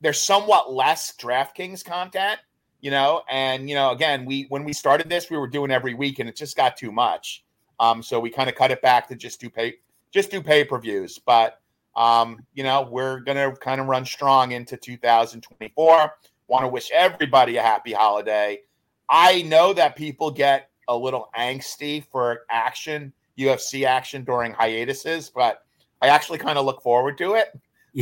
There's 0.00 0.20
somewhat 0.20 0.72
less 0.72 1.14
DraftKings 1.16 1.84
content, 1.84 2.40
you 2.80 2.90
know. 2.90 3.22
And 3.30 3.68
you 3.68 3.76
know, 3.76 3.92
again, 3.92 4.24
we 4.24 4.46
when 4.48 4.64
we 4.64 4.72
started 4.72 5.08
this, 5.08 5.30
we 5.30 5.38
were 5.38 5.46
doing 5.46 5.70
every 5.70 5.94
week, 5.94 6.18
and 6.18 6.28
it 6.28 6.34
just 6.34 6.56
got 6.56 6.76
too 6.76 6.90
much. 6.90 7.44
Um, 7.78 8.02
so 8.02 8.18
we 8.18 8.28
kind 8.28 8.48
of 8.48 8.56
cut 8.56 8.72
it 8.72 8.82
back 8.82 9.06
to 9.06 9.14
just 9.14 9.40
do 9.40 9.48
pay 9.48 9.74
just 10.10 10.32
do 10.32 10.42
pay 10.42 10.64
per 10.64 10.80
views. 10.80 11.20
But 11.24 11.60
um, 11.96 12.44
you 12.54 12.64
know, 12.64 12.82
we're 12.82 13.20
gonna 13.20 13.54
kind 13.56 13.80
of 13.80 13.86
run 13.86 14.04
strong 14.04 14.52
into 14.52 14.76
2024. 14.76 16.10
Want 16.46 16.64
to 16.64 16.68
wish 16.68 16.90
everybody 16.92 17.56
a 17.56 17.62
happy 17.62 17.92
holiday. 17.92 18.60
I 19.08 19.42
know 19.42 19.72
that 19.72 19.96
people 19.96 20.30
get 20.30 20.70
a 20.88 20.96
little 20.96 21.28
angsty 21.38 22.04
for 22.10 22.42
action, 22.50 23.12
UFC 23.38 23.86
action 23.86 24.24
during 24.24 24.52
hiatuses, 24.52 25.30
but 25.30 25.62
I 26.02 26.08
actually 26.08 26.38
kind 26.38 26.58
of 26.58 26.66
look 26.66 26.82
forward 26.82 27.18
to 27.18 27.34
it. 27.34 27.48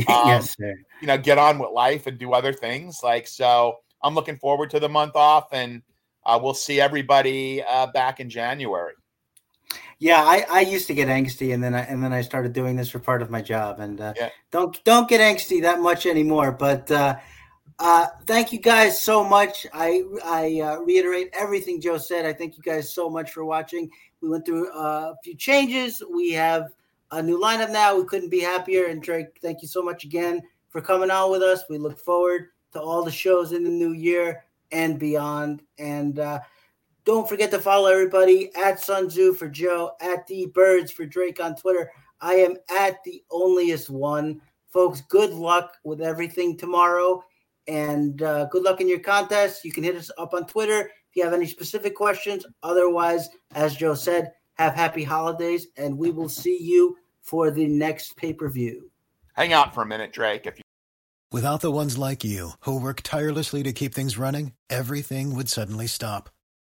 Um, 0.07 0.27
yes, 0.27 0.55
sir. 0.57 0.73
You 1.01 1.07
know, 1.07 1.19
get 1.19 1.37
on 1.37 1.59
with 1.59 1.69
life 1.69 2.07
and 2.07 2.17
do 2.17 2.33
other 2.33 2.51
things. 2.51 3.01
Like 3.03 3.27
so, 3.27 3.77
I'm 4.01 4.15
looking 4.15 4.39
forward 4.39 4.71
to 4.71 4.79
the 4.79 4.89
month 4.89 5.15
off, 5.15 5.49
and 5.51 5.83
uh, 6.25 6.39
we'll 6.41 6.55
see 6.55 6.81
everybody 6.81 7.61
uh, 7.61 7.85
back 7.85 8.19
in 8.19 8.27
January. 8.27 8.93
Yeah, 9.99 10.21
I, 10.23 10.45
I 10.49 10.61
used 10.61 10.87
to 10.87 10.93
get 10.93 11.07
angsty, 11.07 11.53
and 11.53 11.63
then 11.63 11.73
I 11.73 11.81
and 11.81 12.03
then 12.03 12.13
I 12.13 12.21
started 12.21 12.53
doing 12.53 12.75
this 12.75 12.89
for 12.89 12.99
part 12.99 13.21
of 13.21 13.29
my 13.29 13.41
job, 13.41 13.79
and 13.79 14.01
uh, 14.01 14.13
Yeah. 14.15 14.29
don't 14.51 14.83
don't 14.83 15.07
get 15.07 15.21
angsty 15.21 15.61
that 15.61 15.79
much 15.79 16.05
anymore. 16.05 16.51
But 16.51 16.89
uh, 16.91 17.17
uh, 17.79 18.07
thank 18.25 18.51
you 18.53 18.59
guys 18.59 19.01
so 19.01 19.23
much. 19.23 19.65
I 19.73 20.03
I 20.23 20.61
uh, 20.61 20.79
reiterate 20.79 21.29
everything 21.33 21.79
Joe 21.81 21.97
said. 21.97 22.25
I 22.25 22.33
thank 22.33 22.57
you 22.57 22.63
guys 22.63 22.91
so 22.93 23.09
much 23.09 23.31
for 23.31 23.45
watching. 23.45 23.89
We 24.21 24.29
went 24.29 24.45
through 24.45 24.71
uh, 24.73 25.13
a 25.13 25.15
few 25.23 25.35
changes. 25.35 26.01
We 26.09 26.31
have 26.31 26.73
a 27.11 27.21
new 27.21 27.39
lineup 27.39 27.71
now. 27.71 27.95
We 27.95 28.05
couldn't 28.05 28.29
be 28.29 28.39
happier. 28.39 28.85
And 28.85 29.01
Drake, 29.01 29.37
thank 29.41 29.61
you 29.61 29.67
so 29.67 29.81
much 29.81 30.03
again 30.03 30.41
for 30.69 30.81
coming 30.81 31.11
on 31.11 31.31
with 31.31 31.43
us. 31.43 31.63
We 31.69 31.77
look 31.77 31.99
forward 31.99 32.47
to 32.73 32.81
all 32.81 33.03
the 33.03 33.11
shows 33.11 33.51
in 33.51 33.63
the 33.63 33.69
new 33.69 33.91
year 33.91 34.45
and 34.71 34.97
beyond. 34.97 35.61
And 35.77 36.19
uh, 36.19 36.39
don't 37.05 37.27
forget 37.27 37.51
to 37.51 37.59
follow 37.59 37.89
everybody 37.89 38.53
at 38.55 38.79
Sun 38.79 39.09
Tzu 39.09 39.33
for 39.33 39.49
Joe, 39.49 39.91
at 40.01 40.25
the 40.27 40.47
Birds 40.47 40.91
for 40.91 41.05
Drake 41.05 41.39
on 41.39 41.55
Twitter. 41.55 41.91
I 42.21 42.35
am 42.35 42.55
at 42.69 43.03
the 43.03 43.21
onlyest 43.31 43.89
one. 43.89 44.41
Folks, 44.69 45.01
good 45.01 45.31
luck 45.31 45.73
with 45.83 46.01
everything 46.01 46.57
tomorrow 46.57 47.23
and 47.67 48.21
uh, 48.21 48.45
good 48.45 48.63
luck 48.63 48.81
in 48.81 48.87
your 48.87 48.99
contest. 48.99 49.63
You 49.65 49.71
can 49.71 49.83
hit 49.83 49.95
us 49.95 50.09
up 50.17 50.33
on 50.33 50.47
Twitter 50.47 50.81
if 50.81 51.15
you 51.15 51.23
have 51.23 51.33
any 51.33 51.45
specific 51.45 51.95
questions. 51.95 52.45
Otherwise, 52.63 53.29
as 53.53 53.75
Joe 53.75 53.93
said, 53.93 54.31
have 54.55 54.73
happy 54.73 55.03
holidays 55.03 55.67
and 55.77 55.97
we 55.97 56.11
will 56.11 56.29
see 56.29 56.57
you 56.61 56.97
for 57.21 57.51
the 57.51 57.67
next 57.67 58.15
pay 58.15 58.33
per 58.33 58.49
view. 58.49 58.89
Hang 59.33 59.53
out 59.53 59.73
for 59.73 59.83
a 59.83 59.85
minute, 59.85 60.13
Drake. 60.13 60.45
If 60.45 60.57
you 60.57 60.63
Without 61.31 61.61
the 61.61 61.71
ones 61.71 61.97
like 61.97 62.23
you, 62.23 62.51
who 62.59 62.79
work 62.79 63.01
tirelessly 63.01 63.63
to 63.63 63.73
keep 63.73 63.95
things 63.95 64.19
running, 64.19 64.53
everything 64.69 65.35
would 65.35 65.49
suddenly 65.49 65.87
stop. 65.87 66.29